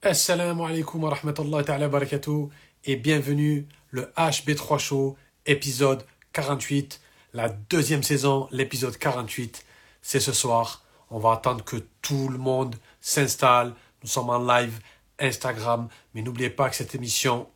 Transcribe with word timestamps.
Assalamu 0.00 0.62
alaikum 0.64 1.02
wa 1.02 1.10
rahmatullahi 1.10 1.64
ta'ala 1.64 1.88
barakatuh 1.88 2.50
et 2.84 2.94
bienvenue 2.94 3.66
le 3.90 4.02
HB3 4.16 4.78
Show 4.78 5.16
épisode 5.44 6.06
48 6.34 7.00
la 7.32 7.48
deuxième 7.48 8.04
saison 8.04 8.46
l'épisode 8.52 8.96
48 8.96 9.66
c'est 10.00 10.20
ce 10.20 10.32
soir. 10.32 10.84
On 11.10 11.18
va 11.18 11.32
attendre 11.32 11.64
que 11.64 11.78
tout 12.00 12.28
le 12.28 12.38
monde 12.38 12.76
s'installe. 13.00 13.74
Nous 14.04 14.08
sommes 14.08 14.30
en 14.30 14.38
live 14.38 14.78
Instagram 15.18 15.88
mais 16.14 16.22
n'oubliez 16.22 16.50
pas 16.50 16.70
que 16.70 16.76
cette 16.76 16.94
émission 16.94 17.48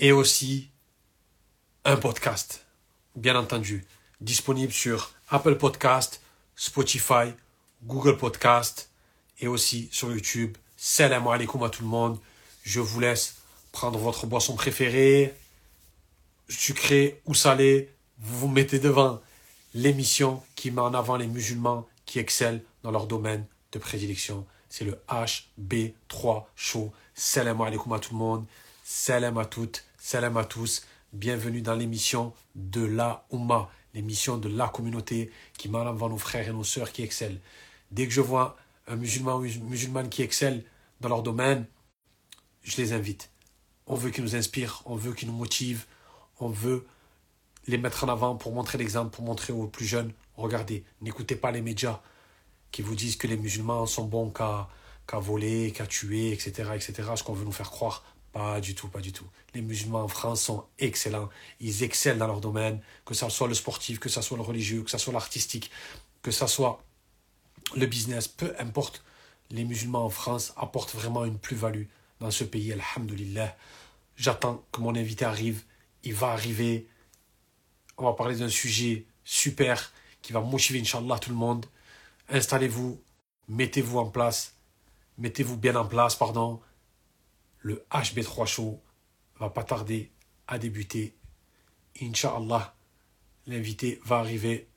est 0.00 0.10
aussi 0.10 0.72
un 1.84 1.98
podcast 1.98 2.66
bien 3.14 3.36
entendu. 3.36 3.86
Disponible 4.20 4.72
sur 4.72 5.12
Apple 5.30 5.54
Podcast 5.54 6.20
Spotify 6.56 7.32
Google 7.84 8.16
Podcast 8.16 8.90
et 9.38 9.46
aussi 9.46 9.88
sur 9.92 10.10
YouTube 10.10 10.56
Salam 10.84 11.28
alaikum 11.28 11.62
à 11.62 11.70
tout 11.70 11.84
le 11.84 11.88
monde. 11.88 12.18
Je 12.64 12.80
vous 12.80 12.98
laisse 12.98 13.36
prendre 13.70 14.00
votre 14.00 14.26
boisson 14.26 14.56
préférée, 14.56 15.32
sucrée 16.48 17.20
ou 17.24 17.34
salée. 17.34 17.88
Vous 18.18 18.40
vous 18.40 18.48
mettez 18.48 18.80
devant 18.80 19.20
l'émission 19.74 20.42
qui 20.56 20.72
met 20.72 20.80
en 20.80 20.92
avant 20.92 21.16
les 21.16 21.28
musulmans 21.28 21.86
qui 22.04 22.18
excellent 22.18 22.58
dans 22.82 22.90
leur 22.90 23.06
domaine 23.06 23.46
de 23.70 23.78
prédilection. 23.78 24.44
C'est 24.68 24.84
le 24.84 24.98
HB3 25.08 26.46
Show. 26.56 26.92
Salam 27.14 27.60
alaikum 27.60 27.92
à 27.92 28.00
tout 28.00 28.14
le 28.14 28.18
monde. 28.18 28.44
Salam 28.82 29.38
à 29.38 29.44
toutes. 29.44 29.84
Salam 29.98 30.36
à 30.36 30.44
tous. 30.44 30.84
Bienvenue 31.12 31.62
dans 31.62 31.76
l'émission 31.76 32.34
de 32.56 32.84
la 32.84 33.24
Oumma, 33.30 33.70
l'émission 33.94 34.36
de 34.36 34.48
la 34.48 34.66
communauté 34.66 35.30
qui 35.56 35.68
met 35.68 35.78
en 35.78 35.86
avant 35.86 36.08
nos 36.08 36.18
frères 36.18 36.48
et 36.48 36.52
nos 36.52 36.64
sœurs 36.64 36.90
qui 36.90 37.04
excellent. 37.04 37.38
Dès 37.92 38.08
que 38.08 38.12
je 38.12 38.20
vois 38.20 38.56
un 38.88 38.96
musulman 38.96 39.36
ou 39.36 39.44
une 39.44 39.62
musulmane 39.68 40.08
qui 40.08 40.22
excelle 40.22 40.64
dans 41.02 41.08
leur 41.08 41.22
domaine, 41.22 41.66
je 42.62 42.76
les 42.78 42.92
invite. 42.92 43.30
On 43.86 43.94
veut 43.94 44.10
qu'ils 44.10 44.24
nous 44.24 44.36
inspirent, 44.36 44.82
on 44.86 44.96
veut 44.96 45.12
qu'ils 45.12 45.28
nous 45.28 45.36
motivent, 45.36 45.86
on 46.40 46.48
veut 46.48 46.86
les 47.66 47.78
mettre 47.78 48.04
en 48.04 48.08
avant 48.08 48.36
pour 48.36 48.52
montrer 48.52 48.78
l'exemple, 48.78 49.10
pour 49.10 49.24
montrer 49.24 49.52
aux 49.52 49.66
plus 49.66 49.84
jeunes, 49.84 50.12
regardez, 50.36 50.84
n'écoutez 51.00 51.36
pas 51.36 51.50
les 51.50 51.60
médias 51.60 52.00
qui 52.70 52.82
vous 52.82 52.94
disent 52.94 53.16
que 53.16 53.26
les 53.26 53.36
musulmans 53.36 53.86
sont 53.86 54.06
bons 54.06 54.30
qu'à 54.30 54.68
qu'à 55.06 55.18
voler, 55.18 55.72
qu'à 55.72 55.86
tuer, 55.86 56.32
etc., 56.32 56.70
etc., 56.74 57.10
ce 57.16 57.24
qu'on 57.24 57.32
veut 57.32 57.44
nous 57.44 57.52
faire 57.52 57.70
croire. 57.70 58.04
Pas 58.32 58.60
du 58.60 58.74
tout, 58.74 58.88
pas 58.88 59.00
du 59.00 59.12
tout. 59.12 59.26
Les 59.52 59.60
musulmans 59.60 60.04
en 60.04 60.08
France 60.08 60.42
sont 60.42 60.64
excellents. 60.78 61.28
Ils 61.60 61.82
excellent 61.82 62.18
dans 62.18 62.28
leur 62.28 62.40
domaine, 62.40 62.80
que 63.04 63.12
ce 63.14 63.28
soit 63.28 63.48
le 63.48 63.54
sportif, 63.54 63.98
que 63.98 64.08
ce 64.08 64.22
soit 64.22 64.36
le 64.38 64.42
religieux, 64.42 64.82
que 64.82 64.90
ce 64.90 64.96
soit 64.96 65.12
l'artistique, 65.12 65.70
que 66.22 66.30
ce 66.30 66.46
soit 66.46 66.82
le 67.74 67.86
business, 67.86 68.28
peu 68.28 68.54
importe 68.58 69.04
les 69.52 69.64
musulmans 69.64 70.06
en 70.06 70.10
France 70.10 70.52
apportent 70.56 70.94
vraiment 70.94 71.24
une 71.24 71.38
plus-value 71.38 71.84
dans 72.20 72.30
ce 72.30 72.42
pays, 72.42 72.72
alhamdulillah. 72.72 73.54
J'attends 74.16 74.64
que 74.72 74.80
mon 74.80 74.96
invité 74.96 75.26
arrive, 75.26 75.62
il 76.02 76.14
va 76.14 76.28
arriver. 76.28 76.88
On 77.98 78.04
va 78.04 78.14
parler 78.14 78.36
d'un 78.36 78.48
sujet 78.48 79.06
super 79.24 79.92
qui 80.22 80.32
va 80.32 80.40
motiver, 80.40 80.80
Inch'Allah, 80.80 81.18
tout 81.18 81.30
le 81.30 81.36
monde. 81.36 81.66
Installez-vous, 82.30 83.00
mettez-vous 83.48 83.98
en 83.98 84.06
place, 84.06 84.56
mettez-vous 85.18 85.58
bien 85.58 85.76
en 85.76 85.84
place, 85.84 86.16
pardon. 86.16 86.60
Le 87.58 87.84
HB3 87.92 88.46
Show 88.46 88.80
va 89.38 89.50
pas 89.50 89.64
tarder 89.64 90.10
à 90.46 90.58
débuter. 90.58 91.14
Inch'Allah, 92.00 92.74
l'invité 93.46 94.00
va 94.04 94.18
arriver 94.18 94.68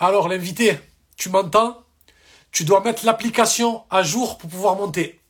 Alors 0.00 0.28
l'invité, 0.28 0.80
tu 1.18 1.28
m'entends? 1.28 1.84
Tu 2.52 2.64
dois 2.64 2.80
mettre 2.80 3.04
l'application 3.04 3.84
à 3.90 4.02
jour 4.02 4.38
pour 4.38 4.48
pouvoir 4.48 4.74
monter. 4.74 5.20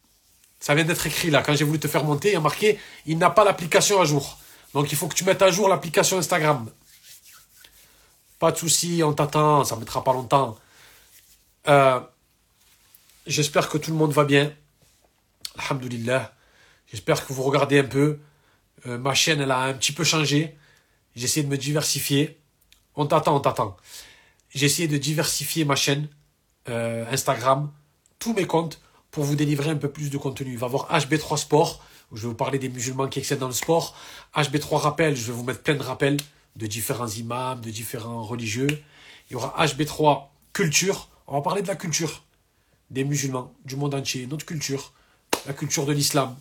Ça 0.60 0.76
vient 0.76 0.84
d'être 0.84 1.04
écrit 1.04 1.28
là. 1.28 1.42
Quand 1.42 1.54
j'ai 1.54 1.64
voulu 1.64 1.81
te 1.81 1.88
faire 1.88 2.04
monter, 2.04 2.28
il 2.28 2.34
y 2.34 2.36
a 2.36 2.41
marqué 2.41 2.78
il 3.04 3.19
n'a 3.19 3.31
pas 3.31 3.42
l'application 3.42 4.00
à 4.00 4.04
jour. 4.04 4.38
Donc 4.72 4.92
il 4.92 4.97
faut 4.97 5.08
que 5.08 5.14
tu 5.14 5.25
mettes 5.25 5.42
à 5.42 5.50
jour 5.50 5.69
l'application 5.69 6.19
Instagram. 6.19 6.70
Pas 8.38 8.53
de 8.53 8.56
souci, 8.56 9.03
on 9.04 9.12
t'attend, 9.12 9.64
ça 9.64 9.75
ne 9.75 9.81
mettra 9.81 10.04
pas 10.04 10.12
longtemps. 10.12 10.56
Euh, 11.66 12.00
j'espère 13.26 13.69
que 13.69 13.76
tout 13.76 13.91
le 13.91 13.97
monde 13.97 14.12
va 14.12 14.25
bien. 14.25 14.52
Alhamdulillah. 15.58 16.32
J'espère 16.92 17.26
que 17.26 17.32
vous 17.32 17.42
regardez 17.42 17.81
un 17.81 17.84
peu. 17.84 18.20
Euh, 18.87 18.98
ma 18.98 19.14
chaîne, 19.14 19.41
elle 19.41 19.50
a 19.50 19.62
un 19.62 19.75
petit 19.75 19.92
peu 19.92 20.04
changé. 20.04 20.56
J'essaie 21.16 21.42
de 21.42 21.48
me 21.48 21.58
diversifier. 21.58 22.38
On 22.94 23.06
t'attend, 23.06 23.34
on 23.34 23.41
t'attend 23.41 23.76
j'ai 24.55 24.66
essayé 24.66 24.88
de 24.88 24.97
diversifier 24.97 25.65
ma 25.65 25.77
chaîne 25.77 26.09
euh, 26.69 27.05
Instagram, 27.11 27.71
tous 28.19 28.34
mes 28.34 28.47
comptes, 28.47 28.81
pour 29.11 29.25
vous 29.25 29.34
délivrer 29.34 29.71
un 29.71 29.77
peu 29.77 29.91
plus 29.91 30.11
de 30.11 30.19
contenu. 30.19 30.53
Il 30.53 30.59
va 30.59 30.66
y 30.66 30.69
avoir 30.69 30.91
HB3 30.91 31.37
Sport, 31.37 31.83
où 32.11 32.16
je 32.16 32.22
vais 32.22 32.28
vous 32.28 32.34
parler 32.34 32.59
des 32.59 32.69
musulmans 32.69 33.09
qui 33.09 33.19
excellent 33.19 33.41
dans 33.41 33.49
le 33.49 33.55
sport. 33.55 33.97
HB3 34.34 34.77
Rappel, 34.77 35.16
je 35.16 35.27
vais 35.27 35.33
vous 35.33 35.44
mettre 35.44 35.62
plein 35.62 35.75
de 35.75 35.83
rappels 35.83 36.16
de 36.56 36.66
différents 36.66 37.09
imams, 37.09 37.61
de 37.61 37.71
différents 37.71 38.22
religieux. 38.22 38.69
Il 39.31 39.34
y 39.34 39.37
aura 39.37 39.55
HB3 39.65 40.27
Culture, 40.53 41.09
on 41.27 41.34
va 41.34 41.43
parler 41.43 41.62
de 41.62 41.69
la 41.69 41.77
culture 41.77 42.25
des 42.91 43.05
musulmans, 43.05 43.55
du 43.65 43.77
monde 43.77 43.94
entier, 43.94 44.27
notre 44.27 44.44
culture, 44.44 44.93
la 45.47 45.53
culture 45.53 45.87
de 45.87 45.93
l'islam, 45.93 46.37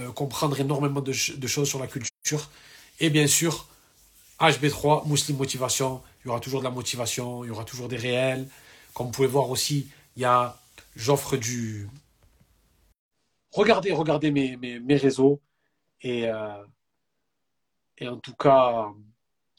euh, 0.00 0.10
comprendre 0.10 0.58
énormément 0.58 1.00
de, 1.00 1.12
de 1.36 1.46
choses 1.46 1.68
sur 1.68 1.78
la 1.78 1.86
culture. 1.86 2.50
Et 2.98 3.08
bien 3.08 3.28
sûr, 3.28 3.68
HB3, 4.40 5.08
Muslim 5.08 5.36
Motivation, 5.36 6.02
il 6.24 6.28
y 6.28 6.30
aura 6.30 6.40
toujours 6.40 6.60
de 6.60 6.64
la 6.64 6.70
motivation, 6.70 7.44
il 7.44 7.48
y 7.48 7.50
aura 7.50 7.64
toujours 7.64 7.88
des 7.88 7.96
réels. 7.96 8.48
Comme 8.94 9.06
vous 9.06 9.12
pouvez 9.12 9.28
voir 9.28 9.50
aussi, 9.50 9.90
il 10.16 10.22
y 10.22 10.24
a, 10.24 10.56
j'offre 10.94 11.36
du... 11.36 11.88
Regardez, 13.50 13.92
regardez 13.92 14.30
mes, 14.30 14.56
mes, 14.56 14.96
réseaux. 14.96 15.40
Et, 16.00 16.28
euh, 16.28 16.64
et 17.98 18.08
en 18.08 18.18
tout 18.18 18.34
cas, 18.34 18.88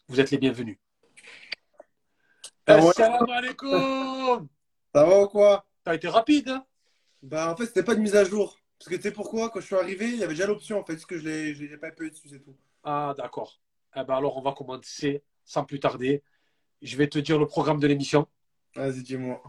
vous 0.08 0.20
êtes 0.20 0.32
les 0.32 0.38
bienvenus. 0.38 0.78
Assalamu 2.66 3.32
alaikum 3.32 4.48
Ça 4.96 5.06
va 5.06 5.22
ou 5.22 5.28
quoi? 5.28 5.66
T'as 5.84 5.96
été 5.96 6.08
rapide 6.08 6.48
hein? 6.50 6.66
Bah 7.22 7.52
en 7.52 7.58
fait 7.58 7.66
c'était 7.66 7.84
pas 7.84 7.96
de 7.96 8.00
mise 8.00 8.16
à 8.16 8.24
jour. 8.24 8.58
Parce 8.78 8.90
que 8.90 8.96
tu 8.96 9.02
sais 9.02 9.12
pourquoi? 9.12 9.50
Quand 9.50 9.60
je 9.60 9.66
suis 9.66 9.76
arrivé, 9.76 10.10
il 10.10 10.18
y 10.18 10.24
avait 10.24 10.34
déjà 10.34 10.46
l'option 10.46 10.80
en 10.80 10.86
fait, 10.86 10.94
parce 10.94 11.06
que 11.06 11.18
je 11.18 11.24
l'ai 11.26 11.78
pas 11.78 11.92
pu 11.92 12.10
dessus, 12.10 12.30
c'est 12.30 12.40
tout. 12.40 12.56
Ah 12.84 13.14
d'accord. 13.18 13.60
Eh 13.96 14.04
ben 14.04 14.16
alors 14.16 14.38
on 14.38 14.42
va 14.42 14.54
commencer 14.54 15.24
sans 15.46 15.64
plus 15.66 15.80
tarder. 15.80 16.24
Je 16.84 16.98
vais 16.98 17.08
te 17.08 17.18
dire 17.18 17.40
le 17.40 17.48
programme 17.48 17.80
de 17.80 17.88
l'émission. 17.88 18.28
Vas-y, 18.76 19.04
dis-moi. 19.04 19.42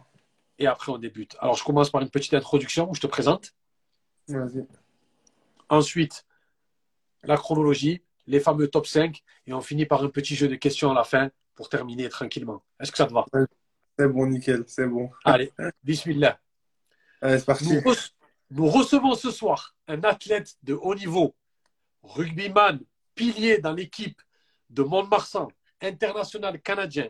Et 0.58 0.68
après, 0.68 0.92
on 0.92 0.98
débute. 0.98 1.36
Alors, 1.40 1.56
je 1.56 1.64
commence 1.64 1.90
par 1.90 2.00
une 2.00 2.08
petite 2.08 2.32
introduction 2.32 2.88
où 2.88 2.94
je 2.94 3.00
te 3.00 3.08
présente. 3.08 3.52
Vas-y. 4.28 4.64
Ensuite, 5.68 6.24
la 7.24 7.36
chronologie, 7.36 8.02
les 8.28 8.38
fameux 8.38 8.68
top 8.68 8.86
5. 8.86 9.20
Et 9.46 9.52
on 9.52 9.60
finit 9.60 9.84
par 9.84 10.04
un 10.04 10.08
petit 10.08 10.36
jeu 10.36 10.46
de 10.46 10.54
questions 10.54 10.92
à 10.92 10.94
la 10.94 11.02
fin 11.02 11.30
pour 11.56 11.68
terminer 11.68 12.08
tranquillement. 12.08 12.64
Est-ce 12.78 12.92
que 12.92 12.98
ça 12.98 13.06
te 13.06 13.12
va? 13.12 13.26
C'est 13.98 14.08
bon, 14.08 14.26
nickel, 14.26 14.64
c'est 14.68 14.86
bon. 14.86 15.10
Allez, 15.24 15.52
bismillah. 15.82 16.38
Allez, 17.20 17.38
c'est 17.38 17.44
parti. 17.44 17.64
Nous, 17.64 17.94
nous 18.50 18.68
recevons 18.68 19.14
ce 19.14 19.32
soir 19.32 19.74
un 19.88 20.02
athlète 20.04 20.54
de 20.62 20.74
haut 20.74 20.94
niveau, 20.94 21.34
rugbyman, 22.02 22.80
pilier 23.14 23.58
dans 23.58 23.72
l'équipe 23.72 24.20
de 24.70 24.82
Mont-de-Marsan, 24.82 25.48
international 25.80 26.60
canadien, 26.60 27.08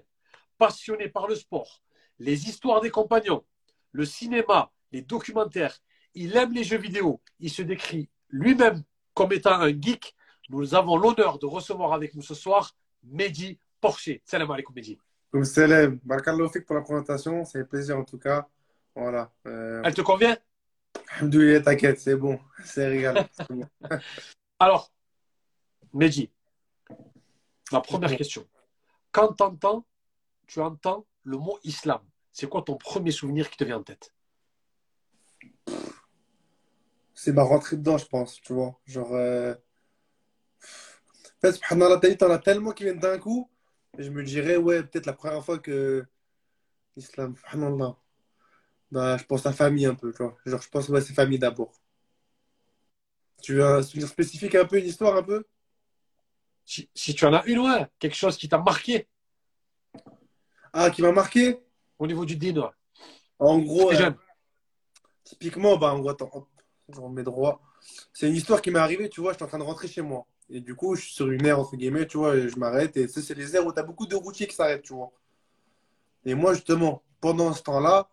passionné 0.59 1.09
par 1.09 1.27
le 1.27 1.35
sport, 1.35 1.83
les 2.19 2.49
histoires 2.49 2.81
des 2.81 2.91
compagnons, 2.91 3.45
le 3.93 4.05
cinéma, 4.05 4.71
les 4.93 5.03
documentaires. 5.03 5.79
Il 6.15 6.37
aime 6.37 6.53
les 6.53 6.65
jeux 6.65 6.79
vidéo. 6.79 7.21
Il 7.41 7.51
se 7.51 7.63
décrit 7.63 8.09
lui-même 8.29 8.83
comme 9.15 9.33
étant 9.33 9.61
un 9.61 9.71
geek. 9.71 10.15
Nous 10.51 10.75
avons 10.75 10.97
l'honneur 10.97 11.39
de 11.39 11.47
recevoir 11.47 11.93
avec 11.93 12.15
nous 12.15 12.23
ce 12.23 12.35
soir 12.35 12.77
Mehdi 13.03 13.59
Porcher. 13.81 14.23
Salam 14.25 14.51
alaikum 14.51 14.75
Mehdi. 14.75 14.99
Salam. 15.43 15.99
Barakallahu 16.05 16.65
pour 16.65 16.77
la 16.77 16.83
présentation. 16.83 17.45
C'est 17.45 17.61
un 17.61 17.65
plaisir 17.65 17.99
en 17.99 18.05
tout 18.05 18.19
cas. 18.19 18.47
Voilà. 18.95 19.33
Euh, 19.47 19.83
Elle 19.85 19.95
te 19.95 20.03
convient? 20.03 20.37
Alhamdoulilah, 21.17 21.61
t'inquiète, 21.61 21.99
c'est 21.99 22.15
bon. 22.15 22.39
C'est 22.65 22.87
régal. 22.87 23.29
Alors, 24.61 24.93
Mehdi, 25.93 26.31
la 27.73 27.81
première 27.81 28.17
question. 28.17 28.47
Quand 29.11 29.33
tu 29.33 29.43
entends 29.43 29.85
tu 30.47 30.61
entends 30.61 31.07
le 31.23 31.39
mot 31.39 31.59
islam, 31.65 32.01
c'est 32.33 32.49
quoi 32.49 32.63
ton 32.63 32.77
premier 32.77 33.11
souvenir 33.11 33.51
qui 33.51 33.57
te 33.57 33.65
vient 33.65 33.79
en 33.79 33.83
tête? 33.83 34.13
C'est 37.15 37.33
ma 37.33 37.43
rentrée 37.43 37.77
dedans, 37.77 37.97
je 37.97 38.07
pense, 38.07 38.41
tu 38.41 38.53
vois. 38.53 38.79
Genre. 38.87 39.15
Euh... 39.15 39.55
En 40.63 41.41
fait, 41.41 41.53
subhanallah, 41.53 42.01
t'en 42.17 42.31
as 42.31 42.39
tellement 42.39 42.73
qui 42.73 42.85
viennent 42.85 42.99
d'un 42.99 43.19
coup, 43.19 43.49
et 43.99 44.03
je 44.03 44.11
me 44.11 44.23
dirais, 44.23 44.57
ouais, 44.57 44.83
peut-être 44.83 45.07
la 45.07 45.13
première 45.13 45.45
fois 45.45 45.59
que 45.59 46.05
l'islam, 46.97 47.37
subhanallah. 47.37 47.97
Bah, 48.91 49.17
je 49.17 49.25
pense 49.25 49.47
à 49.47 49.53
famille 49.53 49.87
un 49.87 49.95
peu, 49.95 50.13
tu 50.13 50.23
vois. 50.23 50.37
Genre, 50.45 50.61
je 50.61 50.69
pense 50.69 50.89
ouais, 50.89 51.01
c'est 51.01 51.15
famille 51.15 51.39
d'abord. 51.39 51.73
Tu 53.43 53.55
veux 53.55 53.65
un 53.65 53.83
souvenir 53.83 54.09
spécifique 54.09 54.55
un 54.55 54.65
peu, 54.65 54.79
une 54.79 54.87
histoire 54.87 55.17
un 55.17 55.23
peu? 55.23 55.45
Si, 56.65 56.89
si 56.95 57.15
tu 57.15 57.25
en 57.27 57.35
as 57.35 57.45
une, 57.47 57.59
ouais, 57.59 57.87
quelque 57.99 58.17
chose 58.17 58.37
qui 58.37 58.49
t'a 58.49 58.59
marqué 58.59 59.09
Ah, 60.77 60.91
qui 60.91 61.03
m'a 61.03 61.13
marqué? 61.13 61.61
au 62.01 62.07
niveau 62.07 62.25
du 62.25 62.37
din, 62.37 62.57
ouais. 62.57 62.69
En 63.39 63.59
gros, 63.61 63.93
euh, 63.93 63.95
jeune. 63.95 64.15
typiquement, 65.23 65.77
bah, 65.77 65.95
en 65.95 66.01
gros, 66.01 66.11
attends, 66.11 66.31
hop, 66.33 66.49
je 66.89 67.01
remets 67.01 67.23
droit. 67.23 67.63
C'est 68.13 68.29
une 68.29 68.35
histoire 68.35 68.61
qui 68.61 68.73
m'est 68.73 68.81
arrivée, 68.81 69.09
tu 69.09 69.21
vois, 69.21 69.33
j'étais 69.33 69.45
en 69.45 69.49
train 69.49 69.59
de 69.59 69.63
rentrer 69.65 69.87
chez 69.87 70.03
moi. 70.03 70.27
Et 70.51 70.61
du 70.61 70.75
coup, 70.75 70.97
je 70.97 71.03
suis 71.03 71.15
sur 71.15 71.31
une 71.31 71.47
aire, 71.47 71.61
entre 71.61 71.77
guillemets, 71.77 72.07
tu 72.07 72.19
vois, 72.19 72.37
et 72.37 72.49
je 72.49 72.59
m'arrête. 72.59 72.97
Et 72.97 73.07
ça, 73.07 73.23
c'est 73.23 73.35
les 73.35 73.55
aires 73.55 73.65
où 73.65 73.73
t'as 73.73 73.85
beaucoup 73.85 74.07
de 74.07 74.17
routiers 74.17 74.47
qui 74.47 74.55
s'arrêtent, 74.55 74.83
tu 74.83 74.95
vois. 74.95 75.13
Et 76.25 76.35
moi, 76.35 76.55
justement, 76.55 77.03
pendant 77.21 77.53
ce 77.53 77.63
temps-là, 77.63 78.09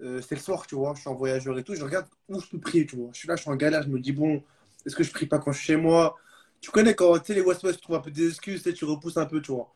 euh, 0.00 0.20
c'est 0.20 0.34
le 0.34 0.40
soir, 0.40 0.66
tu 0.66 0.74
vois, 0.74 0.94
je 0.96 1.00
suis 1.00 1.08
en 1.08 1.14
voyageur 1.14 1.56
et 1.58 1.62
tout, 1.62 1.74
je 1.74 1.84
regarde 1.84 2.06
où 2.28 2.40
je 2.40 2.48
peux 2.48 2.58
prier, 2.58 2.86
tu 2.86 2.96
vois. 2.96 3.10
Je 3.12 3.18
suis 3.18 3.28
là, 3.28 3.36
je 3.36 3.42
suis 3.42 3.50
en 3.50 3.56
galère, 3.56 3.82
je 3.82 3.88
me 3.88 4.00
dis, 4.00 4.12
bon, 4.12 4.42
est-ce 4.84 4.96
que 4.96 5.04
je 5.04 5.12
prie 5.12 5.26
pas 5.26 5.38
quand 5.38 5.52
je 5.52 5.58
suis 5.58 5.66
chez 5.68 5.76
moi? 5.76 6.16
Tu 6.60 6.70
connais 6.70 6.94
quand, 6.94 7.18
tu 7.18 7.26
sais, 7.26 7.34
les 7.34 7.42
West-West, 7.42 7.78
tu 7.78 7.82
trouves 7.82 7.96
un 7.96 8.00
peu 8.00 8.10
des 8.10 8.28
excuses, 8.28 8.62
tu 8.62 8.74
tu 8.74 8.84
repousses 8.84 9.16
un 9.16 9.26
peu, 9.26 9.40
tu 9.40 9.52
vois. 9.52 9.72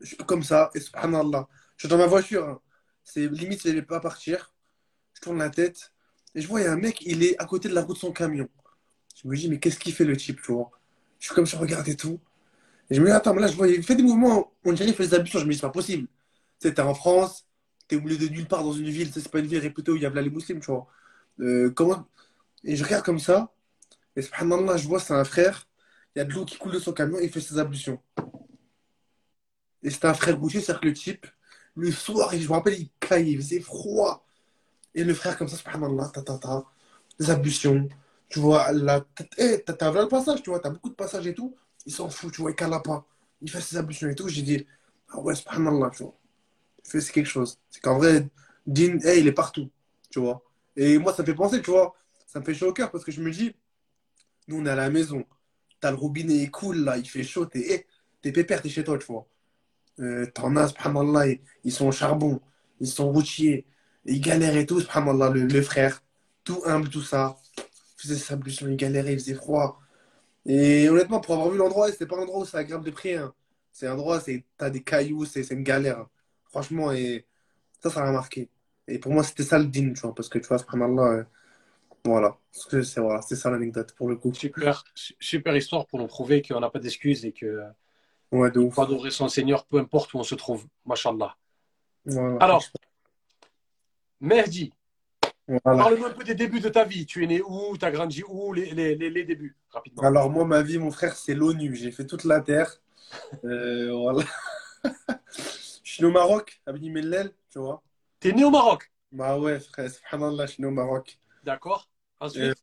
Je 0.00 0.06
suis 0.06 0.16
comme 0.16 0.42
ça, 0.42 0.70
et 0.74 0.80
subhanallah. 0.80 1.48
Je 1.76 1.82
suis 1.82 1.88
dans 1.88 1.98
ma 1.98 2.06
voiture, 2.06 2.46
hein. 2.48 2.60
C'est 3.04 3.26
limite, 3.26 3.62
je 3.62 3.68
ne 3.68 3.74
vais 3.74 3.82
pas 3.82 4.00
partir. 4.00 4.52
Je 5.14 5.20
tourne 5.20 5.38
la 5.38 5.50
tête, 5.50 5.92
et 6.34 6.40
je 6.40 6.46
vois, 6.46 6.60
il 6.60 6.64
y 6.64 6.66
a 6.66 6.72
un 6.72 6.76
mec, 6.76 7.00
il 7.02 7.24
est 7.24 7.36
à 7.40 7.44
côté 7.46 7.68
de 7.68 7.74
la 7.74 7.82
route 7.82 7.96
de 7.96 8.00
son 8.00 8.12
camion. 8.12 8.48
Je 9.20 9.26
me 9.26 9.34
dis, 9.36 9.48
mais 9.48 9.58
qu'est-ce 9.58 9.78
qu'il 9.78 9.92
fait 9.92 10.04
le 10.04 10.16
type, 10.16 10.40
tu 10.42 10.52
vois? 10.52 10.70
Je 11.18 11.26
suis 11.26 11.34
comme, 11.34 11.46
je 11.46 11.56
regarde 11.56 11.88
et 11.88 11.96
tout. 11.96 12.20
Et 12.90 12.94
je 12.94 13.00
me 13.00 13.06
dis, 13.06 13.12
attends, 13.12 13.34
mais 13.34 13.40
là, 13.40 13.48
je 13.48 13.56
vois, 13.56 13.68
il 13.68 13.82
fait 13.82 13.96
des 13.96 14.02
mouvements, 14.02 14.52
on 14.64 14.72
dirait 14.72 14.86
qu'il 14.86 14.94
fait 14.94 15.08
des 15.08 15.14
ablutions. 15.14 15.40
Je 15.40 15.44
me 15.46 15.50
dis, 15.50 15.56
c'est 15.56 15.66
pas 15.66 15.72
possible. 15.72 16.06
Tu 16.60 16.68
sais, 16.68 16.74
t'es 16.74 16.82
en 16.82 16.94
France, 16.94 17.46
t'es 17.88 17.96
au 17.96 18.00
milieu 18.00 18.16
de 18.16 18.28
nulle 18.28 18.46
part 18.46 18.62
dans 18.62 18.72
une 18.72 18.88
ville, 18.88 19.10
c'est 19.12 19.28
pas 19.28 19.40
une 19.40 19.46
ville 19.46 19.58
réputée 19.58 19.90
où 19.90 19.96
il 19.96 20.02
y 20.02 20.06
a 20.06 20.10
là 20.10 20.22
les 20.22 20.30
musulmans, 20.30 20.60
tu 20.60 20.70
vois. 20.70 20.86
Euh, 21.40 21.70
comment... 21.70 22.06
Et 22.64 22.76
je 22.76 22.84
regarde 22.84 23.04
comme 23.04 23.18
ça, 23.18 23.52
et 24.14 24.22
subhanallah, 24.22 24.76
je 24.76 24.86
vois, 24.86 25.00
c'est 25.00 25.14
un 25.14 25.24
frère, 25.24 25.68
il 26.14 26.18
y 26.18 26.22
a 26.22 26.24
de 26.24 26.32
l'eau 26.32 26.44
qui 26.44 26.58
coule 26.58 26.72
de 26.72 26.78
son 26.78 26.92
camion, 26.92 27.18
il 27.20 27.30
fait 27.30 27.40
ses 27.40 27.58
ablutions. 27.58 28.00
Et 29.82 29.90
c'était 29.90 30.06
un 30.08 30.14
frère 30.14 30.38
boucher, 30.38 30.60
c'est-à-dire 30.60 30.80
que 30.82 30.86
le 30.88 30.94
type, 30.94 31.26
le 31.76 31.90
soir, 31.92 32.30
je 32.32 32.38
me 32.48 32.52
rappelle, 32.52 32.74
il 32.80 32.90
caillait, 33.00 33.32
il 33.32 33.38
faisait 33.38 33.60
froid. 33.60 34.24
Et 34.94 35.04
le 35.04 35.14
frère, 35.14 35.38
comme 35.38 35.48
ça, 35.48 35.56
subhanallah, 35.56 36.10
ta, 36.12 36.22
ta, 36.22 36.38
ta, 36.38 36.64
des 37.20 37.30
ablutions, 37.30 37.88
tu 38.28 38.40
vois, 38.40 38.72
là, 38.72 39.04
t'as 39.14 39.24
eh, 39.38 39.62
t'as- 39.64 39.92
le 39.92 40.08
passage, 40.08 40.42
tu 40.42 40.50
vois, 40.50 40.60
t'as 40.60 40.70
beaucoup 40.70 40.90
de 40.90 40.94
passages 40.94 41.26
et 41.26 41.34
tout, 41.34 41.54
il 41.86 41.92
s'en 41.92 42.10
fout, 42.10 42.32
tu 42.32 42.42
vois, 42.42 42.50
il 42.50 42.56
cala 42.56 42.80
pas. 42.80 43.06
Il 43.42 43.50
fait 43.50 43.60
ses 43.60 43.76
ablutions 43.76 44.08
et 44.08 44.14
tout, 44.14 44.28
j'ai 44.28 44.42
dit, 44.42 44.66
ah 45.10 45.20
ouais, 45.20 45.34
subhanallah, 45.34 45.90
tu 45.90 46.02
vois. 46.04 46.14
fait, 46.84 47.00
c'est 47.00 47.12
quelque 47.12 47.26
chose. 47.28 47.58
C'est 47.70 47.80
qu'en 47.80 47.98
vrai, 47.98 48.28
Dean, 48.66 48.98
hey, 49.04 49.20
il 49.20 49.26
est 49.28 49.32
partout, 49.32 49.70
tu 50.10 50.20
vois. 50.20 50.42
Et 50.76 50.98
moi, 50.98 51.12
ça 51.14 51.22
me 51.22 51.26
fait 51.26 51.34
penser, 51.34 51.62
tu 51.62 51.70
vois, 51.70 51.94
ça 52.26 52.40
me 52.40 52.44
fait 52.44 52.54
chaud 52.54 52.68
au 52.68 52.72
cœur 52.72 52.90
parce 52.90 53.04
que 53.04 53.12
je 53.12 53.20
me 53.22 53.30
dis, 53.30 53.54
nous, 54.48 54.58
on 54.60 54.66
est 54.66 54.70
à 54.70 54.74
la 54.76 54.90
maison, 54.90 55.24
t'as 55.80 55.90
le 55.92 55.96
robinet, 55.96 56.36
il 56.36 56.50
coule 56.50 56.78
là, 56.84 56.98
il 56.98 57.08
fait 57.08 57.24
chaud, 57.24 57.46
t'es 57.46 57.60
hey, 57.72 57.86
t'es 58.22 58.32
pépère, 58.32 58.62
t'es 58.62 58.68
chez 58.70 58.84
toi, 58.84 58.98
tu 58.98 59.06
vois. 59.06 59.26
Euh, 60.00 60.26
t'en 60.34 60.56
as, 60.56 60.68
subhanallah, 60.68 61.26
ils, 61.28 61.40
ils 61.64 61.72
sont 61.72 61.90
charbon, 61.90 62.40
ils 62.80 62.86
sont 62.88 63.10
routiers, 63.12 63.66
ils 64.04 64.20
galèrent 64.20 64.56
et 64.56 64.66
tout, 64.66 64.80
subhanallah, 64.80 65.30
le, 65.30 65.62
frère, 65.62 66.02
tout 66.44 66.62
humble, 66.66 66.88
tout 66.88 67.02
ça. 67.02 67.36
Faisait 67.96 68.16
sa 68.16 68.34
ablution, 68.34 68.68
il 68.68 68.76
galérait, 68.76 69.14
il 69.14 69.18
faisait 69.18 69.34
froid. 69.34 69.80
Et 70.46 70.88
honnêtement, 70.88 71.20
pour 71.20 71.34
avoir 71.34 71.50
vu 71.50 71.58
l'endroit, 71.58 71.90
c'était 71.90 72.06
pas 72.06 72.16
un 72.16 72.20
endroit 72.22 72.40
où 72.40 72.44
c'est 72.44 72.56
agréable 72.58 72.84
de 72.84 72.90
prier. 72.90 73.16
hein. 73.16 73.34
C'est 73.72 73.86
un 73.86 73.94
endroit, 73.94 74.20
c'est, 74.20 74.44
t'as 74.56 74.70
des 74.70 74.82
cailloux, 74.82 75.24
c'est 75.24 75.48
une 75.50 75.62
galère. 75.64 75.98
hein. 76.00 76.08
Franchement, 76.50 76.92
et 76.92 77.26
ça, 77.82 77.90
ça 77.90 78.02
m'a 78.02 78.12
marqué. 78.12 78.48
Et 78.88 78.98
pour 78.98 79.12
moi, 79.12 79.22
c'était 79.24 79.42
ça 79.42 79.58
le 79.58 79.66
dîme, 79.66 79.94
tu 79.94 80.00
vois, 80.02 80.14
parce 80.14 80.28
que 80.28 80.38
tu 80.38 80.46
vois, 80.46 80.58
subhanallah, 80.58 81.02
euh, 81.02 81.24
voilà. 82.04 82.38
C'est 82.52 83.00
voilà, 83.00 83.22
ça 83.22 83.50
l'anecdote 83.50 83.92
pour 83.94 84.08
le 84.08 84.16
coup. 84.16 84.32
Super, 84.34 84.84
su- 84.94 85.14
super 85.20 85.56
histoire 85.56 85.86
pour 85.86 85.98
nous 85.98 86.06
prouver 86.06 86.42
qu'on 86.42 86.60
n'a 86.60 86.70
pas 86.70 86.78
d'excuses 86.78 87.24
et 87.24 87.32
que 87.32 87.62
Ouais, 88.30 88.50
de 88.50 88.60
ouf. 88.60 88.78
adorer 88.78 89.10
son 89.10 89.28
Seigneur, 89.28 89.64
peu 89.64 89.78
importe 89.78 90.12
où 90.14 90.18
on 90.18 90.22
se 90.22 90.34
trouve. 90.34 90.66
Mashallah. 90.84 91.36
Voilà. 92.04 92.36
Alors, 92.40 92.64
Mehdi, 94.20 94.72
Voilà. 95.46 95.82
parle-moi 95.84 96.08
un 96.08 96.12
peu 96.12 96.24
des 96.24 96.34
débuts 96.34 96.60
de 96.60 96.68
ta 96.68 96.84
vie. 96.84 97.06
Tu 97.06 97.24
es 97.24 97.26
né 97.26 97.40
où? 97.40 97.76
Tu 97.78 97.84
as 97.84 97.90
grandi 97.90 98.22
où? 98.28 98.52
Les, 98.52 98.70
les, 98.72 98.94
les, 98.96 99.10
les 99.10 99.24
débuts, 99.24 99.56
rapidement. 99.70 100.02
Alors, 100.02 100.30
moi, 100.30 100.44
ma 100.44 100.62
vie, 100.62 100.78
mon 100.78 100.90
frère, 100.90 101.16
c'est 101.16 101.34
l'ONU. 101.34 101.74
J'ai 101.74 101.90
fait 101.90 102.06
toute 102.06 102.24
la 102.24 102.40
terre. 102.40 102.70
Euh, 103.44 103.90
voilà. 103.96 104.22
Je 105.82 105.92
suis 105.94 106.02
né 106.02 106.08
au 106.08 106.12
Maroc, 106.12 106.60
à 106.66 106.72
Mellel, 106.72 107.32
tu 107.50 107.58
vois. 107.58 107.82
Tu 108.20 108.28
es 108.28 108.32
né 108.32 108.44
au 108.44 108.50
Maroc? 108.50 108.92
Bah 109.10 109.38
ouais, 109.38 109.58
frère, 109.60 109.90
subhanallah, 109.90 110.44
je 110.44 110.52
suis 110.52 110.62
né 110.62 110.68
au 110.68 110.72
Maroc. 110.72 111.18
D'accord. 111.42 111.88
Ensuite, 112.20 112.42
Euh, 112.42 112.54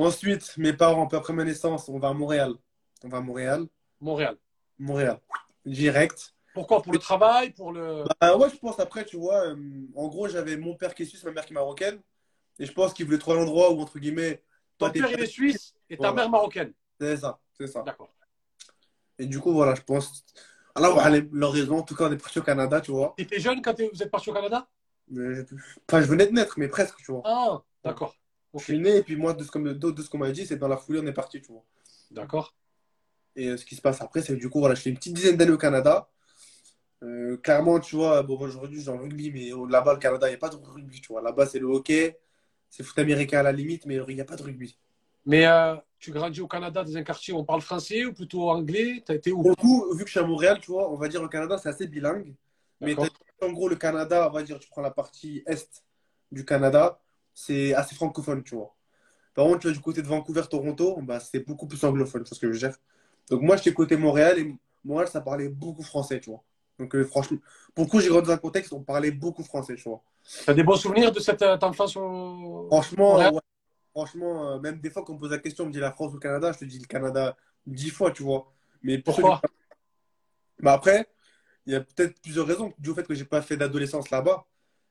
Ensuite, 0.00 0.56
mes 0.56 0.72
parents, 0.72 1.06
peu 1.06 1.18
après 1.18 1.34
ma 1.34 1.44
naissance, 1.44 1.86
on 1.90 1.98
va 1.98 2.08
à 2.08 2.12
Montréal. 2.14 2.54
On 3.04 3.08
va 3.08 3.18
à 3.18 3.20
Montréal. 3.20 3.66
Montréal. 4.00 4.38
Montréal. 4.78 5.20
Direct. 5.64 6.34
Pourquoi 6.52 6.82
Pour 6.82 6.92
le 6.92 6.98
travail 6.98 7.50
Pour 7.52 7.72
le. 7.72 8.04
Bah 8.20 8.36
ouais, 8.36 8.48
je 8.50 8.56
pense 8.56 8.78
après, 8.78 9.04
tu 9.04 9.16
vois, 9.16 9.48
euh, 9.48 9.56
en 9.96 10.08
gros, 10.08 10.28
j'avais 10.28 10.56
mon 10.56 10.76
père 10.76 10.94
qui 10.94 11.02
est 11.02 11.06
suisse, 11.06 11.24
ma 11.24 11.32
mère 11.32 11.44
qui 11.46 11.52
est 11.52 11.54
marocaine. 11.54 12.00
Et 12.58 12.66
je 12.66 12.72
pense 12.72 12.94
qu'il 12.94 13.06
voulait 13.06 13.18
trouver 13.18 13.38
un 13.38 13.42
endroit 13.42 13.72
où, 13.72 13.80
entre 13.80 13.98
guillemets, 13.98 14.42
Ton 14.78 14.90
t'es 14.90 15.00
père, 15.00 15.10
il 15.10 15.20
est 15.20 15.26
suisse 15.26 15.74
et 15.90 15.96
ta 15.96 16.02
Voilà. 16.10 16.14
mère 16.22 16.30
marocaine. 16.30 16.72
C'est 17.00 17.16
ça, 17.16 17.40
c'est 17.58 17.66
ça. 17.66 17.82
D'accord. 17.82 18.14
Et 19.18 19.26
du 19.26 19.40
coup, 19.40 19.52
voilà, 19.52 19.74
je 19.74 19.82
pense. 19.82 20.24
Alors, 20.76 20.94
voilà, 20.94 21.20
leur 21.32 21.52
raison, 21.52 21.78
en 21.78 21.82
tout 21.82 21.94
cas, 21.96 22.08
on 22.08 22.12
est 22.12 22.16
parti 22.16 22.38
au 22.38 22.42
Canada, 22.42 22.80
tu 22.80 22.92
vois. 22.92 23.14
Tu 23.16 23.24
étais 23.24 23.40
jeune 23.40 23.60
quand 23.62 23.74
t'es- 23.74 23.90
vous 23.92 24.02
êtes 24.02 24.10
parti 24.10 24.30
au 24.30 24.32
Canada? 24.32 24.68
Mais- 25.08 25.44
Enfin, 25.88 26.00
je 26.00 26.06
venais 26.06 26.26
de 26.26 26.32
naître, 26.32 26.54
mais 26.58 26.68
presque, 26.68 26.96
tu 26.98 27.10
vois. 27.12 27.22
Ah, 27.24 27.62
d'accord. 27.82 28.14
Je 28.52 28.58
Ok. 28.58 28.62
suis 28.64 28.78
né, 28.78 28.96
et 28.98 29.02
puis 29.02 29.16
moi, 29.16 29.34
de 29.34 29.42
ce 29.42 29.50
qu'on 29.50 29.58
me- 29.58 29.74
de 29.74 30.02
ce 30.02 30.08
qu'on 30.08 30.18
m'a 30.18 30.30
dit, 30.30 30.46
c'est 30.46 30.56
dans 30.56 30.68
la 30.68 30.76
foulée, 30.76 31.00
on 31.02 31.06
est 31.06 31.12
parti, 31.12 31.40
tu 31.42 31.50
vois. 31.52 31.64
D'accord. 32.12 32.54
Et 33.36 33.48
euh, 33.48 33.56
ce 33.56 33.64
qui 33.64 33.74
se 33.76 33.80
passe 33.82 34.00
après, 34.00 34.22
c'est 34.22 34.34
que 34.34 34.40
du 34.40 34.48
coup, 34.50 34.60
voilà, 34.60 34.74
je 34.74 34.82
fais 34.82 34.90
une 34.90 34.96
petite 34.96 35.14
dizaine 35.14 35.36
d'années 35.36 35.52
au 35.52 35.58
Canada. 35.58 36.08
Euh, 37.02 37.36
clairement, 37.38 37.80
tu 37.80 37.96
vois, 37.96 38.22
bon, 38.22 38.38
aujourd'hui, 38.40 38.76
je 38.78 38.82
suis 38.82 38.86
dans 38.86 38.96
le 38.96 39.02
rugby, 39.02 39.30
mais 39.32 39.52
au- 39.52 39.66
là-bas, 39.66 39.94
le 39.94 39.98
Canada, 40.00 40.26
il 40.28 40.30
n'y 40.30 40.36
a 40.36 40.38
pas 40.38 40.48
de 40.48 40.56
rugby, 40.56 41.00
tu 41.00 41.08
vois. 41.08 41.22
Là-bas, 41.22 41.46
c'est 41.46 41.58
le 41.58 41.66
hockey, 41.66 42.18
c'est 42.70 42.82
foot 42.82 42.98
américain 42.98 43.40
à 43.40 43.42
la 43.42 43.52
limite, 43.52 43.86
mais 43.86 43.96
il 44.08 44.14
n'y 44.14 44.20
a 44.20 44.24
pas 44.24 44.36
de 44.36 44.42
rugby. 44.42 44.78
Mais 45.26 45.46
euh, 45.46 45.76
tu 45.98 46.10
grandis 46.12 46.40
au 46.40 46.48
Canada 46.48 46.84
dans 46.84 46.96
un 46.96 47.02
quartier 47.02 47.32
où 47.34 47.38
on 47.38 47.44
parle 47.44 47.62
français 47.62 48.04
ou 48.04 48.12
plutôt 48.12 48.50
anglais? 48.50 49.02
Tu 49.06 49.12
as 49.12 49.14
été 49.16 49.32
où? 49.32 49.40
Pour 49.42 49.50
le 49.50 49.56
coup, 49.56 49.86
vu 49.94 50.00
que 50.00 50.06
je 50.06 50.12
suis 50.12 50.20
à 50.20 50.24
Montréal, 50.26 50.58
tu 50.60 50.70
vois, 50.70 50.90
on 50.90 50.96
va 50.96 51.08
dire 51.08 51.22
au 51.22 51.28
Canada, 51.28 51.58
c'est 51.58 51.68
assez 51.68 51.86
bilingue. 51.86 52.34
Mais 52.80 52.94
en 53.40 53.52
gros, 53.52 53.68
le 53.68 53.76
Canada, 53.76 54.28
on 54.30 54.32
va 54.32 54.42
dire, 54.42 54.58
tu 54.58 54.68
prends 54.68 54.82
la 54.82 54.90
partie 54.90 55.42
est 55.46 55.82
du 56.32 56.44
Canada, 56.44 57.00
c'est 57.32 57.74
assez 57.74 57.94
francophone, 57.94 58.42
tu 58.42 58.54
vois. 58.54 58.74
Par 59.34 59.46
contre, 59.46 59.60
tu 59.60 59.68
vois, 59.68 59.74
du 59.74 59.80
côté 59.82 60.02
de 60.02 60.06
Vancouver, 60.08 60.42
Toronto, 60.50 60.98
bah, 61.02 61.20
c'est 61.20 61.40
beaucoup 61.40 61.66
plus 61.68 61.82
anglophone, 61.84 62.24
c'est 62.26 62.34
ce 62.34 62.40
que 62.40 62.48
je 62.48 62.52
veux 62.52 62.58
dire. 62.70 62.76
Donc 63.30 63.42
moi, 63.42 63.56
j'étais 63.56 63.72
côté 63.72 63.96
Montréal, 63.96 64.38
et 64.38 64.54
Montréal, 64.84 65.08
ça 65.08 65.20
parlait 65.20 65.48
beaucoup 65.48 65.82
français, 65.82 66.20
tu 66.20 66.30
vois. 66.30 66.42
Donc 66.78 66.94
euh, 66.94 67.04
franchement, 67.04 67.38
pour 67.74 67.84
le 67.84 67.90
coup, 67.90 68.00
j'ai 68.00 68.08
grandi 68.08 68.26
dans 68.26 68.32
un 68.34 68.38
contexte 68.38 68.72
où 68.72 68.76
on 68.76 68.82
parlait 68.82 69.10
beaucoup 69.12 69.44
français, 69.44 69.76
tu 69.76 69.88
vois. 69.88 70.02
Tu 70.44 70.50
as 70.50 70.54
des 70.54 70.64
bons 70.64 70.76
souvenirs 70.76 71.12
de 71.12 71.20
cette 71.20 71.42
euh, 71.42 71.56
enfance 71.60 71.96
au... 71.96 72.66
Franchement, 72.68 73.16
ouais. 73.16 73.40
franchement 73.92 74.48
euh, 74.48 74.58
même 74.58 74.80
des 74.80 74.90
fois, 74.90 75.04
quand 75.04 75.12
on 75.12 75.16
me 75.16 75.20
pose 75.20 75.30
la 75.30 75.38
question, 75.38 75.64
on 75.64 75.66
me 75.68 75.72
dit 75.72 75.78
la 75.78 75.92
France 75.92 76.10
ou 76.10 76.14
le 76.14 76.20
Canada, 76.20 76.52
je 76.52 76.58
te 76.58 76.64
dis 76.64 76.78
le 76.78 76.86
Canada 76.86 77.36
dix 77.66 77.90
fois, 77.90 78.10
tu 78.10 78.22
vois. 78.22 78.52
Mais 78.82 78.98
pour 78.98 79.14
Pourquoi 79.14 79.40
qui- 79.44 79.54
Bah 80.60 80.72
après, 80.72 81.06
il 81.66 81.72
y 81.72 81.76
a 81.76 81.80
peut-être 81.80 82.20
plusieurs 82.20 82.46
raisons 82.46 82.72
dû 82.78 82.90
au 82.90 82.94
fait 82.94 83.06
que 83.06 83.14
j'ai 83.14 83.24
pas 83.24 83.42
fait 83.42 83.56
d'adolescence 83.56 84.10
là-bas. 84.10 84.46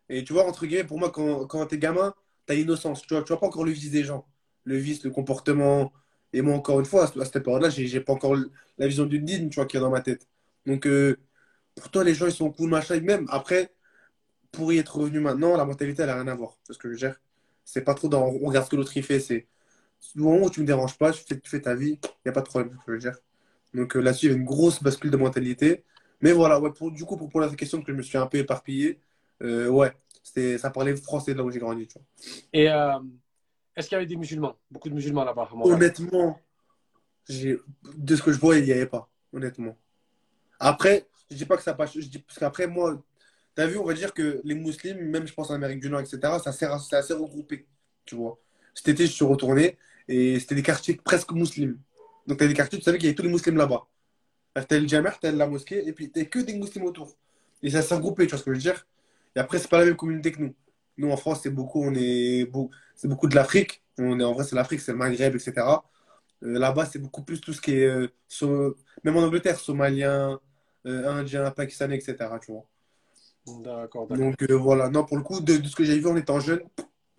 Et 0.09 0.23
tu 0.23 0.33
vois, 0.33 0.47
entre 0.47 0.65
guillemets, 0.65 0.83
pour 0.83 0.99
moi, 0.99 1.11
quand, 1.11 1.45
quand 1.47 1.65
t'es 1.65 1.77
gamin, 1.77 2.13
t'as 2.45 2.55
l'innocence. 2.55 3.01
Tu 3.01 3.13
vois, 3.13 3.23
tu 3.23 3.29
vois 3.29 3.39
pas 3.39 3.47
encore 3.47 3.63
le 3.63 3.71
vice 3.71 3.91
des 3.91 4.03
gens. 4.03 4.25
Le 4.63 4.77
vice, 4.77 5.03
le 5.03 5.11
comportement. 5.11 5.91
Et 6.33 6.41
moi, 6.41 6.55
encore 6.55 6.79
une 6.79 6.85
fois, 6.85 7.03
à, 7.05 7.07
ce- 7.07 7.19
à 7.19 7.25
cette 7.25 7.43
période-là, 7.43 7.69
j'ai 7.69 8.01
pas 8.01 8.13
encore 8.13 8.35
la 8.77 8.87
vision 8.87 9.05
d'une 9.05 9.25
digne, 9.25 9.49
tu 9.49 9.55
vois, 9.55 9.65
qui 9.65 9.77
est 9.77 9.79
dans 9.79 9.89
ma 9.91 10.01
tête. 10.01 10.27
Donc, 10.65 10.85
euh, 10.87 11.17
pour 11.75 11.89
toi, 11.91 12.03
les 12.03 12.15
gens, 12.15 12.27
ils 12.27 12.33
sont 12.33 12.51
cool, 12.51 12.69
machin. 12.69 12.99
Même 13.01 13.25
après, 13.29 13.73
pour 14.51 14.71
y 14.73 14.77
être 14.77 14.97
revenu 14.97 15.19
maintenant, 15.19 15.57
la 15.57 15.65
mentalité, 15.65 16.03
elle 16.03 16.09
a 16.09 16.15
rien 16.15 16.27
à 16.27 16.35
voir. 16.35 16.57
C'est 16.63 16.73
ce 16.73 16.77
que 16.79 16.91
je 16.91 16.97
dire. 16.97 17.15
C'est 17.65 17.81
pas 17.83 17.93
trop 17.93 18.09
dans 18.09 18.25
on 18.27 18.47
regarde 18.47 18.65
ce 18.65 18.71
que 18.71 18.75
l'autre 18.75 18.95
il 18.97 19.03
fait. 19.03 19.19
C'est 19.19 19.47
du 20.15 20.21
moment 20.21 20.45
où 20.47 20.49
tu 20.49 20.61
me 20.61 20.65
déranges 20.65 20.97
pas, 20.97 21.11
tu 21.13 21.23
fais, 21.27 21.39
tu 21.39 21.49
fais 21.49 21.61
ta 21.61 21.75
vie, 21.75 21.99
il 22.03 22.09
n'y 22.25 22.29
a 22.29 22.33
pas 22.33 22.41
de 22.41 22.47
problème, 22.47 22.77
je 22.87 22.91
veux 22.93 22.99
dire. 22.99 23.17
Donc 23.73 23.95
euh, 23.97 24.01
là-dessus, 24.01 24.27
il 24.27 24.31
y 24.31 24.35
a 24.35 24.37
une 24.37 24.45
grosse 24.45 24.83
bascule 24.83 25.11
de 25.11 25.17
mentalité. 25.17 25.83
Mais 26.21 26.31
voilà, 26.33 26.59
ouais, 26.59 26.71
pour, 26.73 26.91
du 26.91 27.05
coup, 27.05 27.17
pour 27.17 27.27
répondre 27.27 27.45
à 27.45 27.49
ta 27.49 27.55
question, 27.55 27.81
que 27.81 27.91
je 27.91 27.97
me 27.97 28.03
suis 28.03 28.17
un 28.17 28.27
peu 28.27 28.37
éparpillé, 28.39 28.99
euh, 29.43 29.69
ouais, 29.69 29.93
ça 30.57 30.69
parlait 30.71 30.95
français 30.95 31.33
de 31.33 31.39
là 31.39 31.43
où 31.45 31.51
j'ai 31.51 31.59
grandi. 31.59 31.87
Tu 31.87 31.95
vois. 31.99 32.03
Et 32.53 32.69
euh, 32.69 32.99
est-ce 33.75 33.87
qu'il 33.87 33.95
y 33.95 33.97
avait 33.97 34.05
des 34.05 34.15
musulmans? 34.15 34.55
Beaucoup 34.69 34.89
de 34.89 34.93
musulmans 34.93 35.23
là-bas. 35.23 35.49
Honnêtement, 35.63 36.39
de 37.29 38.15
ce 38.15 38.21
que 38.21 38.31
je 38.31 38.39
vois, 38.39 38.57
il 38.57 38.65
n'y 38.65 38.71
avait 38.71 38.85
pas, 38.85 39.09
honnêtement. 39.31 39.77
Après, 40.59 41.07
je 41.29 41.35
dis 41.35 41.45
pas 41.45 41.57
que 41.57 41.63
ça 41.63 41.73
passe, 41.73 41.93
je 41.93 42.07
dis, 42.07 42.19
parce 42.19 42.39
qu'après, 42.39 42.67
moi, 42.67 43.03
t'as 43.55 43.65
vu, 43.65 43.77
on 43.77 43.85
va 43.85 43.93
dire 43.93 44.13
que 44.13 44.41
les 44.43 44.55
musulmans, 44.55 45.01
même 45.01 45.27
je 45.27 45.33
pense 45.33 45.49
en 45.49 45.55
Amérique 45.55 45.79
du 45.79 45.89
Nord, 45.89 46.01
etc., 46.01 46.19
ça 46.43 46.51
c'est 46.51 46.95
assez, 46.95 47.13
regroupé, 47.13 47.65
tu 48.05 48.15
vois. 48.15 48.39
Cet 48.73 48.89
été, 48.89 49.05
je 49.05 49.11
suis 49.11 49.25
retourné 49.25 49.77
et 50.07 50.39
c'était 50.39 50.55
des 50.55 50.63
quartiers 50.63 50.99
presque 51.03 51.31
musulmans. 51.31 51.77
Donc, 52.27 52.37
t'as 52.37 52.47
des 52.47 52.53
quartiers, 52.53 52.79
tu 52.79 52.85
savais 52.85 52.97
qu'il 52.97 53.07
y 53.07 53.09
avait 53.09 53.15
tous 53.15 53.23
les 53.23 53.29
musulmans 53.29 53.59
là-bas. 53.59 53.87
T'as 54.67 54.79
le 54.79 54.87
Jammer, 54.87 55.09
t'as 55.19 55.31
la 55.31 55.47
mosquée, 55.47 55.87
et 55.87 55.93
puis 55.93 56.11
t'as 56.11 56.25
que 56.25 56.39
des 56.39 56.55
musulmans 56.55 56.89
autour. 56.89 57.17
Et 57.63 57.71
ça 57.71 57.81
s'est 57.81 57.95
regroupé, 57.95 58.25
tu 58.25 58.31
vois 58.31 58.39
ce 58.39 58.43
que 58.43 58.51
je 58.51 58.55
veux 58.55 58.61
dire? 58.61 58.85
Et 59.35 59.39
après, 59.39 59.57
c'est 59.57 59.69
pas 59.69 59.79
la 59.79 59.85
même 59.85 59.95
communauté 59.95 60.31
que 60.31 60.41
nous. 60.41 60.53
Nous, 60.97 61.09
en 61.11 61.17
France, 61.17 61.41
c'est 61.43 61.49
beaucoup, 61.49 61.83
on 61.83 61.93
est, 61.95 62.49
c'est 62.95 63.07
beaucoup 63.07 63.27
de 63.27 63.35
l'Afrique. 63.35 63.83
On 63.97 64.19
est, 64.19 64.23
en 64.23 64.33
vrai, 64.33 64.43
c'est 64.43 64.55
l'Afrique, 64.55 64.81
c'est 64.81 64.91
le 64.91 64.97
Maghreb, 64.97 65.35
etc. 65.35 65.83
Euh, 66.43 66.59
là-bas, 66.59 66.85
c'est 66.85 66.99
beaucoup 66.99 67.23
plus 67.23 67.41
tout 67.41 67.53
ce 67.53 67.61
qui 67.61 67.73
est, 67.75 67.85
euh, 67.87 68.07
so- 68.27 68.75
même 69.03 69.17
en 69.17 69.21
Angleterre, 69.21 69.59
Somalien, 69.59 70.39
euh, 70.85 71.09
Indien, 71.09 71.49
Pakistanais, 71.51 71.97
etc. 71.97 72.39
Tu 72.41 72.51
vois. 72.51 72.65
D'accord, 73.45 74.07
d'accord. 74.07 74.17
Donc 74.17 74.41
euh, 74.43 74.55
voilà, 74.55 74.89
non, 74.89 75.03
pour 75.03 75.17
le 75.17 75.23
coup, 75.23 75.39
de, 75.41 75.57
de 75.57 75.67
ce 75.67 75.75
que 75.75 75.83
j'ai 75.83 75.97
vu 75.99 76.07
en 76.07 76.15
étant 76.15 76.39
jeune, 76.39 76.61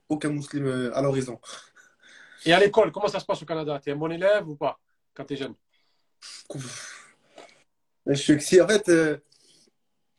aucun 0.09 0.31
musulman 0.31 0.93
à 0.95 1.03
l'horizon. 1.03 1.39
Et 2.47 2.53
à 2.53 2.61
l'école, 2.61 2.93
comment 2.93 3.09
ça 3.09 3.21
se 3.21 3.25
passe 3.25 3.43
au 3.43 3.47
Canada? 3.47 3.81
T'es 3.83 3.93
un 3.93 3.97
bon 3.97 4.11
élève 4.11 4.49
ou 4.49 4.57
pas 4.57 4.79
quand 5.15 5.25
t'es 5.25 5.37
jeune? 5.37 5.55
Je 8.07 8.15
suis 8.15 8.41
si, 8.41 8.61
en 8.61 8.69
fait, 8.69 8.91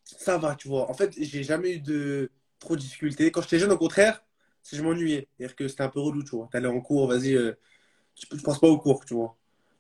ça 0.04 0.38
va, 0.38 0.56
tu 0.56 0.68
vois. 0.68 0.90
En 0.90 0.94
fait, 0.94 1.14
j'ai 1.18 1.44
jamais 1.44 1.76
eu 1.76 1.80
de 1.80 2.32
trop 2.66 2.76
de 2.76 2.82
difficultés. 2.82 3.32
Quand 3.32 3.42
j'étais 3.42 3.60
jeune, 3.60 3.72
au 3.72 3.78
contraire, 3.78 4.24
que 4.70 4.78
je 4.78 4.84
m'ennuyais. 4.84 5.28
C'est-à-dire 5.38 5.56
que 5.56 5.68
c'était 5.68 5.84
un 5.84 5.90
peu 5.90 6.00
relou, 6.00 6.24
tu 6.24 6.32
vois. 6.32 6.50
T'allais 6.52 6.68
en 6.68 6.82
cours, 6.82 7.08
vas-y, 7.08 7.36
euh, 7.36 7.54
tu, 8.16 8.28
tu 8.28 8.38
penses 8.38 8.60
pas 8.60 8.68
au 8.68 8.78
cours, 8.78 9.06
tu 9.06 9.14
vois. 9.14 9.38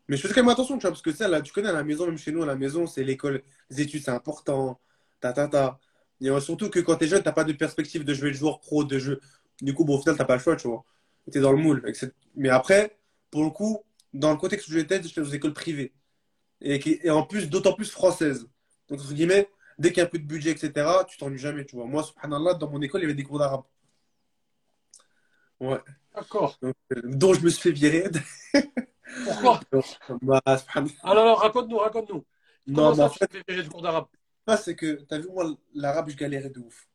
Mais 0.07 0.17
je 0.17 0.21
faisais 0.21 0.33
quand 0.33 0.41
même 0.41 0.49
attention, 0.49 0.77
tu 0.77 0.81
vois, 0.81 0.91
parce 0.91 1.01
que 1.01 1.11
ça, 1.11 1.27
là, 1.27 1.41
tu 1.41 1.51
connais 1.51 1.69
à 1.69 1.73
la 1.73 1.83
maison, 1.83 2.05
même 2.05 2.17
chez 2.17 2.31
nous, 2.31 2.43
à 2.43 2.45
la 2.45 2.55
maison, 2.55 2.85
c'est 2.87 3.03
l'école, 3.03 3.43
les 3.69 3.81
études, 3.81 4.03
c'est 4.03 4.11
important. 4.11 4.79
Ta, 5.19 5.33
ta, 5.33 5.47
ta. 5.47 5.79
Et 6.21 6.29
euh, 6.29 6.39
surtout 6.39 6.69
que 6.69 6.79
quand 6.79 6.95
t'es 6.97 7.07
jeune, 7.07 7.23
t'as 7.23 7.31
pas 7.31 7.43
de 7.43 7.53
perspective 7.53 8.05
de 8.05 8.13
jouer 8.13 8.29
le 8.29 8.35
joueur 8.35 8.59
pro, 8.59 8.83
de 8.83 8.99
jeu. 8.99 9.19
Du 9.61 9.73
coup, 9.73 9.85
bon, 9.85 9.97
au 9.97 9.99
final, 9.99 10.15
t'as 10.17 10.25
pas 10.25 10.35
le 10.35 10.41
choix, 10.41 10.55
tu 10.55 10.67
vois. 10.67 10.83
T'es 11.31 11.39
dans 11.39 11.51
le 11.51 11.57
moule. 11.57 11.83
etc. 11.87 12.11
Mais 12.35 12.49
après, 12.49 12.97
pour 13.31 13.43
le 13.43 13.49
coup, 13.49 13.83
dans 14.13 14.31
le 14.31 14.37
contexte 14.37 14.67
où 14.67 14.71
j'étais, 14.71 15.01
j'étais 15.01 15.21
aux 15.21 15.25
écoles 15.25 15.53
privées. 15.53 15.93
Et, 16.61 17.05
et 17.07 17.09
en 17.09 17.23
plus, 17.23 17.49
d'autant 17.49 17.73
plus 17.73 17.89
françaises. 17.91 18.47
Donc, 18.89 18.99
entre 19.01 19.13
guillemets, 19.13 19.49
dès 19.79 19.89
qu'il 19.91 19.99
y 19.99 20.01
a 20.01 20.07
plus 20.07 20.19
de 20.19 20.25
budget, 20.27 20.51
etc., 20.51 21.05
tu 21.05 21.17
t'ennuies 21.17 21.37
jamais, 21.39 21.65
tu 21.65 21.75
vois. 21.75 21.85
Moi, 21.85 22.03
subhanallah, 22.03 22.55
dans 22.55 22.69
mon 22.69 22.81
école, 22.81 23.01
il 23.01 23.03
y 23.03 23.05
avait 23.05 23.13
des 23.15 23.23
cours 23.23 23.39
d'arabe. 23.39 23.63
Ouais. 25.59 25.79
D'accord. 26.15 26.57
Donc, 26.61 26.75
euh, 26.93 27.01
dont 27.05 27.33
je 27.33 27.41
me 27.41 27.49
suis 27.49 27.61
fait 27.61 27.71
virer. 27.71 28.09
Pourquoi? 29.23 29.59
Bah, 30.21 30.41
subhanallah. 30.47 30.91
Alors, 31.03 31.23
alors, 31.23 31.39
raconte-nous, 31.39 31.77
raconte-nous. 31.77 32.25
Comment 32.73 32.89
Non, 32.89 32.95
mais 32.95 32.95
ça, 32.97 33.05
en 33.05 33.09
tu 33.09 33.19
fait, 33.19 33.27
te 33.27 33.37
fais 33.37 33.43
virer 33.47 33.63
du 33.63 33.69
cours 33.69 33.81
d'arabe? 33.81 34.07
pas, 34.45 34.57
c'est 34.57 34.75
que, 34.75 35.01
t'as 35.07 35.19
vu, 35.19 35.27
moi, 35.29 35.55
l'arabe, 35.73 36.09
je 36.09 36.15
galérais 36.15 36.49
de 36.49 36.59
ouf. 36.59 36.87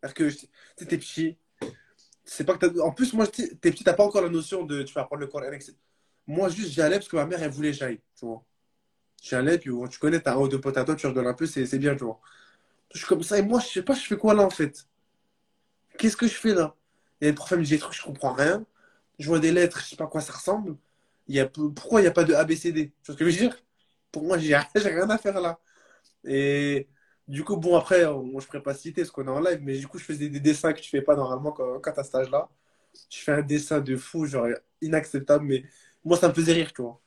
C'est-à-dire 0.00 0.14
que 0.14 0.24
tu 0.30 0.48
sais, 0.76 0.86
t'es 0.86 0.98
petit. 0.98 1.38
C'est 2.24 2.44
pas 2.44 2.56
que 2.56 2.66
t'as- 2.66 2.82
En 2.82 2.92
plus, 2.92 3.12
moi, 3.14 3.26
t'es 3.26 3.54
petit, 3.56 3.84
t'as 3.84 3.94
pas 3.94 4.04
encore 4.04 4.22
la 4.22 4.28
notion 4.30 4.64
de 4.64 4.82
tu 4.82 4.94
vas 4.94 5.02
apprendre 5.02 5.20
le 5.22 5.28
Coran, 5.28 5.52
etc. 5.52 5.76
Moi, 6.26 6.48
juste, 6.50 6.70
j'y 6.72 6.82
allais 6.82 6.96
parce 6.98 7.08
que 7.08 7.16
ma 7.16 7.26
mère, 7.26 7.42
elle 7.42 7.50
voulait 7.50 7.72
que 7.72 7.78
j'aille, 7.78 8.00
tu 8.16 8.26
vois. 8.26 8.44
J'y 9.20 9.34
allais, 9.36 9.58
puis 9.58 9.70
tu 9.90 9.98
connais, 9.98 10.20
t'as 10.20 10.34
un 10.34 10.38
ou 10.38 10.48
deux 10.48 10.60
potes 10.60 10.76
à 10.78 10.84
toi, 10.84 10.96
tu 10.96 11.06
rigoles 11.06 11.26
un 11.28 11.34
peu, 11.34 11.46
c'est 11.46 11.78
bien, 11.78 11.94
tu 11.96 12.04
vois. 12.04 12.20
Je 12.94 12.98
suis 13.00 13.08
comme 13.08 13.22
ça, 13.24 13.38
et 13.38 13.42
moi, 13.42 13.60
je 13.60 13.66
sais 13.68 13.82
pas, 13.84 13.94
je 13.94 14.02
fais 14.06 14.18
quoi 14.18 14.34
là, 14.34 14.42
en 14.44 14.50
fait? 14.50 14.86
Qu'est-ce 15.98 16.16
que 16.16 16.26
je 16.26 16.34
fais 16.34 16.54
là? 16.54 16.74
Et 17.20 17.28
le 17.28 17.34
prof, 17.34 17.50
il 17.52 17.58
me 17.58 17.64
dit 17.64 17.70
des 17.72 17.78
trucs, 17.78 17.94
je 17.96 18.02
comprends 18.02 18.32
rien. 18.32 18.64
Je 19.18 19.26
vois 19.28 19.38
des 19.40 19.52
lettres, 19.52 19.80
je 19.80 19.86
sais 19.90 19.96
pas 19.96 20.04
à 20.04 20.06
quoi 20.06 20.20
ça 20.20 20.32
ressemble. 20.32 20.76
Il 21.28 21.34
y 21.36 21.40
a... 21.40 21.46
Pourquoi 21.48 22.00
il 22.00 22.04
n'y 22.04 22.08
a 22.08 22.12
pas 22.12 22.24
de 22.24 22.34
ABCD? 22.34 22.88
Tu 23.02 23.06
vois 23.06 23.14
ce 23.14 23.18
que 23.18 23.24
je 23.30 23.30
veux 23.30 23.36
dire? 23.48 23.56
Pour 24.12 24.24
moi, 24.24 24.38
j'ai 24.38 24.56
rien 24.56 25.10
à 25.10 25.18
faire 25.18 25.40
là. 25.40 25.60
Et 26.24 26.88
du 27.28 27.44
coup, 27.44 27.56
bon, 27.58 27.76
après, 27.76 28.02
je 28.02 28.08
ne 28.08 28.40
pourrais 28.40 28.62
pas 28.62 28.74
citer 28.74 29.04
ce 29.04 29.12
qu'on 29.12 29.26
est 29.26 29.30
en 29.30 29.40
live, 29.40 29.60
mais 29.62 29.78
du 29.78 29.88
coup, 29.88 29.98
je 29.98 30.04
faisais 30.04 30.28
des 30.30 30.40
dessins 30.40 30.72
que 30.74 30.80
tu 30.80 30.90
fais 30.90 31.02
pas 31.02 31.16
normalement 31.16 31.52
quand, 31.52 31.80
quand 31.80 31.92
tu 31.92 32.00
as 32.00 32.04
cet 32.04 32.16
âge-là. 32.16 32.48
Je 33.10 33.18
fais 33.20 33.32
un 33.32 33.42
dessin 33.42 33.80
de 33.80 33.96
fou, 33.96 34.26
genre 34.26 34.48
inacceptable, 34.82 35.46
mais 35.46 35.64
moi, 36.04 36.18
ça 36.18 36.28
me 36.28 36.34
faisait 36.34 36.54
rire, 36.54 36.72
tu 36.74 36.82
vois. 36.82 37.00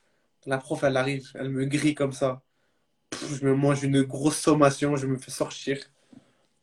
La 0.45 0.57
prof, 0.57 0.83
elle 0.83 0.97
arrive, 0.97 1.29
elle 1.35 1.49
me 1.49 1.65
grille 1.65 1.95
comme 1.95 2.11
ça. 2.13 2.41
Pff, 3.11 3.39
je 3.39 3.45
me 3.45 3.55
mange 3.55 3.83
une 3.83 4.03
grosse 4.03 4.37
sommation, 4.37 4.95
je 4.97 5.07
me 5.07 5.17
fais 5.17 5.31
sortir. 5.31 5.77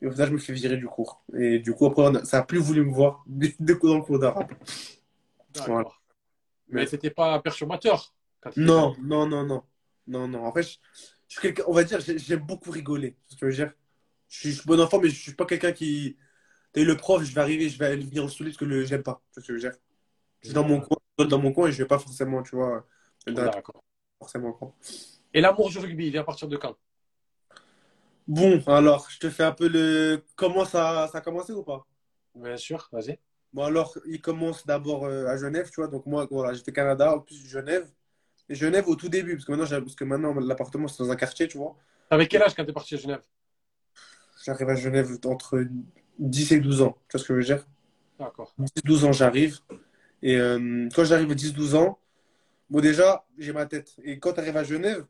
Et 0.01 0.07
au 0.07 0.11
final, 0.11 0.29
je 0.29 0.33
me 0.33 0.39
fais 0.39 0.53
virer 0.53 0.77
du 0.77 0.87
cours. 0.87 1.23
Et 1.37 1.59
du 1.59 1.73
coup, 1.73 1.85
après, 1.87 2.05
a- 2.17 2.25
ça 2.25 2.39
a 2.39 2.43
plus 2.43 2.59
voulu 2.59 2.83
me 2.85 2.91
voir 2.93 3.23
de 3.27 3.73
coup 3.73 3.87
dans 3.87 3.97
le 3.97 4.03
cours 4.03 4.19
d'arabe. 4.19 4.51
Voilà. 5.55 5.89
Mais 6.69 6.81
Mais 6.81 6.85
t'étais 6.87 7.09
pas 7.09 7.39
perturbateur 7.41 8.13
non, 8.57 8.95
non, 9.01 9.27
non, 9.27 9.43
non. 9.45 9.63
Non, 10.07 10.27
non. 10.27 10.45
En 10.45 10.51
fait, 10.53 10.63
je, 10.63 10.77
je 11.27 11.63
on 11.67 11.73
va 11.73 11.83
dire, 11.83 11.99
j'ai- 11.99 12.17
j'aime 12.17 12.39
beaucoup 12.39 12.71
rigoler. 12.71 13.15
Veux 13.41 13.51
dire? 13.51 13.73
Je 14.29 14.49
suis, 14.51 14.61
bon 14.65 14.79
enfant, 14.79 14.99
mais 14.99 15.09
je 15.09 15.19
suis 15.19 15.33
pas 15.33 15.45
quelqu'un 15.45 15.71
qui. 15.73 16.17
T'as 16.73 16.81
eu 16.81 16.85
le 16.85 16.97
prof, 16.97 17.23
je 17.23 17.33
vais 17.35 17.41
arriver, 17.41 17.69
je 17.69 17.77
vais 17.79 17.95
venir 17.97 18.23
le 18.23 18.29
saouler 18.29 18.51
parce 18.51 18.57
que 18.59 18.65
le, 18.65 18.85
j'aime 18.85 19.03
pas. 19.03 19.21
Ce 19.31 19.41
que 19.41 19.47
je 19.47 19.53
veux 19.53 19.59
dire? 19.59 19.73
Je 20.41 20.47
suis 20.49 20.55
dans 20.55 20.67
mon 20.67 20.81
coin, 20.81 20.97
dans 21.27 21.39
mon 21.39 21.53
coin 21.53 21.67
et 21.67 21.71
je 21.71 21.79
vais 21.79 21.87
pas 21.87 21.99
forcément, 21.99 22.43
tu 22.43 22.55
vois, 22.55 22.85
D'accord. 23.27 23.83
forcément 24.19 24.53
quoi. 24.53 24.73
Et 25.33 25.41
l'amour 25.41 25.69
du 25.69 25.77
rugby, 25.79 26.07
il 26.07 26.11
vient 26.11 26.21
à 26.21 26.25
partir 26.25 26.47
de 26.47 26.57
quand? 26.57 26.75
Bon, 28.27 28.61
alors, 28.67 29.07
je 29.09 29.19
te 29.19 29.29
fais 29.29 29.43
un 29.43 29.51
peu 29.51 29.67
le. 29.67 30.23
Comment 30.35 30.65
ça, 30.65 31.09
ça 31.11 31.17
a 31.19 31.21
commencé 31.21 31.53
ou 31.53 31.63
pas? 31.63 31.85
Bien 32.35 32.57
sûr, 32.57 32.87
vas-y. 32.91 33.19
Bon, 33.53 33.63
alors, 33.63 33.97
il 34.05 34.21
commence 34.21 34.65
d'abord 34.65 35.05
euh, 35.05 35.25
à 35.25 35.37
Genève, 35.37 35.69
tu 35.69 35.81
vois. 35.81 35.87
Donc, 35.87 36.05
moi, 36.05 36.27
voilà, 36.29 36.53
j'étais 36.53 36.71
Canada, 36.71 37.15
en 37.15 37.19
plus 37.19 37.35
Genève. 37.47 37.89
Et 38.47 38.55
Genève 38.55 38.87
au 38.87 38.95
tout 38.95 39.09
début, 39.09 39.35
parce 39.35 39.45
que 39.45 39.51
maintenant, 39.51 39.81
parce 39.81 39.95
que 39.95 40.03
maintenant 40.03 40.33
l'appartement, 40.33 40.87
c'est 40.87 41.03
dans 41.03 41.11
un 41.11 41.15
quartier, 41.15 41.47
tu 41.47 41.57
vois. 41.57 41.75
T'avais 42.09 42.27
quel 42.27 42.41
âge 42.41 42.53
quand 42.53 42.65
t'es 42.65 42.73
parti 42.73 42.95
à 42.95 42.97
Genève? 42.97 43.21
J'arrive 44.43 44.69
à 44.69 44.75
Genève 44.75 45.17
entre 45.25 45.65
10 46.19 46.51
et 46.51 46.59
12 46.59 46.81
ans. 46.81 46.97
Tu 47.07 47.17
vois 47.17 47.23
ce 47.23 47.27
que 47.27 47.33
je 47.33 47.39
veux 47.39 47.55
dire? 47.55 47.65
D'accord. 48.19 48.53
10-12 48.57 49.05
ans, 49.05 49.11
j'arrive. 49.11 49.59
Et 50.21 50.35
euh, 50.37 50.87
quand 50.95 51.03
j'arrive 51.03 51.31
à 51.31 51.35
10-12 51.35 51.75
ans, 51.75 51.99
bon, 52.71 52.81
déjà, 52.81 53.25
j'ai 53.39 53.53
ma 53.53 53.67
tête. 53.67 53.95
Et 54.03 54.19
quand 54.19 54.33
tu 54.33 54.41
arrives 54.41 54.57
à 54.57 54.65
Genève, 54.65 55.05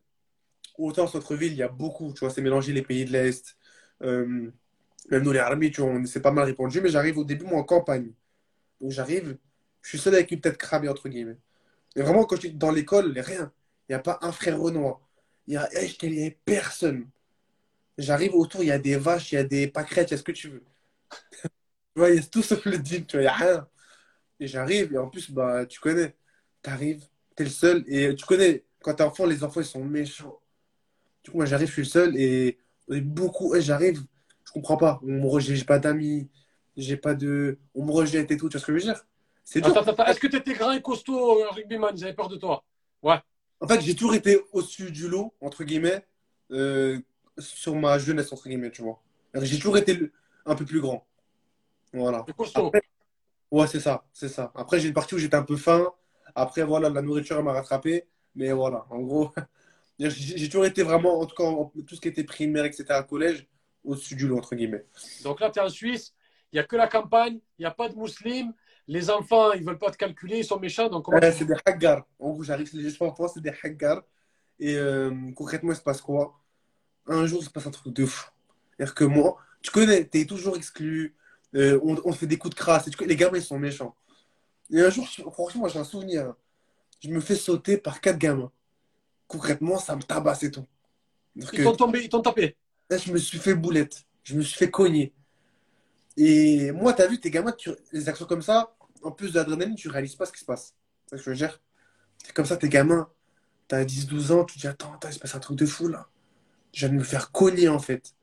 autant 0.78 1.04
en 1.06 1.08
centre-ville, 1.08 1.54
il 1.54 1.58
y 1.60 1.64
a 1.64 1.70
beaucoup, 1.70 2.14
tu 2.14 2.22
vois, 2.22 2.32
c'est 2.32 2.42
mélangé 2.42 2.74
les 2.74 2.84
pays 2.84 3.06
de 3.06 3.12
l'Est. 3.14 3.58
Euh, 4.04 4.52
même 5.12 5.24
nous, 5.24 5.32
les 5.34 5.40
Arabes, 5.40 5.62
tu 5.72 5.82
vois, 5.82 5.92
on 5.92 6.06
s'est 6.06 6.22
pas 6.22 6.32
mal 6.32 6.46
répandu, 6.46 6.82
mais 6.82 6.90
j'arrive 6.90 7.18
au 7.20 7.26
début, 7.26 7.46
moi, 7.46 7.60
en 7.60 7.64
campagne. 7.64 8.14
Donc 8.82 8.92
j'arrive, 8.92 9.38
je 9.82 9.90
suis 9.90 10.00
seul 10.00 10.16
avec 10.16 10.32
une 10.32 10.42
tête 10.42 10.58
cramée, 10.58 10.90
entre 10.90 11.10
guillemets. 11.10 11.38
Et 11.96 12.02
vraiment, 12.04 12.26
quand 12.26 12.36
je 12.38 12.42
suis 12.42 12.54
dans 12.54 12.72
l'école, 12.72 13.14
rien. 13.20 13.52
Il 13.90 13.94
n'y 13.94 13.96
a 13.96 14.00
pas 14.00 14.20
un 14.22 14.32
frère 14.32 14.60
Renoir. 14.60 15.02
Il 15.48 15.56
y 15.56 15.58
a, 15.58 15.70
eh, 15.74 16.08
y 16.08 16.28
a 16.28 16.32
personne. 16.46 17.10
J'arrive 17.98 18.36
autour, 18.36 18.64
il 18.64 18.68
y 18.68 18.72
a 18.72 18.80
des 18.80 18.98
vaches, 18.98 19.32
il 19.32 19.36
y 19.36 19.38
a 19.38 19.44
des 19.44 19.68
pâquerettes, 19.68 20.10
il 20.12 20.14
y 20.14 20.16
a 20.16 20.18
ce 20.18 20.24
que 20.24 20.32
tu 20.34 20.50
veux. 20.50 20.64
Tu 21.96 22.00
vois, 22.00 22.10
il 22.10 22.16
y 22.18 22.20
a 22.20 22.24
tout 22.24 22.42
sauf 22.44 22.66
le 22.66 22.78
dîme, 22.78 23.06
tu 23.06 23.18
vois, 23.18 23.22
il 23.24 23.26
n'y 23.26 23.30
a 23.30 23.34
rien. 23.34 23.68
Et 24.40 24.48
j'arrive, 24.48 24.94
et 24.94 24.98
en 24.98 25.10
plus, 25.10 25.32
bah, 25.32 25.66
tu 25.66 25.80
connais, 25.80 26.16
t'arrives, 26.62 27.06
t'es 27.42 27.44
le 27.44 27.50
seul, 27.50 27.84
et 27.88 28.16
tu 28.16 28.26
connais, 28.26 28.64
quand 28.82 28.94
t'es 28.94 29.04
enfant, 29.04 29.26
les 29.26 29.44
enfants, 29.44 29.62
ils 29.62 29.66
sont 29.66 29.84
méchants. 29.84 30.40
Du 31.24 31.32
coup, 31.32 31.38
moi, 31.38 31.46
j'arrive, 31.46 31.68
je 31.68 31.74
suis 31.74 31.82
le 31.82 31.88
seul, 31.88 32.18
et, 32.18 32.58
beaucoup, 32.88 33.56
et 33.56 33.62
j'arrive, 33.62 34.04
je 34.46 34.52
comprends 34.52 34.78
pas, 34.78 35.00
on 35.04 35.08
me 35.08 35.28
rejette, 35.28 35.56
j'ai 35.56 35.66
pas 35.66 35.80
d'amis, 35.80 36.30
j'ai 36.78 36.98
pas 36.98 37.16
de, 37.16 37.58
on 37.74 37.86
me 37.86 37.92
rejette 37.92 38.30
et 38.32 38.38
tout, 38.38 38.50
tu 38.50 38.58
vois 38.58 38.62
ce 38.62 38.66
que 38.66 38.78
je 38.78 38.78
veux 38.78 38.94
dire? 38.94 39.06
C'est 39.44 39.62
dur. 39.62 39.76
Attends, 39.76 39.92
attends, 39.92 40.06
est-ce 40.06 40.20
que 40.20 40.28
t'étais 40.28 40.54
grand 40.54 40.72
et 40.72 40.82
costaud, 40.82 41.42
euh, 41.42 41.50
rugbyman? 41.50 41.96
Avaient 42.02 42.14
peur 42.14 42.30
de 42.30 42.38
toi? 42.38 42.64
Ouais. 43.02 43.20
En 43.60 43.68
fait, 43.68 43.82
j'ai 43.82 43.96
toujours 43.96 44.16
été 44.16 44.40
au-dessus 44.54 44.92
du 44.92 45.08
lot, 45.08 45.34
entre 45.42 45.64
guillemets, 45.64 46.06
euh, 46.52 47.00
sur 47.38 47.76
ma 47.76 47.98
jeunesse, 47.98 48.32
entre 48.32 48.48
guillemets, 48.48 48.72
tu 48.72 48.82
vois. 48.82 49.02
J'ai 49.34 49.58
toujours 49.58 49.78
été 49.78 49.94
le- 49.94 50.12
un 50.46 50.56
peu 50.56 50.66
plus 50.66 50.80
grand. 50.82 51.06
Voilà. 51.94 52.26
Costaud. 52.38 52.68
Après, 52.68 52.82
ouais, 53.52 53.68
c'est 53.68 53.80
ça, 53.80 54.06
c'est 54.14 54.30
ça. 54.30 54.52
Après, 54.56 54.80
j'ai 54.80 54.88
une 54.88 54.94
partie 54.94 55.16
où 55.16 55.18
j'étais 55.18 55.36
un 55.36 55.44
peu 55.44 55.58
faim. 55.58 55.92
Après, 56.36 56.64
voilà, 56.64 56.90
la 56.90 57.02
nourriture, 57.02 57.38
elle 57.38 57.44
m'a 57.46 57.54
rattrapé. 57.54 58.06
Mais 58.36 58.52
voilà, 58.52 58.86
en 58.90 59.00
gros, 59.02 59.32
j'ai 60.00 60.48
toujours 60.48 60.66
été 60.66 60.84
vraiment, 60.84 61.20
en 61.20 61.26
tout 61.26 61.36
cas, 61.36 61.44
en- 61.44 61.72
tout 61.88 61.96
ce 61.96 62.02
qui 62.02 62.08
était 62.08 62.24
primaire, 62.24 62.66
etc., 62.66 63.04
collège, 63.04 63.48
au-dessus 63.84 64.16
du 64.16 64.28
lot, 64.28 64.38
entre 64.38 64.56
guillemets. 64.56 64.86
Donc 65.24 65.40
là, 65.42 65.50
tu 65.50 65.60
es 65.60 65.62
en 65.62 65.70
Suisse, 65.70 66.14
il 66.52 66.56
n'y 66.56 66.60
a 66.60 66.64
que 66.64 66.76
la 66.76 66.88
campagne, 66.88 67.40
il 67.58 67.62
n'y 67.62 67.66
a 67.66 67.72
pas 67.72 67.90
de 67.90 67.96
musulmans. 67.96 68.54
Les 68.88 69.10
enfants, 69.10 69.52
ils 69.54 69.64
veulent 69.64 69.78
pas 69.78 69.92
te 69.92 69.98
calculer, 69.98 70.40
ils 70.40 70.46
sont 70.46 70.60
méchants. 70.60 70.90
Donc 70.90 71.06
comment 71.06 71.18
Euh, 71.18 71.32
tu- 71.32 71.40
c'est 71.40 71.46
des 71.46 71.56
haggars. 71.66 72.06
En 72.20 72.32
gros, 72.32 72.44
j'arrive, 72.44 72.70
gestions 72.74 73.06
en 73.08 73.14
France, 73.14 73.32
c'est 73.36 73.42
des 73.44 73.54
haggars. 73.64 74.04
Et 74.60 74.76
euh, 74.76 75.12
concrètement, 75.36 75.72
il 75.72 75.76
se 75.76 75.82
passe 75.82 76.02
quoi? 76.02 76.40
Un 77.08 77.26
jour, 77.26 77.42
il 77.42 77.46
se 77.46 77.50
passe 77.50 77.68
un 77.68 77.72
truc 77.72 77.94
de 77.94 78.06
fou. 78.06 78.30
C'est-à-dire 78.78 78.96
que 78.96 79.04
moi, 79.06 79.38
tu 79.62 79.72
connais, 79.72 80.06
t'es 80.06 80.26
toujours 80.26 80.56
exclu. 80.58 81.16
Euh, 81.56 81.80
on, 81.84 81.98
on 82.06 82.12
te 82.12 82.18
fait 82.18 82.28
des 82.28 82.38
coups 82.38 82.56
de 82.56 82.60
crasse. 82.60 82.88
Et 82.88 82.92
tu 82.92 82.98
connais, 82.98 83.10
les 83.10 83.16
gamins, 83.16 83.38
ils 83.38 83.44
sont 83.44 83.60
méchants. 83.60 83.96
Et 84.72 84.82
un 84.82 84.90
jour, 84.90 85.08
franchement, 85.34 85.68
j'ai 85.68 85.80
un 85.80 85.84
souvenir. 85.84 86.34
Je 87.02 87.10
me 87.10 87.20
fais 87.20 87.36
sauter 87.36 87.78
par 87.78 88.00
quatre 88.02 88.18
gamins. 88.18 88.52
Concrètement, 89.28 89.78
ça 89.80 89.96
me 89.96 90.02
tabasse 90.04 90.44
et 90.44 90.52
tout. 90.52 90.66
Ils 91.36 91.46
t'ont 91.64 91.76
tombé, 91.76 92.02
ils 92.04 92.10
t'ont 92.10 92.22
tapé. 92.22 92.56
Là, 92.90 92.98
je 92.98 93.12
me 93.12 93.18
suis 93.18 93.38
fait 93.40 93.56
boulette. 93.56 94.04
Je 94.24 94.36
me 94.36 94.42
suis 94.42 94.58
fait 94.58 94.70
cogner. 94.70 95.14
Et 96.18 96.72
moi, 96.72 96.94
t'as 96.94 97.08
vu, 97.08 97.20
tes 97.20 97.32
gamins, 97.32 97.54
tu... 97.54 97.72
les 97.92 98.10
actions 98.10 98.26
comme 98.26 98.42
ça, 98.42 98.76
en 99.02 99.12
plus 99.12 99.34
d'adrénaline, 99.34 99.76
tu 99.76 99.90
réalises 99.90 100.16
pas 100.16 100.26
ce 100.26 100.32
qui 100.32 100.40
se 100.40 100.46
passe. 100.46 100.76
C'est 101.06 101.12
ça 101.12 101.18
que 101.18 101.24
je 101.24 101.30
veux 101.30 101.36
dire. 101.36 101.62
C'est 102.24 102.34
comme 102.34 102.46
ça, 102.46 102.58
tes 102.58 102.70
gamins, 102.70 103.10
t'as 103.68 103.84
10-12 103.86 104.32
ans, 104.32 104.46
tu 104.46 104.56
te 104.56 104.62
dis, 104.62 104.68
attends, 104.68 104.94
attends, 104.94 105.10
il 105.10 105.14
se 105.14 105.20
passe 105.20 105.36
un 105.36 105.40
truc 105.40 105.58
de 105.58 105.66
fou 105.66 105.88
là. 105.88 106.08
Je 106.74 106.82
viens 106.82 106.90
de 106.90 107.00
me 107.00 107.04
faire 107.04 107.32
cogner 107.32 107.70
en 107.70 107.80
fait. 107.80 108.14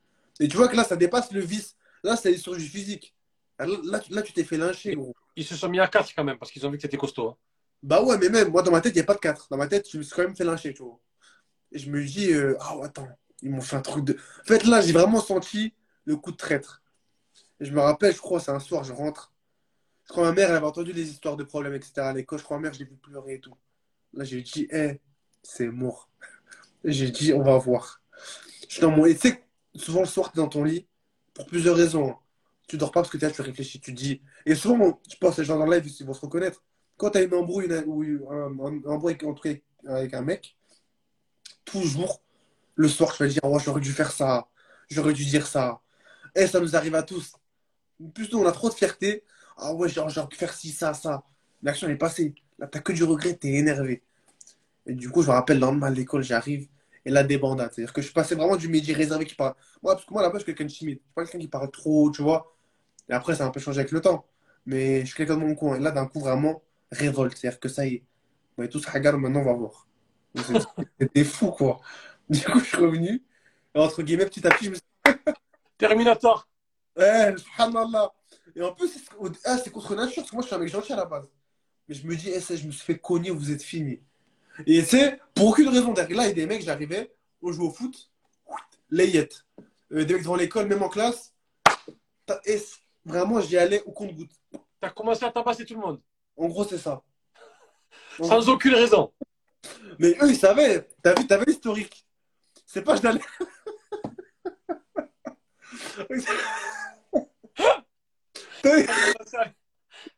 Et 0.40 0.48
tu 0.48 0.56
vois 0.56 0.68
que 0.68 0.76
là, 0.76 0.84
ça 0.84 0.96
dépasse 0.96 1.32
le 1.32 1.40
vice. 1.40 1.76
Là, 2.04 2.16
c'est 2.16 2.36
sur 2.36 2.54
du 2.56 2.64
physique. 2.64 3.14
Là, 3.58 3.66
là, 3.84 3.98
tu- 4.00 4.12
là, 4.12 4.22
tu 4.22 4.32
t'es 4.32 4.44
fait 4.44 4.56
lyncher, 4.56 4.94
gros. 4.94 5.16
Ils 5.38 5.44
se 5.44 5.54
sont 5.54 5.68
mis 5.68 5.78
à 5.78 5.86
4 5.86 6.12
quand 6.16 6.24
même 6.24 6.36
parce 6.36 6.50
qu'ils 6.50 6.66
ont 6.66 6.70
vu 6.70 6.78
que 6.78 6.82
t'étais 6.82 6.96
costaud. 6.96 7.28
hein. 7.28 7.36
Bah 7.80 8.02
ouais, 8.02 8.18
mais 8.18 8.28
même, 8.28 8.50
moi, 8.50 8.62
dans 8.62 8.72
ma 8.72 8.80
tête, 8.80 8.92
il 8.92 8.96
n'y 8.96 9.02
a 9.02 9.04
pas 9.04 9.14
de 9.14 9.20
4. 9.20 9.46
Dans 9.50 9.56
ma 9.56 9.68
tête, 9.68 9.88
je 9.88 9.98
me 9.98 10.02
suis 10.02 10.12
quand 10.12 10.22
même 10.22 10.34
fait 10.34 10.42
lyncher, 10.42 10.74
tu 10.74 10.82
vois. 10.82 10.98
Et 11.70 11.78
je 11.78 11.88
me 11.90 12.04
dis, 12.04 12.32
euh, 12.32 12.56
ah, 12.60 12.74
attends, 12.82 13.08
ils 13.42 13.50
m'ont 13.50 13.60
fait 13.60 13.76
un 13.76 13.80
truc 13.82 14.04
de. 14.04 14.14
En 14.14 14.44
fait, 14.44 14.64
là, 14.64 14.80
j'ai 14.80 14.92
vraiment 14.92 15.20
senti 15.20 15.74
le 16.04 16.16
coup 16.16 16.32
de 16.32 16.36
traître. 16.36 16.82
Et 17.60 17.66
je 17.66 17.72
me 17.72 17.80
rappelle, 17.80 18.12
je 18.12 18.18
crois, 18.20 18.40
c'est 18.40 18.50
un 18.50 18.58
soir, 18.58 18.82
je 18.82 18.92
rentre. 18.92 19.32
Je 20.06 20.12
crois 20.12 20.24
ma 20.24 20.32
mère, 20.32 20.50
elle 20.50 20.56
avait 20.56 20.66
entendu 20.66 20.92
les 20.92 21.08
histoires 21.08 21.36
de 21.36 21.44
problèmes, 21.44 21.74
etc. 21.74 22.08
à 22.08 22.12
l'école. 22.12 22.40
Je 22.40 22.44
crois 22.44 22.56
ma 22.56 22.62
mère, 22.64 22.72
je 22.74 22.80
l'ai 22.80 22.86
vu 22.86 22.96
pleurer 22.96 23.34
et 23.34 23.40
tout. 23.40 23.54
Là, 24.14 24.24
j'ai 24.24 24.42
dit, 24.42 24.66
hé, 24.72 25.00
c'est 25.44 25.68
mort. 25.68 26.08
J'ai 26.82 27.10
dit, 27.12 27.32
on 27.32 27.42
va 27.42 27.58
voir. 27.58 28.02
Je 28.68 28.72
suis 28.74 28.80
dans 28.82 28.90
mon... 28.90 29.06
Et 29.06 29.14
tu 29.14 29.28
sais, 29.28 29.44
souvent 29.76 30.00
le 30.00 30.06
soir, 30.06 30.32
tu 30.32 30.38
es 30.38 30.42
dans 30.42 30.48
ton 30.48 30.64
lit, 30.64 30.88
pour 31.34 31.46
plusieurs 31.46 31.76
raisons. 31.76 32.10
hein. 32.10 32.18
Tu 32.68 32.76
dors 32.76 32.92
pas 32.92 33.00
parce 33.00 33.10
que 33.10 33.18
là, 33.18 33.30
tu 33.30 33.42
réfléchis, 33.42 33.80
tu 33.80 33.92
dis. 33.92 34.22
Et 34.46 34.54
souvent, 34.54 35.00
je 35.10 35.16
pense, 35.16 35.38
les 35.38 35.44
gens 35.44 35.58
dans 35.58 35.66
le 35.66 35.76
live, 35.76 35.90
ils 35.98 36.06
vont 36.06 36.12
se 36.12 36.20
reconnaître. 36.20 36.62
Quand 36.96 37.10
tu 37.10 37.18
as 37.18 37.22
une 37.22 37.34
embrouille, 37.34 37.72
un, 37.72 37.82
embrouille 38.86 39.16
avec, 39.20 39.64
avec 39.86 40.14
un 40.14 40.22
mec, 40.22 40.56
toujours, 41.64 42.22
le 42.74 42.88
soir, 42.88 43.12
tu 43.14 43.22
vas 43.22 43.28
dire, 43.28 43.40
oh, 43.42 43.58
j'aurais 43.58 43.80
dû 43.80 43.92
faire 43.92 44.12
ça, 44.12 44.48
j'aurais 44.90 45.12
dû 45.14 45.24
dire 45.24 45.46
ça. 45.46 45.80
Et 46.34 46.46
ça 46.46 46.60
nous 46.60 46.76
arrive 46.76 46.94
à 46.94 47.02
tous. 47.02 47.32
Plus 48.14 48.30
nous, 48.32 48.40
on 48.40 48.46
a 48.46 48.52
trop 48.52 48.68
de 48.68 48.74
fierté. 48.74 49.24
Ah 49.56 49.74
ouais, 49.74 49.88
j'aurais 49.88 50.28
pu 50.28 50.36
faire 50.36 50.52
ci, 50.52 50.70
ça, 50.70 50.94
ça. 50.94 51.24
L'action 51.62 51.88
est 51.88 51.96
passée. 51.96 52.34
Là, 52.58 52.66
t'as 52.66 52.80
que 52.80 52.92
du 52.92 53.04
regret, 53.04 53.34
t'es 53.34 53.54
énervé. 53.54 54.02
Et 54.86 54.94
du 54.94 55.10
coup, 55.10 55.22
je 55.22 55.28
me 55.28 55.32
rappelle, 55.32 55.58
le 55.58 55.62
lendemain 55.62 55.88
à 55.88 55.90
l'école, 55.90 56.22
j'arrive, 56.22 56.68
et 57.04 57.10
là, 57.10 57.22
débandade. 57.24 57.72
C'est-à-dire 57.72 57.92
que 57.92 58.02
je 58.02 58.12
passais 58.12 58.34
vraiment 58.34 58.56
du 58.56 58.68
métier 58.68 58.94
réservé 58.94 59.24
qui 59.24 59.34
parle. 59.34 59.54
Moi, 59.82 59.94
parce 59.94 60.04
que 60.04 60.12
moi, 60.12 60.22
là-bas, 60.22 60.38
je 60.38 60.44
suis 60.44 60.54
quelqu'un 60.54 60.64
de 60.64 60.70
timide. 60.70 60.98
Je 60.98 61.02
suis 61.02 61.14
pas 61.14 61.22
quelqu'un 61.24 61.38
qui 61.38 61.48
parle 61.48 61.70
trop, 61.70 62.10
tu 62.10 62.22
vois. 62.22 62.54
Et 63.08 63.12
après, 63.12 63.34
ça 63.34 63.44
a 63.44 63.46
un 63.48 63.50
peu 63.50 63.60
changé 63.60 63.80
avec 63.80 63.92
le 63.92 64.00
temps. 64.00 64.26
Mais 64.66 65.00
je 65.00 65.06
suis 65.06 65.16
quelqu'un 65.16 65.36
de 65.36 65.44
mon 65.44 65.54
coin. 65.54 65.76
Et 65.76 65.80
là, 65.80 65.90
d'un 65.90 66.06
coup, 66.06 66.20
vraiment, 66.20 66.62
révolte. 66.92 67.36
C'est-à-dire 67.36 67.60
que 67.60 67.68
ça 67.68 67.86
y 67.86 67.94
est. 67.94 68.04
On 68.56 68.62
est 68.62 68.68
tous 68.68 68.86
hagar, 68.88 69.16
maintenant, 69.18 69.40
on 69.40 69.44
va 69.44 69.52
voir. 69.54 69.86
C'était 71.00 71.24
fou, 71.24 71.50
quoi. 71.50 71.80
Du 72.28 72.40
coup, 72.44 72.58
je 72.60 72.64
suis 72.64 72.76
revenu. 72.76 73.22
Et 73.74 73.78
entre 73.78 74.02
guillemets, 74.02 74.26
petit 74.26 74.46
à 74.46 74.50
petit, 74.50 74.66
je 74.66 74.70
me 74.70 74.74
suis 74.74 74.84
Terminator. 75.78 76.48
Ouais, 76.96 77.34
subhanallah. 77.36 78.12
Et 78.56 78.62
en 78.62 78.72
plus, 78.72 78.88
c'est 78.88 79.00
ah, 79.44 79.56
c'est 79.58 79.70
contre 79.70 79.94
nature, 79.94 80.22
parce 80.22 80.30
que 80.30 80.36
moi, 80.36 80.42
je 80.42 80.48
suis 80.48 80.56
un 80.56 80.58
mec 80.58 80.68
gentil 80.68 80.92
à 80.92 80.96
la 80.96 81.04
base. 81.04 81.30
Mais 81.88 81.94
je 81.94 82.06
me 82.06 82.16
dis, 82.16 82.28
eh, 82.28 82.40
ça, 82.40 82.56
je 82.56 82.66
me 82.66 82.72
suis 82.72 82.84
fait 82.84 82.98
cogner, 82.98 83.30
vous 83.30 83.50
êtes 83.52 83.62
fini. 83.62 84.00
Et 84.66 84.82
c'est 84.82 85.20
pour 85.34 85.48
aucune 85.48 85.68
raison. 85.68 85.92
Derrière 85.92 86.16
là, 86.18 86.24
il 86.24 86.28
y 86.28 86.32
a 86.32 86.34
des 86.34 86.46
mecs, 86.46 86.62
j'arrivais, 86.62 87.14
on 87.40 87.52
jouait 87.52 87.66
au 87.66 87.70
foot, 87.70 88.10
layette. 88.90 89.46
Euh, 89.92 90.04
des 90.04 90.14
mecs 90.14 90.22
devant 90.22 90.36
l'école, 90.36 90.66
même 90.66 90.82
en 90.82 90.88
classe. 90.88 91.32
Et 92.44 92.58
vraiment, 93.04 93.40
j'y 93.40 93.56
allais 93.56 93.82
au 93.84 93.92
compte-goutte. 93.92 94.32
T'as 94.80 94.90
commencé 94.90 95.24
à 95.24 95.30
tabasser 95.32 95.64
tout 95.64 95.74
le 95.74 95.80
monde. 95.80 96.00
En 96.36 96.48
gros, 96.48 96.64
c'est 96.64 96.78
ça. 96.78 97.02
En- 98.20 98.24
Sans 98.28 98.48
aucune 98.48 98.74
raison. 98.74 99.12
Mais 99.98 100.10
eux, 100.22 100.30
ils 100.30 100.36
savaient. 100.36 100.88
T'as 101.02 101.14
vu, 101.14 101.26
t'avais 101.26 101.44
l'historique. 101.46 102.06
C'est 102.66 102.82
pas, 102.82 102.96
je 102.96 103.08
vu 103.08 103.18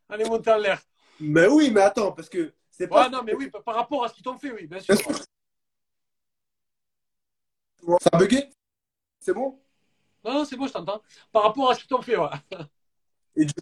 Allez, 0.09 0.25
monter 0.25 0.51
en 0.51 0.59
l'air. 0.59 0.81
mais 1.21 1.47
oui, 1.47 1.71
mais 1.71 1.83
attends, 1.83 2.13
parce 2.13 2.29
que 2.29 2.53
c'est 2.71 2.89
pas. 2.89 3.05
Ouais, 3.05 3.11
non, 3.11 3.23
mais 3.23 3.35
oui, 3.35 3.51
par 3.51 3.75
rapport 3.75 4.05
à 4.05 4.09
ce 4.09 4.15
qu'ils 4.15 4.25
t'ont 4.25 4.39
fait, 4.39 4.53
oui, 4.53 4.67
bien 4.67 4.81
sûr. 4.81 4.95
Bien 4.95 5.05
sûr. 5.05 5.25
Ça 8.01 8.11
a 8.13 8.19
bugué? 8.19 8.51
C'est 9.21 9.33
bon? 9.33 9.59
Non, 10.25 10.35
non, 10.35 10.45
c'est 10.45 10.57
bon, 10.57 10.67
je 10.67 10.73
t'entends. 10.73 11.03
Par 11.33 11.43
rapport 11.45 11.71
à 11.71 11.75
ce 11.75 11.81
qu'ils 11.81 11.89
t'ont 11.89 12.03
fait, 12.03 12.17
ouais. 12.17 12.29
et, 13.37 13.45
du- 13.45 13.53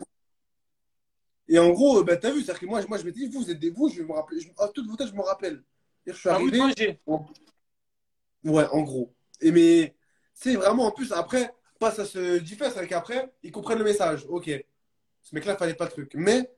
et 1.49 1.59
en 1.59 1.71
gros, 1.71 2.03
bah, 2.05 2.17
t'as 2.17 2.31
vu, 2.31 2.43
c'est-à-dire 2.43 2.61
que 2.61 2.67
moi, 2.67 2.81
moi 2.89 2.99
je 2.99 3.05
m'étais 3.05 3.21
dit, 3.21 3.29
vous 3.29 3.51
êtes 3.51 3.59
des 3.59 3.71
vous, 3.71 3.89
je 3.89 4.03
vais 4.03 4.05
me 4.07 4.13
rappeler. 4.13 4.41
Je, 4.41 4.49
à 4.59 4.69
toute 4.69 4.89
vitesse, 4.91 5.09
je 5.09 5.15
me 5.15 5.23
rappelle. 5.23 5.63
Et 6.07 6.13
je 6.13 6.17
suis 6.19 6.29
À 6.29 6.39
vous 6.39 6.51
de 6.51 6.59
arrivé. 6.59 6.99
manger. 7.07 7.29
Ouais, 8.45 8.67
en 8.73 8.83
gros. 8.83 9.15
Et 9.41 9.51
mais, 9.53 9.95
c'est 10.35 10.55
vraiment, 10.57 10.87
en 10.87 10.91
plus, 10.91 11.13
après, 11.13 11.53
pas 11.79 11.91
ça 11.91 12.05
se 12.05 12.39
diffère, 12.39 12.73
c'est 12.73 12.87
qu'après, 12.87 13.33
ils 13.43 13.53
comprennent 13.53 13.79
le 13.79 13.85
message. 13.85 14.25
Ok. 14.29 14.51
Ce 15.23 15.35
mec-là, 15.35 15.57
fallait 15.57 15.75
pas 15.75 15.85
le 15.87 15.91
truc. 15.91 16.13
Mais, 16.15 16.51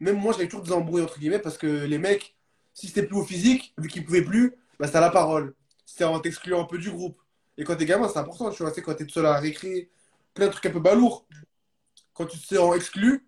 même 0.00 0.16
moi, 0.16 0.32
j'avais 0.32 0.48
toujours 0.48 0.64
des 0.64 0.72
embrouilles, 0.72 1.02
entre 1.02 1.18
guillemets, 1.18 1.38
parce 1.38 1.58
que 1.58 1.66
les 1.84 1.98
mecs, 1.98 2.36
si 2.72 2.88
c'était 2.88 3.04
plus 3.06 3.16
au 3.18 3.24
physique, 3.24 3.74
vu 3.78 3.88
qu'ils 3.88 4.04
pouvaient 4.04 4.24
plus, 4.24 4.54
bah, 4.78 4.86
c'était 4.86 4.98
à 4.98 5.02
la 5.02 5.10
parole. 5.10 5.54
C'était 5.86 6.04
en 6.04 6.18
t'excluant 6.20 6.62
un 6.62 6.66
peu 6.66 6.78
du 6.78 6.90
groupe. 6.90 7.20
Et 7.56 7.64
quand 7.64 7.76
t'es 7.76 7.86
gamin, 7.86 8.08
c'est 8.08 8.18
important, 8.18 8.50
tu 8.50 8.62
vois, 8.62 8.72
c'est 8.72 8.82
quand 8.82 8.94
t'es 8.94 9.04
tout 9.04 9.14
seul 9.14 9.26
à 9.26 9.38
récré, 9.38 9.90
plein 10.32 10.46
de 10.46 10.52
trucs 10.52 10.66
un 10.66 10.70
peu 10.70 10.80
balourds. 10.80 11.26
Quand 12.12 12.26
tu 12.26 12.38
te 12.38 12.54
sens 12.54 12.76
exclu, 12.76 13.26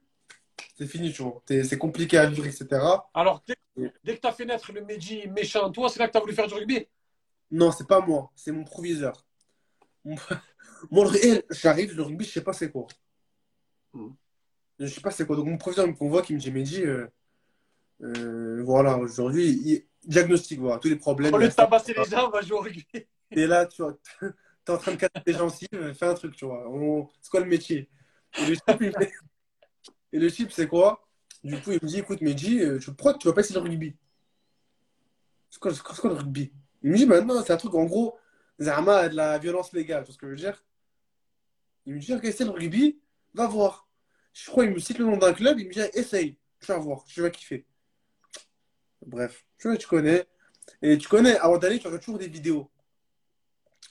c'est 0.76 0.86
fini, 0.86 1.12
tu 1.12 1.22
vois. 1.22 1.42
C'est 1.48 1.78
compliqué 1.78 2.18
à 2.18 2.26
vivre, 2.26 2.46
etc. 2.46 2.66
Alors, 3.14 3.42
dès, 3.46 3.56
dès 4.04 4.16
que 4.16 4.20
t'as 4.20 4.32
fait 4.32 4.44
naître 4.44 4.72
le 4.72 4.84
Mehdi 4.84 5.28
méchant 5.28 5.70
toi, 5.70 5.88
c'est 5.88 5.98
là 5.98 6.08
que 6.08 6.12
t'as 6.12 6.20
voulu 6.20 6.34
faire 6.34 6.46
du 6.48 6.54
rugby? 6.54 6.86
Non, 7.50 7.70
c'est 7.70 7.86
pas 7.86 8.00
moi, 8.00 8.30
c'est 8.34 8.52
mon 8.52 8.64
proviseur. 8.64 9.24
Moi, 10.90 11.10
j'arrive, 11.50 11.96
le 11.96 12.02
rugby, 12.02 12.24
je 12.24 12.32
sais 12.32 12.44
pas 12.44 12.52
c'est 12.52 12.70
quoi. 12.70 12.86
Hmm. 13.92 14.10
Je 14.78 14.86
sais 14.86 15.00
pas 15.00 15.10
c'est 15.10 15.26
quoi. 15.26 15.34
Donc, 15.34 15.46
mon 15.46 15.56
proviseur 15.56 15.86
me 15.86 15.94
convoque, 15.94 16.28
il 16.30 16.36
me 16.36 16.40
dit, 16.40 16.50
Mehdi, 16.50 16.82
euh, 16.82 17.06
euh, 18.02 18.62
voilà, 18.62 18.98
aujourd'hui, 18.98 19.48
il- 19.48 19.86
diagnostic, 20.04 20.60
voilà, 20.60 20.78
tous 20.78 20.88
les 20.88 20.96
problèmes. 20.96 21.34
Au 21.34 21.38
lieu 21.38 21.48
de 21.48 21.52
tabasser 21.52 21.94
les 21.94 22.04
gens, 22.04 22.28
on 22.28 22.30
va 22.30 22.42
jouer 22.42 22.58
au 22.58 22.60
rugby. 22.60 22.86
Et 23.30 23.46
là, 23.46 23.66
tu 23.66 23.82
vois, 23.82 23.96
t'es 24.64 24.72
en 24.72 24.78
train 24.78 24.92
de 24.92 24.96
casser 24.96 25.12
les 25.26 25.32
gencives, 25.34 25.92
fais 25.94 26.06
un 26.06 26.14
truc, 26.14 26.36
tu 26.36 26.44
vois. 26.44 26.68
On- 26.68 27.08
C'est 27.20 27.30
quoi 27.30 27.40
le 27.40 27.46
métier? 27.46 27.88
Et 28.38 28.44
le 28.46 28.54
chip, 28.54 28.80
il 28.80 28.92
fait- 28.92 29.12
c'est 30.50 30.68
quoi? 30.68 31.06
Du 31.44 31.60
coup, 31.60 31.72
il 31.72 31.78
me 31.82 31.86
dit, 31.88 31.98
écoute, 31.98 32.20
Mehdi, 32.22 32.60
euh, 32.60 32.78
tu- 32.78 32.92
pourquoi 32.94 33.14
tu 33.14 33.28
vas 33.28 33.34
pas 33.34 33.40
essayer 33.42 33.56
le 33.56 33.62
rugby? 33.62 33.94
C'est 35.50 35.58
quoi, 35.60 35.72
le 35.72 36.14
rugby? 36.14 36.52
Il 36.82 36.90
me 36.90 36.96
dit, 36.96 37.06
maintenant, 37.06 37.42
c'est 37.42 37.52
un 37.52 37.56
truc, 37.56 37.74
en 37.74 37.84
gros, 37.84 38.16
Zama 38.60 39.08
de 39.08 39.16
la 39.16 39.38
violence 39.38 39.72
légale, 39.72 40.02
tu 40.04 40.08
vois 40.08 40.14
ce 40.14 40.18
que 40.18 40.26
je 40.26 40.30
veux 40.30 40.36
dire? 40.36 40.62
Il 41.86 41.94
me 41.94 42.00
dit, 42.00 42.12
ok, 42.12 42.20
c'est 42.36 42.44
le 42.44 42.50
rugby, 42.50 43.00
va 43.34 43.46
voir. 43.46 43.88
Je 44.34 44.50
crois 44.50 44.64
qu'il 44.64 44.74
me 44.74 44.78
cite 44.78 44.98
le 44.98 45.06
nom 45.06 45.16
d'un 45.16 45.32
club, 45.32 45.58
il 45.58 45.68
me 45.68 45.72
dit, 45.72 45.80
essaye, 45.94 46.36
tu 46.60 46.66
vas 46.66 46.78
voir, 46.78 47.04
tu 47.06 47.22
vas 47.22 47.30
kiffer. 47.30 47.64
Bref, 49.06 49.46
tu 49.58 49.68
vois, 49.68 49.76
tu 49.78 49.86
connais. 49.86 50.26
Et 50.82 50.98
tu 50.98 51.08
connais, 51.08 51.38
avant 51.38 51.58
d'aller, 51.58 51.78
tu 51.78 51.86
regardes 51.86 52.02
toujours 52.04 52.18
des 52.20 52.28
vidéos. 52.28 52.70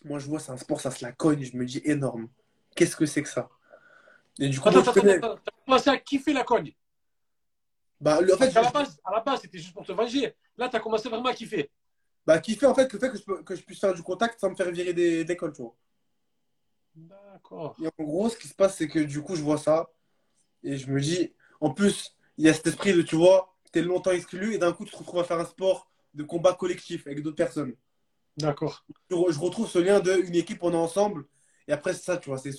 Moi, 0.05 0.19
je 0.19 0.27
vois, 0.27 0.39
c'est 0.39 0.51
un 0.51 0.57
sport, 0.57 0.79
ça 0.79 0.91
se 0.91 1.03
la 1.03 1.11
cogne, 1.11 1.43
je 1.43 1.57
me 1.57 1.65
dis, 1.65 1.81
énorme. 1.83 2.29
Qu'est-ce 2.75 2.95
que 2.95 3.05
c'est 3.05 3.23
que 3.23 3.29
ça? 3.29 3.49
Et 4.39 4.47
du 4.49 4.59
coup, 4.59 4.69
Attends, 4.69 4.77
moi, 4.77 4.83
je 4.85 4.89
attends, 4.91 5.01
connais. 5.01 5.17
attends. 5.17 5.35
T'as 5.43 5.51
commencé 5.65 5.89
à 5.89 5.97
kiffer 5.97 6.31
la 6.33 6.43
cogne. 6.43 6.71
Bah, 7.99 8.21
le- 8.21 8.33
en 8.33 8.37
fait, 8.37 8.53
qu'à 8.53 8.61
la 8.61 8.71
base, 8.71 8.99
à 9.03 9.11
la 9.11 9.19
base, 9.21 9.41
c'était 9.41 9.57
juste 9.57 9.73
pour 9.73 9.85
te 9.85 9.91
venger. 9.91 10.35
Là, 10.57 10.69
t'as 10.69 10.79
commencé 10.79 11.09
vraiment 11.09 11.29
à 11.29 11.33
kiffer. 11.33 11.69
bah, 12.25 12.39
kiffer, 12.39 12.65
en 12.67 12.75
fait, 12.75 12.91
le 12.93 12.99
fait 12.99 13.09
que 13.09 13.17
je, 13.17 13.23
peux- 13.23 13.43
que 13.43 13.55
je 13.55 13.63
puisse 13.63 13.79
faire 13.79 13.93
du 13.93 14.03
contact 14.03 14.39
sans 14.39 14.49
me 14.51 14.55
faire 14.55 14.71
virer 14.71 14.93
des- 14.93 15.23
de 15.23 15.27
l'école, 15.29 15.53
tu 15.53 15.61
vois. 15.63 15.75
D'accord. 16.95 17.75
Et 17.81 17.87
en 17.87 18.03
gros, 18.03 18.29
ce 18.29 18.37
qui 18.37 18.47
se 18.47 18.53
passe, 18.53 18.77
c'est 18.77 18.87
que 18.87 18.99
du 18.99 19.21
coup, 19.21 19.35
je 19.35 19.41
vois 19.41 19.57
ça 19.57 19.89
et 20.63 20.77
je 20.77 20.89
me 20.91 20.99
dis, 20.99 21.33
en 21.61 21.71
plus, 21.71 22.15
il 22.37 22.45
y 22.45 22.49
a 22.49 22.53
cet 22.53 22.67
esprit 22.67 22.93
de, 22.93 23.01
tu 23.01 23.15
vois, 23.15 23.55
t'es 23.71 23.81
longtemps 23.81 24.11
exclu 24.11 24.53
et 24.53 24.57
d'un 24.57 24.73
coup, 24.73 24.85
tu 24.85 24.91
te 24.91 24.97
retrouves 24.97 25.19
à 25.19 25.23
faire 25.23 25.39
un 25.39 25.45
sport 25.45 25.89
de 26.13 26.23
combat 26.23 26.53
collectif 26.53 27.05
avec 27.07 27.21
d'autres 27.21 27.35
personnes. 27.35 27.75
D'accord. 28.37 28.83
Je, 29.09 29.15
re- 29.15 29.31
je 29.31 29.39
retrouve 29.39 29.67
ce 29.67 29.79
lien 29.79 29.99
de 29.99 30.13
une 30.13 30.35
équipe, 30.35 30.59
on 30.61 30.71
est 30.73 30.75
ensemble 30.75 31.25
et 31.67 31.73
après, 31.73 31.93
c'est 31.93 32.03
ça, 32.03 32.17
tu 32.17 32.29
vois, 32.29 32.37
c'est 32.37 32.51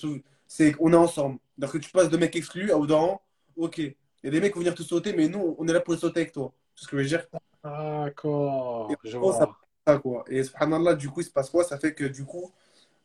c'est 0.49 0.75
on 0.81 0.93
est 0.93 0.97
ensemble. 0.97 1.39
Donc, 1.59 1.73
que 1.73 1.79
tu 1.79 1.91
passes 1.91 2.09
de 2.11 2.17
mecs 2.17 2.35
exclus 2.37 2.73
à 2.73 2.79
dedans, 2.79 3.21
ok. 3.57 3.79
Il 3.79 3.95
y 4.25 4.29
a 4.29 4.31
des 4.31 4.41
mecs 4.41 4.53
qui 4.53 4.55
vont 4.59 4.61
venir 4.65 4.75
te 4.75 4.83
sauter, 4.83 5.13
mais 5.13 5.29
nous, 5.29 5.55
on 5.59 5.69
est 5.69 5.73
là 5.73 5.81
pour 5.81 5.95
les 5.95 6.01
sauter 6.01 6.21
avec 6.21 6.33
toi. 6.33 6.53
C'est 6.75 6.85
ce 6.85 6.89
que 6.91 6.97
je 6.99 7.03
veux 7.03 7.09
dire? 7.09 7.27
D'accord. 7.63 8.93
Et 9.05 9.09
Je 9.09 9.17
vois. 9.17 9.57
Ça, 9.87 9.99
quoi. 9.99 10.25
Et 10.29 10.43
subhanallah, 10.43 10.95
du 10.95 11.09
coup, 11.09 11.21
il 11.21 11.25
se 11.25 11.31
passe 11.31 11.51
quoi? 11.51 11.63
Ça 11.65 11.79
fait 11.79 11.95
que 11.95 12.05
du 12.05 12.25
coup, 12.25 12.51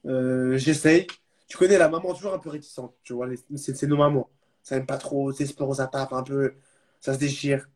euh, 0.06 0.58
j'essaye. 0.58 1.08
Tu 1.48 1.58
connais 1.58 1.78
la 1.78 1.90
maman 1.90 2.14
toujours 2.14 2.34
un 2.34 2.40
peu 2.40 2.50
réticente, 2.50 2.96
tu 3.04 3.14
vois, 3.14 3.28
c'est 3.58 3.84
nos 3.88 3.98
mamans. 3.98 4.30
Ça 4.64 4.78
aime 4.78 4.86
pas 4.88 4.98
trop, 4.98 5.32
c'est 5.34 5.46
sport, 5.48 5.76
ça 5.76 5.88
tape 5.88 6.14
un 6.14 6.24
peu, 6.24 6.56
ça 7.02 7.14
se 7.16 7.20
déchire. 7.20 7.68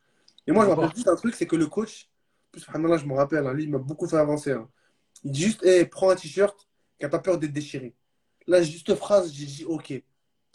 Et 0.47 0.51
moi, 0.53 0.65
je 0.65 0.69
me 0.69 0.75
rappelle 0.75 0.91
juste 0.95 1.07
un 1.09 1.15
truc, 1.15 1.35
c'est 1.35 1.47
que 1.47 1.55
le 1.57 1.67
coach, 1.67 2.09
subhanallah, 2.57 2.97
je 2.97 3.05
me 3.07 3.15
rappelle, 3.15 3.47
hein, 3.47 3.53
lui, 3.53 3.63
il 3.65 3.71
m'a 3.71 3.79
beaucoup 3.79 4.07
fait 4.07 4.17
avancer. 4.17 4.51
hein. 4.53 4.69
Il 5.23 5.31
dit 5.31 5.43
juste, 5.43 5.63
hey, 5.63 5.85
prends 5.85 6.09
un 6.09 6.15
t-shirt 6.15 6.67
qui 6.97 7.03
n'a 7.05 7.09
pas 7.09 7.19
peur 7.19 7.37
d'être 7.37 7.53
déchiré. 7.53 7.95
Là, 8.47 8.61
juste 8.61 8.93
phrase, 8.95 9.33
j'ai 9.33 9.45
dit, 9.45 9.65
ok. 9.65 9.93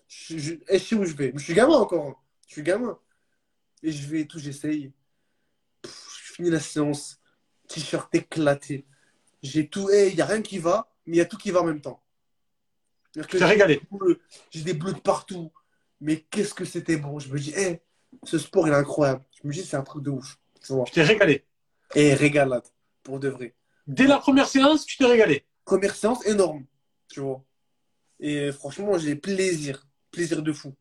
Je, 0.08 0.38
je, 0.38 0.54
eh, 0.68 0.78
je 0.78 0.84
sais 0.84 0.94
où 0.94 1.04
je 1.04 1.14
vais. 1.14 1.32
Je 1.34 1.42
suis 1.42 1.54
gamin 1.54 1.74
encore. 1.74 2.06
hein. 2.06 2.16
Je 2.46 2.52
suis 2.54 2.62
gamin. 2.62 2.98
Et 3.82 3.92
je 3.92 4.06
vais 4.08 4.20
et 4.20 4.26
tout, 4.26 4.38
j'essaye. 4.38 4.92
Pff, 5.82 6.08
Je 6.28 6.32
finis 6.34 6.50
la 6.50 6.60
séance. 6.60 7.20
T-shirt 7.68 8.12
éclaté. 8.14 8.86
J'ai 9.42 9.68
tout. 9.68 9.88
Il 9.90 10.14
n'y 10.14 10.20
a 10.20 10.26
rien 10.26 10.42
qui 10.42 10.58
va, 10.58 10.92
mais 11.06 11.16
il 11.16 11.18
y 11.18 11.22
a 11.22 11.26
tout 11.26 11.36
qui 11.36 11.50
va 11.50 11.60
en 11.60 11.64
même 11.64 11.80
temps. 11.80 12.02
J'ai 13.14 13.44
régalé. 13.44 13.76
des 13.76 13.86
bleus, 13.90 14.20
J'ai 14.50 14.62
des 14.62 14.74
bleus 14.74 14.92
de 14.92 15.00
partout. 15.00 15.52
Mais 16.00 16.20
qu'est-ce 16.30 16.54
que 16.54 16.64
c'était 16.64 16.96
bon. 16.96 17.18
Je 17.18 17.32
me 17.32 17.38
dis, 17.38 17.52
hey, 17.54 17.80
ce 18.24 18.38
sport, 18.38 18.66
il 18.66 18.72
est 18.72 18.76
incroyable. 18.76 19.24
Je 19.42 19.46
me 19.46 19.52
dis, 19.52 19.64
c'est 19.64 19.76
un 19.76 19.82
truc 19.82 20.02
de 20.02 20.10
ouf. 20.10 20.38
Tu 20.62 20.92
t'es 20.92 21.02
régalé. 21.02 21.44
Et 21.94 22.14
régalade, 22.14 22.66
pour 23.02 23.18
de 23.20 23.28
vrai. 23.28 23.54
Dès 23.90 24.06
la 24.06 24.18
première 24.18 24.46
séance, 24.46 24.86
tu 24.86 24.96
t'es 24.96 25.04
régalé. 25.04 25.44
Première 25.64 25.96
séance 25.96 26.24
énorme, 26.24 26.64
tu 27.08 27.18
vois. 27.18 27.42
Et 28.20 28.52
franchement, 28.52 28.96
j'ai 28.98 29.16
plaisir. 29.16 29.84
Plaisir 30.12 30.42
de 30.42 30.52
fou. 30.52 30.76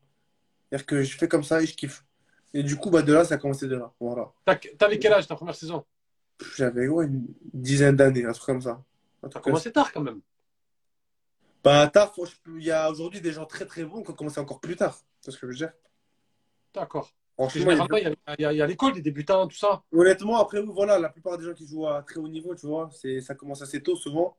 C'est-à-dire 0.68 0.86
que 0.86 1.02
je 1.02 1.18
fais 1.18 1.26
comme 1.26 1.42
ça 1.42 1.60
et 1.60 1.66
je 1.66 1.74
kiffe. 1.74 2.04
Et 2.54 2.62
du 2.62 2.76
coup, 2.76 2.88
bah, 2.88 3.02
de 3.02 3.12
là, 3.12 3.24
ça 3.24 3.34
a 3.34 3.38
commencé 3.38 3.66
de 3.66 3.74
là. 3.74 3.92
Voilà. 3.98 4.32
T'avais 4.78 5.00
quel 5.00 5.12
âge 5.12 5.26
ta 5.26 5.34
première 5.34 5.56
saison? 5.56 5.84
J'avais 6.54 6.86
ouais, 6.86 7.06
une 7.06 7.26
dizaine 7.52 7.96
d'années, 7.96 8.24
un 8.24 8.32
truc 8.32 8.46
comme 8.46 8.62
ça. 8.62 8.80
T'as 9.28 9.40
commencé 9.40 9.72
tard 9.72 9.92
quand 9.92 10.02
même. 10.02 10.20
Bah, 11.64 11.88
tard, 11.88 12.14
il 12.46 12.62
y 12.62 12.70
a 12.70 12.88
aujourd'hui 12.88 13.20
des 13.20 13.32
gens 13.32 13.44
très 13.44 13.66
très 13.66 13.84
bons 13.84 14.04
qui 14.04 14.10
ont 14.12 14.14
commencé 14.14 14.38
encore 14.38 14.60
plus 14.60 14.76
tard. 14.76 14.96
C'est 15.20 15.32
ce 15.32 15.36
que 15.36 15.48
je 15.48 15.50
veux 15.50 15.58
dire. 15.58 15.72
D'accord. 16.74 17.12
Franchement, 17.36 17.70
il 17.70 18.02
y 18.02 18.06
a, 18.06 18.52
il 18.52 18.56
y 18.56 18.62
a- 18.62 18.66
l'école 18.66 18.92
des 18.92 19.00
débutants, 19.00 19.46
tout 19.46 19.56
ça. 19.56 19.82
honnêtement, 19.92 20.38
après, 20.38 20.60
voilà, 20.62 20.98
la 20.98 21.08
plupart 21.08 21.38
des 21.38 21.44
gens 21.44 21.54
qui 21.54 21.66
jouent 21.66 21.86
à 21.86 22.02
très 22.02 22.18
haut 22.18 22.28
niveau, 22.28 22.54
tu 22.54 22.66
vois, 22.66 22.90
c'est, 22.92 23.20
ça 23.20 23.34
commence 23.34 23.62
assez 23.62 23.82
tôt 23.82 23.96
souvent. 23.96 24.36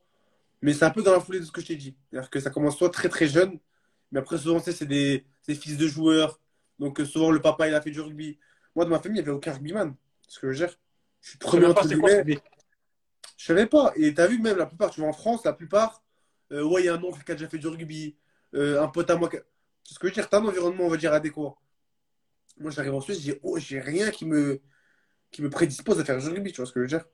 Mais 0.61 0.73
c'est 0.73 0.85
un 0.85 0.91
peu 0.91 1.01
dans 1.01 1.11
la 1.11 1.19
foulée 1.19 1.39
de 1.39 1.45
ce 1.45 1.51
que 1.51 1.61
je 1.61 1.67
t'ai 1.67 1.75
dit. 1.75 1.95
C'est-à-dire 2.09 2.29
que 2.29 2.39
ça 2.39 2.51
commence 2.51 2.77
soit 2.77 2.91
très 2.91 3.09
très 3.09 3.27
jeune, 3.27 3.57
mais 4.11 4.19
après, 4.19 4.37
souvent, 4.37 4.59
tu 4.59 4.65
sais, 4.65 4.71
c'est 4.73 4.85
des, 4.85 5.25
des 5.47 5.55
fils 5.55 5.77
de 5.77 5.87
joueurs. 5.87 6.39
Donc, 6.77 6.99
euh, 6.99 7.05
souvent, 7.05 7.31
le 7.31 7.41
papa, 7.41 7.67
il 7.67 7.73
a 7.73 7.81
fait 7.81 7.89
du 7.91 8.01
rugby. 8.01 8.37
Moi, 8.75 8.85
de 8.85 8.89
ma 8.91 8.99
famille, 8.99 9.19
il 9.19 9.23
n'y 9.23 9.29
avait 9.29 9.35
aucun 9.35 9.53
rugbyman. 9.53 9.95
Ce 10.27 10.39
que 10.39 10.51
je 10.51 10.61
veux 10.61 10.67
dire. 10.67 10.77
Je 11.21 11.29
suis 11.29 11.37
premier 11.39 11.65
entre 11.65 11.87
guillemets. 11.87 12.39
Je 13.37 13.45
savais 13.45 13.65
pas. 13.65 13.91
Et 13.95 14.13
t'as 14.13 14.27
vu, 14.27 14.39
même 14.39 14.57
la 14.57 14.67
plupart, 14.67 14.91
tu 14.91 15.01
vois, 15.01 15.09
en 15.09 15.13
France, 15.13 15.43
la 15.43 15.53
plupart, 15.53 16.03
euh, 16.51 16.63
ouais, 16.63 16.83
il 16.83 16.85
y 16.85 16.89
a 16.89 16.93
un 16.95 17.03
oncle 17.03 17.23
qui 17.23 17.31
a 17.31 17.35
déjà 17.35 17.47
fait 17.49 17.57
du 17.57 17.67
rugby, 17.67 18.15
euh, 18.53 18.81
un 18.81 18.87
pote 18.87 19.09
à 19.09 19.15
moi. 19.15 19.29
qui 19.29 19.37
C'est 19.83 19.95
ce 19.95 19.99
que 19.99 20.07
je 20.07 20.11
veux 20.11 20.15
dire, 20.15 20.29
t'as 20.29 20.39
un 20.39 20.45
environnement, 20.45 20.85
on 20.85 20.89
va 20.89 20.97
dire, 20.97 21.11
adéquat. 21.13 21.55
Moi, 22.61 22.71
j'arrive 22.71 22.93
en 22.93 23.01
Suisse, 23.01 23.19
j'ai 23.21 23.39
oh, 23.43 23.57
j'ai 23.59 23.79
rien 23.81 24.11
qui 24.11 24.25
me, 24.25 24.61
qui 25.31 25.41
me 25.43 25.49
prédispose 25.49 25.99
à 25.99 26.05
faire 26.05 26.19
du 26.19 26.27
rugby, 26.29 26.51
tu 26.53 26.57
vois 26.57 26.67
ce 26.67 26.73
que 26.73 26.79
je 26.81 26.83
veux 26.95 26.99
dire? 26.99 27.05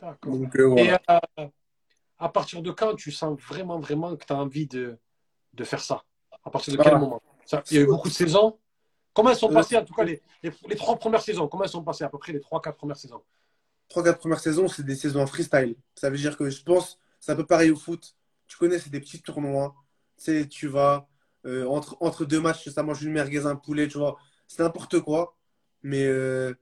D'accord. 0.00 0.34
Euh, 0.36 0.76
Et 0.76 0.90
euh, 0.92 0.96
à 2.18 2.28
partir 2.28 2.62
de 2.62 2.70
quand 2.70 2.94
tu 2.96 3.12
sens 3.12 3.38
vraiment, 3.40 3.78
vraiment 3.78 4.16
que 4.16 4.24
tu 4.24 4.32
as 4.32 4.36
envie 4.36 4.66
de, 4.66 4.98
de 5.54 5.64
faire 5.64 5.80
ça? 5.82 6.04
À 6.44 6.50
partir 6.50 6.72
de 6.72 6.78
quel 6.78 6.94
Ah. 6.94 6.98
moment? 6.98 7.22
Ça- 7.46 7.62
Il 7.70 7.76
y 7.76 7.80
a 7.80 7.82
eu 7.82 7.86
beaucoup 7.86 8.08
de 8.08 8.14
saisons? 8.14 8.58
Comment 9.14 9.30
elles 9.30 9.36
sont 9.36 9.50
Euh, 9.50 9.54
passées, 9.54 9.76
en 9.76 9.84
tout 9.84 9.94
cas, 9.94 10.04
les, 10.04 10.22
les, 10.42 10.52
les 10.68 10.76
trois 10.76 10.98
premières 10.98 11.22
saisons? 11.22 11.48
Comment 11.48 11.64
elles 11.64 11.70
sont 11.70 11.84
passées 11.84 12.04
à 12.04 12.10
peu 12.10 12.18
près 12.18 12.32
les 12.32 12.40
trois, 12.40 12.60
quatre 12.62 12.76
premières 12.78 12.96
saisons? 12.98 13.22
Trois, 13.88 14.04
quatre 14.04 14.18
premières 14.18 14.40
saisons, 14.40 14.68
c'est 14.68 14.82
des 14.84 14.96
saisons 14.96 15.20
en 15.22 15.26
freestyle. 15.26 15.76
Ça 15.94 16.10
veut 16.10 16.16
dire 16.18 16.36
que 16.36 16.50
je 16.50 16.62
pense, 16.62 16.98
c'est 17.20 17.32
un 17.32 17.36
peu 17.36 17.46
pareil 17.46 17.70
au 17.70 17.76
foot. 17.76 18.14
Tu 18.46 18.56
connais, 18.56 18.78
c'est 18.78 18.90
des 18.90 19.00
petits 19.00 19.22
tournois. 19.22 19.74
Tu 20.18 20.24
sais, 20.24 20.46
tu 20.48 20.68
vas 20.68 21.08
euh, 21.48 21.66
entre, 21.66 21.96
entre 22.00 22.24
deux 22.24 22.40
matchs, 22.40 22.68
ça 22.68 22.82
mange 22.82 23.02
une 23.02 23.12
merguez, 23.12 23.46
un 23.46 23.56
poulet, 23.56 23.88
tu 23.88 23.98
vois. 23.98 24.18
C'est 24.46 24.62
n'importe 24.62 25.00
quoi. 25.00 25.36
Mais 25.82 26.04
euh, 26.04 26.54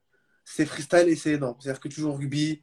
c'est 0.45 0.65
freestyle 0.65 1.09
et 1.09 1.17
c'est 1.17 1.33
énorme. 1.33 1.57
C'est-à-dire 1.61 1.81
que 1.81 1.89
tu 1.89 2.01
joues 2.01 2.09
au 2.09 2.15
rugby, 2.15 2.63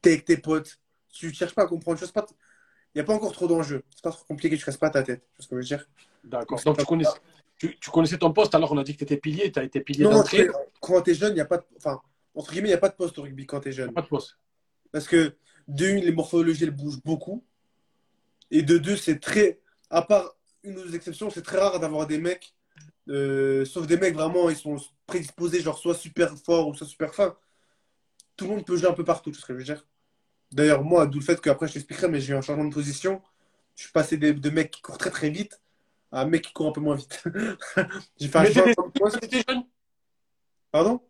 t'es 0.00 0.10
avec 0.12 0.24
tes 0.24 0.36
potes, 0.36 0.78
tu 1.10 1.32
cherches 1.34 1.54
pas 1.54 1.64
à 1.64 1.66
comprendre. 1.66 2.00
Il 2.00 2.98
n'y 2.98 3.00
a 3.00 3.04
pas 3.04 3.14
encore 3.14 3.32
trop 3.32 3.48
d'enjeux. 3.48 3.82
C'est 3.94 4.02
pas 4.02 4.12
trop 4.12 4.24
compliqué, 4.24 4.56
tu 4.56 4.64
casses 4.64 4.76
pas 4.76 4.90
ta 4.90 5.02
tête. 5.02 5.20
Tu 5.20 5.36
vois 5.36 5.42
ce 5.42 5.48
que 5.48 5.56
je 5.56 5.60
veux 5.60 5.64
dire? 5.64 5.88
D'accord. 6.24 6.62
Donc, 6.62 6.78
tu 6.78 6.84
connaissais, 6.84 7.18
tu, 7.58 7.78
tu 7.78 7.90
connaissais 7.90 8.18
ton 8.18 8.32
poste, 8.32 8.54
alors 8.54 8.72
on 8.72 8.78
a 8.78 8.84
dit 8.84 8.92
que 8.92 8.98
tu 8.98 9.04
étais 9.04 9.16
pilier, 9.16 9.50
tu 9.50 9.58
as 9.58 9.64
été 9.64 9.80
pilier 9.80 10.04
d'entrée. 10.04 10.46
tu 10.46 10.52
quand 10.80 11.00
t'es 11.02 11.14
jeune, 11.14 11.32
il 11.32 11.36
n'y 11.36 11.40
a 11.40 11.46
pas 11.46 11.58
de. 11.58 11.64
Enfin, 11.76 12.00
entre 12.34 12.52
guillemets, 12.52 12.68
il 12.68 12.72
n'y 12.72 12.76
a 12.76 12.78
pas 12.78 12.90
de 12.90 12.94
poste 12.94 13.18
au 13.18 13.22
rugby 13.22 13.46
quand 13.46 13.60
t'es 13.60 13.72
jeune. 13.72 13.92
Pas 13.92 14.02
de 14.02 14.08
poste. 14.08 14.38
Parce 14.92 15.08
que 15.08 15.34
de 15.68 15.86
une, 15.86 16.04
les 16.04 16.12
morphologies, 16.12 16.64
elles 16.64 16.70
bougent 16.70 17.02
beaucoup. 17.02 17.44
Et 18.50 18.62
de 18.62 18.78
deux, 18.78 18.96
c'est 18.96 19.18
très. 19.18 19.60
À 19.90 20.02
part 20.02 20.35
une 20.66 20.78
ou 20.78 20.82
deux 20.84 20.94
exceptions, 20.96 21.30
c'est 21.30 21.42
très 21.42 21.58
rare 21.58 21.80
d'avoir 21.80 22.06
des 22.06 22.18
mecs. 22.18 22.54
euh, 23.10 23.64
sauf 23.66 23.86
des 23.86 23.96
mecs 23.98 24.14
vraiment, 24.14 24.50
ils 24.50 24.56
sont 24.56 24.78
prédisposés, 25.06 25.60
genre 25.62 25.78
soit 25.78 25.94
super 25.94 26.36
forts 26.38 26.68
ou 26.68 26.74
soit 26.74 26.86
super 26.88 27.14
fins. 27.14 27.36
Tout 28.36 28.46
le 28.46 28.50
monde 28.52 28.66
peut 28.66 28.76
jouer 28.76 28.88
un 28.88 28.92
peu 28.92 29.04
partout, 29.04 29.30
tu 29.30 29.36
vois 29.36 29.42
ce 29.42 29.46
que 29.46 29.52
je 29.54 29.58
veux 29.58 29.64
dire. 29.64 29.86
D'ailleurs, 30.52 30.84
moi, 30.84 31.06
d'où 31.06 31.20
le 31.20 31.24
fait 31.24 31.40
qu'après, 31.40 31.68
je 31.68 31.74
t'expliquerai, 31.74 32.08
mais 32.08 32.20
j'ai 32.20 32.34
eu 32.34 32.36
un 32.36 32.42
changement 32.42 32.64
de 32.66 32.74
position. 32.74 33.22
Je 33.76 33.84
suis 33.84 33.92
passé 33.92 34.18
de, 34.18 34.32
de 34.32 34.50
mecs 34.50 34.70
qui 34.72 34.82
courent 34.82 34.98
très 34.98 35.10
très 35.10 35.30
vite 35.30 35.60
à 36.12 36.22
un 36.22 36.26
mec 36.26 36.44
qui 36.44 36.52
court 36.52 36.68
un 36.68 36.72
peu 36.72 36.80
moins 36.82 36.96
vite. 36.96 37.24
j'ai 38.20 38.28
fait 38.28 38.38
un 38.38 38.44
changement. 38.44 39.08
étais 39.22 39.42
jeune? 39.48 39.64
Pardon? 40.70 41.00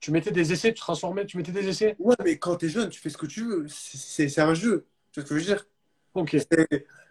Tu 0.00 0.10
mettais 0.10 0.32
des 0.32 0.52
essais, 0.52 0.74
tu 0.74 0.80
transformais, 0.80 1.26
tu 1.26 1.36
mettais 1.36 1.52
des 1.52 1.68
essais? 1.68 1.96
Ouais, 1.98 2.16
mais 2.24 2.38
quand 2.38 2.56
t'es 2.56 2.68
jeune, 2.68 2.88
tu 2.90 3.00
fais 3.00 3.10
ce 3.10 3.18
que 3.18 3.26
tu 3.26 3.44
veux. 3.44 3.66
C'est 3.68 4.38
un 4.40 4.54
jeu. 4.54 4.86
Tu 5.12 5.20
vois 5.20 5.24
ce 5.28 5.34
que 5.34 5.38
je 5.38 5.40
veux 5.40 5.54
dire? 5.54 5.66
Ok. 6.14 6.36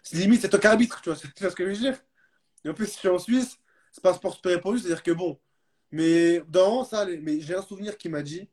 C'est 0.02 0.16
limite, 0.16 0.40
c'est 0.42 0.48
toi 0.48 0.58
qui 0.58 0.66
arbitre, 0.66 1.00
tu 1.02 1.10
vois, 1.10 1.18
tu 1.36 1.42
vois 1.42 1.50
ce 1.50 1.56
que 1.56 1.64
je 1.64 1.70
veux 1.70 1.76
dire. 1.78 1.98
Et 2.64 2.70
en 2.70 2.74
plus, 2.74 2.86
si 2.86 2.94
je 2.94 2.98
suis 3.00 3.08
en 3.08 3.18
Suisse, 3.20 3.58
c'est 3.92 4.02
pas 4.02 4.12
un 4.12 4.14
sport 4.14 4.38
répandu, 4.44 4.78
c'est-à-dire 4.80 5.02
que 5.02 5.12
bon. 5.12 5.40
Mais 5.92 6.40
dans 6.48 6.84
ça, 6.84 7.06
mais 7.22 7.40
j'ai 7.40 7.56
un 7.56 7.62
souvenir 7.62 7.98
qui 7.98 8.08
m'a 8.10 8.22
dit, 8.22 8.48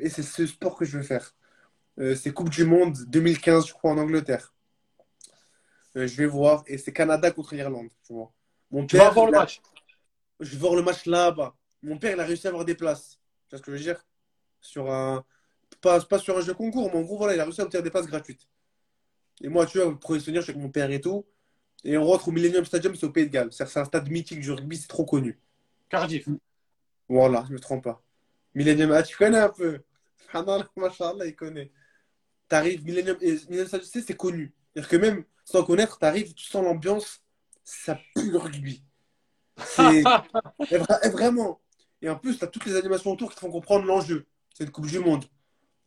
et 0.00 0.10
c'est 0.10 0.22
ce 0.24 0.46
sport 0.46 0.76
que 0.76 0.84
je 0.86 0.98
veux 0.98 1.04
faire. 1.04 1.34
Euh, 2.00 2.14
c'est 2.16 2.32
Coupe 2.32 2.50
du 2.50 2.64
Monde 2.64 2.96
2015, 3.08 3.68
je 3.68 3.74
crois, 3.74 3.92
en 3.92 3.98
Angleterre. 3.98 4.54
Euh, 5.96 6.06
je 6.06 6.16
vais 6.16 6.26
voir, 6.26 6.62
et 6.66 6.78
c'est 6.78 6.92
Canada 6.92 7.30
contre 7.30 7.54
l'Irlande, 7.54 7.88
tu 8.06 8.12
vois. 8.12 8.32
Mon 8.70 8.86
Tu 8.88 8.96
vas 8.96 9.10
père, 9.10 9.10
voir 9.10 9.26
le 9.26 9.32
a- 9.34 9.40
match? 9.40 9.60
je 10.40 10.50
vais 10.52 10.58
voir 10.58 10.74
le 10.76 10.82
match 10.82 11.06
là-bas. 11.06 11.56
Mon 11.82 11.98
père, 11.98 12.12
il 12.14 12.20
a 12.20 12.24
réussi 12.24 12.46
à 12.48 12.50
avoir 12.50 12.64
des 12.64 12.74
places. 12.74 13.20
Tu 13.48 13.56
vois 13.56 13.58
ce 13.60 13.64
que 13.64 13.72
je 13.72 13.78
veux 13.78 13.82
dire? 13.82 14.04
Sur 14.60 14.90
un. 14.92 15.24
Pas, 15.82 16.00
pas 16.02 16.18
sur 16.20 16.38
un 16.38 16.42
jeu 16.42 16.54
concours, 16.54 16.90
mais 16.92 16.98
en 17.00 17.02
gros, 17.02 17.18
voilà, 17.18 17.34
il 17.34 17.40
a 17.40 17.44
réussi 17.44 17.60
à 17.62 17.64
obtenir 17.64 17.84
des 17.84 17.90
places 17.90 18.06
gratuites. 18.06 18.48
Et 19.40 19.48
moi, 19.48 19.66
tu 19.66 19.78
vois, 19.78 19.98
souvenir, 20.18 20.40
je 20.40 20.46
suis 20.46 20.52
avec 20.52 20.62
mon 20.62 20.70
père 20.70 20.90
et 20.90 21.00
tout. 21.00 21.26
Et 21.84 21.96
on 21.96 22.04
rentre 22.04 22.28
au 22.28 22.32
Millennium 22.32 22.64
Stadium, 22.64 22.94
c'est 22.94 23.06
au 23.06 23.10
Pays 23.10 23.26
de 23.26 23.30
Galles. 23.30 23.52
C'est 23.52 23.64
un 23.76 23.84
stade 23.84 24.10
mythique 24.10 24.40
du 24.40 24.50
rugby, 24.50 24.76
c'est 24.76 24.88
trop 24.88 25.04
connu. 25.04 25.38
Cardiff. 25.88 26.28
Voilà, 27.08 27.44
je 27.48 27.52
me 27.52 27.60
trompe 27.60 27.84
pas. 27.84 28.02
Millennium, 28.54 28.92
ah, 28.92 29.02
tu 29.02 29.16
connais 29.16 29.38
un 29.38 29.50
peu. 29.50 29.80
Subhanallah, 30.16 30.68
Machallah, 30.76 31.26
il 31.26 31.36
connaît. 31.36 31.70
T'arrives, 32.48 32.84
Millennium, 32.84 33.16
et 33.20 33.32
Millennium 33.48 33.68
Stadium, 33.68 33.90
tu 33.90 34.00
sais, 34.00 34.04
c'est 34.06 34.16
connu. 34.16 34.54
C'est-à-dire 34.72 34.88
que 34.88 34.96
même 34.96 35.24
sans 35.44 35.62
connaître, 35.62 35.98
t'arrives, 35.98 36.34
tu 36.34 36.46
sens 36.46 36.64
l'ambiance, 36.64 37.22
ça 37.62 38.00
pue 38.14 38.30
le 38.30 38.38
rugby. 38.38 38.82
C'est. 39.58 40.02
Vraiment. 41.12 41.60
Et 42.02 42.08
en 42.08 42.16
plus, 42.16 42.38
tu 42.38 42.44
as 42.44 42.48
toutes 42.48 42.66
les 42.66 42.76
animations 42.76 43.12
autour 43.12 43.30
qui 43.30 43.36
te 43.36 43.40
font 43.40 43.50
comprendre 43.50 43.86
l'enjeu. 43.86 44.26
C'est 44.54 44.64
une 44.64 44.70
Coupe 44.70 44.86
du 44.86 44.98
Monde. 44.98 45.24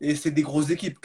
Et 0.00 0.14
c'est 0.14 0.30
des 0.30 0.42
grosses 0.42 0.70
équipes. 0.70 0.98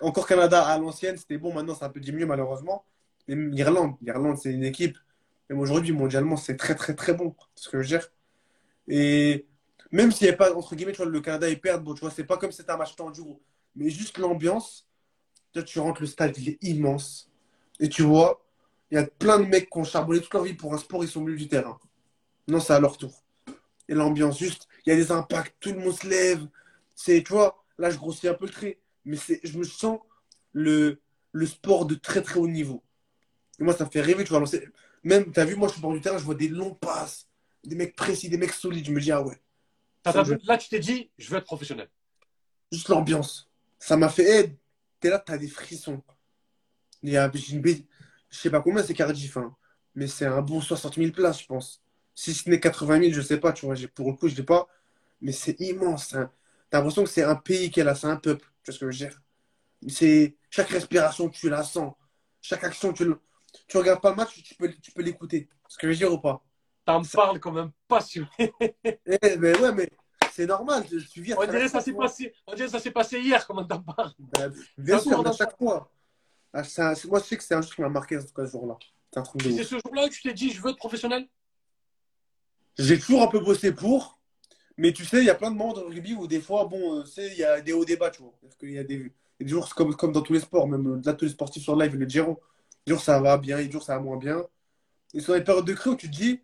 Encore 0.00 0.26
Canada 0.26 0.64
à 0.64 0.78
l'ancienne, 0.78 1.16
c'était 1.16 1.38
bon. 1.38 1.52
Maintenant, 1.52 1.74
c'est 1.74 1.84
un 1.84 1.90
peu 1.90 2.00
diminué, 2.00 2.24
malheureusement. 2.24 2.84
Même 3.28 3.50
l'Irlande. 3.50 3.94
L'Irlande, 4.00 4.38
c'est 4.38 4.52
une 4.52 4.64
équipe. 4.64 4.96
Même 5.50 5.60
aujourd'hui, 5.60 5.92
mondialement, 5.92 6.36
c'est 6.36 6.56
très, 6.56 6.74
très, 6.74 6.94
très 6.94 7.14
bon. 7.14 7.34
C'est 7.54 7.64
ce 7.64 7.68
que 7.68 7.82
je 7.82 7.96
veux. 7.96 8.02
Et 8.88 9.46
même 9.90 10.12
s'il 10.12 10.26
n'y 10.26 10.32
a 10.32 10.36
pas, 10.36 10.54
entre 10.54 10.74
guillemets, 10.74 10.92
le 10.98 11.20
Canada, 11.20 11.48
ils 11.48 11.60
perdent. 11.60 11.84
Bon, 11.84 11.94
tu 11.94 12.00
vois, 12.00 12.10
c'est 12.10 12.24
pas 12.24 12.38
comme 12.38 12.52
c'était 12.52 12.70
un 12.72 12.76
match 12.76 12.96
tendu. 12.96 13.20
Mais 13.76 13.90
juste 13.90 14.18
l'ambiance. 14.18 14.86
Vois, 15.54 15.62
tu 15.62 15.78
rentres, 15.78 16.00
le 16.00 16.06
stade, 16.06 16.36
il 16.38 16.50
est 16.50 16.58
immense. 16.62 17.30
Et 17.80 17.88
tu 17.88 18.02
vois, 18.02 18.44
il 18.90 18.94
y 18.94 18.98
a 18.98 19.04
plein 19.04 19.38
de 19.38 19.44
mecs 19.44 19.70
qui 19.70 19.78
ont 19.78 19.84
charbonné 19.84 20.20
toute 20.20 20.32
leur 20.32 20.44
vie 20.44 20.54
pour 20.54 20.72
un 20.74 20.78
sport, 20.78 21.04
ils 21.04 21.08
sont 21.08 21.20
milieu 21.20 21.36
du 21.36 21.48
terrain. 21.48 21.78
Non, 22.46 22.60
c'est 22.60 22.72
à 22.72 22.80
leur 22.80 22.96
tour. 22.96 23.22
Et 23.88 23.94
l'ambiance, 23.94 24.38
juste, 24.38 24.68
il 24.84 24.90
y 24.90 24.92
a 24.92 24.96
des 24.96 25.12
impacts, 25.12 25.54
tout 25.60 25.72
le 25.72 25.78
monde 25.78 25.92
se 25.92 26.06
lève. 26.06 26.46
C'est, 26.94 27.22
tu 27.22 27.32
vois, 27.32 27.62
là, 27.78 27.90
je 27.90 27.96
grossis 27.98 28.28
un 28.28 28.34
peu 28.34 28.46
le 28.46 28.52
trait. 28.52 28.78
Mais 29.04 29.16
c'est, 29.16 29.40
je 29.44 29.58
me 29.58 29.64
sens 29.64 30.00
le, 30.52 31.00
le 31.32 31.46
sport 31.46 31.86
de 31.86 31.94
très, 31.94 32.22
très 32.22 32.38
haut 32.38 32.48
niveau. 32.48 32.82
Et 33.60 33.64
moi, 33.64 33.74
ça 33.74 33.84
me 33.84 33.90
fait 33.90 34.00
rêver, 34.00 34.24
tu 34.24 34.30
vois. 34.30 34.44
Même, 35.04 35.32
tu 35.32 35.40
as 35.40 35.44
vu, 35.44 35.56
moi, 35.56 35.68
je 35.68 35.74
suis 35.74 35.82
bord 35.82 35.92
du 35.92 36.00
terrain, 36.00 36.18
je 36.18 36.24
vois 36.24 36.34
des 36.34 36.48
longs 36.48 36.74
passes, 36.74 37.28
des 37.64 37.76
mecs 37.76 37.96
précis, 37.96 38.28
des 38.28 38.38
mecs 38.38 38.52
solides. 38.52 38.86
Je 38.86 38.92
me 38.92 39.00
dis, 39.00 39.12
ah 39.12 39.22
ouais, 39.22 39.40
Ça, 40.06 40.24
Là, 40.44 40.58
tu 40.58 40.68
t'es 40.68 40.80
dit, 40.80 41.10
je 41.18 41.30
veux 41.30 41.38
être 41.38 41.44
professionnel. 41.44 41.88
juste 42.72 42.88
l'ambiance. 42.88 43.50
Ça 43.78 43.96
m'a 43.96 44.08
fait, 44.08 44.24
hey, 44.24 44.56
t'es 45.00 45.10
là, 45.10 45.18
t'as 45.18 45.38
des 45.38 45.48
frissons. 45.48 46.02
Il 47.02 47.10
y 47.10 47.16
a, 47.16 47.30
une 47.50 47.60
bêtise- 47.60 47.86
je 48.30 48.36
sais 48.38 48.50
pas 48.50 48.60
combien 48.60 48.82
c'est 48.82 48.94
Cardiff, 48.94 49.36
hein, 49.36 49.54
mais 49.94 50.06
c'est 50.06 50.26
un 50.26 50.42
bon 50.42 50.60
60 50.60 50.96
000 50.96 51.12
places, 51.12 51.42
je 51.42 51.46
pense. 51.46 51.82
Si 52.14 52.34
ce 52.34 52.48
n'est 52.50 52.60
80 52.60 52.98
000, 53.00 53.12
je 53.14 53.20
sais 53.20 53.38
pas, 53.38 53.52
tu 53.52 53.66
vois, 53.66 53.76
pour 53.94 54.10
le 54.10 54.16
coup, 54.16 54.28
je 54.28 54.34
l'ai 54.34 54.42
pas, 54.42 54.68
mais 55.20 55.32
c'est 55.32 55.60
immense. 55.60 56.14
hein. 56.14 56.30
T'as 56.70 56.78
l'impression 56.78 57.04
que 57.04 57.10
c'est 57.10 57.22
un 57.22 57.34
pays 57.36 57.70
qui 57.70 57.80
est 57.80 57.84
là, 57.84 57.94
c'est 57.94 58.06
un 58.06 58.16
peuple, 58.16 58.44
tu 58.62 58.70
vois 58.70 58.74
ce 58.74 58.78
que 58.84 58.90
je 58.90 59.04
veux 59.04 59.10
dire? 59.10 59.20
C'est, 59.88 60.36
chaque 60.50 60.68
respiration, 60.70 61.28
tu 61.28 61.48
la 61.48 61.62
sens. 61.62 61.94
Chaque 62.42 62.64
action, 62.64 62.92
tu, 62.92 63.04
le- 63.04 63.20
tu 63.66 63.76
regardes 63.78 64.00
pas 64.00 64.10
le 64.10 64.16
match, 64.16 64.42
tu 64.42 64.54
peux, 64.54 64.70
tu 64.72 64.92
peux 64.92 65.02
l'écouter. 65.02 65.48
Ce 65.68 65.78
que 65.78 65.86
je 65.86 65.92
veux 65.92 65.96
dire 65.98 66.12
ou 66.12 66.18
pas? 66.18 66.42
T'en 66.84 67.02
parles 67.02 67.40
comme 67.40 67.58
un 67.58 67.72
passionné. 67.86 68.28
Eh, 68.38 69.36
mais 69.38 69.58
ouais, 69.58 69.72
mais 69.72 69.88
c'est 70.32 70.46
normal, 70.46 70.84
tu, 70.86 71.04
tu 71.06 71.22
vis 71.22 71.32
à 71.32 71.38
On 71.40 71.46
dirait 71.46 71.68
ça 71.68 71.82
passé, 71.82 72.32
on 72.46 72.54
dirait 72.54 72.68
ça 72.68 72.78
s'est 72.78 72.90
passé 72.90 73.20
hier, 73.20 73.46
comment 73.46 73.64
t'en 73.64 73.82
parles 73.82 74.12
Bah, 74.18 74.48
bien 74.76 74.98
sûr, 74.98 75.20
à 75.20 75.22
dans 75.22 75.32
chaque 75.32 75.56
fois. 75.58 75.90
Ah, 76.52 76.62
un- 76.78 76.94
moi, 77.08 77.20
je 77.20 77.24
sais 77.24 77.36
que 77.36 77.42
c'est 77.42 77.54
un 77.54 77.62
jour 77.62 77.74
qui 77.74 77.82
m'a 77.82 77.88
marqué, 77.88 78.16
en 78.16 78.22
tout 78.22 78.32
cas, 78.34 78.46
ce 78.46 78.52
jour-là. 78.52 78.76
C'est 79.14 79.22
truc 79.22 79.42
ce 79.42 79.78
jour-là 79.84 80.08
que 80.08 80.14
tu 80.14 80.22
t'es 80.22 80.34
dit, 80.34 80.50
je 80.50 80.60
veux 80.60 80.70
être 80.70 80.76
professionnel? 80.76 81.28
J'ai 82.78 82.98
toujours 82.98 83.22
un 83.22 83.26
peu 83.28 83.40
bossé 83.40 83.72
pour, 83.72 84.17
mais 84.78 84.92
tu 84.92 85.04
sais, 85.04 85.18
il 85.18 85.24
y 85.26 85.30
a 85.30 85.34
plein 85.36 85.50
de 85.50 85.56
moments 85.56 85.74
dans 85.74 85.82
le 85.82 85.88
rugby 85.88 86.14
où 86.14 86.26
des 86.28 86.40
fois, 86.40 86.66
bon, 86.66 87.00
euh, 87.00 87.04
il 87.18 87.38
y 87.38 87.44
a 87.44 87.60
des 87.60 87.72
hauts 87.74 87.84
débats, 87.84 88.10
tu 88.10 88.22
vois. 88.22 88.32
Parce 88.42 88.56
qu'il 88.56 88.72
y 88.72 88.78
a 88.78 88.84
des, 88.84 89.12
il 89.40 89.46
des 89.46 89.48
jours, 89.52 89.74
comme, 89.74 89.94
comme 89.96 90.12
dans 90.12 90.22
tous 90.22 90.32
les 90.34 90.40
sports, 90.40 90.68
même 90.68 90.86
euh, 90.88 91.02
là, 91.04 91.14
tous 91.14 91.26
les 91.26 91.32
sportifs 91.32 91.62
sur 91.64 91.76
live, 91.76 91.96
le 91.96 92.06
diront. 92.06 92.38
Des 92.86 92.92
jours, 92.94 93.02
ça 93.02 93.20
va 93.20 93.38
bien, 93.38 93.58
des 93.58 93.70
jours, 93.70 93.82
ça 93.82 93.96
va 93.96 94.02
moins 94.02 94.16
bien. 94.18 94.44
Et 95.14 95.20
sur 95.20 95.34
les 95.34 95.44
périodes 95.44 95.66
de 95.66 95.74
creux 95.74 95.92
où 95.92 95.96
tu 95.96 96.10
te 96.10 96.16
dis, 96.16 96.40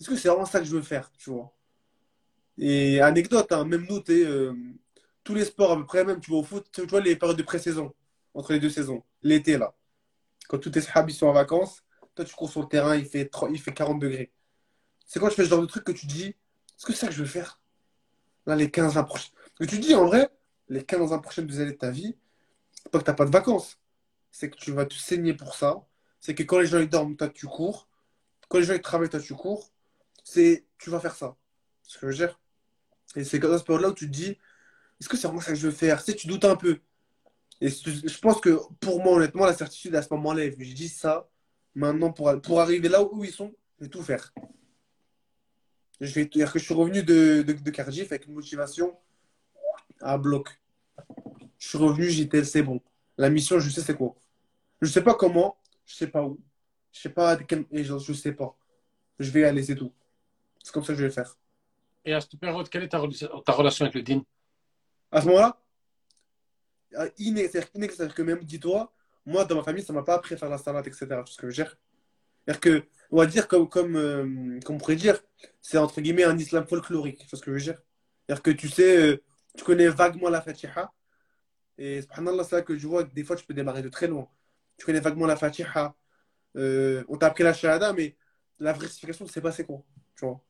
est-ce 0.00 0.10
que 0.10 0.16
c'est 0.16 0.28
vraiment 0.28 0.46
ça 0.46 0.60
que 0.60 0.66
je 0.66 0.72
veux 0.76 0.82
faire, 0.82 1.10
tu 1.18 1.30
vois? 1.30 1.52
Et 2.58 3.00
anecdote, 3.00 3.52
hein, 3.52 3.64
même 3.64 3.86
nous, 3.88 4.02
euh, 4.10 4.54
tous 5.24 5.34
les 5.34 5.44
sports 5.44 5.72
à 5.72 5.76
peu 5.76 5.86
près, 5.86 6.04
même 6.04 6.20
tu 6.20 6.30
vois 6.30 6.40
au 6.40 6.42
foot, 6.44 6.66
tu 6.72 6.82
vois 6.86 7.00
les 7.00 7.16
périodes 7.16 7.36
de 7.38 7.42
pré-saison, 7.42 7.94
entre 8.34 8.52
les 8.52 8.60
deux 8.60 8.70
saisons, 8.70 9.04
l'été 9.22 9.56
là, 9.58 9.74
quand 10.48 10.58
tous 10.58 10.70
tes 10.70 10.80
sahabis 10.82 11.14
sont 11.14 11.28
en 11.28 11.32
vacances, 11.32 11.84
toi 12.14 12.24
tu 12.24 12.34
cours 12.34 12.50
sur 12.50 12.62
le 12.62 12.68
terrain, 12.68 12.96
il 12.96 13.06
fait, 13.06 13.26
30 13.26 13.50
il 13.52 13.60
fait 13.60 13.74
40 13.74 14.00
degrés. 14.00 14.32
C'est 15.06 15.20
quand 15.20 15.28
tu 15.30 15.36
fais 15.36 15.44
ce 15.44 15.50
genre 15.50 15.62
de 15.62 15.66
truc 15.66 15.84
que 15.84 15.92
tu 15.92 16.06
te 16.06 16.12
dis, 16.12 16.26
est-ce 16.28 16.86
que 16.86 16.92
c'est 16.92 17.00
ça 17.00 17.08
que 17.08 17.14
je 17.14 17.20
veux 17.22 17.28
faire? 17.28 17.57
Là, 18.48 18.56
les 18.56 18.70
15 18.70 18.96
ans 18.96 19.04
prochaines. 19.04 19.34
Que 19.56 19.66
tu 19.66 19.78
dis 19.78 19.94
en 19.94 20.06
vrai, 20.06 20.30
les 20.70 20.82
15 20.82 21.12
ans 21.12 21.20
prochaines 21.20 21.50
années 21.60 21.72
de 21.72 21.76
ta 21.76 21.90
vie, 21.90 22.16
c'est 22.72 22.90
pas 22.90 22.98
que 22.98 23.04
t'as 23.04 23.12
pas 23.12 23.26
de 23.26 23.30
vacances, 23.30 23.78
c'est 24.30 24.48
que 24.48 24.56
tu 24.56 24.72
vas 24.72 24.86
te 24.86 24.94
saigner 24.94 25.34
pour 25.34 25.54
ça, 25.54 25.86
c'est 26.18 26.34
que 26.34 26.42
quand 26.44 26.58
les 26.58 26.66
gens 26.66 26.78
ils 26.78 26.88
dorment, 26.88 27.14
toi 27.14 27.28
tu 27.28 27.46
cours. 27.46 27.88
Quand 28.48 28.56
les 28.56 28.64
gens 28.64 28.72
ils 28.72 28.80
travaillent, 28.80 29.10
toi 29.10 29.20
tu 29.20 29.34
cours. 29.34 29.70
C'est, 30.24 30.64
tu 30.78 30.88
vas 30.88 30.98
faire 30.98 31.14
ça. 31.14 31.36
C'est 31.82 31.92
ce 31.92 31.98
que 31.98 32.10
je 32.10 32.22
veux 32.22 32.26
dire. 32.26 32.40
Et 33.16 33.24
c'est 33.24 33.38
comme 33.38 33.50
dans 33.50 33.58
ce 33.58 33.64
période-là 33.64 33.90
où 33.90 33.94
tu 33.94 34.06
te 34.06 34.12
dis, 34.12 34.38
est-ce 34.98 35.10
que 35.10 35.18
c'est 35.18 35.26
vraiment 35.26 35.42
ça 35.42 35.52
que 35.52 35.58
je 35.58 35.66
veux 35.66 35.72
faire? 35.74 36.02
Tu 36.02 36.12
sais, 36.12 36.16
tu 36.16 36.26
doutes 36.26 36.46
un 36.46 36.56
peu. 36.56 36.80
Et 37.60 37.68
je 37.68 38.18
pense 38.18 38.40
que 38.40 38.58
pour 38.80 39.02
moi, 39.02 39.12
honnêtement, 39.16 39.44
la 39.44 39.54
certitude 39.54 39.94
à 39.94 40.00
ce 40.00 40.08
moment-là, 40.14 40.44
je 40.50 40.72
dis 40.72 40.88
ça. 40.88 41.28
Maintenant, 41.74 42.12
pour, 42.12 42.40
pour 42.40 42.62
arriver 42.62 42.88
là 42.88 43.02
où 43.02 43.24
ils 43.24 43.30
sont, 43.30 43.54
je 43.78 43.84
vais 43.84 43.90
tout 43.90 44.02
faire. 44.02 44.32
Je 46.00 46.12
vais 46.14 46.26
dire 46.26 46.52
que 46.52 46.58
je 46.58 46.64
suis 46.64 46.74
revenu 46.74 47.02
de, 47.02 47.42
de, 47.42 47.52
de 47.52 47.70
Cardiff 47.70 48.12
avec 48.12 48.26
une 48.26 48.34
motivation 48.34 48.96
à 50.00 50.16
bloc. 50.18 50.60
Je 51.58 51.68
suis 51.68 51.78
revenu, 51.78 52.08
j'étais, 52.08 52.44
c'est 52.44 52.62
bon. 52.62 52.80
La 53.16 53.30
mission, 53.30 53.58
je 53.58 53.68
sais 53.68 53.80
c'est 53.80 53.96
quoi. 53.96 54.14
Je 54.80 54.88
sais 54.88 55.02
pas 55.02 55.14
comment, 55.14 55.56
je 55.84 55.94
sais 55.94 56.06
pas 56.06 56.22
où, 56.22 56.38
je 56.92 57.00
sais 57.00 57.08
pas 57.08 57.36
quel, 57.36 57.66
je, 57.72 58.12
sais 58.12 58.32
pas. 58.32 58.56
Je 59.18 59.30
vais 59.30 59.44
aller, 59.44 59.62
c'est 59.62 59.74
tout. 59.74 59.92
C'est 60.62 60.72
comme 60.72 60.84
ça 60.84 60.92
que 60.92 60.98
je 60.98 61.02
vais 61.02 61.08
le 61.08 61.14
faire. 61.14 61.36
Et 62.04 62.14
à 62.14 62.20
cette 62.20 62.38
période, 62.38 62.68
quelle 62.68 62.84
est 62.84 62.88
ta, 62.88 63.02
ta 63.44 63.52
relation 63.52 63.84
avec 63.84 63.94
le 63.94 64.02
din 64.02 64.22
À 65.10 65.20
ce 65.20 65.26
moment-là, 65.26 65.60
c'est-à-dire 66.92 68.14
que 68.14 68.22
même, 68.22 68.44
dis-toi, 68.44 68.92
moi, 69.26 69.44
dans 69.44 69.56
ma 69.56 69.62
famille, 69.62 69.84
ça 69.84 69.92
m'a 69.92 70.02
pas 70.02 70.14
appris 70.14 70.34
à 70.34 70.38
faire 70.38 70.48
la 70.48 70.58
salade, 70.58 70.86
etc. 70.86 71.06
Tout 71.24 71.32
ce 71.32 71.36
que 71.36 71.50
je. 71.50 71.62
C'est-à-dire 72.48 72.60
que, 72.60 72.88
on 73.10 73.18
va 73.18 73.26
dire, 73.26 73.46
comme, 73.46 73.68
comme, 73.68 73.96
euh, 73.96 74.58
comme 74.64 74.76
on 74.76 74.78
pourrait 74.78 74.96
dire, 74.96 75.20
c'est 75.60 75.76
entre 75.76 76.00
guillemets 76.00 76.24
un 76.24 76.38
islam 76.38 76.66
folklorique. 76.66 77.18
Tu 77.18 77.36
ce 77.36 77.42
que 77.42 77.50
je 77.50 77.50
veux 77.50 77.72
dire? 77.72 77.82
C'est-à-dire 78.26 78.42
que 78.42 78.50
tu 78.52 78.68
sais, 78.70 78.96
euh, 78.96 79.22
tu 79.54 79.64
connais 79.64 79.88
vaguement 79.88 80.30
la 80.30 80.40
Fatiha. 80.40 80.90
Et 81.76 82.00
subhanallah, 82.00 82.44
c'est 82.44 82.56
là 82.56 82.62
que 82.62 82.78
je 82.78 82.86
vois 82.88 83.04
que 83.04 83.12
des 83.12 83.22
fois, 83.22 83.36
tu 83.36 83.44
peux 83.44 83.52
démarrer 83.52 83.82
de 83.82 83.90
très 83.90 84.06
loin. 84.06 84.30
Tu 84.78 84.86
connais 84.86 85.00
vaguement 85.00 85.26
la 85.26 85.36
Fatiha. 85.36 85.94
Euh, 86.56 87.04
on 87.08 87.18
t'a 87.18 87.26
appris 87.26 87.44
la 87.44 87.52
Shahada, 87.52 87.92
mais 87.92 88.16
la 88.58 88.72
vraie 88.72 88.88
signification, 88.88 89.26
tu 89.26 89.32
sais 89.32 89.42
pas 89.42 89.52
c'est 89.52 89.64
quoi. 89.64 89.84
Tu 90.16 90.24
vois 90.24 90.42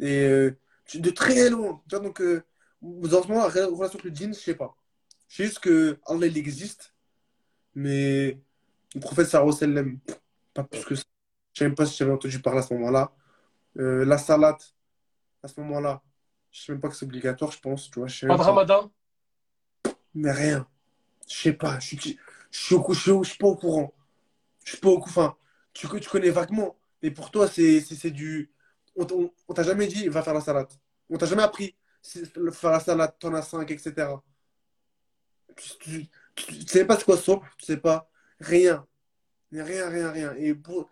Et 0.00 0.50
de 0.94 1.10
très 1.10 1.50
loin. 1.50 1.82
Tu 1.90 1.96
vois, 1.96 2.04
donc, 2.04 2.22
euh, 2.22 2.42
ce 2.80 3.28
moment, 3.28 3.48
la 3.48 3.66
relation 3.66 3.98
avec 3.98 4.04
le 4.04 4.14
djinn, 4.14 4.32
je 4.32 4.40
sais 4.40 4.54
pas. 4.54 4.74
Je 5.28 5.36
sais 5.36 5.44
juste 5.44 5.58
que 5.60 5.98
Allah, 6.06 6.26
il 6.26 6.38
existe. 6.38 6.94
Mais 7.74 8.40
le 8.94 9.00
prophète 9.00 9.26
sallam, 9.28 9.98
pas 10.54 10.64
plus 10.64 10.84
que 10.86 10.94
ça. 10.94 11.04
Je 11.58 11.64
ne 11.64 11.70
sais 11.70 11.70
même 11.70 11.74
pas 11.74 11.86
si 11.86 11.96
j'avais 11.96 12.12
entendu 12.12 12.38
parler 12.40 12.60
à 12.60 12.62
ce 12.62 12.72
moment-là. 12.74 13.10
Euh, 13.78 14.04
la 14.04 14.16
salade, 14.16 14.58
à 15.42 15.48
ce 15.48 15.60
moment-là, 15.60 16.00
je 16.52 16.60
ne 16.60 16.64
sais 16.66 16.72
même 16.72 16.80
pas 16.80 16.88
que 16.88 16.94
c'est 16.94 17.04
obligatoire, 17.04 17.50
je 17.50 17.58
pense. 17.58 17.90
Tu 17.90 17.98
vois, 17.98 18.06
je 18.06 18.16
sais 18.16 18.28
Pas 18.28 18.36
de 18.36 18.42
ramadan? 18.42 18.92
Mais 20.14 20.30
rien. 20.30 20.68
Je 21.28 21.34
sais 21.34 21.52
pas. 21.52 21.80
Je 21.80 21.86
suis, 21.96 22.18
je 22.52 22.58
suis, 22.58 22.74
au 22.76 22.86
je 22.94 23.00
suis, 23.00 23.10
au- 23.10 23.24
je 23.24 23.30
suis 23.30 23.38
pas 23.38 23.48
au 23.48 23.56
courant. 23.56 23.92
Je 24.64 24.70
suis 24.70 24.78
pas 24.78 24.88
au 24.90 25.00
courant. 25.00 25.10
Enfin, 25.10 25.36
tu, 25.74 25.88
tu 26.00 26.08
connais 26.08 26.30
vaguement. 26.30 26.76
Mais 27.02 27.10
pour 27.10 27.32
toi, 27.32 27.48
c'est 27.48 27.80
c'est- 27.80 27.96
c'est 27.96 28.12
du. 28.12 28.52
On, 28.96 29.04
on, 29.12 29.32
on 29.48 29.54
t'a 29.54 29.64
jamais 29.64 29.88
dit, 29.88 30.06
va 30.08 30.22
faire 30.22 30.34
la 30.34 30.40
salade. 30.40 30.68
On 31.10 31.18
t'a 31.18 31.26
jamais 31.26 31.42
appris, 31.42 31.76
faire 32.52 32.70
la 32.70 32.80
salade, 32.80 33.14
t'en 33.18 33.34
as 33.34 33.42
5, 33.42 33.68
etc. 33.72 34.22
Tu, 35.56 35.78
tu, 35.80 36.06
tu- 36.36 36.58
tu 36.60 36.66
sais 36.68 36.84
pas 36.84 36.96
c'est 36.96 37.04
quoi 37.04 37.16
soupe, 37.16 37.44
tu 37.58 37.66
sais 37.66 37.78
pas. 37.78 38.08
Rien. 38.40 38.86
Rien, 39.52 39.88
rien, 39.90 40.10
rien. 40.12 40.34
Et 40.36 40.54
pour, 40.54 40.90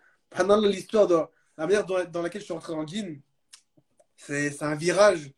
l'histoire 0.69 1.07
de 1.07 1.15
la 1.57 1.65
manière 1.67 1.85
dans, 1.85 2.21
laquelle 2.21 2.41
je 2.41 2.45
suis 2.45 2.53
rentré 2.53 2.73
en 2.73 2.83
Guine, 2.83 3.21
c'est 4.15 4.51
c'est 4.51 4.65
un 4.65 4.75
virage. 4.75 5.31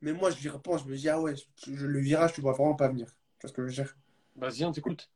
Mais 0.00 0.12
moi, 0.12 0.30
je 0.30 0.38
j'y 0.38 0.48
repense, 0.48 0.82
je 0.84 0.88
me 0.88 0.96
dis, 0.96 1.08
ah 1.08 1.20
ouais, 1.20 1.34
je- 1.36 1.74
je- 1.74 1.86
le 1.86 2.00
virage, 2.00 2.32
tu 2.34 2.40
vas 2.40 2.52
vraiment 2.52 2.74
pas 2.74 2.88
venir. 2.88 3.06
Tu 3.38 3.42
vois 3.46 3.48
ce 3.50 3.54
que 3.54 3.62
je 3.62 3.66
veux 3.68 3.72
dire? 3.84 3.96
Vas-y, 4.36 4.64
on 4.64 4.72
t'écoute. 4.72 5.10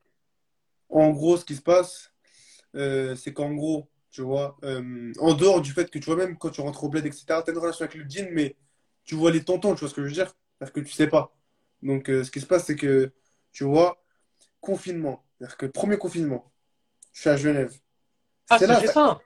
En 0.88 1.10
gros, 1.10 1.36
ce 1.36 1.44
qui 1.44 1.56
se 1.56 1.62
passe, 1.62 2.12
euh, 2.76 3.16
c'est 3.16 3.32
qu'en 3.32 3.52
gros, 3.54 3.88
tu 4.10 4.22
vois, 4.22 4.56
euh, 4.64 5.12
en 5.20 5.34
dehors 5.34 5.60
du 5.62 5.72
fait 5.72 5.90
que 5.90 5.98
tu 5.98 6.06
vois, 6.06 6.16
même 6.16 6.38
quand 6.38 6.50
tu 6.50 6.60
rentres 6.62 6.84
au 6.84 6.88
bled, 6.88 7.06
etc., 7.06 7.42
tu 7.42 7.50
as 7.50 7.54
une 7.54 7.60
relation 7.60 7.84
avec 7.84 7.96
le 7.96 8.04
djinn, 8.08 8.28
mais 8.32 8.56
tu 9.04 9.14
vois 9.16 9.30
les 9.32 9.44
tontons, 9.44 9.74
tu 9.74 9.80
vois 9.80 9.88
ce 9.90 9.94
que 9.94 10.02
je 10.02 10.08
veux 10.08 10.12
dire? 10.14 10.34
Parce 10.58 10.70
que 10.72 10.80
tu 10.80 10.92
sais 10.92 11.08
pas. 11.08 11.34
Donc, 11.82 12.10
euh, 12.10 12.24
ce 12.24 12.30
qui 12.30 12.40
se 12.40 12.46
passe, 12.46 12.66
c'est 12.66 12.76
que, 12.76 13.12
tu 13.52 13.64
vois, 13.64 14.02
confinement. 14.60 15.24
C'est-à-dire 15.38 15.56
que 15.58 15.66
premier 15.66 15.98
confinement, 15.98 16.52
je 17.14 17.22
suis 17.22 17.30
à 17.30 17.36
Genève. 17.36 17.74
Ah, 18.48 18.58
C'est 18.58 18.66
récent. 18.66 19.20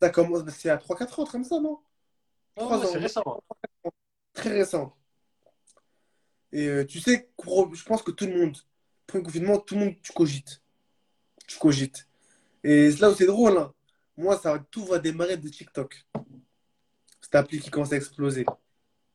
ça 0.00 0.10
commence, 0.10 0.48
c'est 0.50 0.70
à 0.70 0.76
3-4 0.76 1.20
ans, 1.20 1.24
comme 1.26 1.44
ça, 1.44 1.60
non? 1.60 1.78
Ouais, 2.56 2.64
3 2.64 2.78
ouais, 2.78 2.86
c'est 2.86 2.96
ans, 2.96 3.00
récent. 3.00 3.44
très 4.32 4.50
récent. 4.50 4.96
Et 6.52 6.66
euh, 6.66 6.84
tu 6.84 7.00
sais, 7.00 7.30
je 7.44 7.84
pense 7.84 8.02
que 8.02 8.10
tout 8.10 8.26
le 8.26 8.36
monde, 8.36 8.56
premier 9.06 9.24
confinement, 9.24 9.58
tout 9.58 9.74
le 9.76 9.84
monde, 9.84 9.94
tu 10.02 10.12
cogites. 10.12 10.62
Tu 11.46 11.58
cogites. 11.58 12.08
Et 12.64 12.90
c'est 12.90 13.00
là 13.00 13.10
où 13.10 13.14
c'est 13.14 13.26
drôle, 13.26 13.56
hein. 13.58 13.72
Moi, 14.16 14.36
ça, 14.38 14.58
tout 14.70 14.84
va 14.84 14.98
démarrer 14.98 15.36
de 15.36 15.48
TikTok. 15.48 16.06
Cette 17.22 17.34
appli 17.34 17.60
qui 17.60 17.70
commence 17.70 17.92
à 17.92 17.96
exploser. 17.96 18.44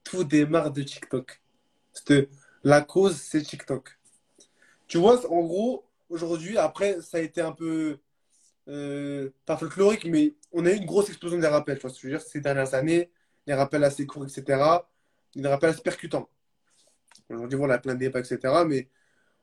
Tout 0.04 0.24
démarre 0.24 0.72
de 0.72 0.82
TikTok. 0.82 1.42
La 2.64 2.82
cause, 2.82 3.16
c'est 3.18 3.42
TikTok. 3.42 4.00
Tu 4.88 4.98
vois, 4.98 5.24
en 5.32 5.42
gros, 5.44 5.86
aujourd'hui, 6.10 6.58
après, 6.58 7.02
ça 7.02 7.18
a 7.18 7.22
été 7.22 7.42
un 7.42 7.52
peu, 7.52 8.00
euh, 8.68 9.30
pas 9.46 9.58
folklorique, 9.58 10.06
mais 10.06 10.36
on 10.52 10.66
a 10.66 10.72
eu 10.72 10.76
une 10.78 10.86
grosse 10.86 11.10
explosion 11.10 11.38
des 11.40 11.48
rappels. 11.48 11.80
Je 11.82 11.88
veux 12.08 12.10
dire, 12.10 12.22
ces 12.22 12.42
dernières 12.42 12.74
années, 12.74 13.12
les 13.48 13.54
rappels 13.54 13.84
assez 13.84 14.06
courts, 14.06 14.26
etc. 14.26 14.88
Des 15.36 15.48
rappels 15.48 15.72
assez 15.72 15.82
percutants. 15.82 16.30
Aujourd'hui, 17.30 17.58
voilà, 17.58 17.78
plein 17.80 17.94
de 17.96 18.00
débats, 18.00 18.20
etc. 18.20 18.66
Mais 18.66 18.90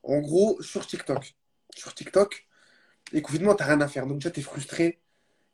en 0.03 0.21
gros, 0.21 0.61
sur 0.63 0.87
TikTok, 0.87 1.37
sur 1.77 1.95
TikTok, 1.95 2.47
les 3.13 3.23
confinements, 3.23 3.55
t'as 3.55 3.67
rien 3.67 3.81
à 3.81 3.89
faire. 3.89 4.07
Donc 4.07 4.19
déjà, 4.19 4.31
t'es 4.31 4.43
frustré. 4.43 5.01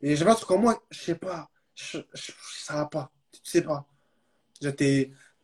Et 0.02 0.16
j'avais 0.16 0.30
un 0.32 0.34
truc 0.34 0.50
en 0.52 0.58
moi, 0.58 0.82
je 0.90 1.00
sais 1.00 1.14
pas, 1.16 1.50
je- 1.74 1.98
je- 2.14 2.32
ça 2.64 2.74
va 2.74 2.86
pas. 2.86 3.12
Tu 3.32 3.40
sais 3.44 3.62
pas. 3.62 3.86
Déjà, 4.60 4.72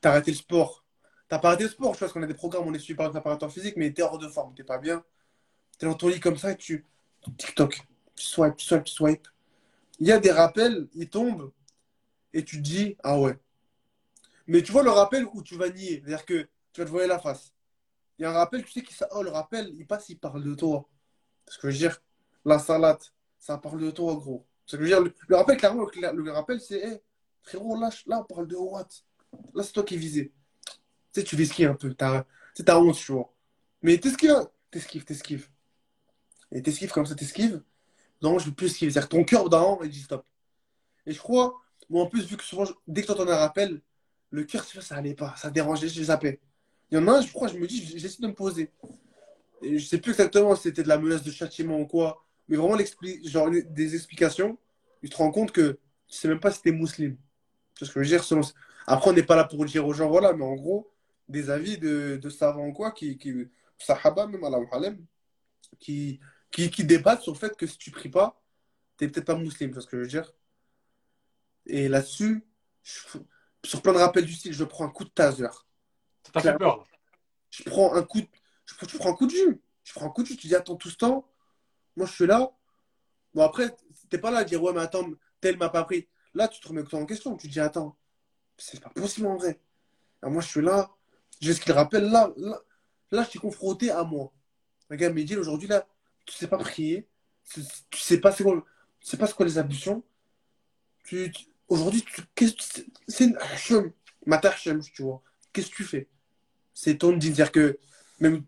t'as 0.00 0.10
arrêté 0.10 0.30
le 0.32 0.36
sport. 0.36 0.84
T'as 1.28 1.38
pas 1.38 1.48
arrêté 1.48 1.64
le 1.64 1.70
sport, 1.70 1.92
tu 1.92 1.98
vois, 1.98 2.06
parce 2.08 2.12
qu'on 2.12 2.22
a 2.22 2.26
des 2.26 2.34
programmes, 2.34 2.66
on 2.68 2.74
est 2.74 2.78
suivi 2.78 2.96
par 2.96 3.06
un 3.06 3.10
préparateur 3.10 3.52
physique, 3.52 3.76
mais 3.76 3.92
t'es 3.92 4.02
hors 4.02 4.18
de 4.18 4.28
forme, 4.28 4.54
t'es 4.54 4.64
pas 4.64 4.78
bien. 4.78 5.04
T'es 5.78 5.86
dans 5.86 5.94
ton 5.94 6.08
lit 6.08 6.20
comme 6.20 6.38
ça 6.38 6.52
et 6.52 6.56
tu. 6.56 6.86
TikTok. 7.38 7.82
Tu 8.16 8.24
swipes, 8.24 8.56
tu 8.56 8.66
swipes. 8.86 9.28
Il 10.00 10.08
y 10.08 10.12
a 10.12 10.18
des 10.18 10.30
rappels, 10.32 10.88
ils 10.94 11.08
tombent, 11.08 11.52
et 12.32 12.44
tu 12.44 12.56
te 12.58 12.62
dis, 12.62 12.96
ah 13.02 13.18
ouais. 13.18 13.38
Mais 14.46 14.62
tu 14.62 14.72
vois 14.72 14.82
le 14.82 14.90
rappel 14.90 15.26
où 15.32 15.42
tu 15.42 15.56
vas 15.56 15.70
nier, 15.70 16.02
c'est-à-dire 16.04 16.24
que 16.26 16.48
tu 16.72 16.80
vas 16.80 16.84
te 16.84 16.90
voiler 16.90 17.08
la 17.08 17.18
face. 17.18 17.52
Il 18.18 18.22
y 18.22 18.24
a 18.26 18.30
un 18.30 18.34
rappel, 18.34 18.64
tu 18.64 18.72
sais 18.72 18.82
que 18.82 18.92
ça, 18.92 19.08
oh, 19.12 19.22
le 19.22 19.30
rappel, 19.30 19.70
il 19.74 19.86
passe, 19.86 20.08
il 20.08 20.18
parle 20.18 20.42
de 20.44 20.54
toi. 20.54 20.88
Ce 21.48 21.58
que 21.58 21.70
je 21.70 21.74
veux 21.74 21.78
dire, 21.78 22.02
la 22.44 22.58
salade, 22.58 23.02
ça 23.38 23.58
parle 23.58 23.80
de 23.80 23.90
toi, 23.90 24.14
gros. 24.14 24.46
Ce 24.66 24.76
que 24.76 24.84
je 24.84 24.88
veux 24.94 25.02
dire, 25.02 25.14
le, 25.28 25.36
rappel, 25.36 25.56
clairement, 25.56 25.86
le, 25.94 26.32
rappel, 26.32 26.60
c'est, 26.60 26.78
hé, 26.78 27.02
frérot, 27.42 27.76
je- 27.90 28.08
là, 28.08 28.20
on 28.20 28.24
parle 28.24 28.48
de 28.48 28.56
Watt. 28.56 29.04
Là, 29.54 29.62
c'est 29.62 29.72
toi 29.72 29.82
qui 29.84 29.94
es 29.94 29.98
visé. 29.98 30.32
Tu 31.12 31.20
sais, 31.20 31.24
tu 31.24 31.36
l'esquives 31.36 31.68
un 31.70 31.74
peu, 31.74 31.94
t'as, 31.94 32.24
honte, 32.76 32.96
tu 32.96 33.12
vois. 33.12 33.32
Mais 33.82 33.98
t'esquives, 33.98 34.48
t'esquives, 34.70 35.04
t'esquives. 35.04 35.48
Et 36.52 36.62
t'esquives 36.62 36.92
comme 36.92 37.06
ça, 37.06 37.14
t'esquives. 37.14 37.62
Non, 38.24 38.38
je 38.38 38.46
veux 38.46 38.54
plus. 38.54 38.70
C'est-à-dire 38.70 39.02
que 39.02 39.14
ton 39.14 39.22
cœur, 39.22 39.50
d'un 39.50 39.76
il 39.82 39.90
dit 39.90 40.00
stop. 40.00 40.24
Et 41.06 41.12
je 41.12 41.18
crois, 41.18 41.60
moi, 41.90 42.04
en 42.04 42.06
plus, 42.06 42.24
vu 42.24 42.38
que 42.38 42.42
souvent, 42.42 42.64
dès 42.88 43.02
que 43.02 43.06
tu 43.06 43.12
entends 43.12 43.28
un 43.28 43.36
rappel, 43.36 43.82
le 44.30 44.44
cœur, 44.44 44.64
tu 44.64 44.80
ça 44.80 44.96
allait 44.96 45.14
pas, 45.14 45.34
ça 45.36 45.50
dérangeait, 45.50 45.88
je 45.88 46.02
zappais. 46.02 46.40
Il 46.90 46.96
y 46.96 46.98
en 46.98 47.06
a 47.08 47.18
un, 47.18 47.20
je 47.20 47.30
crois, 47.30 47.48
je 47.48 47.58
me 47.58 47.66
dis, 47.66 47.84
j'essaie 47.98 48.22
de 48.22 48.26
me 48.26 48.32
poser. 48.32 48.70
Et 49.60 49.78
je 49.78 49.84
sais 49.84 49.98
plus 49.98 50.12
exactement 50.12 50.56
si 50.56 50.62
c'était 50.62 50.82
de 50.82 50.88
la 50.88 50.96
menace 50.96 51.22
de 51.22 51.30
châtiment 51.30 51.78
ou 51.78 51.86
quoi, 51.86 52.24
mais 52.48 52.56
vraiment 52.56 52.78
genre, 53.24 53.50
des 53.50 53.94
explications, 53.94 54.56
tu 55.02 55.10
te 55.10 55.16
rends 55.16 55.30
compte 55.30 55.52
que 55.52 55.78
tu 56.08 56.16
sais 56.16 56.28
même 56.28 56.40
pas 56.40 56.50
si 56.50 56.62
t'es 56.62 56.72
musulman. 56.72 57.16
C'est 57.78 57.84
ce 57.84 57.90
que 57.90 58.02
je 58.02 58.04
veux 58.04 58.16
dire. 58.16 58.24
Selon... 58.24 58.40
Après, 58.86 59.10
on 59.10 59.12
n'est 59.12 59.22
pas 59.22 59.36
là 59.36 59.44
pour 59.44 59.66
dire 59.66 59.86
aux 59.86 59.92
gens, 59.92 60.08
voilà, 60.08 60.32
mais 60.32 60.44
en 60.44 60.54
gros, 60.54 60.90
des 61.28 61.50
avis 61.50 61.76
de, 61.76 62.16
de 62.16 62.30
savants 62.30 62.68
ou 62.68 62.72
quoi, 62.72 62.90
qui, 62.92 63.18
qui, 63.18 63.48
sahaba, 63.78 64.26
même 64.26 65.06
qui, 65.78 66.20
qui, 66.54 66.70
qui 66.70 66.84
débattent 66.84 67.22
sur 67.22 67.32
le 67.32 67.38
fait 67.38 67.56
que 67.56 67.66
si 67.66 67.76
tu 67.76 67.90
pries 67.90 68.08
pas, 68.08 68.40
t'es 68.96 69.08
peut-être 69.08 69.26
pas 69.26 69.34
musulman, 69.34 69.74
c'est 69.74 69.80
ce 69.80 69.86
que 69.88 69.96
je 69.96 70.02
veux 70.02 70.08
dire? 70.08 70.32
Et 71.66 71.88
là-dessus, 71.88 72.44
je- 72.84 73.18
sur 73.64 73.82
plein 73.82 73.92
de 73.92 73.98
rappels 73.98 74.24
du 74.24 74.32
style, 74.32 74.52
je 74.52 74.62
prends 74.62 74.84
un 74.84 74.90
coup 74.90 75.04
de 75.04 75.10
taser. 75.10 75.48
Ça 76.22 76.32
t'a 76.32 76.40
fait 76.40 76.56
peur. 76.56 76.86
Je 77.50 77.64
prends 77.64 77.94
un 77.94 78.04
coup 78.04 78.20
de, 78.20 78.26
je, 78.66 78.74
je 78.86 78.98
prends 78.98 79.10
un 79.10 79.14
coup 79.14 79.26
de 79.26 79.32
jus. 79.32 79.60
Je 79.82 79.92
prends 79.94 80.06
un 80.06 80.10
coup 80.10 80.22
de 80.22 80.28
jus. 80.28 80.36
Tu 80.36 80.46
dis, 80.46 80.54
attends, 80.54 80.76
tout 80.76 80.90
ce 80.90 80.96
temps, 80.96 81.28
moi 81.96 82.06
je 82.06 82.12
suis 82.12 82.26
là. 82.26 82.52
Bon, 83.34 83.42
après, 83.42 83.74
t'es 84.08 84.18
pas 84.18 84.30
là 84.30 84.38
à 84.38 84.44
dire, 84.44 84.62
ouais, 84.62 84.72
mais 84.72 84.80
attends, 84.80 85.08
tel 85.40 85.56
m'a 85.56 85.70
pas 85.70 85.82
pris. 85.82 86.06
Là, 86.34 86.46
tu 86.46 86.60
te 86.60 86.68
remets 86.68 86.82
en 86.94 87.04
question. 87.04 87.36
Tu 87.36 87.48
te 87.48 87.52
dis, 87.52 87.60
attends, 87.60 87.96
c'est 88.56 88.80
pas 88.80 88.90
possible 88.90 89.26
en 89.26 89.36
vrai. 89.36 89.60
Alors, 90.22 90.32
moi, 90.34 90.42
je 90.42 90.48
suis 90.48 90.62
là. 90.62 90.90
J'ai 91.40 91.52
ce 91.52 91.60
qu'il 91.60 91.72
rappelle. 91.72 92.04
Là, 92.10 92.32
là, 92.36 92.60
là, 93.10 93.24
je 93.24 93.30
suis 93.30 93.40
confronté 93.40 93.90
à 93.90 94.04
moi. 94.04 94.32
Un 94.90 94.96
gars 94.96 95.10
me 95.10 95.24
dit, 95.24 95.36
aujourd'hui, 95.36 95.68
là, 95.68 95.86
tu 96.26 96.34
sais 96.34 96.48
pas 96.48 96.58
prier. 96.58 97.06
Tu 97.52 97.62
sais 98.00 98.20
pas 98.20 98.32
c'est 98.32 98.44
quoi, 98.44 98.64
pas 99.18 99.26
c'est 99.26 99.34
quoi 99.36 99.46
les 99.46 99.58
ablutions. 99.58 100.02
Tu, 101.04 101.30
tu- 101.32 101.46
aujourd'hui, 101.68 102.04
c'est 103.08 103.24
une 103.24 103.36
hachem, 103.40 103.92
tu 104.82 105.02
vois. 105.02 105.22
Qu'est-ce 105.52 105.70
que 105.70 105.76
tu 105.76 105.84
fais? 105.84 106.08
C'est 106.74 106.98
ton 106.98 107.16
dit 107.16 107.30
dire 107.30 107.52
que, 107.52 107.78
même, 108.20 108.44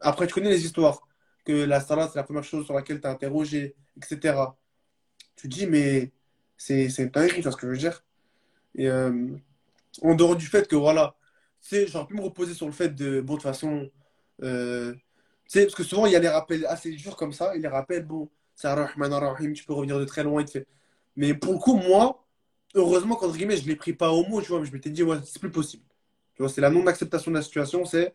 après, 0.00 0.26
tu 0.28 0.34
connais 0.34 0.50
les 0.50 0.64
histoires. 0.66 1.00
que 1.44 1.52
la 1.52 1.80
salade, 1.80 2.10
c'est 2.12 2.18
la 2.18 2.24
première 2.24 2.44
chose 2.44 2.66
sur 2.66 2.74
laquelle 2.74 3.00
tu 3.00 3.06
as 3.08 3.10
interrogé, 3.12 3.76
etc. 3.96 4.58
Tu 5.36 5.48
dis, 5.48 5.66
mais 5.66 6.12
c'est 6.58 6.86
une 6.98 7.08
dinguerie, 7.10 7.42
tu 7.42 7.50
ce 7.52 7.56
que 7.56 7.66
je 7.68 7.72
veux 7.72 7.78
dire? 7.78 8.04
Et 8.76 8.88
euh, 8.88 9.36
en 10.02 10.14
dehors 10.14 10.36
du 10.36 10.46
fait 10.46 10.68
que, 10.68 10.76
voilà, 10.76 11.16
tu 11.62 11.68
sais, 11.70 11.86
j'aurais 11.88 12.06
pu 12.06 12.14
me 12.14 12.22
reposer 12.22 12.54
sur 12.54 12.66
le 12.66 12.72
fait 12.72 12.90
de, 12.94 13.20
bon, 13.20 13.34
de 13.34 13.38
toute 13.38 13.44
façon, 13.44 13.90
euh, 14.42 14.94
sais, 15.48 15.62
parce 15.64 15.74
que 15.74 15.82
souvent, 15.84 16.06
il 16.06 16.12
y 16.12 16.16
a 16.16 16.20
les 16.20 16.28
rappels 16.28 16.66
assez 16.66 16.92
durs 16.92 17.16
comme 17.16 17.32
ça, 17.32 17.54
et 17.56 17.58
les 17.58 17.68
rappels, 17.68 18.04
bon, 18.06 18.28
c'est 18.54 18.68
Ar-Rahman 18.68 19.12
Ar-Rahim, 19.12 19.52
tu 19.52 19.64
peux 19.64 19.72
revenir 19.72 19.98
de 19.98 20.04
très 20.04 20.22
loin, 20.24 20.42
il 20.42 20.46
te 20.46 20.50
fait. 20.52 20.66
Mais 21.16 21.34
pour 21.34 21.52
le 21.54 21.58
coup, 21.58 21.74
moi, 21.76 22.24
heureusement 22.74 23.16
qu'entre 23.16 23.36
guillemets, 23.36 23.56
je 23.56 23.64
ne 23.64 23.68
l'ai 23.68 23.76
pris 23.76 23.92
pas 23.92 24.10
au 24.12 24.24
mot, 24.26 24.40
tu 24.42 24.48
vois, 24.48 24.60
mais 24.60 24.66
je 24.66 24.72
m'étais 24.72 24.90
dit, 24.90 25.02
ouais, 25.02 25.18
c'est 25.24 25.38
plus 25.40 25.50
possible. 25.50 25.84
Tu 26.34 26.42
vois, 26.42 26.48
c'est 26.50 26.60
la 26.60 26.70
non-acceptation 26.70 27.30
de 27.30 27.36
la 27.36 27.42
situation, 27.42 27.84
c'est, 27.84 28.14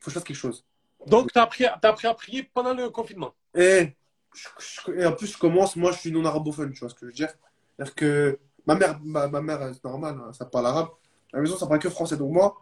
faut 0.00 0.06
que 0.06 0.10
je 0.10 0.14
fasse 0.14 0.24
quelque 0.24 0.36
chose. 0.36 0.64
Donc, 1.06 1.32
tu 1.32 1.38
as 1.38 1.42
appris, 1.42 1.64
appris 1.64 2.06
à 2.06 2.14
prier 2.14 2.42
pendant 2.42 2.74
le 2.74 2.90
confinement. 2.90 3.34
Et, 3.54 3.94
je- 4.34 4.48
je- 4.58 4.92
et 4.92 5.06
en 5.06 5.12
plus, 5.12 5.28
je 5.28 5.38
commence, 5.38 5.76
moi, 5.76 5.92
je 5.92 5.98
suis 5.98 6.12
non-arabophone, 6.12 6.72
tu 6.72 6.80
vois 6.80 6.88
ce 6.88 6.94
que 6.94 7.00
je 7.02 7.06
veux 7.06 7.12
dire? 7.12 7.32
C'est-à-dire 7.76 7.94
que 7.94 8.38
ma 8.66 8.74
mère, 8.74 9.00
ma, 9.02 9.28
ma 9.28 9.40
mère, 9.40 9.70
c'est 9.72 9.84
normal, 9.84 10.18
hein, 10.22 10.32
ça 10.32 10.44
parle 10.44 10.66
arabe. 10.66 10.88
À 11.32 11.36
la 11.36 11.42
maison, 11.42 11.56
ça 11.56 11.66
parle 11.66 11.80
que 11.80 11.90
français. 11.90 12.16
Donc, 12.16 12.32
moi, 12.32 12.56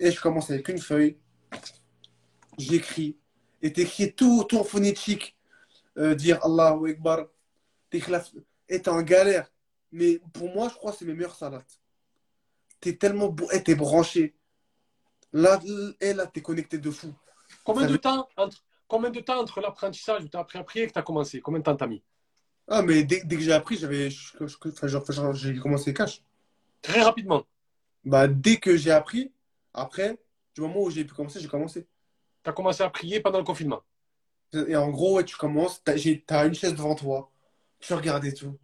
et 0.00 0.10
je 0.10 0.20
commence 0.20 0.50
avec 0.50 0.68
une 0.68 0.78
feuille, 0.78 1.16
j'écris, 2.58 3.16
et 3.62 3.72
t'écris 3.72 4.12
tout, 4.14 4.44
tout 4.48 4.58
en 4.58 4.64
phonétique, 4.64 5.36
euh, 5.98 6.14
dire 6.14 6.38
Allahu 6.44 6.90
Akbar, 6.90 7.26
et 7.92 8.82
t'es 8.82 8.88
en 8.90 9.02
galère. 9.02 9.50
Mais 9.92 10.20
pour 10.32 10.52
moi, 10.54 10.68
je 10.68 10.74
crois 10.74 10.92
que 10.92 10.98
c'est 10.98 11.04
mes 11.04 11.14
meilleures 11.14 11.34
salades. 11.36 11.62
T'es 12.80 12.96
tellement 12.96 13.28
beau, 13.28 13.50
et 13.52 13.62
t'es 13.62 13.74
branché. 13.74 14.34
Là, 15.32 15.60
et 16.00 16.12
là, 16.12 16.26
t'es 16.26 16.42
connecté 16.42 16.78
de 16.78 16.90
fou. 16.90 17.14
Combien 17.64 17.82
Ça 17.82 17.88
de 17.88 17.92
veut- 17.92 17.98
temps 17.98 18.28
entre, 18.36 18.64
combien 18.88 19.10
de 19.10 19.20
temps 19.20 19.40
entre 19.40 19.60
l'apprentissage 19.60 20.24
où 20.24 20.28
tu 20.28 20.36
as 20.36 20.40
appris 20.40 20.58
à 20.58 20.64
prier 20.64 20.84
et 20.84 20.88
que 20.88 20.92
tu 20.92 20.98
as 20.98 21.02
commencé? 21.02 21.40
Combien 21.40 21.60
de 21.60 21.64
temps 21.64 21.76
t'as 21.76 21.86
mis? 21.86 22.02
Ah, 22.68 22.82
mais 22.82 23.04
dès, 23.04 23.22
dès 23.24 23.36
que 23.36 23.42
j'ai 23.42 23.52
appris, 23.52 23.76
j'avais, 23.76 24.10
j'ai 24.10 25.58
commencé 25.58 25.94
cash. 25.94 26.22
Très 26.82 27.02
rapidement. 27.02 27.44
Bah, 28.04 28.28
dès 28.28 28.56
que 28.56 28.76
j'ai 28.76 28.90
appris, 28.90 29.32
après, 29.72 30.18
du 30.54 30.60
moment 30.60 30.82
où 30.82 30.90
j'ai 30.90 31.04
pu 31.04 31.14
commencer, 31.14 31.40
j'ai 31.40 31.48
commencé. 31.48 31.86
Tu 32.46 32.50
as 32.50 32.54
commencé 32.54 32.84
à 32.84 32.90
prier 32.90 33.20
pendant 33.20 33.40
le 33.40 33.44
confinement. 33.44 33.82
Et 34.68 34.76
en 34.76 34.90
gros, 34.90 35.22
tu 35.22 35.36
commences, 35.36 35.82
j'ai- 35.96 36.22
t'as 36.26 36.46
une 36.46 36.54
chaise 36.54 36.74
devant 36.74 36.94
toi, 36.94 37.30
tu 37.80 37.94
regardes 37.94 38.24
et 38.26 38.34
tout. 38.34 38.58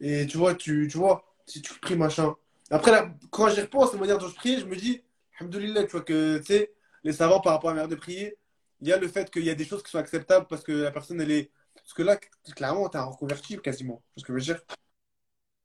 Et 0.00 0.26
tu 0.26 0.38
vois, 0.38 0.54
tu, 0.54 0.88
tu 0.90 0.98
vois, 0.98 1.24
si 1.46 1.62
tu 1.62 1.74
pries, 1.80 1.96
machin. 1.96 2.36
Après, 2.70 2.92
là, 2.92 3.14
quand 3.30 3.48
j'y 3.50 3.60
repense, 3.62 3.92
la 3.94 4.00
manière 4.00 4.18
dont 4.18 4.28
je 4.28 4.34
prie, 4.36 4.60
je 4.60 4.66
me 4.66 4.76
dis, 4.76 5.02
Alhamdoulilah, 5.40 5.84
tu 5.84 5.92
vois, 5.92 6.02
que, 6.02 6.38
tu 6.38 6.44
sais, 6.46 6.72
les 7.04 7.12
savants, 7.14 7.40
par 7.40 7.54
rapport 7.54 7.70
à 7.70 7.74
la 7.74 7.82
manière 7.82 7.90
de 7.96 8.00
prier, 8.00 8.38
il 8.80 8.88
y 8.88 8.92
a 8.92 8.98
le 8.98 9.08
fait 9.08 9.30
qu'il 9.30 9.44
y 9.44 9.50
a 9.50 9.54
des 9.56 9.64
choses 9.66 9.82
qui 9.82 9.90
sont 9.90 9.98
acceptables 9.98 10.46
parce 10.48 10.64
que 10.64 10.72
la 10.72 10.92
personne, 10.92 11.20
elle 11.20 11.30
est. 11.32 11.50
Parce 11.76 11.94
que 11.94 12.02
là, 12.02 12.18
clairement, 12.56 12.88
t'es 12.88 12.98
un 12.98 13.04
reconverti 13.04 13.58
quasiment. 13.60 14.02
Ce 14.16 14.22
que 14.24 14.28
je 14.28 14.34
veux 14.34 14.40
dire? 14.56 14.62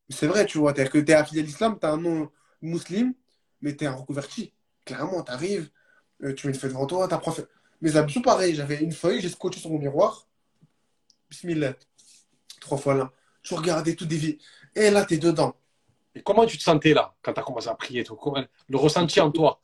C'est 0.10 0.28
vrai, 0.28 0.46
tu 0.46 0.58
vois, 0.58 0.74
t'es, 0.74 0.88
que 0.88 0.98
t'es 1.00 1.14
affilié 1.14 1.42
à 1.42 1.46
l'islam, 1.46 1.78
t'as 1.80 1.92
un 1.92 1.98
nom 1.98 2.32
musulman, 2.62 3.14
mais 3.62 3.76
t'es 3.76 3.86
un 3.86 3.94
reconverti. 3.96 4.54
Clairement, 4.86 5.22
t'arrives, 5.24 5.70
euh, 6.24 6.34
tu 6.34 6.48
mets 6.48 6.54
une 6.54 6.60
feuille 6.60 6.72
devant 6.72 6.86
toi, 6.86 7.08
t'apprends. 7.08 7.36
Mes 7.82 7.96
habits 7.96 8.14
sont 8.14 8.22
pareils. 8.22 8.56
J'avais 8.56 8.78
une 8.78 8.92
feuille, 8.92 9.22
j'ai 9.22 9.30
scotché 9.30 9.60
sur 9.60 9.70
mon 9.70 9.80
miroir. 9.80 10.28
Bismillah. 11.30 11.74
Trois 12.60 12.78
fois 12.78 12.96
là. 12.96 13.12
Tu 13.44 13.54
regardais 13.54 13.96
tout 13.96 14.06
dévié. 14.06 14.40
Et 14.76 14.90
là, 14.90 15.06
t'es 15.06 15.18
dedans. 15.18 15.56
Et 16.16 16.24
comment 16.24 16.46
tu 16.46 16.58
te 16.58 16.64
sentais 16.64 16.94
là, 16.94 17.16
quand 17.22 17.34
tu 17.34 17.40
as 17.40 17.44
commencé 17.44 17.68
à 17.68 17.76
prier 17.76 18.04
tout? 18.04 18.18
Le 18.68 18.78
ressenti 18.78 19.22
en 19.22 19.32
toi? 19.32 19.62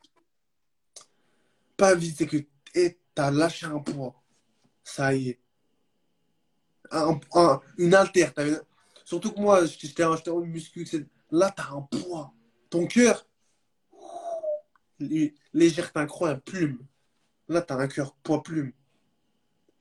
Pas 1.75 1.95
vite, 1.95 2.15
c'est 2.17 2.27
que 2.27 2.37
et 2.75 2.99
t'as 3.15 3.31
lâché 3.31 3.65
un 3.65 3.79
poids. 3.79 4.15
Ça 4.83 5.13
y 5.13 5.29
est. 5.29 5.39
Un- 6.91 7.19
un- 7.33 7.61
une 7.77 7.95
altère. 7.95 8.31
Surtout 9.03 9.31
que 9.31 9.39
moi, 9.39 9.65
j'étais 9.65 10.03
en 10.03 10.39
muscu. 10.41 10.87
Là, 11.31 11.51
t'as 11.55 11.71
un 11.71 11.81
poids. 11.81 12.31
Ton 12.69 12.85
cœur, 12.85 13.25
lé- 14.99 15.33
légèreté 15.53 15.99
incroyable, 15.99 16.41
plume. 16.41 16.79
Là, 17.47 17.61
t'as 17.61 17.75
un 17.75 17.87
cœur 17.87 18.15
poids 18.23 18.41
plume. 18.41 18.71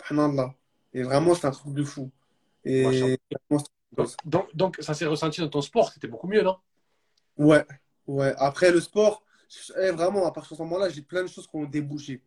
Subhanallah. 0.00 0.54
Et 0.94 1.02
vraiment, 1.02 1.34
c'est 1.34 1.46
un 1.46 1.50
truc 1.52 1.74
de 1.74 1.84
fou. 1.84 2.10
Et 2.64 3.18
donc, 3.50 4.08
donc, 4.24 4.56
donc, 4.56 4.76
ça 4.80 4.94
s'est 4.94 5.06
ressenti 5.06 5.40
dans 5.40 5.48
ton 5.48 5.62
sport, 5.62 5.92
c'était 5.92 6.08
beaucoup 6.08 6.28
mieux, 6.28 6.42
non? 6.42 6.58
Ouais, 7.36 7.64
ouais. 8.06 8.34
Après, 8.38 8.70
le 8.70 8.80
sport, 8.80 9.24
eh, 9.80 9.90
vraiment, 9.90 10.26
à 10.26 10.32
partir 10.32 10.52
de 10.52 10.56
ce 10.58 10.62
moment-là, 10.62 10.88
j'ai 10.88 11.02
plein 11.02 11.22
de 11.22 11.28
choses 11.28 11.46
qui 11.46 11.56
ont 11.56 11.64
débouché. 11.64 12.22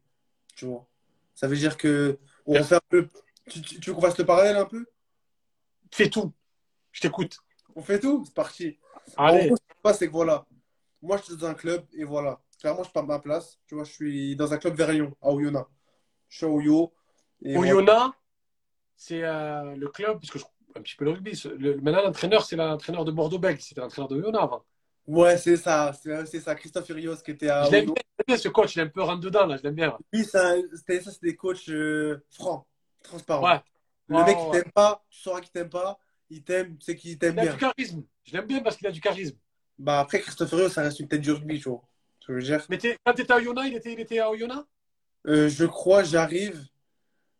Tu 0.56 0.66
vois. 0.66 0.88
Ça 1.34 1.48
veut 1.48 1.56
dire 1.58 1.78
que 1.78 2.18
on 2.46 2.56
un 2.56 2.80
peu. 2.90 3.10
Tu, 3.48 3.62
tu- 3.62 3.80
tu 3.80 3.90
veux 3.90 3.96
qu'on 3.96 4.02
fasse 4.02 4.18
le 4.18 4.26
parallèle 4.26 4.56
un 4.56 4.66
peu? 4.66 4.86
Fais 5.92 6.10
tout. 6.10 6.34
Je 6.92 7.02
t'écoute. 7.02 7.38
On 7.76 7.82
fait 7.82 8.00
tout? 8.00 8.24
C'est 8.26 8.34
parti. 8.34 8.80
En 9.18 9.26
Allez. 9.26 9.48
gros, 9.48 9.58
ce 9.58 9.62
qui 9.62 9.78
se 9.78 9.82
passe, 9.82 10.00
c'est 10.00 10.08
que 10.08 10.12
voilà. 10.12 10.46
Moi, 11.02 11.18
je 11.18 11.24
suis 11.24 11.38
dans 11.38 11.48
un 11.48 11.54
club 11.54 11.86
et 11.94 12.04
voilà. 12.04 12.40
Clairement, 12.60 12.84
je 12.84 12.92
pars 12.92 13.06
ma 13.06 13.20
place. 13.20 13.60
Tu 13.68 13.76
vois, 13.76 13.84
je 13.84 13.92
suis 13.92 14.36
dans 14.36 14.54
un 14.54 14.58
club 14.58 14.76
vers 14.76 14.92
Lyon, 14.92 15.16
à 15.22 15.30
Oyonnax. 15.32 15.70
Je 16.30 16.38
suis 16.38 16.46
à 16.46 16.50
Oyo. 16.50 16.94
Oyonnax, 17.44 18.16
c'est 18.96 19.24
euh, 19.24 19.76
le 19.76 19.88
club, 19.90 20.20
parce 20.20 20.32
que 20.32 20.40
je 20.40 20.46
un 20.78 20.82
petit 20.82 20.96
peu 20.96 21.06
le 21.06 21.12
rugby. 21.12 21.42
le- 21.58 21.78
maintenant, 21.78 22.02
l'entraîneur, 22.04 22.44
c'est 22.44 22.58
l'entraîneur 22.58 23.06
de 23.06 23.12
Bordeaux-Bègles. 23.12 23.62
C'était 23.62 23.80
l'entraîneur 23.82 24.10
de 24.10 24.16
Oyonnax 24.16 24.44
avant. 24.44 24.66
Ouais, 25.08 25.38
c'est 25.38 25.58
ça. 25.58 25.94
C'est 25.94 26.26
c'est 26.26 26.40
ça. 26.40 26.56
Christophe 26.56 26.90
Urios 26.90 27.18
qui 27.18 27.32
était 27.32 27.50
à 27.50 27.64
je 27.66 27.72
l'aime 27.72 27.86
bien, 27.86 27.94
bien, 28.28 28.38
ce 28.38 28.50
coach, 28.50 28.76
il 28.76 28.80
est 28.80 28.84
un 28.84 28.88
peu 28.88 29.02
rentre 29.04 29.22
dedans, 29.22 29.46
là, 29.46 29.56
je 29.58 29.64
l'aime 29.64 29.76
bien. 29.76 29.98
C'est 30.14 30.36
un- 30.36 30.62
c'était 30.76 31.00
ça, 31.02 31.12
c'est 31.12 31.22
des 31.22 31.36
coachs 31.36 31.70
euh, 31.70 32.26
francs, 32.32 32.66
transparents. 33.04 33.46
Ouais. 33.46 33.62
Le 34.08 34.24
mec, 34.24 34.38
il 34.40 34.46
ouais. 34.50 34.62
t'aime 34.64 34.72
pas, 34.72 35.04
tu 35.10 35.20
sauras 35.20 35.42
qu'il 35.42 35.52
t'aime 35.52 35.70
pas, 35.70 35.98
il 36.30 36.44
t'aime, 36.44 36.78
sais 36.82 36.96
qu'il 36.96 37.18
t'aime 37.18 37.34
Il 37.36 37.40
a 37.40 37.44
bien. 37.44 37.54
du 37.54 37.60
charisme. 37.60 38.04
Je 38.24 38.34
l'aime 38.34 38.46
bien 38.48 38.62
parce 38.62 38.78
qu'il 38.78 38.88
a 38.88 38.92
du 38.92 39.02
charisme. 39.02 39.38
Bah 39.78 40.00
après, 40.00 40.20
Christophe 40.22 40.52
Urios, 40.54 40.70
ça 40.70 40.82
reste 40.82 41.00
une 41.00 41.08
tête 41.08 41.22
du 41.22 41.32
rugby, 41.32 41.60
tu 41.60 41.70
vois. 41.70 41.84
Veux 42.28 42.42
dire. 42.42 42.66
Mais 42.70 42.78
t'es- 42.78 42.98
quand 43.06 43.14
tu 43.14 43.22
étais 43.22 43.34
à 43.34 43.38
Oyonnax, 43.38 43.68
il 43.70 43.76
était, 43.76 43.94
il 43.94 44.00
était 44.00 44.20
à 44.20 44.30
Oyonnax? 44.30 44.64
Euh, 45.28 45.50
je 45.50 45.66
crois, 45.66 46.04
j'arrive, 46.04 46.64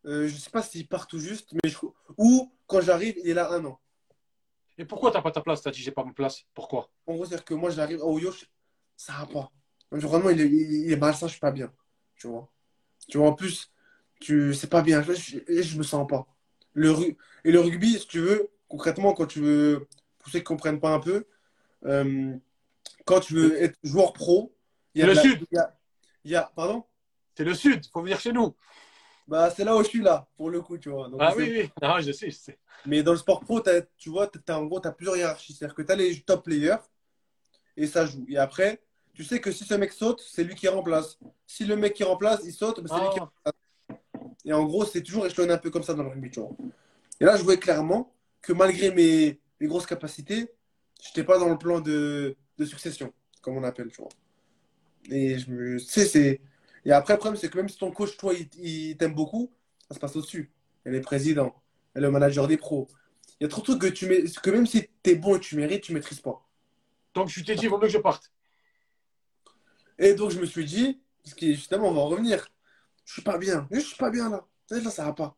euh, 0.06 0.28
je 0.28 0.36
sais 0.36 0.50
pas 0.50 0.62
s'il 0.62 0.86
part 0.88 1.06
tout 1.06 1.18
juste, 1.18 1.52
mais 1.52 1.70
je... 1.70 1.76
ou 2.16 2.52
quand 2.66 2.80
j'arrive, 2.80 3.14
il 3.18 3.28
est 3.30 3.34
là 3.34 3.50
un 3.52 3.64
an. 3.64 3.80
Et 4.78 4.84
pourquoi 4.84 5.10
t'as 5.10 5.22
pas 5.22 5.30
ta 5.30 5.40
place? 5.40 5.62
T'as 5.62 5.70
dit 5.70 5.80
j'ai 5.80 5.90
pas 5.92 6.04
ma 6.04 6.12
place. 6.12 6.42
Pourquoi? 6.54 6.90
En 7.06 7.14
gros, 7.14 7.24
c'est-à-dire 7.24 7.44
que 7.44 7.54
moi, 7.54 7.70
j'arrive 7.70 8.00
à 8.00 8.06
Oyo, 8.06 8.30
je- 8.30 8.44
ça 8.96 9.12
va 9.20 9.26
pas. 9.26 9.52
L'environnement, 9.90 10.30
il 10.30 10.40
est, 10.40 10.48
il 10.48 10.92
est 10.92 10.96
malsain, 10.96 11.26
je 11.26 11.32
suis 11.32 11.40
pas 11.40 11.52
bien, 11.52 11.72
tu 12.16 12.26
vois? 12.26 12.50
Tu 13.08 13.18
vois, 13.18 13.28
en 13.28 13.34
plus, 13.34 13.72
tu... 14.20 14.54
c'est 14.54 14.70
pas 14.70 14.82
bien, 14.82 15.02
je, 15.02 15.12
je, 15.14 15.62
je 15.62 15.78
me 15.78 15.82
sens 15.82 16.06
pas. 16.06 16.26
Le 16.74 16.92
Et 17.44 17.52
le 17.52 17.60
rugby, 17.60 17.98
si 17.98 18.06
tu 18.06 18.20
veux, 18.20 18.50
concrètement, 18.68 19.14
quand 19.14 19.26
tu 19.26 19.40
veux, 19.40 19.86
pour 20.18 20.28
ceux 20.30 20.40
qui 20.40 20.44
comprennent 20.44 20.80
pas 20.80 20.92
un 20.92 21.00
peu, 21.00 21.26
euh, 21.84 22.34
quand 23.04 23.20
tu 23.20 23.34
veux 23.34 23.62
être 23.62 23.78
joueur 23.84 24.12
pro, 24.12 24.52
il 24.96 25.00
y 25.00 25.02
a 25.02 25.06
Le 25.08 25.12
la- 25.12 25.20
Sud. 25.22 25.46
il 25.52 25.54
y 25.54 25.58
a, 25.58 25.76
il 26.24 26.30
y 26.30 26.36
a- 26.36 26.50
pardon? 26.56 26.82
C'est 27.34 27.44
le 27.44 27.54
Sud, 27.54 27.84
faut 27.92 28.00
venir 28.00 28.18
chez 28.18 28.32
nous. 28.32 28.54
Bah, 29.28 29.50
c'est 29.50 29.64
là 29.64 29.76
où 29.76 29.82
je 29.82 29.88
suis 29.88 30.00
là, 30.00 30.26
pour 30.36 30.48
le 30.48 30.62
coup, 30.62 30.78
tu 30.78 30.88
vois. 30.88 31.08
Donc, 31.10 31.20
Ah 31.22 31.32
c'est- 31.36 31.42
oui, 31.42 31.58
oui. 31.64 31.70
Ah, 31.82 32.00
je 32.00 32.12
sais, 32.12 32.30
je 32.30 32.36
sais. 32.36 32.58
Mais 32.86 33.02
dans 33.02 33.12
le 33.12 33.18
sport 33.18 33.40
pro, 33.40 33.60
tu 33.98 34.08
vois, 34.08 34.26
t'as, 34.28 34.56
en 34.56 34.64
gros, 34.64 34.80
tu 34.80 34.88
as 34.88 34.92
plusieurs 34.92 35.16
hiérarchies. 35.16 35.52
C'est-à-dire 35.52 35.74
que 35.74 35.82
tu 35.82 35.92
as 35.92 35.96
les 35.96 36.20
top 36.20 36.44
players 36.44 36.76
et 37.76 37.86
ça 37.86 38.06
joue. 38.06 38.24
Et 38.28 38.38
après, 38.38 38.80
tu 39.12 39.22
sais 39.24 39.38
que 39.40 39.50
si 39.52 39.64
ce 39.64 39.74
mec 39.74 39.92
saute, 39.92 40.22
c'est 40.26 40.44
lui 40.44 40.54
qui 40.54 40.66
remplace. 40.68 41.18
Si 41.46 41.64
le 41.66 41.76
mec 41.76 41.92
qui 41.94 42.04
remplace, 42.04 42.40
il 42.44 42.52
saute, 42.52 42.80
bah, 42.80 42.88
c'est 42.88 43.02
lui 43.02 43.10
qui 43.10 43.18
Ah, 43.18 43.20
remplace. 43.20 44.00
Et 44.46 44.52
en 44.54 44.64
gros, 44.64 44.84
c'est 44.86 45.02
toujours 45.02 45.26
échelonné 45.26 45.52
un 45.52 45.58
peu 45.58 45.70
comme 45.70 45.82
ça 45.82 45.92
dans 45.92 46.04
le 46.04 46.08
rugby, 46.08 46.30
tu 46.30 46.40
vois. 46.40 46.50
Et 47.20 47.24
là, 47.24 47.36
je 47.36 47.42
voyais 47.42 47.58
clairement 47.58 48.14
que 48.40 48.52
malgré 48.54 48.92
mes, 48.92 49.40
mes 49.60 49.66
grosses 49.66 49.86
capacités, 49.86 50.48
je 51.02 51.08
n'étais 51.08 51.24
pas 51.24 51.38
dans 51.38 51.48
le 51.48 51.58
plan 51.58 51.80
de, 51.80 52.36
de 52.56 52.64
succession, 52.64 53.12
comme 53.42 53.56
on 53.56 53.64
appelle, 53.64 53.88
tu 53.90 54.00
vois. 54.00 54.08
Et 55.10 55.38
je 55.38 55.50
me. 55.50 55.78
Tu 55.78 55.84
sais, 55.86 56.06
c'est. 56.06 56.40
Et 56.84 56.92
après, 56.92 57.14
le 57.14 57.18
problème, 57.18 57.40
c'est 57.40 57.50
que 57.50 57.56
même 57.56 57.68
si 57.68 57.78
ton 57.78 57.90
coach, 57.90 58.16
toi, 58.16 58.32
il, 58.34 58.48
il 58.58 58.96
t'aime 58.96 59.14
beaucoup, 59.14 59.50
ça 59.88 59.94
se 59.94 60.00
passe 60.00 60.16
au-dessus. 60.16 60.50
Elle 60.84 60.94
est 60.94 61.00
président, 61.00 61.54
elle 61.94 62.04
est 62.04 62.06
le 62.06 62.12
manager 62.12 62.46
des 62.46 62.56
pros. 62.56 62.86
Il 63.40 63.44
y 63.44 63.46
a 63.46 63.48
trop 63.48 63.60
de 63.60 63.66
trucs 63.66 63.80
que, 63.80 63.86
tu 63.88 64.06
mets, 64.06 64.22
que 64.42 64.50
même 64.50 64.66
si 64.66 64.88
tu 65.02 65.10
es 65.10 65.14
bon 65.14 65.36
et 65.36 65.40
tu 65.40 65.56
mérites, 65.56 65.82
tu 65.82 65.92
ne 65.92 65.98
maîtrises 65.98 66.20
pas. 66.20 66.42
donc 67.14 67.28
je 67.28 67.42
t'ai 67.42 67.54
dit, 67.54 67.64
il 67.64 67.68
vaut 67.68 67.76
mieux 67.76 67.88
que 67.88 67.92
je 67.92 67.98
parte. 67.98 68.32
Et 69.98 70.14
donc, 70.14 70.30
je 70.30 70.38
me 70.38 70.46
suis 70.46 70.64
dit, 70.64 71.00
parce 71.22 71.34
que 71.34 71.46
justement, 71.46 71.88
on 71.88 71.94
va 71.94 72.00
en 72.00 72.08
revenir. 72.08 72.48
Je 73.04 73.14
suis 73.14 73.22
pas 73.22 73.38
bien. 73.38 73.66
Je 73.70 73.80
suis 73.80 73.96
pas 73.96 74.10
bien 74.10 74.30
là. 74.30 74.46
Là, 74.70 74.90
ça 74.90 75.04
va 75.04 75.12
pas. 75.12 75.36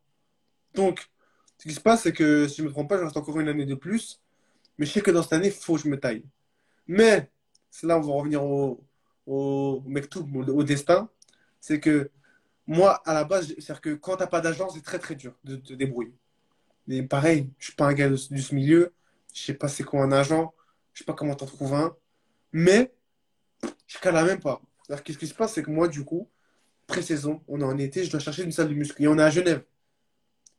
Donc, 0.73 1.09
ce 1.57 1.67
qui 1.67 1.73
se 1.73 1.79
passe, 1.81 2.03
c'est 2.03 2.13
que 2.13 2.47
si 2.47 2.57
je 2.57 2.63
me 2.63 2.69
trompe 2.69 2.89
pas, 2.89 2.97
je 2.97 3.03
reste 3.03 3.17
encore 3.17 3.39
une 3.39 3.47
année 3.47 3.65
de 3.65 3.75
plus. 3.75 4.21
Mais 4.77 4.85
je 4.85 4.91
sais 4.91 5.01
que 5.01 5.11
dans 5.11 5.23
cette 5.23 5.33
année, 5.33 5.47
il 5.47 5.53
faut 5.53 5.75
que 5.75 5.81
je 5.81 5.89
me 5.89 5.99
taille. 5.99 6.23
Mais, 6.87 7.29
c'est 7.69 7.87
là 7.87 7.97
on 7.97 8.01
va 8.01 8.13
revenir 8.13 8.43
au, 8.43 8.83
au, 9.29 9.83
mektoub, 9.85 10.27
au, 10.49 10.63
destin. 10.63 11.09
C'est 11.61 11.79
que 11.79 12.11
moi, 12.67 13.01
à 13.05 13.13
la 13.13 13.23
base, 13.23 13.47
c'est-à-dire 13.47 13.81
que 13.81 13.93
quand 13.95 14.17
t'as 14.17 14.27
pas 14.27 14.41
d'agent, 14.41 14.69
c'est 14.69 14.81
très 14.81 14.99
très 14.99 15.15
dur 15.15 15.33
de 15.43 15.55
te 15.55 15.73
débrouiller. 15.73 16.13
Mais 16.87 17.03
pareil, 17.03 17.49
je 17.59 17.65
suis 17.67 17.75
pas 17.75 17.87
un 17.87 17.93
gars 17.93 18.09
de, 18.09 18.15
ce 18.15 18.55
milieu. 18.55 18.93
Je 19.33 19.41
sais 19.43 19.53
pas 19.53 19.67
c'est 19.67 19.83
quoi 19.83 20.03
un 20.03 20.11
agent. 20.11 20.53
Je 20.93 20.99
sais 20.99 21.05
pas 21.05 21.13
comment 21.13 21.35
t'en 21.35 21.45
trouves 21.45 21.73
un. 21.73 21.95
Mais, 22.51 22.93
je 23.87 23.99
cale 23.99 24.25
même 24.25 24.39
pas. 24.39 24.61
C'est-à-dire 24.83 25.03
qu'est-ce 25.03 25.19
qui 25.19 25.27
se 25.27 25.35
passe, 25.35 25.53
c'est 25.53 25.63
que 25.63 25.71
moi, 25.71 25.87
du 25.87 26.03
coup, 26.03 26.29
pré-saison, 26.87 27.43
on 27.47 27.61
est 27.61 27.63
en 27.63 27.77
été, 27.77 28.03
je 28.03 28.11
dois 28.11 28.19
chercher 28.19 28.43
une 28.43 28.51
salle 28.51 28.69
de 28.69 28.73
muscu. 28.73 29.03
Et 29.03 29.07
on 29.07 29.17
est 29.19 29.23
à 29.23 29.29
Genève. 29.29 29.63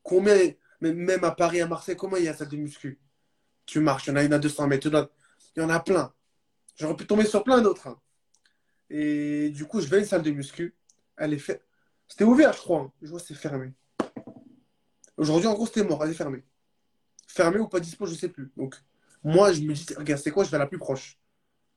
Combien, 0.03 0.37
même 0.81 1.25
à 1.25 1.33
Paris, 1.33 1.61
à 1.61 1.67
Marseille, 1.67 1.97
comment 1.97 2.17
il 2.17 2.25
y 2.25 2.29
a 2.29 2.35
salle 2.35 2.49
de 2.49 2.57
muscu? 2.57 3.01
Tu 3.67 3.81
marches, 3.81 4.07
il 4.07 4.11
y 4.11 4.13
en 4.13 4.17
a 4.17 4.23
une 4.23 4.33
à 4.33 4.39
200 4.39 4.67
mètres, 4.69 4.87
il 5.57 5.61
y 5.61 5.65
en 5.65 5.71
a 5.71 5.81
plein. 5.81 6.13
J'aurais 6.77 6.97
pu 6.97 7.07
tomber 7.07 7.25
sur 7.25 7.45
plein 7.45 7.61
d'autres. 7.61 7.89
hein. 7.89 8.01
Et 8.91 9.51
du 9.51 9.65
coup, 9.65 9.81
je 9.81 9.87
vais 9.87 9.99
à 9.99 10.01
une 10.01 10.07
salle 10.07 10.23
de 10.23 10.31
muscu. 10.31 10.75
Elle 11.17 11.33
est 11.33 11.39
faite. 11.39 11.65
C'était 12.09 12.25
ouvert, 12.25 12.53
je 12.53 12.59
crois. 12.59 12.81
hein. 12.81 12.93
Je 13.01 13.09
vois, 13.09 13.21
c'est 13.21 13.35
fermé. 13.35 13.73
Aujourd'hui, 15.17 15.47
en 15.49 15.55
gros, 15.55 15.67
c'était 15.67 15.85
mort. 15.85 16.05
Elle 16.05 16.11
est 16.11 16.15
fermée. 16.15 16.45
Fermée 17.29 17.61
ou 17.61 17.69
pas 17.69 17.79
dispo, 17.79 18.07
je 18.07 18.15
sais 18.15 18.29
plus. 18.29 18.51
Donc, 18.57 18.75
moi, 19.23 19.53
je 19.53 19.61
me 19.61 19.73
dis, 19.73 19.87
regarde, 19.97 20.21
c'est 20.21 20.31
quoi? 20.31 20.45
Je 20.45 20.51
vais 20.51 20.57
à 20.57 20.61
la 20.61 20.67
plus 20.67 20.79
proche. 20.79 21.19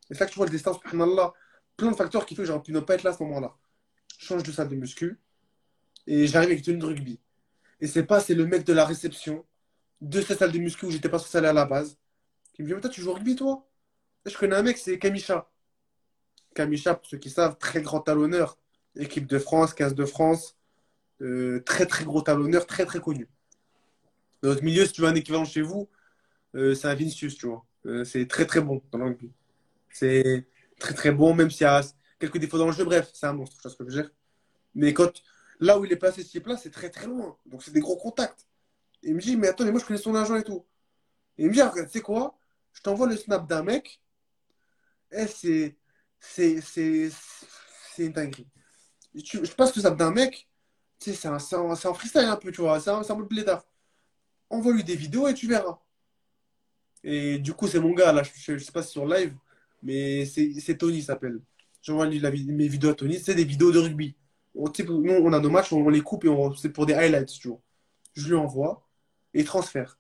Et 0.10 0.16
là 0.16 0.26
que 0.26 0.32
tu 0.32 0.38
vois 0.38 0.48
le 0.48 0.52
destin, 0.52 0.74
subhanallah. 0.74 1.34
Plein 1.78 1.92
de 1.92 1.96
facteurs 1.96 2.26
qui 2.26 2.36
font 2.36 2.42
que 2.42 2.48
j'aurais 2.48 2.64
pu 2.64 2.72
ne 2.72 2.80
pas 2.80 2.96
être 2.96 3.04
là 3.04 3.12
à 3.12 3.14
ce 3.14 3.22
moment-là. 3.24 3.56
Je 4.18 4.26
change 4.26 4.44
de 4.44 4.52
salle 4.52 4.70
de 4.70 4.76
muscu. 4.76 5.20
Et 6.08 6.28
j'arrive 6.28 6.52
avec 6.52 6.66
une 6.68 6.84
rugby. 6.84 7.20
Et 7.80 7.88
c'est 7.88 8.04
pas, 8.04 8.20
c'est 8.20 8.36
le 8.36 8.46
mec 8.46 8.64
de 8.66 8.74
la 8.74 8.86
réception 8.86 9.46
de 10.02 10.22
cette 10.22 10.40
salle 10.40 10.52
de 10.52 10.60
muscu 10.60 10.86
où 10.86 10.92
j'étais 10.92 11.10
pas 11.10 11.20
censé 11.20 11.38
aller 11.38 11.48
à 11.48 11.54
la 11.54 11.66
base 11.66 11.98
qui 12.54 12.62
me 12.62 12.68
dit, 12.68 12.74
mais 12.74 12.82
toi, 12.82 12.90
tu 12.90 13.02
joues 13.02 13.12
au 13.12 13.14
rugby, 13.14 13.36
toi? 13.36 13.68
Je 14.26 14.38
connais 14.38 14.56
un 14.56 14.64
mec, 14.64 14.78
c'est 14.78 15.00
Kamisha. 15.00 15.50
Kamisha, 16.54 16.96
pour 16.96 17.06
ceux 17.06 17.18
qui 17.18 17.30
savent, 17.30 17.58
très 17.58 17.82
grand 17.82 18.02
talonneur. 18.02 18.58
Équipe 18.96 19.28
de 19.28 19.40
France, 19.40 19.74
15 19.74 19.96
de 19.96 20.06
France. 20.06 20.56
Euh, 21.22 21.62
très, 21.66 21.86
très 21.86 22.06
gros 22.06 22.22
talonneur, 22.22 22.66
très, 22.66 22.86
très 22.86 23.00
connu. 23.00 23.30
Dans 24.42 24.50
notre 24.50 24.64
milieu, 24.64 24.86
si 24.86 24.92
tu 24.94 25.02
veux 25.02 25.08
un 25.08 25.16
équivalent 25.16 25.46
chez 25.46 25.62
vous, 25.62 25.90
euh, 26.56 26.76
c'est 26.76 26.88
un 26.88 26.96
Vinicius, 26.96 27.38
tu 27.38 27.48
vois. 27.48 27.66
Euh, 27.86 28.04
c'est 28.04 28.28
très, 28.28 28.46
très 28.46 28.62
bon 28.62 28.82
dans 28.92 29.04
rugby. 29.04 29.32
C'est 29.90 30.48
très, 30.80 30.94
très 30.94 31.12
bon, 31.12 31.34
même 31.34 31.50
s'il 31.50 31.64
y 31.64 31.66
a 31.66 31.82
quelques 32.20 32.38
défauts 32.40 32.58
dans 32.58 32.68
le 32.68 32.74
jeu. 32.74 32.84
Bref, 32.84 33.10
c'est 33.14 33.26
un 33.26 33.34
monstre, 33.34 33.56
tu 33.58 33.62
vois 33.64 33.72
ce 33.72 33.78
que 33.78 33.90
je 33.90 33.96
veux 33.96 34.04
dire. 34.04 34.12
Mais 34.76 34.94
quand, 34.94 35.12
là 35.60 35.80
où 35.80 35.86
il 35.86 35.92
est 35.94 35.98
placé, 35.98 36.24
ce 36.24 36.30
type-là, 36.30 36.58
c'est 36.58 36.72
très, 36.72 36.90
très 36.90 37.08
loin. 37.08 37.38
Donc, 37.46 37.64
c'est 37.64 37.72
des 37.72 37.80
gros 37.80 37.98
contacts. 37.98 38.48
Il 39.04 39.16
me 39.16 39.22
dit, 39.22 39.38
mais 39.38 39.50
attends, 39.50 39.66
moi, 39.66 39.80
je 39.80 39.86
connais 39.86 40.00
son 40.00 40.16
agent 40.16 40.36
et 40.36 40.44
tout. 40.44 40.66
Il 41.38 41.48
me 41.48 41.54
dit, 41.54 41.62
regarde, 41.62 41.88
tu 41.88 41.94
sais 41.94 42.02
quoi? 42.02 42.38
Je 42.74 42.82
t'envoie 42.82 43.08
le 43.08 43.18
snap 43.18 43.48
d'un 43.48 43.64
mec. 43.64 44.02
Et 45.12 45.28
c'est. 45.28 45.78
C'est. 46.24 47.12
Une 48.00 48.12
dinguerie. 48.12 48.48
Tu- 49.24 49.46
je 49.46 49.52
passe 49.52 49.76
le 49.76 49.82
snap 49.82 49.98
d'un 49.98 50.12
mec. 50.12 50.48
Tu 51.00 51.12
sais, 51.12 51.16
c'est 51.16 51.28
un, 51.28 51.38
un, 51.38 51.72
un 51.72 51.94
freestyle 51.94 52.26
un 52.26 52.38
peu, 52.38 52.52
tu 52.52 52.62
vois. 52.62 52.80
C'est 52.80 52.90
un, 52.90 53.02
un 53.08 53.16
blédard. 53.22 53.66
Envoie-lui 54.50 54.84
des 54.84 54.96
vidéos 54.96 55.28
et 55.28 55.34
tu 55.34 55.48
verras. 55.48 55.80
Et 57.04 57.38
du 57.40 57.54
coup, 57.54 57.68
c'est 57.68 57.80
mon 57.80 57.94
gars, 57.94 58.12
là. 58.14 58.24
Je, 58.24 58.58
je 58.58 58.64
sais 58.64 58.72
pas 58.72 58.82
si 58.84 58.92
sur 58.92 59.06
live, 59.06 59.36
mais 59.82 60.26
c'est 60.26 60.78
Tony, 60.78 61.02
s'appelle. 61.02 61.40
J'envoie 61.82 62.08
lui 62.08 62.20
la 62.20 62.32
mes 62.32 62.68
vidéos 62.68 62.92
à 62.92 62.96
Tony. 62.96 63.20
C'est 63.20 63.36
des 63.36 63.44
vidéos 63.44 63.72
de 63.72 63.80
rugby. 63.80 64.16
On, 64.56 64.72
nous, 64.90 65.12
on 65.14 65.34
a 65.34 65.40
nos 65.40 65.50
matchs, 65.50 65.74
on, 65.74 65.90
les 65.90 66.02
coupe 66.02 66.26
et 66.26 66.30
c'est 66.58 66.70
pour 66.70 66.86
des 66.86 66.94
highlights, 66.94 67.30
tu 67.40 67.50
vois. 67.50 67.60
Je 68.16 68.30
lui 68.30 68.36
envoie 68.36 68.88
et 69.34 69.42
il 69.42 69.46
transfère. 69.46 70.00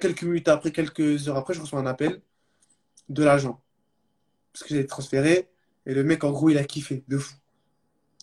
Quelques 0.00 0.22
minutes 0.22 0.48
après, 0.48 0.72
quelques 0.72 1.28
heures 1.28 1.36
après, 1.36 1.54
je 1.54 1.60
reçois 1.60 1.80
un 1.80 1.86
appel 1.86 2.22
de 3.08 3.24
l'agent. 3.24 3.62
Parce 4.52 4.64
que 4.64 4.74
j'ai 4.74 4.86
transféré 4.86 5.48
et 5.86 5.94
le 5.94 6.04
mec, 6.04 6.24
en 6.24 6.30
gros, 6.32 6.50
il 6.50 6.58
a 6.58 6.64
kiffé 6.64 7.04
de 7.08 7.18
fou. 7.18 7.34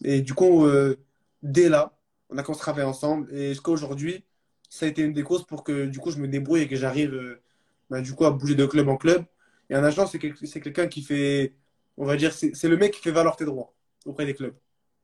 Et 0.04 0.22
du 0.22 0.34
coup, 0.34 0.66
euh, 0.66 0.96
dès 1.44 1.70
là, 1.70 1.98
on 2.30 2.38
a 2.38 2.44
commencé 2.44 2.62
à 2.62 2.64
travailler 2.64 2.88
ensemble. 2.88 3.34
Et 3.34 3.50
jusqu'à 3.50 3.72
aujourd'hui, 3.72 4.24
ça 4.70 4.86
a 4.86 4.90
été 4.90 5.02
une 5.04 5.14
des 5.14 5.24
causes 5.24 5.46
pour 5.46 5.64
que 5.64 5.86
du 5.86 6.00
coup, 6.00 6.12
je 6.12 6.18
me 6.20 6.28
débrouille 6.28 6.62
et 6.62 6.68
que 6.68 6.76
j'arrive 6.76 7.14
euh, 7.14 7.42
bah, 7.90 8.02
du 8.02 8.14
coup, 8.14 8.26
à 8.26 8.32
bouger 8.32 8.56
de 8.56 8.66
club 8.66 8.90
en 8.90 8.98
club. 8.98 9.26
Et 9.70 9.76
un 9.76 9.84
agent, 9.84 10.08
c'est 10.08 10.20
quel- 10.20 10.36
c'est 10.38 10.62
quelqu'un 10.62 10.88
qui 10.88 11.02
fait, 11.04 11.54
on 11.98 12.06
va 12.06 12.16
dire, 12.18 12.34
c'est 12.34 12.68
le 12.70 12.78
mec 12.78 12.94
qui 12.94 13.02
fait 13.02 13.12
valoir 13.12 13.36
tes 13.36 13.46
droits 13.46 13.74
auprès 14.06 14.26
des 14.26 14.34
clubs. 14.36 14.56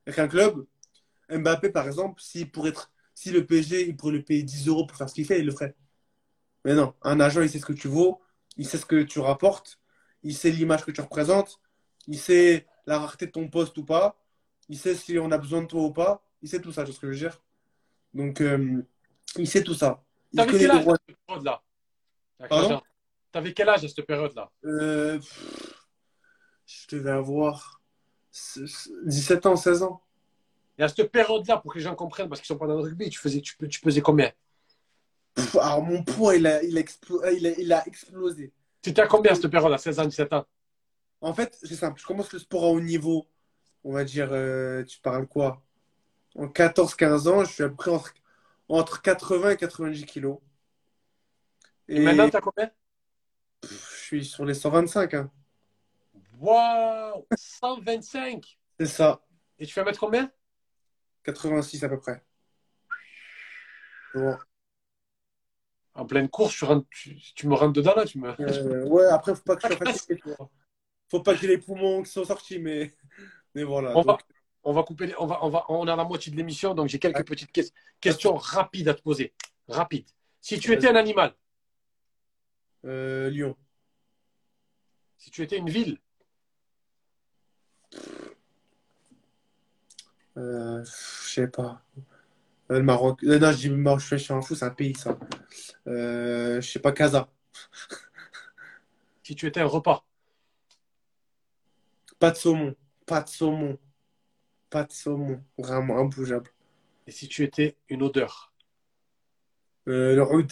Avec 0.06 0.18
un 0.18 0.28
club, 0.28 0.66
Mbappé, 1.30 1.70
par 1.70 1.86
exemple, 1.86 2.20
si, 2.22 2.46
pour 2.46 2.68
être, 2.68 2.92
si 3.14 3.30
le 3.30 3.46
PSG, 3.46 3.88
il 3.88 3.96
pourrait 3.96 4.14
le 4.14 4.22
payer 4.24 4.42
10 4.42 4.68
euros 4.68 4.86
pour 4.86 4.96
faire 4.98 5.08
ce 5.08 5.14
qu'il 5.14 5.26
fait, 5.26 5.40
il 5.40 5.46
le 5.46 5.52
ferait. 5.52 5.74
Mais 6.64 6.74
non, 6.74 6.94
un 7.02 7.20
agent, 7.20 7.42
il 7.42 7.50
sait 7.50 7.58
ce 7.58 7.66
que 7.66 7.72
tu 7.72 7.88
vaux, 7.88 8.20
il 8.56 8.66
sait 8.66 8.78
ce 8.78 8.86
que 8.86 9.02
tu 9.02 9.18
rapportes, 9.20 9.78
il 10.24 10.34
sait 10.34 10.50
l'image 10.50 10.84
que 10.84 10.90
tu 10.90 11.00
représentes, 11.00 11.60
il 12.08 12.18
sait 12.18 12.66
la 12.86 12.98
rareté 12.98 13.26
de 13.26 13.30
ton 13.30 13.48
poste 13.48 13.76
ou 13.78 13.84
pas, 13.84 14.18
il 14.68 14.78
sait 14.78 14.94
si 14.94 15.18
on 15.18 15.30
a 15.30 15.38
besoin 15.38 15.62
de 15.62 15.66
toi 15.66 15.82
ou 15.82 15.92
pas, 15.92 16.22
il 16.42 16.48
sait 16.48 16.60
tout 16.60 16.72
ça, 16.72 16.82
tu 16.82 16.86
vois 16.86 16.94
ce 16.96 17.00
que 17.00 17.06
je 17.06 17.12
veux 17.12 17.28
dire? 17.30 17.40
Donc, 18.12 18.40
euh, 18.40 18.82
il 19.36 19.48
sait 19.48 19.62
tout 19.62 19.74
ça. 19.74 20.02
Il 20.32 20.38
T'avais 20.38 20.58
quel 20.58 20.70
âge 20.70 20.88
à 20.88 20.96
cette 21.06 21.16
période-là? 21.26 21.62
Pardon? 22.48 22.82
T'avais 23.32 23.52
quel 23.52 23.68
âge 23.68 23.84
à 23.84 23.88
cette 23.88 24.06
période-là? 24.06 24.50
Euh, 24.64 25.20
je 26.66 26.96
devais 26.96 27.10
avoir 27.10 27.82
17 29.04 29.46
ans, 29.46 29.56
16 29.56 29.82
ans. 29.82 30.00
Et 30.78 30.82
à 30.82 30.88
cette 30.88 31.10
période-là, 31.10 31.58
pour 31.58 31.72
que 31.72 31.78
les 31.78 31.84
gens 31.84 31.94
comprennent, 31.94 32.28
parce 32.28 32.40
qu'ils 32.40 32.48
sont 32.48 32.58
pas 32.58 32.66
dans 32.66 32.76
le 32.76 32.82
rugby, 32.82 33.10
tu, 33.10 33.18
faisais, 33.18 33.40
tu, 33.40 33.56
tu 33.68 33.80
pesais 33.80 34.00
combien? 34.00 34.32
Pff, 35.34 35.56
alors, 35.56 35.82
mon 35.82 36.02
poids, 36.02 36.36
il 36.36 36.46
a, 36.46 36.62
il 36.62 36.76
a, 36.76 36.80
explo- 36.80 37.22
il 37.36 37.46
a, 37.46 37.50
il 37.58 37.72
a 37.72 37.86
explosé. 37.86 38.52
Tu 38.84 38.90
étais 38.90 39.00
à 39.00 39.06
combien 39.06 39.32
à 39.32 39.34
cette 39.34 39.50
période-là 39.50 39.78
16 39.78 39.98
ans, 39.98 40.04
17 40.04 40.30
ans? 40.34 40.44
En 41.22 41.32
fait, 41.32 41.58
c'est 41.62 41.74
simple. 41.74 41.98
Je 41.98 42.06
commence 42.06 42.30
le 42.34 42.38
sport 42.38 42.64
à 42.64 42.66
haut 42.66 42.82
niveau. 42.82 43.26
On 43.82 43.94
va 43.94 44.04
dire, 44.04 44.28
euh, 44.30 44.84
tu 44.84 45.00
parles 45.00 45.26
quoi? 45.26 45.62
En 46.36 46.48
14-15 46.48 47.26
ans, 47.26 47.44
je 47.46 47.50
suis 47.50 47.62
à 47.62 47.70
peu 47.70 47.76
près 47.76 47.90
entre, 47.90 48.12
entre 48.68 49.00
80 49.00 49.52
et 49.52 49.56
90 49.56 50.04
kilos. 50.04 50.38
Et, 51.88 51.96
Et 51.96 52.00
maintenant, 52.00 52.28
t'as 52.28 52.42
combien? 52.42 52.70
Pff, 53.62 53.96
je 54.00 54.02
suis 54.04 54.24
sur 54.26 54.44
les 54.44 54.52
125. 54.52 55.14
hein. 55.14 55.30
Waouh 56.38 57.26
125 57.34 58.58
C'est 58.78 58.84
ça. 58.84 59.24
Et 59.58 59.64
tu 59.64 59.72
fais 59.72 59.82
mettre 59.82 60.00
combien? 60.00 60.30
86 61.22 61.82
à 61.84 61.88
peu 61.88 61.98
près. 61.98 62.22
Ouais. 64.14 64.34
En 65.96 66.06
pleine 66.06 66.28
course, 66.28 66.54
tu, 66.56 66.64
rentres- 66.64 66.88
tu, 66.90 67.16
tu 67.34 67.46
me 67.46 67.54
rentres 67.54 67.72
dedans 67.74 67.94
là, 67.94 68.04
tu 68.04 68.18
me. 68.18 68.34
Euh, 68.40 68.84
ouais, 68.86 69.06
après, 69.06 69.34
faut 69.34 69.42
pas 69.42 69.56
que 69.56 69.68
je 69.68 69.74
sois 69.74 69.86
fatigué. 69.92 70.20
Faut 71.08 71.20
pas 71.20 71.34
que 71.34 71.40
j'ai 71.40 71.46
les 71.48 71.58
poumons 71.58 72.02
qui 72.02 72.10
sont 72.10 72.24
sortis, 72.24 72.58
mais, 72.58 72.94
mais 73.54 73.62
voilà. 73.62 73.96
On 73.96 74.02
va, 74.02 74.18
on 74.64 74.72
va 74.72 74.82
couper, 74.82 75.06
les- 75.06 75.14
on 75.18 75.26
va, 75.26 75.44
on 75.44 75.50
va, 75.50 75.64
on 75.68 75.86
est 75.86 75.90
à 75.90 75.96
la 75.96 76.04
moitié 76.04 76.32
de 76.32 76.36
l'émission, 76.36 76.74
donc 76.74 76.88
j'ai 76.88 76.98
quelques 76.98 77.24
petites 77.26 77.52
ques- 77.52 77.72
questions 78.00 78.34
rapides 78.34 78.88
à 78.88 78.94
te 78.94 79.02
poser. 79.02 79.32
Rapides. 79.68 80.08
Si 80.40 80.58
tu 80.58 80.72
étais 80.72 80.88
un 80.88 80.96
animal, 80.96 81.32
euh, 82.84 83.30
Lyon. 83.30 83.56
si 85.16 85.30
tu 85.30 85.42
étais 85.42 85.56
une 85.58 85.70
ville, 85.70 85.98
Euh, 90.36 90.84
je 90.84 91.30
sais 91.32 91.46
pas. 91.46 91.80
Euh, 92.70 92.78
le 92.78 92.82
Maroc. 92.82 93.22
Euh, 93.24 93.38
non, 93.38 93.52
je 93.52 93.56
dis 93.56 93.70
Maroc, 93.70 94.00
je 94.00 94.16
suis 94.16 94.32
un 94.32 94.40
fou, 94.40 94.54
c'est 94.54 94.64
un 94.64 94.70
pays, 94.70 94.94
ça. 94.94 95.18
Euh, 95.86 96.60
je 96.60 96.70
sais 96.70 96.78
pas, 96.78 96.92
Casa. 96.92 97.28
si 99.22 99.34
tu 99.34 99.46
étais 99.46 99.60
un 99.60 99.66
repas, 99.66 100.04
Pas 102.18 102.30
de 102.30 102.36
saumon. 102.36 102.74
Pas 103.06 103.20
de 103.22 103.28
saumon. 103.28 103.78
Pas 104.70 104.84
de 104.84 104.92
saumon. 104.92 105.44
Vraiment 105.58 105.98
imbougeable. 105.98 106.50
et 107.06 107.10
si 107.10 107.28
tu 107.28 107.42
étais 107.44 107.76
une 107.88 108.02
odeur, 108.02 108.52
Euh, 109.86 110.16
le 110.16 110.22
oud. 110.22 110.50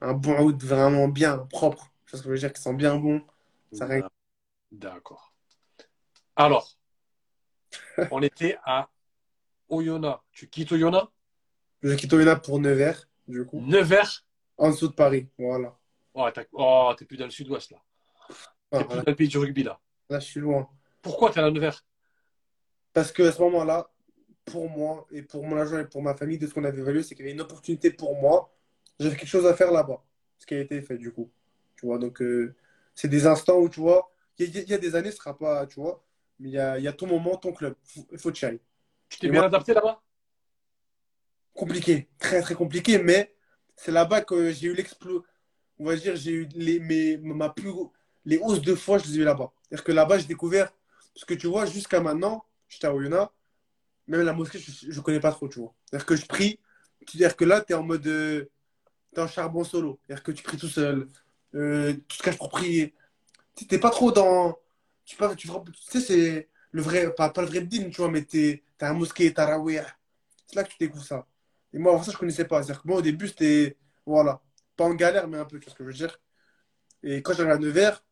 Un 0.00 0.12
bon 0.12 0.38
oud 0.40 0.62
vraiment 0.62 1.08
bien, 1.08 1.38
propre. 1.38 1.90
Je 2.04 2.12
sais 2.12 2.16
ce 2.18 2.22
que 2.22 2.28
je 2.28 2.32
veux 2.34 2.38
dire, 2.38 2.52
qui 2.52 2.62
sent 2.62 2.74
bien 2.74 2.96
bon. 2.96 3.24
Ça. 3.72 3.88
D'accord. 4.70 5.32
Alors, 6.36 6.68
on 8.12 8.22
était 8.22 8.56
à 8.64 8.88
Oyonnax. 9.68 10.20
Tu 10.32 10.48
quittes 10.48 10.72
Oyonnax? 10.72 11.06
Je 11.82 11.94
quitte 11.94 12.12
Oyonnax 12.12 12.46
pour 12.46 12.58
Nevers, 12.60 13.08
du 13.28 13.44
coup. 13.44 13.60
Nevers? 13.60 14.24
En 14.56 14.70
dessous 14.70 14.88
de 14.88 14.92
Paris. 14.94 15.28
Voilà. 15.38 15.76
Oh, 16.14 16.28
oh, 16.52 16.92
t'es 16.96 17.04
plus 17.04 17.16
dans 17.16 17.24
le 17.24 17.30
sud-ouest 17.30 17.72
là. 17.72 17.78
Ah, 18.28 18.78
T'es 18.78 18.78
plus 18.78 18.84
voilà. 18.86 19.02
dans 19.02 19.10
le 19.10 19.16
pays 19.16 19.28
du 19.28 19.38
rugby 19.38 19.62
là. 19.64 19.80
Là, 20.08 20.20
je 20.20 20.26
suis 20.26 20.40
loin. 20.40 20.68
Pourquoi 21.02 21.30
t'es 21.30 21.40
à 21.40 21.50
Nevers? 21.50 21.84
Parce 22.92 23.10
que 23.12 23.22
à 23.24 23.32
ce 23.32 23.40
moment-là, 23.42 23.90
pour 24.44 24.68
moi 24.70 25.06
et 25.10 25.22
pour 25.22 25.44
mon 25.44 25.56
agent 25.56 25.78
et 25.78 25.86
pour 25.86 26.02
ma 26.02 26.14
famille, 26.14 26.38
de 26.38 26.46
ce 26.46 26.54
qu'on 26.54 26.64
avait 26.64 26.78
évalué, 26.80 27.02
c'est 27.02 27.14
qu'il 27.14 27.24
y 27.24 27.28
avait 27.28 27.34
une 27.34 27.40
opportunité 27.40 27.90
pour 27.90 28.14
moi. 28.20 28.54
J'avais 29.00 29.16
quelque 29.16 29.28
chose 29.28 29.46
à 29.46 29.54
faire 29.54 29.72
là-bas. 29.72 30.02
Ce 30.38 30.46
qui 30.46 30.54
a 30.54 30.60
été 30.60 30.80
fait, 30.82 30.98
du 30.98 31.12
coup. 31.12 31.30
Tu 31.76 31.86
vois, 31.86 31.98
donc 31.98 32.22
euh, 32.22 32.54
c'est 32.94 33.08
des 33.08 33.26
instants 33.26 33.58
où, 33.58 33.68
tu 33.68 33.80
vois, 33.80 34.12
il 34.38 34.54
y, 34.54 34.58
a- 34.58 34.62
il 34.62 34.68
y 34.68 34.74
a 34.74 34.78
des 34.78 34.94
années, 34.94 35.10
ce 35.10 35.16
sera 35.16 35.36
pas, 35.36 35.66
tu 35.66 35.80
vois, 35.80 36.04
mais 36.38 36.48
il 36.50 36.52
y 36.52 36.58
a, 36.58 36.78
il 36.78 36.84
y 36.84 36.88
a 36.88 36.92
ton 36.92 37.06
moment, 37.06 37.36
ton 37.36 37.52
club. 37.52 37.74
Il 38.12 38.18
faut 38.18 38.30
que 38.30 38.36
tu 38.36 38.44
ailles. 38.44 38.60
Tu 39.08 39.18
t'es 39.18 39.28
bien 39.28 39.40
moi- 39.40 39.46
adapté 39.46 39.74
là-bas? 39.74 40.00
Compliqué, 41.54 42.08
très 42.18 42.40
très 42.42 42.54
compliqué, 42.54 42.98
mais 42.98 43.34
c'est 43.76 43.92
là-bas 43.92 44.22
que 44.22 44.50
j'ai 44.50 44.66
eu 44.68 44.74
l'explo. 44.74 45.24
On 45.78 45.84
va 45.86 45.94
dire, 45.96 46.16
j'ai 46.16 46.32
eu 46.32 46.48
les, 46.54 46.80
mes, 46.80 47.16
ma 47.18 47.48
plus, 47.48 47.70
les 48.24 48.38
hausses 48.38 48.60
de 48.62 48.74
foi, 48.74 48.98
je 48.98 49.04
les 49.06 49.18
ai 49.18 49.20
eu 49.22 49.24
là-bas. 49.24 49.52
C'est-à-dire 49.62 49.84
que 49.84 49.92
là-bas, 49.92 50.18
j'ai 50.18 50.26
découvert. 50.26 50.72
Parce 51.14 51.24
que 51.24 51.34
tu 51.34 51.46
vois, 51.46 51.64
jusqu'à 51.66 52.00
maintenant, 52.00 52.44
j'étais 52.68 52.86
à 52.88 52.94
Oyonnax, 52.94 53.32
même 54.08 54.22
la 54.22 54.32
mosquée, 54.32 54.58
je 54.58 54.88
ne 54.92 55.00
connais 55.00 55.20
pas 55.20 55.32
trop, 55.32 55.48
tu 55.48 55.60
vois. 55.60 55.74
C'est-à-dire 55.86 56.06
que 56.06 56.16
je 56.16 56.26
prie. 56.26 56.60
C'est-à-dire 57.06 57.36
que 57.36 57.44
là, 57.44 57.60
tu 57.60 57.72
es 57.72 57.76
en 57.76 57.82
mode. 57.84 58.06
euh, 58.06 58.46
t'es 59.14 59.20
en 59.20 59.28
charbon 59.28 59.64
solo. 59.64 60.00
C'est-à-dire 60.06 60.24
que 60.24 60.32
tu 60.32 60.42
pries 60.42 60.58
tout 60.58 60.68
seul. 60.68 61.08
Euh, 61.54 61.94
tu 62.08 62.18
te 62.18 62.22
caches 62.24 62.38
pour 62.38 62.50
prier. 62.50 62.94
Tu 63.56 63.66
n'es 63.70 63.78
pas 63.78 63.90
trop 63.90 64.12
dans. 64.12 64.58
Tu, 65.04 65.16
pas, 65.16 65.34
tu, 65.36 65.48
tu 65.48 65.72
sais, 65.80 66.00
c'est 66.00 66.48
le 66.74 66.82
vrai. 66.82 67.14
Pas, 67.14 67.30
pas 67.30 67.42
le 67.42 67.48
vrai 67.48 67.62
dîme, 67.62 67.90
tu 67.90 67.98
vois, 67.98 68.10
mais 68.10 68.24
tu 68.24 68.48
es, 68.48 68.64
un 68.80 68.92
mosquée, 68.94 69.32
tarawih. 69.32 69.80
C'est 70.46 70.56
là 70.56 70.64
que 70.64 70.70
tu 70.70 70.76
découvres 70.78 71.04
ça. 71.04 71.26
Et 71.72 71.78
moi, 71.78 71.92
avant 71.92 72.02
ça, 72.02 72.12
je 72.12 72.18
connaissais 72.18 72.44
pas. 72.46 72.62
C'est-à-dire 72.62 72.82
que 72.82 72.88
moi, 72.88 72.98
au 72.98 73.02
début, 73.02 73.28
c'était, 73.28 73.76
voilà, 74.04 74.42
pas 74.76 74.84
en 74.84 74.94
galère, 74.94 75.28
mais 75.28 75.38
un 75.38 75.44
peu, 75.44 75.58
tu 75.58 75.66
vois 75.66 75.72
ce 75.72 75.78
que 75.78 75.84
je 75.84 75.88
veux 75.88 75.94
dire. 75.94 76.20
Et 77.02 77.22
quand 77.22 77.32
j'arrive 77.34 77.52
à 77.52 77.58
Nevers, 77.58 78.04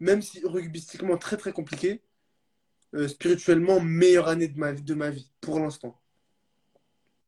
même 0.00 0.22
si 0.22 0.40
rugbystiquement 0.44 1.18
très 1.18 1.36
très 1.36 1.52
compliqué, 1.52 2.02
euh, 2.94 3.08
spirituellement, 3.08 3.80
meilleure 3.80 4.28
année 4.28 4.48
de 4.48 4.58
ma, 4.58 4.72
de 4.72 4.94
ma 4.94 5.10
vie, 5.10 5.30
pour 5.40 5.60
l'instant. 5.60 6.00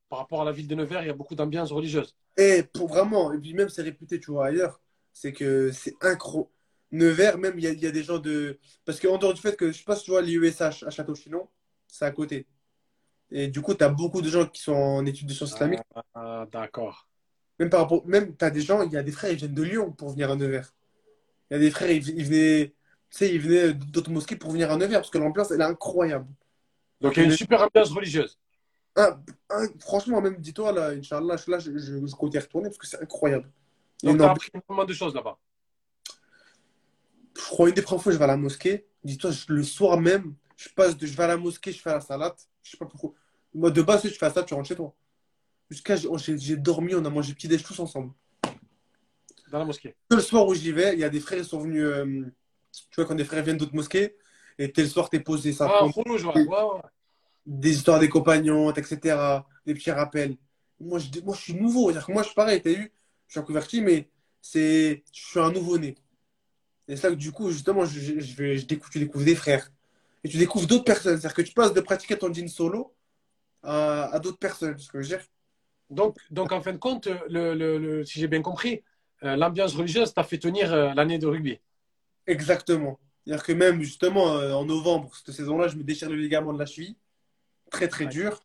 Par 0.08 0.20
rapport 0.20 0.42
à 0.42 0.44
la 0.44 0.52
ville 0.52 0.68
de 0.68 0.74
Nevers, 0.74 1.02
il 1.02 1.08
y 1.08 1.10
a 1.10 1.14
beaucoup 1.14 1.34
d'ambiance 1.34 1.72
religieuse. 1.72 2.16
Et 2.36 2.62
pour 2.62 2.88
vraiment, 2.88 3.32
et 3.32 3.38
puis 3.38 3.52
même 3.54 3.68
c'est 3.68 3.82
réputé, 3.82 4.20
tu 4.20 4.30
vois, 4.30 4.46
ailleurs, 4.46 4.80
c'est 5.12 5.32
que 5.32 5.72
c'est 5.72 5.94
incroyable. 6.00 6.50
Nevers, 6.90 7.38
même, 7.38 7.58
il 7.58 7.64
y, 7.64 7.66
a, 7.66 7.70
il 7.72 7.80
y 7.80 7.86
a 7.86 7.90
des 7.90 8.02
gens 8.02 8.18
de. 8.18 8.58
Parce 8.84 8.98
qu'en 9.00 9.18
dehors 9.18 9.34
du 9.34 9.40
fait 9.40 9.56
que, 9.56 9.70
je 9.72 9.78
sais 9.78 9.84
pas 9.84 9.96
si 9.96 10.04
tu 10.04 10.10
vois, 10.10 10.22
l'IUSH 10.22 10.60
à 10.60 10.90
Château-Chinon, 10.90 11.48
c'est 11.86 12.04
à 12.04 12.10
côté. 12.10 12.46
Et 13.30 13.48
du 13.48 13.60
coup, 13.60 13.74
tu 13.74 13.84
as 13.84 13.90
beaucoup 13.90 14.22
de 14.22 14.28
gens 14.28 14.46
qui 14.46 14.62
sont 14.62 14.72
en 14.72 15.04
études 15.04 15.26
de 15.28 15.34
sciences 15.34 15.50
islamiques. 15.52 15.80
Ah, 15.94 16.02
ah, 16.14 16.46
d'accord. 16.50 17.06
Même 17.58 17.68
par 17.70 17.80
rapport, 17.80 18.06
même, 18.06 18.34
tu 18.36 18.44
as 18.44 18.50
des 18.50 18.62
gens, 18.62 18.82
il 18.82 18.92
y 18.92 18.96
a 18.96 19.02
des 19.02 19.12
frères, 19.12 19.30
ils 19.32 19.36
viennent 19.36 19.54
de 19.54 19.62
Lyon 19.62 19.92
pour 19.92 20.10
venir 20.10 20.30
à 20.30 20.36
Nevers. 20.36 20.72
Il 21.50 21.54
y 21.54 21.56
a 21.56 21.60
des 21.60 21.70
frères, 21.70 21.90
ils, 21.90 22.08
ils 22.08 22.24
venaient, 22.24 22.68
tu 23.10 23.18
sais, 23.18 23.34
ils 23.34 23.40
venaient 23.40 23.74
d'autres 23.74 24.10
mosquées 24.10 24.36
pour 24.36 24.50
venir 24.50 24.70
à 24.70 24.76
Nevers 24.76 25.00
parce 25.00 25.10
que 25.10 25.18
l'ambiance, 25.18 25.50
elle 25.50 25.60
est 25.60 25.64
incroyable. 25.64 26.26
Donc 27.00 27.16
il 27.16 27.20
y 27.20 27.22
a 27.22 27.24
une 27.26 27.30
super 27.36 27.62
ambiance 27.62 27.90
religieuse. 27.90 28.38
Un- 28.96 29.20
un- 29.50 29.68
franchement, 29.80 30.20
même 30.20 30.36
dis-toi, 30.38 30.72
là, 30.72 30.88
Inch'Allah, 30.90 31.36
là, 31.46 31.58
je, 31.58 31.76
je, 31.78 32.06
je 32.06 32.14
compte 32.14 32.34
y 32.34 32.38
retourner 32.38 32.68
parce 32.68 32.78
que 32.78 32.86
c'est 32.86 33.00
incroyable. 33.02 33.50
Donc 34.02 34.16
tu 34.18 34.22
as 34.24 34.30
appris 34.30 34.50
énormément 34.54 34.86
de 34.86 34.92
choses 34.92 35.14
là-bas. 35.14 35.38
Je 37.38 37.44
crois 37.44 37.68
une 37.68 37.74
des 37.74 37.82
premières 37.82 38.02
fois 38.02 38.12
je 38.12 38.18
vais 38.18 38.24
à 38.24 38.28
la 38.28 38.36
mosquée, 38.36 38.86
dis-toi, 39.04 39.30
le 39.48 39.62
soir 39.62 40.00
même, 40.00 40.34
je 40.56 40.68
passe 40.70 40.96
de 40.96 41.06
je 41.06 41.16
vais 41.16 41.22
à 41.24 41.28
la 41.28 41.36
mosquée, 41.36 41.72
je 41.72 41.80
fais 41.80 41.90
la 41.90 42.00
salade. 42.00 42.34
Je 42.62 42.72
sais 42.72 42.76
pas 42.76 42.86
pourquoi. 42.86 43.12
Moi, 43.54 43.70
de 43.70 43.80
base, 43.80 44.02
tu 44.02 44.08
fais 44.10 44.26
la 44.26 44.32
salade, 44.32 44.46
tu 44.46 44.54
rentres 44.54 44.68
chez 44.68 44.76
toi. 44.76 44.92
Jusqu'à, 45.70 45.96
j'ai 45.96 46.38
j'ai- 46.38 46.56
dormi, 46.56 46.94
on 46.94 47.04
a 47.04 47.10
mangé 47.10 47.32
petit 47.34 47.48
déj 47.48 47.62
tous 47.62 47.78
ensemble. 47.78 48.12
Dans 49.50 49.58
la 49.60 49.64
mosquée. 49.64 49.94
Le 50.10 50.20
soir 50.20 50.46
où 50.46 50.54
j'y 50.54 50.72
vais, 50.72 50.94
il 50.94 50.98
y 51.00 51.04
a 51.04 51.08
des 51.08 51.20
frères 51.20 51.40
qui 51.40 51.48
sont 51.48 51.60
venus. 51.60 51.84
euh, 51.84 52.24
tu 52.72 52.96
vois, 52.96 53.06
quand 53.06 53.14
des 53.14 53.24
frères 53.24 53.42
viennent 53.42 53.56
d'autres 53.56 53.74
mosquées, 53.74 54.16
et 54.58 54.70
tel 54.72 54.88
soir, 54.88 55.08
t'es 55.08 55.20
posé 55.20 55.52
ça. 55.52 55.66
Ah, 55.70 55.86
Khourouj, 55.92 56.24
ouais. 56.24 56.34
Ouais, 56.34 56.44
ouais. 56.46 56.80
des 57.46 57.70
histoires 57.76 57.98
des 58.00 58.08
compagnons, 58.08 58.70
etc. 58.72 59.44
Des 59.64 59.74
petits 59.74 59.90
rappels. 59.90 60.36
Moi, 60.80 60.98
je, 60.98 61.20
moi, 61.20 61.34
je 61.34 61.40
suis 61.40 61.54
nouveau. 61.54 61.92
Que 61.92 62.12
moi, 62.12 62.22
je 62.22 62.28
suis 62.28 62.34
pareil, 62.34 62.60
t'as 62.60 62.70
vu, 62.72 62.92
je 63.26 63.32
suis 63.32 63.40
un 63.40 63.44
converti, 63.44 63.80
mais 63.80 64.08
c'est, 64.42 65.02
je 65.12 65.20
suis 65.26 65.40
un 65.40 65.50
nouveau-né. 65.50 65.94
Et 66.88 66.96
c'est 66.96 67.08
là 67.08 67.14
que 67.14 67.20
du 67.20 67.32
coup, 67.32 67.50
justement, 67.50 67.84
je, 67.84 68.00
je, 68.00 68.20
je 68.20 68.34
vais, 68.36 68.58
je 68.58 68.66
découvre, 68.66 68.90
tu 68.90 68.98
découvres 68.98 69.24
des 69.24 69.36
frères. 69.36 69.70
Et 70.24 70.28
tu 70.28 70.38
découvres 70.38 70.66
d'autres 70.66 70.84
personnes. 70.84 71.18
C'est-à-dire 71.20 71.34
que 71.36 71.42
tu 71.42 71.52
passes 71.54 71.74
de 71.74 71.80
pratiquer 71.80 72.18
ton 72.18 72.32
jean 72.32 72.48
solo 72.48 72.94
à, 73.62 74.04
à 74.14 74.18
d'autres 74.20 74.38
personnes. 74.38 74.78
Ce 74.78 74.90
que 74.90 75.02
je 75.02 75.10
veux 75.10 75.18
dire? 75.18 75.26
Donc, 75.90 76.16
donc, 76.30 76.52
en 76.52 76.60
fin 76.62 76.72
de 76.72 76.78
compte, 76.78 77.08
le, 77.28 77.54
le- 77.54 77.78
le- 77.78 78.04
si 78.04 78.20
j'ai 78.20 78.28
bien 78.28 78.42
compris, 78.42 78.82
euh, 79.22 79.36
l'ambiance 79.36 79.74
religieuse 79.74 80.12
t'a 80.14 80.22
fait 80.24 80.38
tenir 80.38 80.72
euh, 80.72 80.92
l'année 80.94 81.18
de 81.18 81.26
rugby. 81.26 81.58
Exactement. 82.26 82.98
C'est-à-dire 83.24 83.44
que 83.44 83.52
même, 83.52 83.82
justement, 83.82 84.32
euh, 84.38 84.52
en 84.54 84.64
novembre, 84.64 85.14
cette 85.16 85.34
saison-là, 85.34 85.68
je 85.68 85.76
me 85.76 85.82
déchire 85.84 86.10
le 86.10 86.16
ligament 86.16 86.52
de 86.52 86.58
la 86.58 86.66
cheville. 86.66 86.96
Très, 87.70 87.88
très 87.88 88.06
Ouais. 88.06 88.10
dur. 88.10 88.42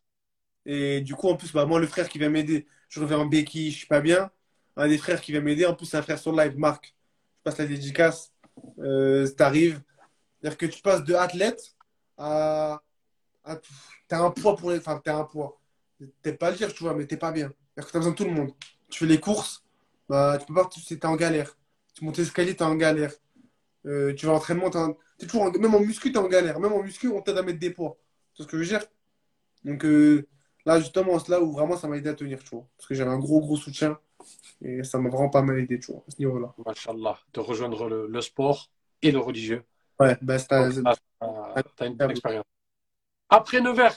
Et 0.66 1.02
du 1.02 1.16
coup, 1.16 1.30
en 1.30 1.36
plus, 1.36 1.52
bah, 1.52 1.66
moi, 1.66 1.80
le 1.80 1.88
frère 1.88 2.10
qui 2.10 2.18
vient 2.20 2.30
m'aider, 2.30 2.68
je 2.90 3.00
reviens 3.00 3.20
en 3.20 3.26
béquille, 3.26 3.72
je 3.72 3.78
suis 3.78 3.88
pas 3.88 4.02
bien. 4.02 4.32
Un 4.76 4.88
des 4.88 4.98
frères 4.98 5.22
qui 5.22 5.32
vient 5.32 5.42
m'aider, 5.42 5.66
en 5.66 5.74
plus, 5.76 5.86
c'est 5.86 5.98
un 5.98 6.02
frère 6.02 6.20
sur 6.20 6.32
live, 6.34 6.58
Marc. 6.58 6.96
Je 7.40 7.42
passe 7.44 7.58
la 7.58 7.66
dédicace. 7.66 8.33
Euh, 8.78 9.26
ça 9.26 9.34
t'arrive. 9.34 9.82
C'est-à-dire 10.40 10.58
que 10.58 10.66
tu 10.66 10.82
passes 10.82 11.04
de 11.04 11.14
athlète 11.14 11.74
à. 12.18 12.82
t'as 14.08 14.20
un 14.20 14.30
poids 14.30 14.56
pour 14.56 14.70
les. 14.70 14.78
Enfin, 14.78 15.00
t'as 15.04 15.16
un 15.16 15.24
poids. 15.24 15.60
T'es 16.22 16.32
pas 16.34 16.50
le 16.50 16.56
dire, 16.56 16.72
tu 16.72 16.82
vois, 16.84 16.94
mais 16.94 17.06
t'es 17.06 17.16
pas 17.16 17.32
bien. 17.32 17.52
C'est-à-dire 17.74 17.86
que 17.88 17.92
t'as 17.92 17.98
besoin 17.98 18.12
de 18.12 18.16
tout 18.16 18.24
le 18.24 18.30
monde. 18.32 18.52
Tu 18.90 18.98
fais 19.00 19.06
les 19.06 19.20
courses, 19.20 19.64
bah, 20.08 20.36
tu 20.38 20.46
peux 20.46 20.54
pas, 20.54 20.66
tu- 20.66 20.82
t'es 20.98 21.06
en 21.06 21.16
galère. 21.16 21.56
Tu 21.94 22.04
montes 22.04 22.18
l'escalier, 22.18 22.54
t'es 22.56 22.64
en 22.64 22.74
galère. 22.76 23.12
Euh, 23.86 24.14
tu 24.14 24.26
vas 24.26 24.32
l'entraînement, 24.32 24.70
t'es, 24.70 25.26
toujours 25.26 25.44
en- 25.44 25.52
même 25.52 25.74
en 25.74 25.80
muscu, 25.80 26.12
t'es 26.12 26.18
en 26.18 26.28
galère. 26.28 26.60
Même 26.60 26.72
en 26.72 26.82
muscu, 26.82 27.08
on 27.08 27.22
t'aide 27.22 27.38
à 27.38 27.42
mettre 27.42 27.58
des 27.60 27.70
poids. 27.70 27.98
C'est 28.34 28.44
ce 28.44 28.48
que 28.48 28.56
je 28.58 28.62
veux 28.62 28.78
dire? 28.78 28.86
Donc 29.64 29.84
euh, 29.84 30.26
là, 30.66 30.78
justement, 30.80 31.18
c'est 31.18 31.30
là 31.30 31.40
où 31.42 31.52
vraiment 31.52 31.76
ça 31.76 31.88
m'a 31.88 31.96
aidé 31.96 32.10
à 32.10 32.14
tenir, 32.14 32.42
tu 32.44 32.50
vois. 32.50 32.66
Parce 32.76 32.88
que 32.88 32.94
j'avais 32.94 33.10
un 33.10 33.18
gros, 33.18 33.40
gros 33.40 33.56
soutien. 33.56 33.98
Et 34.62 34.82
ça 34.84 34.98
m'a 34.98 35.08
vraiment 35.10 35.30
pas 35.30 35.42
mal 35.42 35.58
aidé, 35.58 35.78
tu 35.78 35.92
vois, 35.92 36.02
à 36.06 36.10
ce 36.10 36.18
niveau-là. 36.18 36.54
Machallah, 36.64 37.18
de 37.32 37.40
rejoindre 37.40 37.88
le, 37.88 38.06
le 38.06 38.20
sport 38.20 38.70
et 39.02 39.10
le 39.10 39.18
religieux. 39.18 39.64
Ouais, 40.00 40.16
là, 40.20 40.38
t'as- 40.48 41.62
t'as 41.76 41.86
une 41.86 41.94
bonne 41.94 42.10
expérience. 42.10 42.44
Après 43.28 43.60
Nevers, 43.60 43.96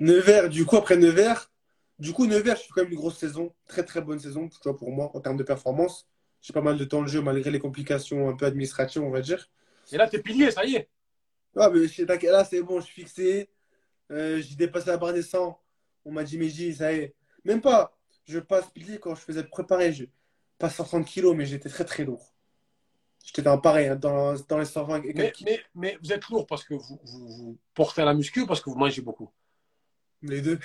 Nevers, 0.00 0.48
du 0.48 0.64
coup, 0.64 0.76
après 0.76 0.96
Nevers, 0.96 1.50
du 1.98 2.12
coup, 2.12 2.26
Nevers, 2.26 2.56
je 2.56 2.62
fais 2.62 2.68
quand 2.74 2.82
même 2.82 2.92
une 2.92 2.98
grosse 2.98 3.18
saison. 3.18 3.52
Très, 3.66 3.84
très 3.84 4.00
bonne 4.00 4.18
saison, 4.18 4.48
tu 4.48 4.58
vois, 4.64 4.76
pour 4.76 4.90
moi, 4.90 5.10
en 5.14 5.20
termes 5.20 5.36
de 5.36 5.42
performance. 5.44 6.06
J'ai 6.40 6.52
pas 6.52 6.60
mal 6.60 6.76
de 6.76 6.84
temps 6.84 7.02
de 7.02 7.06
jeu, 7.06 7.22
malgré 7.22 7.50
les 7.50 7.60
complications 7.60 8.28
un 8.28 8.34
peu 8.36 8.46
administratives, 8.46 9.02
on 9.02 9.10
va 9.10 9.20
dire. 9.20 9.48
et 9.92 9.96
là, 9.96 10.08
t'es 10.08 10.20
pilier, 10.20 10.50
ça 10.50 10.64
y 10.64 10.74
est. 10.76 10.88
Ah, 11.56 11.70
mais 11.70 11.86
je 11.86 11.92
sais, 11.92 12.04
là, 12.06 12.44
c'est 12.44 12.62
bon, 12.62 12.80
je 12.80 12.86
suis 12.86 13.02
fixé. 13.02 13.48
Euh, 14.10 14.40
j'ai 14.42 14.56
dépassé 14.56 14.88
la 14.88 14.96
barre 14.98 15.12
des 15.12 15.22
100. 15.22 15.60
On 16.04 16.12
m'a 16.12 16.24
dit, 16.24 16.38
Meji, 16.38 16.74
ça 16.74 16.92
y 16.92 16.96
est. 16.98 17.14
Même 17.44 17.60
pas. 17.60 17.96
Je 18.26 18.38
passe 18.38 18.70
pilier 18.70 18.98
quand 18.98 19.14
je 19.14 19.20
faisais 19.20 19.44
préparer. 19.44 19.92
Je 19.92 20.04
passe 20.58 20.76
130 20.76 21.06
kilos, 21.06 21.36
mais 21.36 21.46
j'étais 21.46 21.68
très, 21.68 21.84
très 21.84 22.04
lourd. 22.04 22.32
J'étais 23.24 23.42
dans 23.42 23.58
pareil, 23.58 23.88
hein, 23.88 23.96
dans, 23.96 24.34
dans 24.48 24.58
les 24.58 24.64
120 24.64 25.04
et 25.04 25.14
Mais, 25.14 25.32
mais, 25.44 25.60
mais 25.74 25.98
vous 26.02 26.12
êtes 26.12 26.28
lourd 26.28 26.46
parce 26.46 26.64
que 26.64 26.74
vous, 26.74 27.00
vous, 27.04 27.28
vous 27.28 27.58
portez 27.74 28.02
à 28.02 28.04
la 28.04 28.14
muscu 28.14 28.40
ou 28.40 28.46
parce 28.46 28.60
que 28.60 28.68
vous 28.68 28.76
mangez 28.76 29.00
beaucoup? 29.00 29.30
Les 30.22 30.40
deux. 30.40 30.58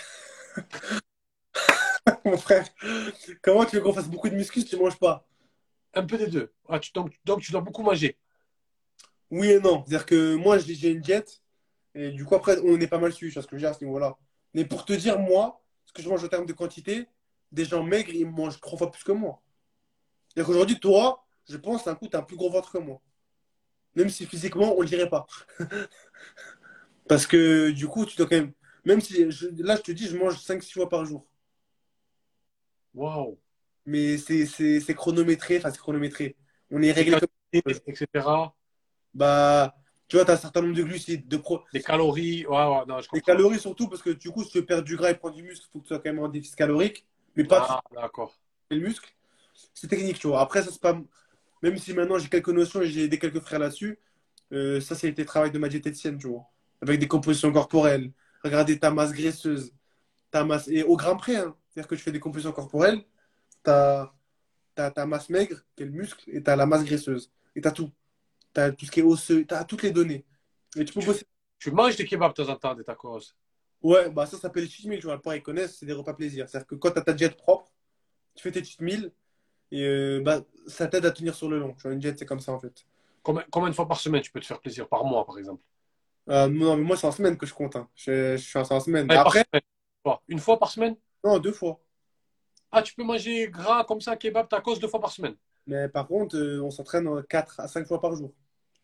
Mon 2.25 2.37
frère, 2.37 2.65
comment 3.41 3.65
tu 3.65 3.75
veux 3.75 3.81
qu'on 3.81 3.93
fasse 3.93 4.09
beaucoup 4.09 4.29
de 4.29 4.35
muscu 4.35 4.61
si 4.61 4.67
tu 4.67 4.77
manges 4.77 4.97
pas? 4.97 5.27
Un 5.93 6.03
peu 6.05 6.17
des 6.17 6.27
deux. 6.27 6.51
Ah, 6.67 6.79
tu, 6.79 6.91
donc, 6.93 7.17
donc, 7.25 7.41
tu 7.41 7.51
dois 7.51 7.61
beaucoup 7.61 7.83
manger. 7.83 8.17
Oui 9.29 9.51
et 9.51 9.59
non. 9.59 9.83
C'est-à-dire 9.85 10.05
que 10.05 10.35
moi, 10.35 10.57
j'ai 10.57 10.91
une 10.91 11.01
diète. 11.01 11.41
Et 11.95 12.11
du 12.11 12.25
coup, 12.25 12.35
après, 12.35 12.57
on 12.63 12.79
est 12.79 12.87
pas 12.87 12.99
mal 12.99 13.13
su, 13.13 13.31
je 13.31 13.39
ce 13.39 13.47
que 13.47 13.51
je 13.51 13.55
veux 13.55 13.61
dire 13.61 13.69
à 13.69 13.73
ce 13.73 13.83
niveau-là. 13.83 14.17
Mais 14.53 14.65
pour 14.65 14.85
te 14.85 14.93
dire, 14.93 15.19
moi, 15.19 15.61
ce 15.85 15.93
que 15.93 16.01
je 16.01 16.09
mange 16.09 16.23
en 16.23 16.27
termes 16.27 16.45
de 16.45 16.53
quantité, 16.53 17.07
des 17.51 17.65
gens 17.65 17.83
maigres, 17.83 18.13
ils 18.13 18.27
mangent 18.29 18.59
trois 18.59 18.77
fois 18.77 18.91
plus 18.91 19.03
que 19.03 19.11
moi. 19.11 19.41
C'est-à-dire 20.29 20.47
qu'aujourd'hui, 20.47 20.79
toi, 20.79 21.25
je 21.49 21.57
pense, 21.57 21.87
un 21.87 21.95
coup, 21.95 22.07
tu 22.07 22.15
as 22.15 22.19
un 22.19 22.23
plus 22.23 22.37
gros 22.37 22.51
ventre 22.51 22.71
que 22.71 22.77
moi. 22.79 23.01
Même 23.95 24.09
si 24.09 24.25
physiquement, 24.25 24.73
on 24.75 24.77
ne 24.79 24.83
le 24.83 24.87
dirait 24.89 25.09
pas. 25.09 25.25
Parce 27.07 27.25
que 27.25 27.71
du 27.71 27.87
coup, 27.87 28.05
tu 28.05 28.15
dois 28.17 28.27
quand 28.27 28.35
même. 28.35 28.53
Même 28.85 29.01
si. 29.01 29.29
je- 29.31 29.47
là, 29.63 29.75
je 29.75 29.81
te 29.81 29.91
dis, 29.91 30.07
je 30.07 30.17
mange 30.17 30.37
5-6 30.39 30.73
fois 30.73 30.89
par 30.89 31.05
jour. 31.05 31.25
Waouh. 32.93 33.37
Mais 33.85 34.17
c'est 34.17 34.93
chronométré. 34.95 35.57
Enfin, 35.57 35.71
c'est 35.71 35.77
chronométré. 35.79 36.35
On 36.71 36.81
est 36.81 36.91
réglé 36.91 37.17
comme. 37.19 37.29
Etc. 37.53 38.07
Bah, 39.13 39.75
tu 40.07 40.17
vois, 40.17 40.25
tu 40.25 40.31
as 40.31 40.33
un 40.35 40.37
certain 40.37 40.61
nombre 40.61 40.75
de 40.75 40.83
glucides, 40.83 41.27
de 41.27 41.37
pro. 41.37 41.61
Les 41.73 41.81
calories. 41.81 42.45
Ouais, 42.45 42.55
ouais, 42.55 42.85
non, 42.87 42.99
je 42.99 43.07
Les 43.13 43.19
comprends. 43.21 43.33
calories 43.33 43.59
surtout, 43.59 43.87
parce 43.87 44.01
que 44.01 44.09
du 44.11 44.29
coup, 44.29 44.43
si 44.43 44.51
tu 44.51 44.59
veux 44.59 44.65
perdre 44.65 44.83
du 44.83 44.95
gras 44.97 45.11
et 45.11 45.15
prendre 45.15 45.35
du 45.35 45.43
muscle, 45.43 45.65
il 45.67 45.71
faut 45.71 45.79
que 45.79 45.83
tu 45.85 45.87
sois 45.89 45.99
quand 45.99 46.11
même 46.13 46.19
en 46.19 46.27
déficit 46.27 46.55
calorique. 46.55 47.05
Mais 47.37 47.43
pas 47.43 47.81
Ah, 47.95 48.09
le 48.71 48.79
muscle. 48.79 49.13
C'est 49.73 49.87
technique, 49.87 50.19
tu 50.19 50.27
vois. 50.27 50.41
Après, 50.41 50.63
ça, 50.63 50.71
c'est 50.71 50.81
pas. 50.81 50.99
Même 51.63 51.77
si 51.77 51.93
maintenant 51.93 52.17
j'ai 52.17 52.29
quelques 52.29 52.49
notions 52.49 52.81
et 52.81 52.87
j'ai 52.87 53.03
aidé 53.03 53.17
quelques 53.17 53.39
frères 53.39 53.59
là-dessus, 53.59 53.99
euh, 54.51 54.81
ça, 54.81 54.95
c'est 54.95 55.17
le 55.17 55.25
travail 55.25 55.51
de 55.51 55.57
ma 55.59 55.69
diététicienne, 55.69 56.17
tu 56.17 56.27
vois. 56.27 56.45
Avec 56.81 56.99
des 56.99 57.07
compositions 57.07 57.51
corporelles. 57.51 58.11
Regardez 58.43 58.79
ta 58.79 58.91
masse 58.91 59.11
graisseuse, 59.13 59.73
ta 60.31 60.43
masse. 60.43 60.67
Et 60.67 60.83
au 60.83 60.95
gramme 60.95 61.17
près, 61.17 61.37
hein. 61.37 61.55
C'est-à-dire 61.69 61.87
que 61.87 61.95
tu 61.95 62.01
fais 62.01 62.11
des 62.11 62.19
compositions 62.19 62.51
corporelles, 62.51 63.03
tu 63.63 63.69
as, 63.69 64.11
ta 64.75 65.05
masse 65.05 65.29
maigre, 65.29 65.57
qui 65.75 65.83
est 65.83 65.85
le 65.85 65.91
muscle, 65.91 66.23
et 66.27 66.41
tu 66.41 66.49
as 66.49 66.55
la 66.55 66.65
masse 66.65 66.83
graisseuse. 66.83 67.31
Et 67.55 67.61
tu 67.61 67.67
as 67.67 67.71
tout. 67.71 67.91
Tu 68.53 68.61
as 68.61 68.71
tout 68.71 68.85
ce 68.85 68.91
qui 68.91 68.99
est 68.99 69.03
osseux, 69.03 69.45
tu 69.45 69.53
as 69.53 69.63
toutes 69.63 69.83
les 69.83 69.91
données. 69.91 70.25
Et 70.75 70.85
tu 70.85 70.93
peux 70.93 71.05
bosser. 71.05 71.25
Tu 71.59 71.71
manges 71.71 71.95
des 71.95 72.05
kebabs 72.05 72.35
de 72.35 72.43
temps 72.43 72.51
en 72.51 72.55
temps, 72.55 72.75
des 72.75 72.83
tacos. 72.83 73.33
Ouais, 73.83 74.09
bah 74.09 74.25
ça 74.25 74.37
s'appelle 74.37 74.67
cheat 74.69 74.85
meal, 74.87 74.99
tu 74.99 75.05
vois, 75.05 75.15
le 75.15 75.21
point 75.21 75.35
ils 75.35 75.43
connaissent, 75.43 75.77
c'est 75.77 75.85
des 75.85 75.93
repas 75.93 76.13
plaisir. 76.13 76.49
C'est-à-dire 76.49 76.67
que 76.67 76.75
quand 76.75 76.91
tu 76.91 76.99
as 76.99 77.01
ta 77.03 77.13
diète 77.13 77.37
propre, 77.37 77.71
tu 78.35 78.43
fais 78.43 78.51
tes 78.51 78.63
cheat 78.63 78.81
meals 78.81 79.11
et 79.71 79.83
euh, 79.85 80.21
bah, 80.23 80.41
ça 80.67 80.87
t'aide 80.87 81.05
à 81.05 81.11
tenir 81.11 81.35
sur 81.35 81.49
le 81.49 81.59
long. 81.59 81.73
Tu 81.73 81.83
vois, 81.83 81.93
une 81.93 81.99
diète, 81.99 82.19
c'est 82.19 82.25
comme 82.25 82.39
ça 82.39 82.51
en 82.53 82.59
fait. 82.59 82.85
Combien, 83.23 83.43
combien 83.51 83.69
de 83.69 83.75
fois 83.75 83.87
par 83.87 83.99
semaine 83.99 84.21
tu 84.21 84.31
peux 84.31 84.39
te 84.39 84.45
faire 84.45 84.59
plaisir? 84.59 84.87
Par 84.87 85.03
mois, 85.03 85.25
par 85.25 85.37
exemple? 85.37 85.61
Euh, 86.29 86.47
non, 86.47 86.75
mais 86.75 86.83
moi, 86.83 86.97
c'est 86.97 87.07
en 87.07 87.11
semaine 87.11 87.37
que 87.37 87.45
je 87.45 87.53
compte. 87.53 87.75
hein. 87.75 87.87
Je, 87.95 88.35
je 88.37 88.41
suis 88.43 88.57
en, 88.57 88.79
semaine. 88.79 89.09
Ouais, 89.09 89.17
Après, 89.17 89.45
semaine. 89.51 90.15
Une 90.27 90.39
fois 90.39 90.59
par 90.59 90.71
semaine? 90.71 90.95
Non, 91.23 91.39
deux 91.39 91.51
fois. 91.51 91.79
Ah, 92.71 92.81
tu 92.81 92.93
peux 92.93 93.03
manger 93.03 93.49
gras 93.49 93.83
comme 93.85 94.01
ça, 94.01 94.15
kebab, 94.15 94.47
tacos, 94.47 94.77
deux 94.77 94.87
fois 94.87 94.99
par 94.99 95.11
semaine? 95.11 95.35
Mais 95.67 95.87
par 95.89 96.07
contre, 96.07 96.37
euh, 96.37 96.61
on 96.61 96.69
s'entraîne 96.71 97.23
4 97.29 97.59
à 97.59 97.67
5 97.67 97.85
fois 97.87 98.01
par 98.01 98.15
jour. 98.15 98.33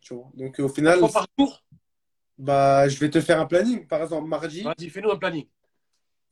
Tu 0.02 0.14
vois. 0.14 0.30
Donc 0.36 0.60
euh, 0.60 0.64
au 0.64 0.70
final, 0.70 1.00
fois 1.00 1.10
par 1.12 1.28
jour? 1.38 1.62
Bah, 2.44 2.89
je 2.89 3.00
vais 3.00 3.10
te 3.10 3.22
faire 3.22 3.39
un 3.39 3.46
planning. 3.46 3.88
Par 3.88 4.02
exemple, 4.02 4.28
mardi, 4.28 4.64
Vas-y, 4.64 4.89
fais-nous 4.89 5.12
un 5.12 5.18
planning. 5.18 5.48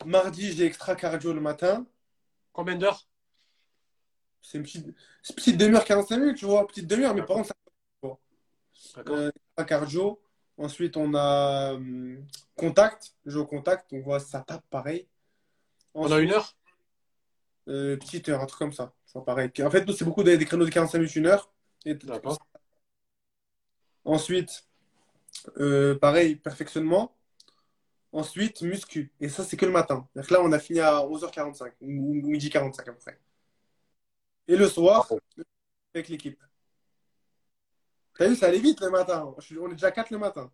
mardi 0.05 0.51
j'ai 0.51 0.65
extra 0.65 0.95
cardio 0.95 1.31
le 1.31 1.39
matin. 1.39 1.87
Combien 2.51 2.75
d'heures? 2.75 3.07
C'est 4.41 4.57
une 4.57 4.63
petite, 4.63 4.87
une 4.87 5.35
petite 5.35 5.57
demi-heure, 5.57 5.85
45 5.85 6.17
minutes, 6.17 6.37
tu 6.37 6.45
vois. 6.45 6.67
Petite 6.67 6.87
demi-heure, 6.87 7.15
mais 7.15 7.23
par 7.23 7.37
contre, 7.37 7.47
ça 7.47 7.53
D'accord. 8.95 9.15
Euh, 9.15 9.63
cardio. 9.65 10.21
Ensuite, 10.57 10.97
on 10.97 11.13
a 11.13 11.73
hum, 11.75 12.25
contact. 12.55 13.13
Je 13.25 13.39
au 13.39 13.45
contact. 13.45 13.91
Donc, 13.91 14.03
voilà, 14.03 14.19
ça 14.19 14.41
tape 14.41 14.65
pareil. 14.69 15.07
Pendant 15.93 16.17
une 16.17 16.31
heure? 16.31 16.55
Euh, 17.69 17.95
Petite 17.95 18.27
heure, 18.27 18.41
un 18.41 18.45
truc 18.47 18.59
comme 18.59 18.73
ça. 18.73 18.93
Pareil. 19.25 19.49
En 19.63 19.69
fait, 19.69 19.85
nous, 19.85 19.93
c'est 19.93 20.03
beaucoup 20.03 20.23
des, 20.23 20.37
des 20.37 20.45
créneaux 20.45 20.65
de 20.65 20.71
45 20.71 20.97
minutes, 20.97 21.15
une 21.15 21.27
heure. 21.27 21.49
Et. 21.85 21.97
Ensuite, 24.03 24.67
euh, 25.57 25.97
pareil, 25.97 26.35
perfectionnement. 26.35 27.15
Ensuite, 28.13 28.61
muscu. 28.61 29.11
Et 29.21 29.29
ça, 29.29 29.43
c'est 29.43 29.55
que 29.57 29.65
le 29.65 29.71
matin. 29.71 30.07
C'est-à-dire 30.13 30.29
que 30.29 30.33
là, 30.33 30.41
on 30.43 30.51
a 30.51 30.59
fini 30.59 30.79
à 30.79 31.01
11h45 31.01 31.73
ou 31.81 31.87
ou 31.87 32.27
midi 32.27 32.49
45 32.49 32.87
à 32.87 32.91
peu 32.93 32.99
près. 32.99 33.19
Et 34.47 34.57
le 34.57 34.67
soir, 34.67 35.07
avec 35.93 36.09
l'équipe. 36.09 36.41
T'as 38.17 38.27
vu, 38.27 38.35
ça 38.35 38.47
allait 38.47 38.59
vite 38.59 38.81
le 38.81 38.89
matin. 38.89 39.33
On 39.59 39.69
est 39.69 39.75
déjà 39.75 39.91
4 39.91 40.09
le 40.11 40.17
matin. 40.17 40.51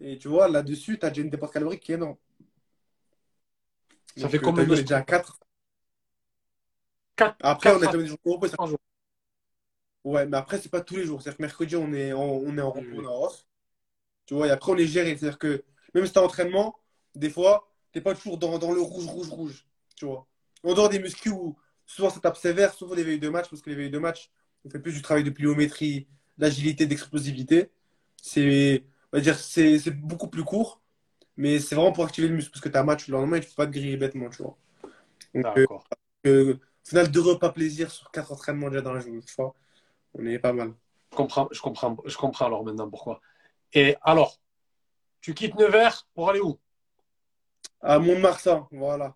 Et 0.00 0.18
tu 0.18 0.28
vois, 0.28 0.48
là-dessus, 0.48 0.98
t'as 0.98 1.10
déjà 1.10 1.22
une 1.22 1.30
dépense 1.30 1.50
calorique 1.50 1.82
qui 1.82 1.92
est 1.92 1.96
énorme. 1.96 2.16
Ça 4.16 4.22
Donc, 4.22 4.30
fait 4.30 4.38
euh, 4.38 4.40
combien 4.40 4.64
de 4.64 4.70
On 4.70 4.74
est 4.74 4.80
déjà 4.82 4.98
à 4.98 5.02
4. 5.02 5.38
Quatre- 7.16 7.36
Après, 7.40 7.70
on 7.74 7.82
a 7.82 7.92
même 7.92 8.02
des 8.02 8.06
jours 8.06 8.18
de 8.24 8.30
repos. 8.30 8.76
Ouais, 10.06 10.24
mais 10.24 10.36
après, 10.36 10.58
c'est 10.60 10.68
pas 10.68 10.80
tous 10.82 10.94
les 10.96 11.04
jours. 11.04 11.20
C'est-à-dire 11.20 11.38
que 11.38 11.42
mercredi, 11.42 11.74
on 11.74 11.92
est 11.92 12.12
en, 12.12 12.20
on 12.22 12.56
est 12.56 12.60
en 12.60 12.70
repos, 12.70 12.86
on 12.94 13.02
est 13.02 13.06
en 13.08 13.24
off. 13.24 13.44
Tu 14.26 14.34
vois, 14.34 14.46
et 14.48 14.50
après, 14.50 14.72
on 14.72 14.76
est 14.76 14.86
géré. 14.86 15.16
C'est-à-dire 15.16 15.38
que 15.38 15.64
même 15.94 16.06
si 16.06 16.12
t'as 16.12 16.22
entraînement, 16.22 16.78
des 17.16 17.28
fois, 17.30 17.68
t'es 17.92 18.00
pas 18.00 18.14
toujours 18.14 18.38
dans, 18.38 18.58
dans 18.58 18.72
le 18.72 18.80
rouge, 18.80 19.06
rouge, 19.06 19.30
rouge. 19.30 19.66
Tu 19.96 20.04
vois. 20.06 20.28
En 20.62 20.74
dehors 20.74 20.88
des 20.90 21.00
muscu 21.00 21.30
où 21.30 21.56
souvent 21.86 22.10
ça 22.10 22.20
tape 22.20 22.36
sévère, 22.36 22.72
souvent 22.74 22.94
les 22.94 23.04
veilles 23.04 23.18
de 23.20 23.28
match, 23.28 23.50
parce 23.50 23.62
que 23.62 23.70
les 23.70 23.76
veilles 23.76 23.90
de 23.90 23.98
match, 23.98 24.30
on 24.64 24.70
fait 24.70 24.78
plus 24.80 24.92
du 24.94 25.02
travail 25.02 25.24
de 25.24 25.30
pliométrie, 25.30 26.06
d'agilité, 26.38 26.86
d'explosivité. 26.86 27.70
C'est, 28.22 28.84
on 29.12 29.16
va 29.18 29.22
dire, 29.22 29.36
c'est 29.38 29.78
c'est 29.80 29.90
beaucoup 29.92 30.28
plus 30.28 30.44
court, 30.44 30.82
mais 31.36 31.60
c'est 31.60 31.74
vraiment 31.76 31.92
pour 31.92 32.04
activer 32.04 32.28
le 32.28 32.34
muscle, 32.36 32.52
parce 32.52 32.62
que 32.62 32.68
t'as 32.68 32.82
un 32.82 32.84
match 32.84 33.08
le 33.08 33.14
lendemain, 33.14 33.38
il 33.38 33.42
faut 33.44 33.54
pas 33.56 33.66
te 33.66 33.72
griller 33.72 33.96
bêtement, 33.96 34.30
tu 34.30 34.42
vois. 34.42 34.56
Donc, 35.34 35.46
euh, 35.58 35.66
D'accord. 35.66 35.88
euh, 36.26 36.54
au 36.54 36.88
final, 36.88 37.10
deux 37.10 37.20
repas 37.22 37.50
plaisir 37.52 37.90
sur 37.90 38.10
quatre 38.10 38.32
entraînements 38.32 38.70
déjà 38.70 38.82
dans 38.82 38.92
la 38.94 39.00
journée, 39.00 39.22
tu 39.22 39.34
vois. 39.38 39.54
On 40.18 40.26
est 40.26 40.38
pas 40.38 40.52
mal. 40.52 40.72
Je 41.12 41.16
comprends, 41.16 41.48
je 41.52 41.60
comprends, 41.60 41.96
je 42.04 42.16
comprends 42.16 42.46
alors 42.46 42.64
maintenant 42.64 42.88
pourquoi. 42.88 43.20
Et 43.72 43.96
alors, 44.02 44.38
tu 45.20 45.34
quittes 45.34 45.54
Nevers 45.54 46.06
pour 46.14 46.30
aller 46.30 46.40
où? 46.40 46.58
À 47.80 47.98
Mont-de-Marsan, 47.98 48.68
voilà. 48.72 49.14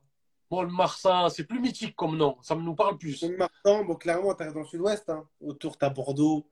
Bon, 0.50 0.62
le 0.62 0.68
Marsan, 0.68 1.28
c'est 1.28 1.44
plus 1.44 1.60
mythique 1.60 1.94
comme 1.96 2.16
nom, 2.16 2.36
ça 2.42 2.54
me 2.54 2.62
nous 2.62 2.74
parle 2.74 2.98
plus. 2.98 3.22
Mont-de-Marsan, 3.22 3.84
bon, 3.84 3.94
clairement, 3.94 4.34
t'arrives 4.34 4.54
dans 4.54 4.60
le 4.60 4.66
sud-ouest. 4.66 5.08
hein. 5.08 5.26
Autour, 5.40 5.78
t'as 5.78 5.90
Bordeaux, 5.90 6.46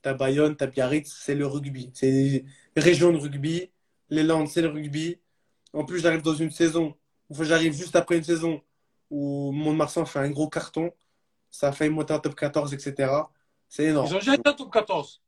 t'as 0.00 0.14
Bayonne, 0.14 0.56
t'as 0.56 0.66
Biarritz, 0.66 1.12
c'est 1.12 1.34
le 1.34 1.46
rugby. 1.46 1.90
C'est 1.94 2.10
une 2.10 2.82
région 2.82 3.12
de 3.12 3.18
rugby. 3.18 3.70
Les 4.08 4.22
Landes, 4.22 4.48
c'est 4.48 4.62
le 4.62 4.68
rugby. 4.68 5.20
En 5.72 5.84
plus, 5.84 6.00
j'arrive 6.00 6.22
dans 6.22 6.34
une 6.34 6.50
saison, 6.50 6.94
enfin, 7.30 7.44
j'arrive 7.44 7.72
juste 7.72 7.96
après 7.96 8.16
une 8.16 8.24
saison 8.24 8.62
où 9.10 9.52
Mont-de-Marsan 9.52 10.04
fait 10.06 10.18
un 10.18 10.30
gros 10.30 10.48
carton. 10.48 10.92
Ça 11.50 11.68
a 11.68 11.72
failli 11.72 11.90
monter 11.90 12.14
en 12.14 12.18
top 12.18 12.34
14, 12.34 12.74
etc. 12.74 13.12
C'est 13.72 13.84
énorme. 13.84 14.06
Ils 14.06 14.14
ont 14.14 14.18
déjà 14.18 14.34
été 14.34 14.50
en 14.50 14.52
top 14.52 14.70
14. 14.70 15.22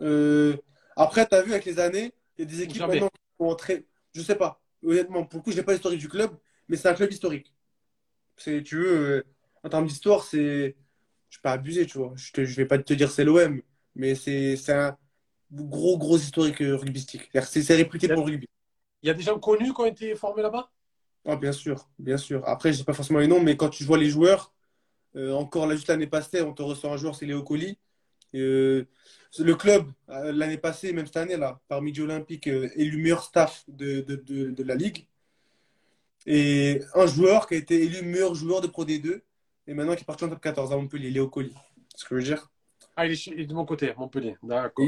Euh, 0.00 0.56
après, 0.96 1.28
tu 1.28 1.36
as 1.36 1.42
vu 1.42 1.52
avec 1.52 1.64
les 1.64 1.78
années, 1.78 2.12
il 2.36 2.40
y 2.40 2.42
a 2.42 2.50
des 2.50 2.62
équipes 2.62 2.78
Jamais. 2.78 2.94
maintenant 2.94 3.08
qui 3.08 3.20
sont 3.38 3.44
entrées. 3.44 3.86
Je 4.16 4.20
sais 4.20 4.34
pas. 4.34 4.60
Honnêtement, 4.84 5.24
pour 5.24 5.38
le 5.38 5.44
coup, 5.44 5.52
je 5.52 5.58
n'ai 5.58 5.62
pas 5.62 5.70
l'historique 5.70 6.00
du 6.00 6.08
club, 6.08 6.32
mais 6.66 6.76
c'est 6.76 6.88
un 6.88 6.94
club 6.94 7.12
historique. 7.12 7.54
C'est, 8.36 8.64
tu 8.64 8.78
veux, 8.78 8.96
euh, 8.96 9.22
en 9.62 9.68
termes 9.68 9.86
d'histoire, 9.86 10.24
c'est. 10.24 10.38
Je 10.38 11.38
ne 11.38 11.38
vais 11.38 11.40
pas 11.40 11.52
abuser, 11.52 11.86
tu 11.86 11.98
vois. 11.98 12.12
Je 12.16 12.40
ne 12.40 12.46
vais 12.46 12.66
pas 12.66 12.78
te 12.78 12.94
dire 12.94 13.12
c'est 13.12 13.22
l'OM, 13.22 13.62
mais 13.94 14.16
c'est 14.16 14.56
c'est 14.56 14.72
un 14.72 14.98
gros, 15.52 15.96
gros 15.98 16.18
historique 16.18 16.62
euh, 16.62 16.74
rugbystique. 16.74 17.30
C'est 17.44 17.62
c'est 17.62 17.76
réputé 17.76 18.08
pour 18.08 18.26
le 18.26 18.32
rugby. 18.32 18.48
Il 19.04 19.06
y 19.06 19.10
a 19.10 19.14
des 19.14 19.22
gens 19.22 19.38
connus 19.38 19.72
qui 19.72 19.80
ont 19.80 19.86
été 19.86 20.16
formés 20.16 20.42
là-bas? 20.42 20.68
Ah, 21.24 21.36
bien 21.36 21.52
sûr, 21.52 21.88
bien 21.96 22.16
sûr. 22.16 22.42
Après, 22.44 22.72
je 22.72 22.78
sais 22.78 22.84
pas 22.84 22.92
forcément 22.92 23.20
les 23.20 23.28
noms, 23.28 23.40
mais 23.40 23.56
quand 23.56 23.68
tu 23.68 23.84
vois 23.84 23.98
les 23.98 24.10
joueurs, 24.10 24.51
euh, 25.16 25.32
encore 25.34 25.66
là, 25.66 25.74
juste 25.74 25.88
l'année 25.88 26.06
passée, 26.06 26.42
on 26.42 26.52
te 26.52 26.62
ressort 26.62 26.92
un 26.92 26.96
joueur, 26.96 27.14
c'est 27.14 27.26
Léo 27.26 27.42
Colli. 27.42 27.78
Euh, 28.34 28.84
le 29.38 29.54
club, 29.54 29.86
euh, 30.08 30.32
l'année 30.32 30.58
passée, 30.58 30.92
même 30.92 31.06
cette 31.06 31.16
année, 31.18 31.36
là, 31.36 31.60
par 31.68 31.82
Midi 31.82 32.00
Olympique, 32.00 32.46
élu 32.46 32.96
meilleur 33.02 33.22
staff 33.22 33.64
de, 33.68 34.00
de, 34.00 34.16
de, 34.16 34.50
de 34.50 34.62
la 34.62 34.74
Ligue. 34.74 35.06
Et 36.26 36.80
un 36.94 37.06
joueur 37.06 37.46
qui 37.48 37.54
a 37.54 37.56
été 37.56 37.82
élu 37.82 38.02
meilleur 38.02 38.34
joueur 38.34 38.60
de 38.60 38.66
Pro 38.68 38.84
D2, 38.84 39.20
et 39.66 39.74
maintenant 39.74 39.94
qui 39.94 40.02
est 40.02 40.06
parti 40.06 40.24
en 40.24 40.28
top 40.28 40.40
14 40.40 40.72
à 40.72 40.76
Montpellier, 40.76 41.10
Léo 41.10 41.28
Colli. 41.28 41.54
Ce 41.96 42.04
que 42.04 42.10
je 42.10 42.14
veux 42.16 42.22
dire. 42.36 42.50
Ah, 42.96 43.06
il 43.06 43.12
est, 43.12 43.16
chez- 43.16 43.32
il 43.34 43.40
est 43.40 43.46
de 43.46 43.54
mon 43.54 43.64
côté, 43.64 43.92
Montpellier. 43.96 44.36
D'accord. 44.42 44.86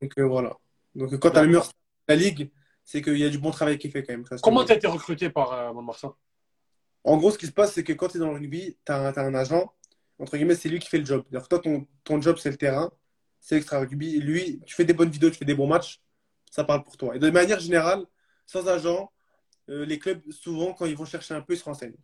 Donc 0.00 0.12
euh, 0.18 0.24
voilà. 0.26 0.56
Donc 0.94 1.16
quand 1.18 1.30
tu 1.30 1.38
as 1.38 1.42
le 1.42 1.48
meilleur 1.48 1.64
staff 1.64 1.74
de 2.08 2.14
la 2.14 2.16
Ligue, 2.20 2.50
c'est 2.84 3.00
qu'il 3.00 3.16
y 3.16 3.24
a 3.24 3.28
du 3.30 3.38
bon 3.38 3.50
travail 3.50 3.78
qui 3.78 3.86
est 3.86 3.90
fait 3.90 4.02
quand 4.02 4.12
même. 4.12 4.26
Ça, 4.26 4.36
Comment 4.42 4.64
tu 4.64 4.72
as 4.72 4.76
été 4.76 4.86
recruté 4.86 5.30
par 5.30 5.72
Mont-de-Marsan 5.72 6.14
En 7.04 7.18
gros, 7.18 7.30
ce 7.30 7.38
qui 7.38 7.46
se 7.46 7.52
passe, 7.52 7.74
c'est 7.74 7.84
que 7.84 7.92
quand 7.92 8.08
tu 8.08 8.16
es 8.16 8.20
dans 8.20 8.28
le 8.28 8.34
rugby, 8.34 8.78
tu 8.84 8.92
as, 8.92 9.18
un 9.18 9.34
agent, 9.34 9.72
entre 10.18 10.36
guillemets, 10.36 10.54
c'est 10.54 10.70
lui 10.70 10.78
qui 10.78 10.88
fait 10.88 10.98
le 10.98 11.04
job. 11.04 11.24
Que 11.30 11.48
toi, 11.48 11.60
ton, 12.04 12.20
job, 12.20 12.38
c'est 12.38 12.50
le 12.50 12.56
terrain, 12.56 12.90
c'est 13.40 13.56
l'extra 13.56 13.78
rugby. 13.80 14.18
Lui, 14.20 14.60
tu 14.66 14.74
fais 14.74 14.84
des 14.84 14.94
bonnes 14.94 15.10
vidéos, 15.10 15.30
tu 15.30 15.36
fais 15.36 15.44
des 15.44 15.54
bons 15.54 15.66
matchs, 15.66 16.00
ça 16.50 16.64
parle 16.64 16.82
pour 16.82 16.96
toi. 16.96 17.14
Et 17.14 17.18
de 17.18 17.30
manière 17.30 17.60
générale, 17.60 18.04
sans 18.46 18.66
agent, 18.68 19.12
euh, 19.68 19.84
les 19.84 19.98
clubs, 19.98 20.22
souvent, 20.30 20.72
quand 20.72 20.86
ils 20.86 20.96
vont 20.96 21.04
chercher 21.04 21.34
un 21.34 21.42
peu, 21.42 21.54
ils 21.54 21.58
se 21.58 21.64
renseignent. 21.64 21.96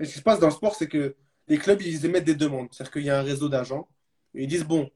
Et 0.00 0.06
ce 0.06 0.12
qui 0.12 0.18
se 0.18 0.22
passe 0.22 0.40
dans 0.40 0.46
le 0.46 0.52
sport, 0.52 0.74
c'est 0.74 0.88
que 0.88 1.16
les 1.48 1.58
clubs, 1.58 1.80
ils 1.82 2.06
émettent 2.06 2.24
des 2.24 2.34
demandes. 2.34 2.68
C'est-à-dire 2.72 2.92
qu'il 2.92 3.04
y 3.04 3.10
a 3.10 3.18
un 3.18 3.22
réseau 3.22 3.48
d'agents. 3.48 3.88
Ils 4.34 4.46
disent, 4.46 4.64
bon, 4.64 4.90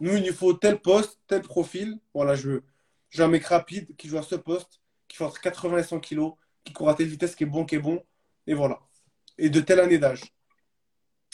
nous, 0.00 0.16
il 0.16 0.24
nous 0.24 0.32
faut 0.32 0.52
tel 0.54 0.80
poste, 0.80 1.18
tel 1.26 1.42
profil. 1.42 1.98
Voilà, 2.14 2.34
je 2.34 2.48
veux, 2.48 2.64
je 3.10 3.18
veux 3.18 3.24
un 3.24 3.28
mec 3.28 3.44
rapide 3.46 3.94
qui 3.96 4.08
joue 4.08 4.18
à 4.18 4.22
ce 4.22 4.34
poste, 4.34 4.80
qui 5.06 5.16
fait 5.16 5.24
entre 5.24 5.40
80 5.40 5.78
et 5.78 5.82
100 5.82 6.00
kilos, 6.00 6.34
qui 6.64 6.72
court 6.72 6.90
à 6.90 6.94
telle 6.94 7.08
vitesse, 7.08 7.34
qui 7.34 7.44
est 7.44 7.46
bon, 7.46 7.64
qui 7.64 7.76
est 7.76 7.80
bon. 7.80 8.02
Et 8.46 8.54
voilà 8.54 8.80
et 9.38 9.50
de 9.50 9.60
telle 9.60 9.80
année 9.80 9.98
d'âge. 9.98 10.22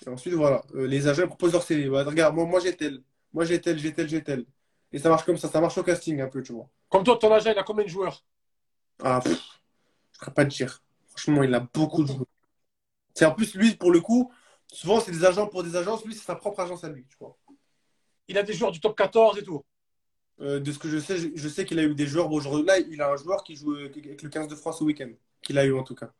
Ensuite, 0.07 0.35
voilà, 0.35 0.63
euh, 0.75 0.87
les 0.87 1.09
agents 1.09 1.27
proposent 1.27 1.53
leur 1.53 1.63
CV. 1.63 1.89
Voilà, 1.89 2.11
regarde, 2.11 2.35
moi, 2.35 2.45
moi 2.45 2.61
j'ai 2.61 2.77
tel, 2.77 3.03
moi 3.33 3.45
j'ai 3.45 3.61
tel, 3.61 3.79
j'ai 3.79 3.93
tel, 3.93 4.09
j'ai 4.09 4.23
tel. 4.23 4.45
Et 4.93 4.99
ça 4.99 5.09
marche 5.09 5.25
comme 5.25 5.39
ça, 5.39 5.49
ça 5.49 5.61
marche 5.61 5.79
au 5.79 5.83
casting 5.83 6.21
un 6.21 6.29
peu, 6.29 6.43
tu 6.43 6.53
vois. 6.53 6.69
Comme 6.89 7.05
toi, 7.05 7.17
ton 7.17 7.33
agent, 7.33 7.51
il 7.51 7.59
a 7.59 7.63
combien 7.63 7.85
de 7.85 7.91
joueurs? 7.91 8.25
Ah, 9.03 9.21
pff, 9.23 9.33
je 9.33 9.39
ne 9.39 10.19
saurais 10.19 10.35
pas 10.35 10.45
te 10.45 10.51
dire. 10.51 10.83
Franchement, 11.09 11.43
il 11.43 11.55
a 11.55 11.61
beaucoup 11.61 12.03
de 12.03 12.09
joueurs. 12.09 12.27
C'est 13.15 13.25
en 13.25 13.33
plus, 13.35 13.55
lui, 13.55 13.75
pour 13.77 13.93
le 13.93 14.01
coup, 14.01 14.33
souvent, 14.73 15.01
c'est 15.01 15.13
des 15.13 15.25
agents 15.25 15.47
pour 15.47 15.63
des 15.63 15.77
agences. 15.77 16.05
Lui, 16.05 16.15
c'est 16.15 16.25
sa 16.25 16.35
propre 16.37 16.61
agence 16.61 16.85
à 16.85 16.89
lui, 16.89 17.07
tu 17.09 17.17
vois. 17.19 17.37
Il 18.29 18.39
a 18.39 18.43
des 18.43 18.53
joueurs 18.53 18.73
du 18.73 18.81
top 18.81 18.97
14 18.97 19.39
et 19.39 19.43
tout. 19.43 19.65
Euh, 20.41 20.59
de 20.61 20.73
ce 20.73 20.79
que 20.79 20.89
je 20.89 20.99
sais, 20.99 21.17
je, 21.17 21.29
je 21.35 21.49
sais 21.49 21.65
qu'il 21.65 21.79
a 21.79 21.85
eu 21.85 21.95
des 21.95 22.07
joueurs. 22.07 22.29
Bon, 22.29 22.41
genre, 22.41 22.63
là, 22.63 22.79
il 22.79 23.01
a 23.01 23.11
un 23.11 23.17
joueur 23.17 23.45
qui 23.45 23.57
joue 23.57 23.75
euh, 23.75 23.87
avec 23.87 24.23
le 24.23 24.29
15 24.29 24.49
de 24.49 24.55
France 24.57 24.83
au 24.83 24.87
week-end. 24.87 25.11
Qu'il 25.43 25.59
a 25.59 25.65
eu, 25.65 25.75
en 25.75 25.85
tout 25.85 25.95
cas. 25.95 26.13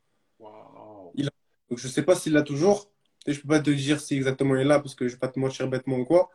Donc 1.69 1.79
je 1.79 1.87
sais 1.87 2.03
pas 2.03 2.15
s'il 2.15 2.33
l'a 2.33 2.43
toujours. 2.43 2.89
Et 3.27 3.33
je 3.33 3.41
peux 3.41 3.47
pas 3.47 3.59
te 3.59 3.71
dire 3.71 3.99
si 3.99 4.15
exactement 4.15 4.55
il 4.55 4.61
est 4.61 4.65
là 4.65 4.79
parce 4.79 4.93
que 4.95 5.07
je 5.07 5.13
vais 5.13 5.19
pas 5.19 5.27
te 5.29 5.39
mentir 5.39 5.67
bêtement 5.67 5.97
ou 5.97 6.05
quoi. 6.05 6.29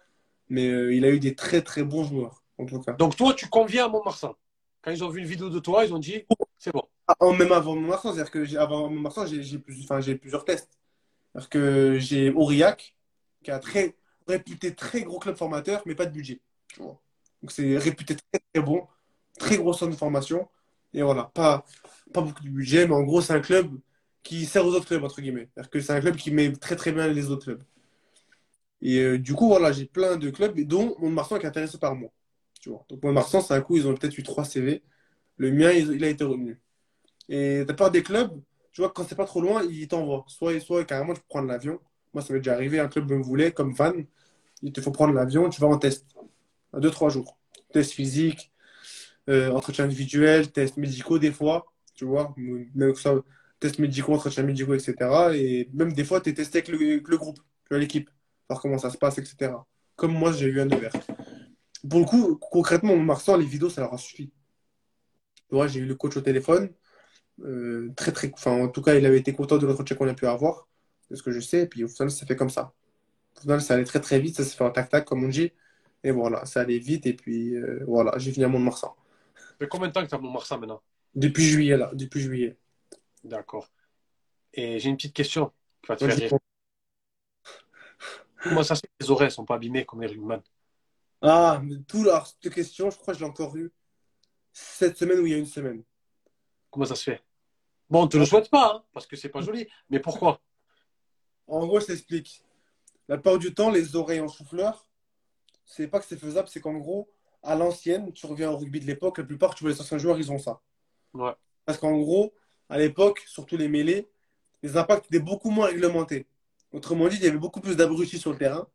Mais 0.49 0.69
euh, 0.69 0.93
il 0.95 1.05
a 1.05 1.11
eu 1.11 1.21
des 1.21 1.35
très 1.35 1.63
très 1.63 1.85
bons 1.85 2.05
joueurs 2.05 2.43
en 2.59 2.67
tout 2.67 2.81
cas. 2.81 2.93
Donc 2.93 3.17
toi, 3.17 3.33
tu 3.35 3.49
conviens 3.49 3.87
à 3.87 3.89
Mont-Marsan. 3.89 4.35
Quand 4.83 4.91
ils 4.91 5.05
ont 5.05 5.09
vu 5.09 5.21
une 5.21 5.27
vidéo 5.27 5.49
de 5.51 5.59
toi, 5.61 5.85
ils 5.85 5.95
ont 5.95 5.99
dit 5.99 6.25
c'est 6.59 6.73
bon. 6.73 6.83
Ah, 7.07 7.15
en- 7.21 7.33
même 7.33 7.53
avant 7.53 7.75
mon 7.77 7.89
Marsan, 7.89 8.13
c'est-à-dire 8.13 8.31
que 8.31 8.45
j'ai- 8.45 8.59
avant 8.59 8.89
mon 8.91 9.01
Marsan, 9.01 9.27
j'ai 9.27 9.43
j'ai 9.43 9.59
plus- 9.59 9.81
enfin, 9.85 10.01
j'ai 10.01 10.17
plusieurs 10.17 10.45
tests. 10.45 10.71
C'est-à-dire 11.33 11.49
que 11.51 11.99
j'ai 11.99 12.31
Aurillac 12.31 12.97
qui 13.43 13.51
a 13.51 13.57
un 13.57 13.59
très 13.61 13.95
réputé 14.27 14.75
très 14.75 15.03
gros 15.03 15.19
club 15.19 15.37
formateur 15.37 15.83
mais 15.87 15.95
pas 15.95 16.07
de 16.07 16.13
budget. 16.13 16.41
Tu 16.69 16.83
vois. 16.83 17.01
Donc 17.43 17.53
c'est 17.53 17.77
réputé 17.79 18.17
très 18.17 18.41
très 18.53 18.63
bon, 18.63 18.87
très 19.39 19.57
gros 19.57 19.73
centre 19.73 19.93
de 19.93 19.97
formation 19.97 20.49
et 20.93 21.03
voilà, 21.03 21.31
pas 21.35 21.65
pas 22.13 22.21
beaucoup 22.21 22.43
de 22.43 22.49
budget 22.49 22.87
mais 22.87 22.95
en 22.95 23.03
gros 23.03 23.21
c'est 23.21 23.33
un 23.33 23.41
club 23.41 23.71
qui 24.23 24.47
sert 24.47 24.65
aux 24.67 24.75
autres 24.75 24.87
clubs 24.87 25.05
entre 25.05 25.21
guillemets. 25.21 25.49
C'est-à-dire 25.55 25.71
que 25.71 25.81
c'est 25.81 25.93
un 25.93 26.01
club 26.01 26.17
qui 26.17 26.31
met 26.31 26.53
très 26.53 26.77
très 26.77 26.93
bien 26.93 27.09
les 27.09 27.31
autres 27.31 27.45
clubs. 27.45 27.63
Et 28.83 28.99
euh, 29.01 29.19
du 29.19 29.35
coup, 29.35 29.49
voilà, 29.49 29.73
j'ai 29.73 29.87
plein 29.87 30.17
de 30.17 30.31
clubs, 30.31 30.59
dont 30.61 30.97
Mont-de-Marsan 30.99 31.39
qui 31.39 31.45
est 31.45 31.49
intéressé 31.49 31.79
par 31.79 31.95
moi. 31.95 32.11
Tu 32.61 32.71
vois. 32.71 32.85
Donc 32.89 33.03
Mont-de-Marsan, 33.03 33.41
c'est 33.41 33.55
un 33.55 33.61
coup, 33.61 33.77
ils 33.77 33.87
ont 33.87 33.95
peut-être 33.95 34.17
eu 34.19 34.23
trois 34.23 34.45
CV. 34.45 34.83
Le 35.37 35.53
mien, 35.53 35.71
il, 35.73 36.05
a 36.05 36.09
été 36.09 36.25
retenu. 36.25 36.61
Et 37.29 37.61
la 37.61 37.65
plupart 37.67 37.91
des 37.91 38.03
clubs, 38.03 38.33
tu 38.73 38.83
vois, 38.83 38.91
quand 38.91 39.05
c'est 39.09 39.15
pas 39.17 39.27
trop 39.27 39.41
loin, 39.41 39.63
ils 39.65 39.89
t'envoient. 39.89 40.25
Soit, 40.29 40.61
soit 40.61 40.85
carrément, 40.85 41.15
tu 41.15 41.21
peux 41.21 41.27
prendre 41.29 41.49
l'avion. 41.49 41.81
Moi, 42.15 42.23
ça 42.23 42.33
m'est 42.33 42.41
déjà 42.41 42.55
arrivé, 42.55 42.81
un 42.81 42.89
club 42.89 43.11
me 43.11 43.23
voulait, 43.23 43.53
comme 43.53 43.73
Van. 43.75 43.93
Il 44.63 44.73
te 44.73 44.81
faut 44.81 44.91
prendre 44.91 45.15
l'avion, 45.15 45.49
tu 45.49 45.61
vas 45.61 45.69
en 45.69 45.79
test. 45.79 46.07
À 46.73 46.81
deux, 46.81 46.91
trois 46.91 47.11
jours. 47.11 47.39
Test 47.73 47.93
physique, 47.93 48.53
euh, 49.29 49.51
entretien 49.53 49.85
individuel, 49.85 50.51
tests 50.53 50.77
médicaux 50.77 51.19
des 51.19 51.33
fois. 51.33 51.67
Tu 51.95 52.05
vois, 52.05 52.35
même 52.37 52.93
que 52.95 53.23
tests 53.61 53.79
médicaux, 53.79 54.15
entretiens 54.15 54.45
médicaux, 54.45 54.75
etc. 54.75 55.35
Et 55.35 55.71
même 55.75 55.93
des 55.93 56.05
fois, 56.05 56.21
tu 56.21 56.31
es 56.31 56.35
testé 56.35 56.59
avec 56.59 56.69
le, 56.69 56.77
avec 56.95 57.09
le 57.09 57.19
groupe, 57.19 57.41
l'équipe, 57.71 58.11
voir 58.49 58.61
comment 58.61 58.79
ça 58.79 58.91
se 58.91 58.99
passe, 58.99 59.19
etc. 59.19 59.65
Comme 59.97 60.13
moi, 60.15 60.33
j'ai 60.33 60.47
eu 60.47 60.61
un 60.61 60.67
Nevers. 60.67 60.93
Pour 61.89 62.01
le 62.01 62.07
coup, 62.07 62.37
concrètement, 62.37 62.97
Marsan, 62.97 63.37
les 63.39 63.47
vidéos, 63.47 63.71
ça 63.71 63.83
leur 63.83 63.95
a 63.95 63.99
suffi. 63.99 64.33
Vois, 65.51 65.67
j'ai 65.69 65.81
eu 65.81 65.87
le 65.87 65.95
coach 65.97 66.17
au 66.17 66.21
téléphone. 66.21 66.71
euh, 67.45 67.93
très, 67.97 68.13
très, 68.13 68.31
enfin, 68.35 68.53
en 68.53 68.69
tout 68.69 68.83
cas, 68.83 68.97
il 68.97 69.07
avait 69.07 69.19
été 69.21 69.35
content 69.35 69.59
de 69.59 69.67
l'entretien 69.67 69.97
qu'on 69.97 70.09
a 70.09 70.15
pu 70.15 70.27
avoir, 70.27 70.69
de 71.11 71.17
ce 71.17 71.23
que 71.25 71.33
je 71.33 71.41
sais. 71.41 71.63
Et 71.65 71.67
puis 71.69 71.85
au 71.85 71.89
final, 71.89 72.11
ça 72.13 72.27
fait 72.27 72.37
comme 72.37 72.51
ça. 72.51 72.75
Au 73.39 73.43
final, 73.43 73.63
ça 73.63 73.75
allait 73.75 73.85
très, 73.85 74.01
très 74.01 74.21
vite. 74.21 74.37
Ça 74.37 74.45
s'est 74.45 74.57
fait 74.57 74.65
en 74.65 74.73
tac-tac, 74.73 75.07
comme 75.07 75.25
on 75.25 75.29
dit. 75.29 75.53
Et 76.05 76.13
voilà, 76.13 76.47
ça 76.47 76.63
allait 76.63 76.81
vite. 76.81 77.07
Et 77.07 77.15
puis 77.15 77.57
euh, 77.57 77.85
voilà, 77.89 78.19
j'ai 78.19 78.33
fini 78.33 78.45
à 78.47 78.49
Mont-de-Marsan. 78.49 78.95
Ça 79.37 79.55
fait 79.61 79.69
combien 79.69 79.89
de 79.89 79.95
temps 79.95 80.05
que 80.05 80.09
tu 80.11 80.17
as 80.17 80.19
Mont-Marsan 80.19 80.61
maintenant? 80.61 80.83
Depuis 81.15 81.45
juillet, 81.45 81.79
là. 81.79 81.91
Depuis 81.95 82.21
juillet. 82.23 82.59
D'accord. 83.25 83.69
Et 84.53 84.79
j'ai 84.79 84.89
une 84.89 84.97
petite 84.97 85.15
question 85.15 85.53
qui 85.83 85.89
va 85.89 85.97
te 85.97 86.07
faire 86.07 86.17
rire. 86.17 86.39
Comment 88.43 88.63
ça 88.63 88.75
se 88.75 88.81
fait 88.81 88.89
que 88.89 89.05
les 89.05 89.11
oreilles 89.11 89.29
ne 89.29 89.33
sont 89.33 89.45
pas 89.45 89.57
abîmées 89.57 89.85
comme 89.85 90.01
les 90.01 90.09
rugbyman? 90.09 90.43
Ah, 91.23 91.61
mais 91.63 91.77
tout, 91.87 92.01
alors, 92.01 92.27
cette 92.27 92.53
question, 92.53 92.91
je 92.91 92.97
crois 92.97 93.13
que 93.13 93.21
je 93.21 93.25
l'ai 93.25 93.31
encore 93.31 93.55
eue 93.57 93.71
cette 94.53 94.97
semaine 94.97 95.21
ou 95.21 95.27
il 95.27 95.33
y 95.33 95.35
a 95.35 95.39
une 95.39 95.47
semaine. 95.47 95.83
Comment 96.71 96.87
ça 96.87 96.95
se 96.95 97.11
fait? 97.11 97.23
Bon, 97.89 98.03
on 98.03 98.05
ne 98.05 98.09
te 98.09 98.17
le 98.17 98.25
souhaite 98.25 98.49
pas, 98.49 98.75
hein, 98.75 98.85
parce 98.93 99.07
que 99.07 99.17
c'est 99.17 99.29
pas 99.29 99.41
joli. 99.41 99.67
Mais 99.91 100.01
pourquoi? 100.01 100.41
En 101.47 101.67
gros, 101.67 101.81
je 101.81 101.87
t'explique. 101.87 102.43
La 103.09 103.17
plupart 103.17 103.39
du 103.39 103.53
temps, 103.53 103.71
les 103.71 103.97
oreilles 103.97 104.21
en 104.21 104.29
souffleur, 104.29 104.87
c'est 105.65 105.89
pas 105.89 105.99
que 105.99 106.07
c'est 106.07 106.17
faisable, 106.17 106.49
c'est 106.49 106.61
qu'en 106.61 106.75
gros, 106.75 107.11
à 107.43 107.57
l'ancienne, 107.57 108.13
tu 108.13 108.27
reviens 108.27 108.51
au 108.51 108.57
rugby 108.57 108.81
de 108.81 108.87
l'époque, 108.87 109.19
la 109.19 109.25
plupart, 109.25 109.55
tu 109.55 109.65
vois, 109.65 109.73
les 109.73 109.81
anciens 109.81 109.99
joueurs, 109.99 110.19
ils 110.19 110.31
ont 110.31 110.39
ça. 110.39 110.61
Ouais. 111.13 111.33
Parce 111.65 111.79
qu'en 111.79 111.99
gros, 111.99 112.33
à 112.71 112.79
l'époque, 112.79 113.23
surtout 113.27 113.57
les 113.57 113.69
mêlées, 113.69 114.09
les 114.63 114.77
impacts 114.77 115.07
étaient 115.07 115.19
beaucoup 115.19 115.51
moins 115.51 115.67
réglementés. 115.67 116.27
Autrement 116.73 117.09
dit, 117.09 117.17
il 117.17 117.25
y 117.25 117.27
avait 117.27 117.39
beaucoup 117.39 117.61
plus 117.61 117.77
d'abrutis 117.77 118.19
sur 118.19 118.31
le 118.33 118.39
terrain. 118.39 118.67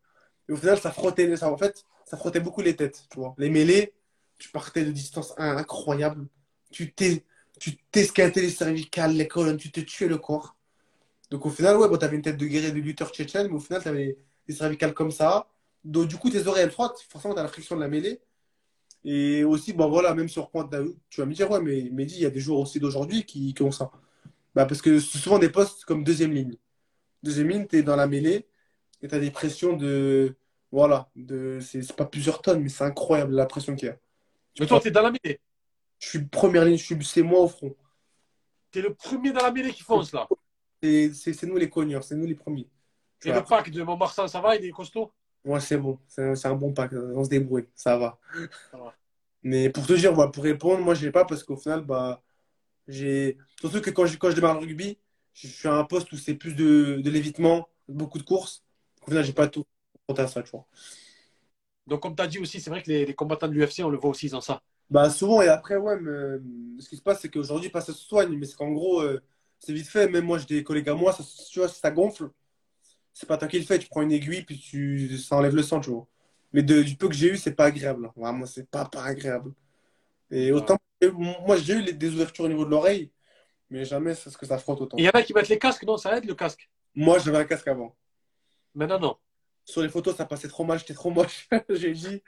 Et 0.49 0.53
au 0.53 0.57
final, 0.57 0.77
ça 0.79 0.91
frottait, 0.91 1.35
ça, 1.37 1.51
en 1.51 1.57
fait, 1.57 1.83
ça 2.05 2.17
frottait 2.17 2.39
beaucoup 2.39 2.61
les 2.61 2.75
têtes, 2.75 3.05
tu 3.09 3.19
vois. 3.19 3.33
Les 3.37 3.49
mêlées, 3.49 3.93
tu 4.37 4.49
partais 4.49 4.83
de 4.83 4.91
distance 4.91 5.33
incroyable. 5.37 6.27
Tu 6.71 6.91
t'es, 6.93 7.23
tu 7.59 7.77
t'esquintais 7.91 8.41
les 8.41 8.49
cervicales, 8.49 9.13
les 9.13 9.27
colonnes, 9.27 9.57
tu 9.57 9.71
te 9.71 9.79
tuais 9.79 10.07
le 10.07 10.17
corps. 10.17 10.55
Donc 11.31 11.45
au 11.45 11.49
final, 11.49 11.77
ouais, 11.77 11.87
bon, 11.87 11.97
t'avais 11.97 12.17
une 12.17 12.21
tête 12.21 12.37
de 12.37 12.45
guerrier 12.45 12.71
de 12.71 12.79
lutteur 12.79 13.09
tchétchène, 13.11 13.47
mais 13.47 13.55
au 13.55 13.59
final, 13.59 13.83
t'avais 13.83 14.17
des 14.47 14.53
cervicales 14.53 14.93
comme 14.93 15.11
ça. 15.11 15.47
Donc 15.83 16.07
du 16.07 16.17
coup, 16.17 16.29
tes 16.29 16.47
oreilles, 16.47 16.63
elles 16.63 16.71
frottent. 16.71 17.01
Forcément, 17.09 17.33
t'as 17.33 17.43
la 17.43 17.49
friction 17.49 17.75
de 17.75 17.81
la 17.81 17.87
mêlée. 17.87 18.19
Et 19.07 19.43
aussi, 19.43 19.71
bon 19.71 19.87
voilà, 19.87 20.15
même 20.15 20.27
sur 20.27 20.49
pointe 20.49 20.71
d'Aoud, 20.71 20.97
tu 21.09 21.21
vas 21.21 21.27
me 21.27 21.33
dire, 21.33 21.49
ouais, 21.51 21.61
mais 21.61 21.89
Mehdi, 21.91 22.15
il 22.15 22.21
y 22.21 22.25
a 22.25 22.31
des 22.31 22.39
joueurs 22.39 22.59
aussi 22.59 22.79
d'aujourd'hui 22.79 23.23
qui, 23.23 23.53
qui 23.53 23.61
ont 23.61 23.71
ça. 23.71 23.91
Bah, 24.55 24.65
parce 24.65 24.81
que 24.81 24.99
c'est 24.99 25.19
souvent 25.19 25.37
des 25.37 25.49
postes 25.49 25.85
comme 25.85 26.03
deuxième 26.03 26.31
ligne. 26.31 26.57
Deuxième 27.21 27.49
ligne, 27.49 27.67
tu 27.67 27.77
es 27.77 27.83
dans 27.83 27.95
la 27.95 28.07
mêlée 28.07 28.47
et 29.01 29.07
tu 29.07 29.13
as 29.13 29.19
des 29.19 29.31
pressions 29.31 29.77
de. 29.77 30.35
Voilà, 30.71 31.09
de, 31.15 31.59
c'est 31.61 31.95
pas 31.95 32.05
plusieurs 32.05 32.41
tonnes, 32.41 32.61
mais 32.61 32.69
c'est 32.69 32.83
incroyable 32.83 33.35
la 33.35 33.45
pression 33.45 33.75
qu'il 33.75 33.89
y 33.89 33.91
a. 33.91 33.97
Mais 34.59 34.65
toi, 34.65 34.79
tu 34.79 34.87
es 34.87 34.91
dans 34.91 35.03
la 35.03 35.11
mêlée. 35.11 35.39
je 35.99 36.09
suis 36.09 36.25
première 36.25 36.65
ligne, 36.65 36.77
c'est 36.77 37.21
moi 37.21 37.41
au 37.41 37.47
front. 37.47 37.75
Tu 38.71 38.79
es 38.79 38.81
le 38.81 38.93
premier 38.93 39.31
dans 39.31 39.43
la 39.43 39.51
mêlée 39.51 39.71
qui 39.71 39.83
fonce, 39.83 40.11
là. 40.13 40.27
C'est 40.81 41.43
nous 41.43 41.57
les 41.57 41.69
cogneurs, 41.69 42.03
c'est 42.03 42.15
nous 42.15 42.25
les 42.25 42.35
premiers. 42.35 42.67
Tu 43.19 43.27
Et 43.27 43.31
vois. 43.31 43.41
le 43.41 43.45
pack 43.45 43.69
de 43.69 43.83
Montmarsan, 43.83 44.27
ça 44.27 44.41
va? 44.41 44.55
Il 44.55 44.65
est 44.65 44.71
costaud? 44.71 45.11
Ouais, 45.45 45.59
c'est 45.59 45.77
bon, 45.77 45.99
c'est 46.07 46.45
un, 46.45 46.55
bon 46.55 46.73
pack, 46.73 46.91
on 46.93 47.23
se 47.23 47.29
débrouille, 47.29 47.67
ça 47.75 47.97
va. 47.97 48.19
Ça 48.71 48.77
va. 48.77 48.95
Mais 49.43 49.69
pour 49.69 49.85
te 49.85 49.93
dire, 49.93 50.11
voilà, 50.13 50.31
pour 50.31 50.43
répondre, 50.43 50.83
moi, 50.83 50.95
je 50.95 51.05
l'ai 51.05 51.11
pas 51.11 51.23
parce 51.23 51.43
qu'au 51.43 51.55
final, 51.55 51.81
bah, 51.85 52.23
j'ai. 52.87 53.37
Surtout 53.59 53.81
que 53.81 53.91
quand 53.91 54.07
je, 54.07 54.17
quand 54.17 54.31
je 54.31 54.35
démarre 54.35 54.55
le 54.55 54.61
rugby, 54.61 54.97
je 55.33 55.47
suis 55.47 55.67
à 55.67 55.75
un 55.75 55.83
poste 55.83 56.11
où 56.11 56.17
c'est 56.17 56.33
plus 56.35 56.55
de, 56.55 56.99
de 57.03 57.09
l'évitement, 57.11 57.69
beaucoup 57.87 58.17
de 58.17 58.23
courses. 58.23 58.63
Au 59.03 59.07
final, 59.11 59.23
j'ai 59.23 59.33
pas 59.33 59.47
tout 59.47 59.65
à 60.17 60.27
ça, 60.27 60.41
tu 60.41 60.49
vois. 60.51 60.65
Donc, 61.87 62.01
comme 62.01 62.15
tu 62.15 62.23
as 62.23 62.27
dit 62.27 62.39
aussi, 62.39 62.59
c'est 62.59 62.69
vrai 62.69 62.81
que 62.81 62.89
les, 62.89 63.05
les 63.05 63.13
combattants 63.13 63.47
de 63.47 63.53
l'UFC, 63.53 63.83
on 63.83 63.89
le 63.89 63.97
voit 63.97 64.09
aussi 64.09 64.29
dans 64.29 64.41
ça. 64.41 64.61
Bah, 64.89 65.09
souvent, 65.09 65.41
et 65.41 65.47
après, 65.47 65.77
ouais, 65.77 65.99
mais 65.99 66.09
euh, 66.09 66.39
ce 66.79 66.89
qui 66.89 66.97
se 66.97 67.01
passe, 67.01 67.21
c'est 67.21 67.29
qu'aujourd'hui, 67.29 67.69
pas 67.69 67.81
ça 67.81 67.93
se 67.93 68.03
soigne, 68.03 68.35
mais 68.37 68.45
c'est 68.45 68.55
qu'en 68.55 68.71
gros, 68.71 69.01
euh, 69.01 69.21
c'est 69.59 69.73
vite 69.73 69.87
fait. 69.87 70.07
Même 70.07 70.25
moi, 70.25 70.37
j'ai 70.37 70.45
des 70.45 70.63
collègues 70.63 70.89
à 70.89 70.95
moi, 70.95 71.13
ça, 71.13 71.23
tu 71.51 71.59
vois, 71.59 71.67
ça 71.67 71.91
gonfle, 71.91 72.29
c'est 73.15 73.27
pas 73.27 73.37
toi 73.39 73.49
qui 73.49 73.59
le 73.59 73.65
fais, 73.65 73.79
tu 73.79 73.89
prends 73.89 74.03
une 74.03 74.13
aiguille, 74.13 74.43
puis 74.43 74.59
tu, 74.59 75.17
ça 75.19 75.37
enlève 75.37 75.55
le 75.55 75.63
sang, 75.63 75.81
tu 75.81 75.91
vois. 75.91 76.07
Mais 76.53 76.63
de- 76.63 76.83
du 76.83 76.97
peu 76.97 77.09
que 77.09 77.15
j'ai 77.15 77.33
eu, 77.33 77.37
c'est 77.37 77.55
pas 77.55 77.67
agréable. 77.67 78.07
hein. 78.07 78.13
Vraiment, 78.17 78.45
c'est 78.47 78.69
pas, 78.69 78.85
pas 78.85 79.03
agréable. 79.05 79.53
Et 80.31 80.51
autant, 80.51 80.77
moi, 81.13 81.57
j'ai 81.57 81.73
eu 81.75 81.81
les- 81.81 81.93
des 81.93 82.13
ouvertures 82.13 82.45
au 82.45 82.49
niveau 82.49 82.65
de 82.65 82.71
l'oreille, 82.71 83.11
mais 83.69 83.85
jamais 83.85 84.15
c'est 84.15 84.29
ce 84.29 84.37
que 84.37 84.45
ça 84.45 84.57
frotte 84.59 84.81
autant. 84.81 84.97
Il 84.99 85.05
y 85.05 85.07
en 85.07 85.11
a 85.13 85.23
qui 85.23 85.33
mettent 85.33 85.49
les 85.49 85.59
casques, 85.59 85.83
non, 85.85 85.97
ça 85.97 86.17
aide 86.17 86.25
le 86.25 86.35
casque? 86.35 86.69
Moi, 86.95 87.19
j'avais 87.19 87.39
un 87.39 87.45
casque 87.45 87.67
avant. 87.67 87.95
Maintenant, 88.73 88.99
non. 88.99 89.17
Sur 89.65 89.81
les 89.81 89.89
photos, 89.89 90.15
ça 90.15 90.25
passait 90.25 90.47
trop 90.47 90.63
mal, 90.63 90.79
j'étais 90.79 90.93
trop 90.93 91.09
moche. 91.11 91.47
J'ai 91.69 91.93
dit, 91.93 92.21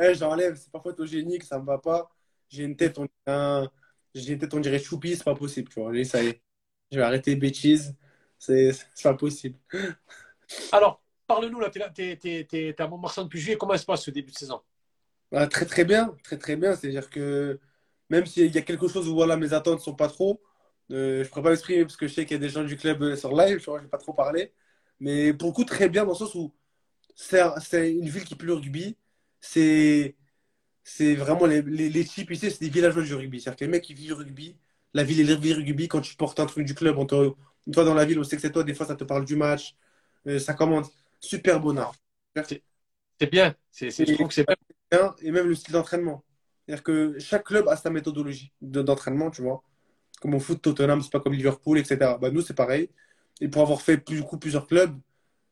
Eh, 0.00 0.14
j'enlève, 0.14 0.56
c'est 0.56 0.72
pas 0.72 0.80
photogénique, 0.80 1.44
ça 1.44 1.58
me 1.58 1.66
va 1.66 1.78
pas. 1.78 2.10
J'ai 2.48 2.64
une 2.64 2.76
tête, 2.76 2.98
on 2.98 3.02
dirait 3.04 3.12
un- 3.38 3.70
j'ai 4.14 4.32
une 4.34 4.38
tête, 4.40 4.54
on 4.54 4.60
dirait 4.60 4.78
Choupi, 4.78 5.16
c'est 5.16 5.24
pas 5.24 5.34
possible, 5.34 5.70
tu 5.70 5.80
vois. 5.80 5.92
Ça 6.04 6.22
y 6.22 6.28
est, 6.28 6.42
je 6.92 6.98
vais 6.98 7.04
arrêter 7.04 7.32
les 7.32 7.36
bêtises, 7.36 7.96
c'est 8.38 8.72
pas 9.02 9.14
possible. 9.14 9.58
Alors, 10.72 11.02
parle-nous, 11.26 11.60
là, 11.60 11.70
tu 11.70 11.82
à 12.78 12.86
Montmarsan 12.88 13.24
depuis 13.24 13.40
juillet. 13.40 13.56
Comment 13.58 13.74
ça 13.74 13.78
se 13.78 13.86
passe 13.86 14.02
ce 14.04 14.10
début 14.10 14.32
de 14.32 14.36
saison? 14.36 14.60
Bah, 15.30 15.46
très 15.46 15.66
très 15.66 15.84
bien, 15.84 16.16
très 16.24 16.38
très 16.38 16.56
bien. 16.56 16.74
C'est-à-dire 16.74 17.10
que 17.10 17.60
même 18.10 18.26
s'il 18.26 18.54
y 18.54 18.58
a 18.58 18.62
quelque 18.62 18.88
chose 18.88 19.08
où 19.08 19.14
voilà, 19.14 19.36
mes 19.36 19.52
attentes 19.52 19.80
sont 19.80 19.94
pas 19.94 20.08
trop, 20.08 20.40
euh, 20.90 21.22
je 21.22 21.28
pourrais 21.28 21.42
pas 21.42 21.50
m'exprimer 21.50 21.82
parce 21.82 21.96
que 21.96 22.08
je 22.08 22.14
sais 22.14 22.24
qu'il 22.24 22.34
y 22.36 22.40
a 22.40 22.40
des 22.40 22.48
gens 22.48 22.64
du 22.64 22.76
club 22.76 23.02
euh, 23.02 23.16
sur 23.16 23.34
live, 23.36 23.58
je 23.60 23.70
vais 23.70 23.88
pas 23.88 23.98
trop 23.98 24.14
parler. 24.14 24.52
Mais 25.00 25.34
pour 25.34 25.48
le 25.48 25.54
coup, 25.54 25.64
très 25.64 25.88
bien 25.88 26.04
dans 26.04 26.12
le 26.12 26.16
sens 26.16 26.34
où 26.34 26.54
c'est 27.14 27.92
une 27.92 28.08
ville 28.08 28.24
qui 28.24 28.36
pue 28.36 28.46
le 28.46 28.54
rugby. 28.54 28.96
C'est 30.84 31.14
vraiment 31.16 31.46
les, 31.46 31.62
les, 31.62 31.90
les 31.90 32.04
types 32.04 32.30
ici, 32.30 32.50
c'est 32.50 32.60
des 32.60 32.70
villageois 32.70 33.02
du 33.02 33.14
rugby. 33.14 33.40
C'est-à-dire 33.40 33.58
que 33.58 33.64
les 33.64 33.70
mecs 33.70 33.84
qui 33.84 33.94
vivent 33.94 34.10
le 34.10 34.16
rugby, 34.16 34.56
la 34.94 35.04
ville 35.04 35.20
est 35.20 35.24
le 35.24 35.54
rugby. 35.54 35.88
Quand 35.88 36.00
tu 36.00 36.16
portes 36.16 36.40
un 36.40 36.46
truc 36.46 36.66
du 36.66 36.74
club, 36.74 36.96
on 36.98 37.06
te, 37.06 37.32
toi 37.72 37.84
dans 37.84 37.94
la 37.94 38.04
ville, 38.06 38.18
on 38.18 38.24
sait 38.24 38.36
que 38.36 38.42
c'est 38.42 38.52
toi, 38.52 38.64
des 38.64 38.74
fois 38.74 38.86
ça 38.86 38.96
te 38.96 39.04
parle 39.04 39.24
du 39.24 39.36
match, 39.36 39.76
ça 40.38 40.54
commande. 40.54 40.84
Super 41.20 41.60
bonheur. 41.60 41.94
C'est 43.20 43.30
bien. 43.30 43.54
C'est, 43.70 43.90
je 43.90 44.14
trouve 44.14 44.28
que 44.28 44.34
c'est 44.34 44.46
bien. 44.90 45.14
et 45.22 45.30
même 45.32 45.48
le 45.48 45.54
style 45.54 45.72
d'entraînement. 45.72 46.24
C'est-à-dire 46.66 46.82
que 46.84 47.18
chaque 47.18 47.44
club 47.44 47.68
a 47.68 47.76
sa 47.76 47.90
méthodologie 47.90 48.52
de- 48.60 48.82
d'entraînement, 48.82 49.30
tu 49.30 49.42
vois. 49.42 49.62
Comme 50.20 50.34
au 50.34 50.40
foot, 50.40 50.60
Tottenham, 50.62 51.00
c'est 51.02 51.10
pas 51.12 51.20
comme 51.20 51.32
Liverpool, 51.34 51.78
etc. 51.78 52.18
Bah, 52.20 52.30
nous, 52.30 52.42
c'est 52.42 52.54
pareil. 52.54 52.90
Et 53.40 53.48
pour 53.48 53.62
avoir 53.62 53.80
fait 53.82 53.98
plus, 53.98 54.16
du 54.16 54.22
coup, 54.24 54.38
plusieurs 54.38 54.66
clubs, 54.66 54.96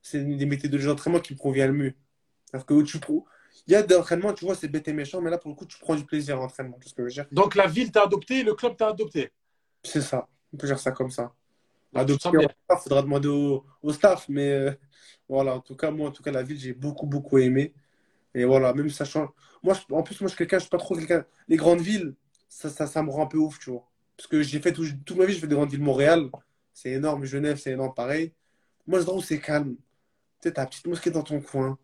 c'est 0.03 0.19
une 0.21 0.37
des 0.37 0.47
méthodologies 0.47 0.87
d'entraînement 0.89 1.21
qui 1.21 1.35
me 1.35 1.39
convient 1.39 1.67
le 1.67 1.73
mieux. 1.73 1.95
C'est-à-dire 2.51 2.67
que 2.67 2.83
tu 2.83 2.99
prends- 3.01 3.25
Il 3.67 3.73
y 3.73 3.77
a 3.77 3.83
des 3.83 3.97
entraînements, 3.97 4.33
tu 4.35 4.45
vois, 4.45 4.55
c'est 4.55 4.69
bête 4.69 4.87
et 4.89 4.93
méchant, 4.93 5.21
mais 5.21 5.31
là, 5.31 5.39
pour 5.39 5.51
le 5.51 5.57
coup, 5.57 5.67
tu 5.67 5.79
prends 5.79 5.97
du 5.97 6.05
plaisir 6.05 6.37
à 6.37 6.41
l'entraînement. 6.41 6.79
Donc, 7.33 7.55
la 7.55 7.67
ville 7.67 7.91
t'a 7.91 8.03
adopté, 8.05 8.43
le 8.43 8.55
club 8.55 8.77
t'a 8.77 8.89
adopté. 8.89 9.33
C'est 9.83 10.03
ça. 10.03 10.29
On 10.53 10.57
peut 10.57 10.67
dire 10.67 10.79
ça 10.79 10.93
comme 10.93 11.11
ça. 11.11 11.33
Donc, 12.05 12.21
tu 12.21 12.29
il 12.29 12.79
faudra 12.83 13.03
demander 13.03 13.29
au, 13.29 13.65
au 13.83 13.93
staff, 13.93 14.29
mais 14.29 14.51
euh, 14.51 14.73
voilà, 15.29 15.55
en 15.55 15.61
tout 15.61 15.77
cas, 15.77 15.91
moi, 15.91 16.09
en 16.09 16.13
tout 16.13 16.23
cas, 16.23 16.31
la 16.33 16.43
ville, 16.43 16.59
j'ai 16.59 16.73
beaucoup, 16.73 17.07
beaucoup 17.07 17.39
aimé. 17.39 17.75
Et 18.35 18.45
voilà, 18.45 18.75
même 18.75 18.91
sachant. 18.91 19.29
Moi, 19.63 19.75
je- 19.75 19.95
en 19.95 20.03
plus, 20.03 20.21
moi, 20.21 20.29
je 20.29 20.35
suis 20.35 20.39
quelqu'un, 20.39 20.59
je 20.59 20.63
suis 20.65 20.71
pas 20.71 20.79
trop 20.79 20.97
quelqu'un. 20.97 21.25
Les 21.49 21.57
grandes 21.57 21.81
villes, 21.81 22.15
ça, 22.49 22.71
ça, 22.71 22.87
ça 22.87 23.03
me 23.03 23.11
rend 23.11 23.25
un 23.25 23.27
peu 23.27 23.39
ouf, 23.39 23.59
tu 23.59 23.71
vois. 23.71 23.87
Parce 24.17 24.29
que 24.29 24.43
j'ai 24.43 24.61
fait 24.61 24.73
tout- 24.73 24.87
toute 25.05 25.17
ma 25.17 25.27
vie, 25.27 25.35
je 25.35 25.41
fais 25.41 25.47
des 25.47 25.55
grandes 25.55 25.71
villes. 25.71 25.83
Montréal, 25.83 26.31
c'est 26.73 26.91
énorme. 26.93 27.25
Genève, 27.25 27.59
c'est 27.59 27.73
énorme, 27.73 27.95
pareil. 27.95 28.33
Moi, 28.87 29.01
je 29.01 29.05
trouve 29.07 29.19
où 29.19 29.23
c'est 29.23 29.41
calme. 29.41 29.77
Tu 30.43 30.49
sais, 30.49 30.53
t'as 30.55 30.63
la 30.63 30.69
petite 30.69 30.87
mosquée 30.87 31.11
dans 31.11 31.23
ton 31.23 31.41
coin. 31.41 31.79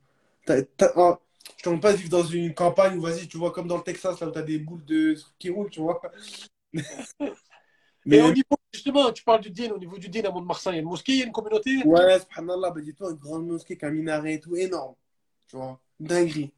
T'as, 0.46 0.62
t'as- 0.62 0.92
oh, 0.96 1.16
je 1.58 1.64
t'en 1.64 1.78
pas 1.80 1.92
de 1.92 1.98
vivre 1.98 2.10
dans 2.10 2.24
une 2.24 2.54
campagne 2.54 2.98
où, 2.98 3.02
vas-y, 3.02 3.28
tu 3.28 3.38
vois, 3.38 3.52
comme 3.52 3.68
dans 3.68 3.78
le 3.78 3.82
Texas, 3.84 4.20
là 4.20 4.28
où 4.28 4.32
t'as 4.32 4.42
des 4.42 4.58
boules 4.58 4.84
de 4.86 5.14
trucs 5.14 5.38
qui 5.38 5.50
roulent, 5.50 5.70
tu 5.70 5.80
vois. 5.80 6.00
Mais 8.06 8.20
au 8.20 8.32
niveau, 8.32 8.56
justement, 8.72 9.12
tu 9.12 9.22
parles 9.24 9.40
du 9.40 9.50
din, 9.50 9.70
au 9.70 9.78
niveau 9.78 9.98
du 9.98 10.08
din 10.08 10.24
à 10.24 10.30
Mont-de-Marsan, 10.30 10.70
il 10.72 10.74
y 10.74 10.78
a 10.78 10.80
une 10.82 10.88
mosquée, 10.88 11.12
il 11.12 11.18
y 11.18 11.22
a 11.22 11.26
une 11.26 11.32
communauté? 11.32 11.70
Ouais, 11.84 12.18
subhanallah, 12.20 12.70
bah 12.70 12.80
dis-toi, 12.80 13.10
une 13.10 13.16
grande 13.18 13.46
mosquée, 13.46 13.74
avec 13.74 13.84
un 13.84 13.90
minaret 13.90 14.34
et 14.34 14.40
tout, 14.40 14.56
énorme. 14.56 14.94
Tu 15.48 15.56
vois, 15.56 15.80
dinguerie. 16.00 16.52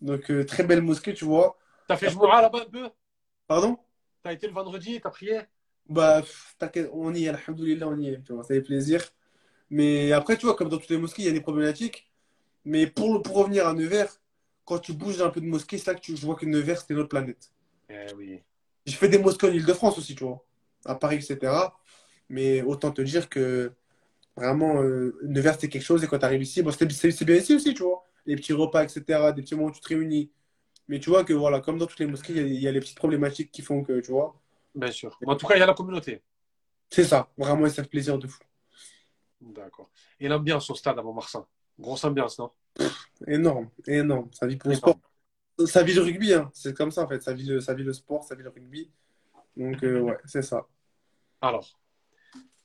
Donc, 0.00 0.30
euh, 0.30 0.44
très 0.44 0.64
belle 0.64 0.82
mosquée, 0.82 1.14
tu 1.14 1.24
vois. 1.24 1.58
T'as 1.88 1.96
fait 1.96 2.08
Jmoura 2.10 2.40
là-bas 2.42 2.60
un 2.62 2.70
peu? 2.70 2.90
Pardon? 3.46 3.78
T'as 4.22 4.32
été 4.32 4.46
le 4.46 4.52
vendredi, 4.52 5.00
t'as 5.00 5.10
prié? 5.10 5.40
Bah, 5.88 6.22
t'inquiète, 6.58 6.90
on 6.92 7.14
y 7.14 7.24
est, 7.24 7.28
alhamdoulilah, 7.28 7.88
on 7.88 7.96
y 7.98 8.08
est, 8.08 8.22
tu 8.22 8.32
vois, 8.34 8.42
ça 8.44 8.54
fait 8.54 8.60
plaisir. 8.62 9.02
Mais 9.70 10.12
après, 10.12 10.36
tu 10.38 10.46
vois, 10.46 10.56
comme 10.56 10.68
dans 10.70 10.78
toutes 10.78 10.90
les 10.90 10.98
mosquées, 10.98 11.22
il 11.22 11.26
y 11.26 11.28
a 11.30 11.32
des 11.32 11.40
problématiques. 11.42 12.10
Mais 12.64 12.86
pour, 12.88 13.14
le- 13.14 13.22
pour 13.22 13.36
revenir 13.36 13.66
à 13.68 13.74
Nevers, 13.74 14.20
quand 14.66 14.78
tu 14.80 14.92
bouges 14.94 15.22
un 15.22 15.30
peu 15.30 15.40
de 15.42 15.46
mosquée, 15.46 15.78
c'est 15.78 15.92
là 15.92 15.96
que 15.96 16.02
tu, 16.02 16.16
je 16.16 16.26
vois 16.26 16.36
que 16.36 16.46
Nevers, 16.46 16.80
c'était 16.80 16.94
une 16.94 17.00
autre 17.00 17.10
planète. 17.10 17.52
Eh 17.88 18.12
oui. 18.16 18.42
J'ai 18.86 18.96
fait 18.96 19.08
des 19.08 19.18
mosquées 19.18 19.48
en 19.48 19.52
Ile-de-France 19.52 19.98
aussi, 19.98 20.16
tu 20.16 20.24
vois, 20.24 20.44
à 20.84 20.94
Paris, 20.94 21.16
etc. 21.16 21.52
Mais 22.28 22.62
autant 22.62 22.90
te 22.92 23.02
dire 23.02 23.28
que 23.28 23.72
vraiment, 24.36 24.82
euh, 24.82 25.18
Nevers, 25.24 25.54
c'était 25.54 25.68
quelque 25.68 25.82
chose. 25.84 26.04
Et 26.04 26.06
quand 26.06 26.18
tu 26.18 26.24
arrives 26.24 26.42
ici, 26.42 26.62
bon, 26.62 26.70
c'est 26.72 26.90
c'est 26.90 27.24
bien 27.24 27.36
ici 27.36 27.54
aussi, 27.54 27.74
tu 27.74 27.82
vois. 27.82 28.04
Les 28.26 28.36
petits 28.36 28.52
repas, 28.52 28.84
etc., 28.84 29.32
des 29.34 29.42
petits 29.42 29.54
moments 29.54 29.68
où 29.68 29.72
tu 29.72 29.80
te 29.80 29.88
réunis. 29.88 30.30
Mais 30.88 31.00
tu 31.00 31.10
vois 31.10 31.24
que, 31.24 31.32
voilà, 31.34 31.60
comme 31.60 31.78
dans 31.78 31.86
toutes 31.86 32.00
les 32.00 32.06
mosquées, 32.06 32.32
il 32.34 32.38
y 32.38 32.40
a, 32.40 32.46
il 32.46 32.62
y 32.62 32.68
a 32.68 32.72
les 32.72 32.80
petites 32.80 32.96
problématiques 32.98 33.50
qui 33.52 33.62
font 33.62 33.82
que, 33.84 34.00
tu 34.00 34.10
vois, 34.12 34.40
Bien 34.74 34.92
sûr. 34.92 35.18
En 35.26 35.36
tout 35.36 35.46
cas, 35.46 35.56
il 35.56 35.60
y 35.60 35.62
a 35.62 35.66
la 35.66 35.74
communauté. 35.74 36.22
c'est 36.90 37.04
ça. 37.04 37.28
Vraiment, 37.36 37.66
ils 37.66 37.72
savent 37.72 37.88
plaisir 37.88 38.18
de 38.18 38.26
fou. 38.26 38.40
D'accord. 39.40 39.90
Et 40.20 40.28
l'ambiance 40.28 40.68
au 40.70 40.74
stade 40.74 40.98
à 40.98 41.02
Mont-Marsan 41.02 41.46
Grosse 41.78 42.04
ambiance, 42.04 42.38
non? 42.38 42.50
Énorme, 43.26 43.70
énorme. 43.86 44.28
Ça 44.32 44.46
vit 44.46 44.56
pour 44.56 44.70
le 44.70 44.76
sport. 44.76 44.98
Ça 45.66 45.82
vit 45.82 45.94
le 45.94 46.02
rugby, 46.02 46.32
hein. 46.32 46.50
C'est 46.54 46.76
comme 46.76 46.90
ça, 46.90 47.02
en 47.02 47.08
fait. 47.08 47.22
Ça 47.22 47.32
vit 47.32 47.44
le, 47.44 47.60
ça 47.60 47.74
vit 47.74 47.84
le 47.84 47.92
sport, 47.92 48.24
ça 48.24 48.34
vit 48.34 48.42
le 48.42 48.50
rugby. 48.50 48.90
Donc, 49.56 49.82
euh, 49.82 50.00
ouais, 50.00 50.16
c'est 50.24 50.42
ça. 50.42 50.66
Alors, 51.40 51.78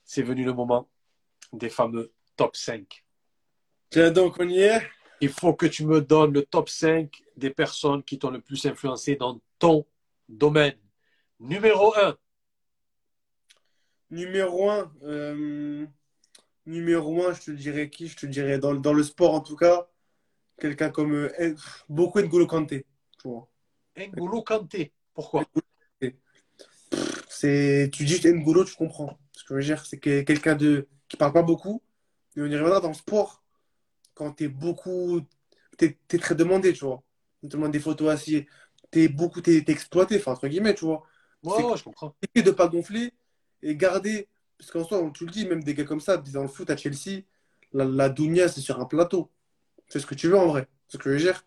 c'est 0.04 0.24
venu 0.24 0.44
le 0.44 0.54
moment 0.54 0.90
des 1.52 1.70
fameux 1.70 2.12
top 2.36 2.56
5. 2.56 3.04
Tiens, 3.90 4.12
donc, 4.12 4.36
on 4.40 4.48
y 4.48 4.60
est. 4.60 4.82
Il 5.22 5.30
faut 5.30 5.54
que 5.54 5.66
tu 5.66 5.86
me 5.86 6.02
donnes 6.02 6.34
le 6.34 6.44
top 6.44 6.70
5 6.70 7.24
des 7.38 7.50
personnes 7.50 8.04
qui 8.04 8.20
t'ont 8.20 8.32
le 8.32 8.42
plus 8.42 8.66
influencé 8.66 9.16
dans 9.16 9.40
ton 9.58 9.86
domaine. 10.28 10.78
Numéro 11.40 11.96
1, 11.96 12.18
Numéro 14.14 14.70
1, 14.70 14.92
euh, 15.06 15.88
numéro 16.68 17.26
1, 17.26 17.34
je 17.34 17.42
te 17.46 17.52
dirais 17.52 17.90
qui? 17.90 18.08
Je 18.08 18.16
te 18.16 18.26
dirais 18.28 18.60
dans, 18.60 18.76
dans 18.76 18.94
le 18.94 19.02
sport 19.02 19.34
en 19.34 19.42
tout 19.42 19.56
cas, 19.56 19.90
quelqu'un 20.60 20.92
comme 20.92 21.16
euh, 21.16 21.56
beaucoup 21.90 22.22
N'Golo 22.22 22.46
Kanté, 22.46 22.86
tu 23.20 23.28
vois. 23.28 23.50
N'Golo 23.98 24.44
Kanté. 24.44 24.94
Pourquoi? 25.16 25.46
C'est, 27.44 27.90
tu 27.92 28.06
dis 28.06 28.22
N'Golo, 28.26 28.64
tu 28.64 28.74
comprends. 28.76 29.20
Ce 29.34 29.44
que 29.44 29.50
je 29.50 29.56
veux 29.56 29.76
dire, 29.76 29.86
c'est 29.86 29.98
que 30.00 30.22
quelqu'un 30.22 30.56
de 30.56 30.88
qui 31.10 31.18
parle 31.18 31.34
pas 31.34 31.44
beaucoup, 31.44 31.82
et 32.38 32.42
on 32.42 32.46
y 32.46 32.56
reviendra 32.56 32.80
dans 32.80 32.88
le 32.88 32.94
sport, 32.94 33.44
quand 34.14 34.32
t'es 34.32 34.48
beaucoup, 34.48 35.22
t'es, 35.78 35.98
t'es 36.08 36.18
très 36.20 36.36
demandé, 36.36 36.72
tu 36.72 36.86
vois. 36.86 37.04
On 37.44 37.50
te 37.50 37.58
demande 37.58 37.74
des 37.74 37.82
photos 37.82 38.10
assis, 38.12 38.46
t'es 38.92 39.10
beaucoup, 39.10 39.42
t'es, 39.42 39.62
t'es 39.62 39.74
exploité, 39.74 40.18
enfin, 40.18 40.32
entre 40.32 40.48
guillemets, 40.48 40.74
tu 40.74 40.86
vois. 40.86 41.04
Ouais, 41.44 41.54
C'est 41.58 41.64
ouais, 41.64 41.78
je 41.78 41.84
comprends. 41.84 42.16
de 42.34 42.52
pas 42.52 42.70
gonfler 42.70 43.12
et 43.62 43.76
garder, 43.76 44.30
parce 44.58 44.72
qu'en 44.72 44.86
soi, 44.86 45.00
on 45.00 45.12
tu 45.12 45.26
le 45.26 45.32
dis, 45.32 45.46
même 45.46 45.64
des 45.64 45.74
gars 45.74 45.84
comme 45.84 46.00
ça, 46.00 46.16
dans 46.16 46.44
le 46.44 46.48
foot 46.48 46.70
à 46.70 46.78
Chelsea, 46.78 47.24
la, 47.74 47.84
la 47.84 48.48
c'est 48.48 48.62
sur 48.62 48.80
un 48.80 48.86
plateau. 48.86 49.30
C'est 49.90 50.00
ce 50.00 50.06
que 50.06 50.16
tu 50.16 50.30
veux 50.30 50.38
en 50.38 50.48
vrai. 50.48 50.68
C'est 50.88 50.98
ce 50.98 51.04
que 51.04 51.10
je 51.12 51.16
veux 51.16 51.32
dire. 51.34 51.46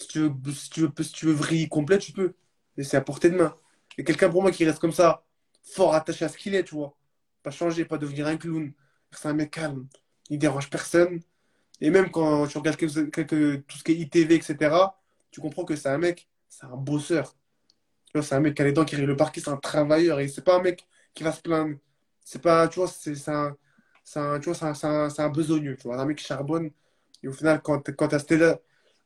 Si 0.00 0.08
tu 0.08 0.18
veux, 0.20 0.32
si 0.52 0.70
tu 0.70 0.80
veux, 0.82 0.92
si 1.02 1.12
tu 1.12 1.26
veux 1.26 1.32
vriller 1.32 1.68
complet, 1.68 1.98
tu 1.98 2.12
peux. 2.12 2.34
Et 2.76 2.84
c'est 2.84 2.96
à 2.96 3.00
portée 3.02 3.30
de 3.30 3.36
main. 3.36 3.54
Et 4.00 4.04
quelqu'un 4.04 4.30
pour 4.30 4.42
moi 4.42 4.52
qui 4.52 4.64
reste 4.66 4.80
comme 4.80 4.92
ça, 4.92 5.24
fort 5.62 5.94
attaché 5.94 6.24
à 6.26 6.30
ce 6.30 6.38
qu'il 6.38 6.56
est, 6.56 6.64
tu 6.64 6.74
vois. 6.76 6.96
Pas 7.44 7.52
changer, 7.52 7.84
pas 7.86 7.98
devenir 7.98 8.26
un 8.28 8.38
clown. 8.38 8.72
C'est 9.12 9.28
un 9.28 9.34
mec 9.34 9.52
calme. 9.52 9.88
Il 10.30 10.38
dérange 10.40 10.70
personne. 10.70 11.20
Et 11.80 11.90
même 11.90 12.10
quand 12.10 12.46
tu 12.48 12.58
regardes 12.58 12.76
quelques, 12.78 13.12
quelques- 13.12 13.66
tout 13.66 13.78
ce 13.78 13.84
qui 13.84 13.92
est 13.92 13.96
ITV, 13.96 14.36
etc., 14.36 15.00
tu 15.32 15.40
comprends 15.40 15.64
que 15.66 15.76
c'est 15.76 15.88
un 15.90 15.98
mec, 15.98 16.28
c'est 16.50 16.66
un 16.66 16.76
bosseur. 16.76 17.34
C'est 18.22 18.34
un 18.34 18.40
mec 18.40 18.54
qui 18.56 18.62
a 18.62 18.64
les 18.64 18.72
dents, 18.72 18.84
qui 18.84 18.96
règle 18.96 19.08
le 19.08 19.16
parquet, 19.16 19.40
c'est 19.40 19.50
un 19.50 19.56
travailleur. 19.56 20.20
Et 20.20 20.28
c'est 20.28 20.42
pas 20.44 20.56
un 20.56 20.62
mec 20.62 20.86
qui 21.14 21.22
va 21.24 21.32
se 21.32 21.40
plaindre. 21.42 21.76
C'est 22.24 22.42
pas, 22.42 22.68
tu 22.68 22.80
vois, 22.80 22.88
c'est 22.88 23.28
un, 23.28 23.56
un, 24.16 24.40
un, 24.40 24.74
un, 24.84 25.08
un 25.18 25.28
besogneux, 25.30 25.76
tu 25.76 25.84
vois. 25.84 26.00
Un 26.00 26.04
mec 26.06 26.18
qui 26.18 26.24
charbonne. 26.24 26.70
Et 27.22 27.28
au 27.28 27.32
final, 27.32 27.60
quand, 27.62 27.90
quand 27.96 28.08
tu 28.08 28.14
as 28.42 28.58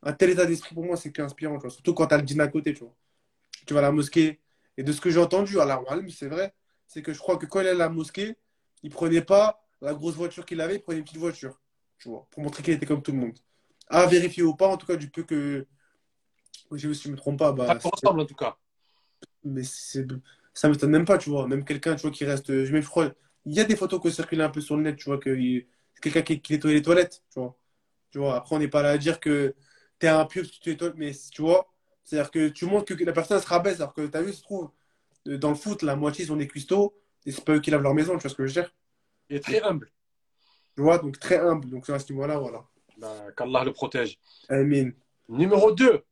un 0.03 0.13
tel 0.13 0.29
état 0.31 0.45
d'esprit, 0.45 0.73
pour 0.75 0.85
moi, 0.85 0.97
c'est 0.97 1.17
inspirant. 1.19 1.59
Surtout 1.69 1.93
quand 1.93 2.07
tu 2.07 2.13
as 2.15 2.17
le 2.17 2.23
dîner 2.23 2.43
à 2.43 2.47
côté, 2.47 2.73
tu 2.73 2.81
vois. 2.83 2.95
Tu 3.67 3.73
vas 3.73 3.79
à 3.81 3.83
la 3.83 3.91
mosquée. 3.91 4.41
Et 4.77 4.83
de 4.83 4.91
ce 4.91 5.01
que 5.01 5.09
j'ai 5.09 5.19
entendu, 5.19 5.59
à 5.59 5.65
la 5.65 5.81
Walm, 5.81 6.09
c'est 6.09 6.27
vrai, 6.27 6.53
c'est 6.87 7.01
que 7.01 7.13
je 7.13 7.19
crois 7.19 7.37
que 7.37 7.45
quand 7.45 7.61
il 7.61 7.67
est 7.67 7.71
à 7.71 7.73
la 7.73 7.89
mosquée, 7.89 8.37
il 8.83 8.89
prenait 8.91 9.21
pas 9.21 9.65
la 9.81 9.93
grosse 9.93 10.15
voiture 10.15 10.45
qu'il 10.45 10.61
avait, 10.61 10.75
il 10.75 10.81
prenait 10.81 10.99
une 10.99 11.03
petite 11.05 11.17
voiture, 11.17 11.59
tu 11.97 12.09
vois, 12.09 12.27
pour 12.31 12.43
montrer 12.43 12.63
qu'il 12.63 12.73
était 12.73 12.85
comme 12.85 13.01
tout 13.01 13.11
le 13.11 13.17
monde. 13.19 13.37
À 13.87 14.05
vérifier 14.07 14.43
ou 14.43 14.55
pas, 14.55 14.67
en 14.67 14.77
tout 14.77 14.87
cas, 14.87 14.95
du 14.95 15.09
peu 15.09 15.23
que. 15.23 15.67
Je, 16.71 16.93
si 16.93 17.03
je 17.03 17.11
me 17.11 17.17
trompe 17.17 17.39
pas, 17.39 17.55
Ça 17.65 17.73
bah, 17.73 17.75
te 17.75 17.87
ressemble 17.87 18.21
en 18.21 18.25
tout 18.25 18.35
cas. 18.35 18.57
mais 19.43 19.63
c'est, 19.63 20.05
ça 20.53 20.69
m'étonne 20.69 20.91
même 20.91 21.05
pas, 21.05 21.17
tu 21.17 21.29
vois. 21.29 21.47
Même 21.47 21.63
quelqu'un, 21.65 21.95
tu 21.95 22.01
vois, 22.03 22.11
qui 22.11 22.25
reste. 22.25 22.47
Je, 22.65 22.81
je 22.81 22.87
crois, 22.89 23.11
il 23.45 23.53
y 23.53 23.59
a 23.59 23.63
des 23.65 23.75
photos 23.75 24.01
qui 24.01 24.11
circulent 24.11 24.41
un 24.41 24.49
peu 24.49 24.61
sur 24.61 24.77
le 24.77 24.83
net, 24.83 24.95
tu 24.97 25.05
vois, 25.05 25.17
que 25.19 25.35
c'est 25.93 26.01
quelqu'un 26.01 26.21
qui, 26.23 26.41
qui 26.41 26.53
nettoie 26.53 26.71
les 26.71 26.81
toilettes, 26.81 27.23
tu 27.31 27.39
vois. 27.39 27.57
Tu 28.11 28.19
vois, 28.19 28.37
après, 28.37 28.55
on 28.55 28.59
n'est 28.59 28.67
pas 28.69 28.81
là 28.83 28.91
à 28.91 28.97
dire 28.97 29.19
que 29.19 29.55
t'es 29.99 30.07
un 30.07 30.25
pieu 30.25 30.43
parce 30.43 30.53
que 30.57 30.63
tu 30.63 30.69
nettoies, 30.71 30.93
mais 30.97 31.11
tu 31.31 31.41
vois, 31.41 31.73
c'est-à-dire 32.05 32.31
que 32.31 32.47
tu 32.49 32.65
montres 32.65 32.95
que 32.95 33.03
la 33.03 33.11
personne 33.13 33.41
se 33.41 33.47
rabaisse, 33.47 33.81
alors 33.81 33.93
que 33.93 34.07
t'as 34.07 34.21
vu, 34.21 34.31
se 34.33 34.41
trouve, 34.43 34.71
euh, 35.27 35.37
dans 35.37 35.49
le 35.49 35.55
foot, 35.55 35.81
la 35.81 35.97
moitié 35.97 36.25
sont 36.25 36.37
des 36.37 36.47
cuistots, 36.47 36.95
et 37.25 37.31
c'est 37.33 37.43
pas 37.43 37.55
eux 37.55 37.59
qui 37.59 37.71
lavent 37.71 37.81
leur 37.81 37.93
maison, 37.93 38.13
tu 38.15 38.21
vois 38.21 38.29
ce 38.31 38.35
que 38.35 38.45
je 38.45 38.53
veux 38.55 38.61
dire. 38.61 38.73
Il 39.29 39.37
est 39.37 39.39
très 39.41 39.61
humble. 39.61 39.91
Tu 40.75 40.81
vois, 40.81 40.99
donc 40.99 41.19
très 41.19 41.39
humble, 41.39 41.69
donc 41.69 41.89
à 41.89 41.99
ce 41.99 42.11
niveau-là, 42.13 42.37
voilà. 42.37 42.63
Ben, 42.97 43.31
Qu'Allah 43.35 43.63
le 43.65 43.73
protège. 43.73 44.17
Amin. 44.49 44.91
Numéro 45.27 45.71
2. 45.71 46.03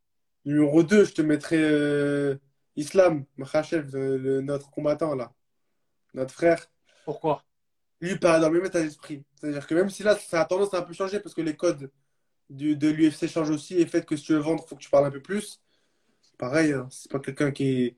Numéro 0.45 0.83
2, 0.83 1.05
je 1.05 1.13
te 1.13 1.21
mettrais 1.21 1.57
euh, 1.61 2.35
Islam, 2.75 3.25
Makhachev, 3.37 3.91
le- 3.93 4.41
notre 4.41 4.69
combattant, 4.71 5.15
là, 5.15 5.31
notre 6.13 6.33
frère. 6.33 6.65
Pourquoi? 7.05 7.43
lui 8.01 8.17
pas 8.17 8.39
dans 8.39 8.49
le 8.49 8.57
même 8.57 8.65
état 8.65 8.81
d'esprit. 8.81 9.23
C'est-à-dire 9.39 9.65
que 9.65 9.73
même 9.75 9.89
si 9.89 10.03
là, 10.03 10.17
ça 10.17 10.41
a 10.41 10.45
tendance 10.45 10.73
à 10.73 10.79
un 10.79 10.81
peu 10.81 10.93
changer 10.93 11.21
parce 11.21 11.33
que 11.33 11.41
les 11.41 11.55
codes 11.55 11.89
du, 12.49 12.75
de 12.75 12.89
l'UFC 12.89 13.27
changent 13.29 13.49
aussi 13.51 13.75
et 13.79 13.85
fait 13.85 14.05
que 14.05 14.17
si 14.17 14.23
tu 14.25 14.33
veux 14.33 14.39
vendre, 14.39 14.63
il 14.65 14.67
faut 14.67 14.75
que 14.75 14.81
tu 14.81 14.89
parles 14.89 15.05
un 15.05 15.11
peu 15.11 15.21
plus. 15.21 15.61
Pareil, 16.43 16.73
hein, 16.73 16.87
c'est 16.91 17.11
pas 17.11 17.19
quelqu'un 17.19 17.51
qui 17.51 17.63
est, 17.85 17.97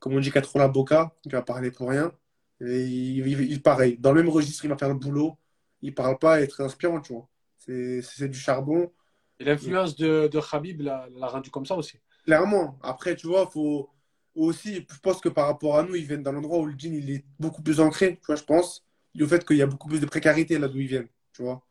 comme 0.00 0.14
on 0.14 0.20
dit, 0.20 0.30
qui 0.32 0.38
a 0.38 0.42
trop 0.42 0.58
la 0.58 0.68
boca, 0.68 1.12
qui 1.22 1.30
va 1.30 1.42
parler 1.42 1.70
pour 1.70 1.90
rien. 1.90 2.12
Et 2.60 2.84
il, 2.86 3.26
il- 3.28 3.52
il- 3.52 3.62
pareil, 3.62 3.98
dans 3.98 4.12
le 4.12 4.22
même 4.22 4.30
registre, 4.32 4.64
il 4.64 4.68
va 4.68 4.78
faire 4.78 4.88
le 4.88 4.94
boulot. 4.94 5.36
Il 5.82 5.94
parle 5.94 6.18
pas 6.18 6.40
et 6.40 6.44
est 6.44 6.48
très 6.48 6.64
inspirant, 6.64 7.00
tu 7.00 7.12
vois. 7.14 7.28
C'est 7.58 8.02
c'est 8.02 8.28
du 8.28 8.38
charbon. 8.38 8.92
Et 9.40 9.44
l'influence 9.44 9.96
de, 9.96 10.28
de 10.32 10.40
Khabib 10.40 10.80
l'a 10.82 11.08
l'a 11.16 11.28
rendu 11.28 11.50
comme 11.50 11.66
ça 11.66 11.76
aussi. 11.76 11.98
Clairement. 12.24 12.78
Après, 12.82 13.16
tu 13.16 13.26
vois, 13.26 13.46
faut 13.50 13.90
aussi, 14.34 14.86
je 14.90 14.98
pense 15.00 15.20
que 15.20 15.28
par 15.28 15.46
rapport 15.46 15.78
à 15.78 15.82
nous, 15.82 15.94
ils 15.96 16.04
viennent 16.04 16.22
d'un 16.22 16.36
endroit 16.36 16.58
où 16.58 16.66
le 16.66 16.74
jean, 16.78 16.94
il 16.94 17.10
est 17.10 17.24
beaucoup 17.40 17.62
plus 17.62 17.80
ancré, 17.80 18.16
tu 18.20 18.26
vois, 18.26 18.36
je 18.36 18.44
pense. 18.44 18.84
Du 19.14 19.26
fait 19.26 19.44
qu'il 19.46 19.56
y 19.56 19.62
a 19.62 19.66
beaucoup 19.66 19.88
plus 19.88 20.00
de 20.00 20.06
précarité 20.06 20.58
là 20.58 20.68
d'où 20.68 20.78
ils 20.80 20.86
viennent, 20.86 21.08
tu 21.32 21.42
vois. 21.42 21.62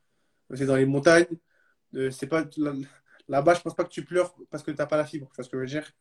C'est 0.55 0.65
dans 0.65 0.75
les 0.75 0.85
montagnes. 0.85 1.27
Euh, 1.95 2.11
c'est 2.11 2.27
pas 2.27 2.45
là- 2.57 2.73
là-bas, 3.27 3.53
je 3.53 3.61
pense 3.61 3.75
pas 3.75 3.83
que 3.83 3.89
tu 3.89 4.03
pleures 4.03 4.33
parce 4.49 4.63
que 4.63 4.71
t'as 4.71 4.85
pas 4.85 4.97
la 4.97 5.05
fibre, 5.05 5.27
tu 5.29 5.35
vois 5.35 5.43
ce 5.43 5.49
que 5.49 5.57
je 5.57 5.61
veux 5.61 5.67
dire. 5.67 5.91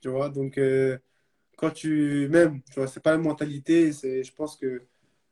Tu 0.00 0.08
vois, 0.08 0.28
donc 0.28 0.58
euh, 0.58 0.98
quand 1.56 1.70
tu 1.70 2.28
même, 2.28 2.62
tu 2.64 2.80
vois, 2.80 2.86
c'est 2.86 3.02
pas 3.02 3.12
la 3.12 3.18
mentalité, 3.18 3.92
je 3.92 4.32
pense 4.32 4.56
que 4.56 4.82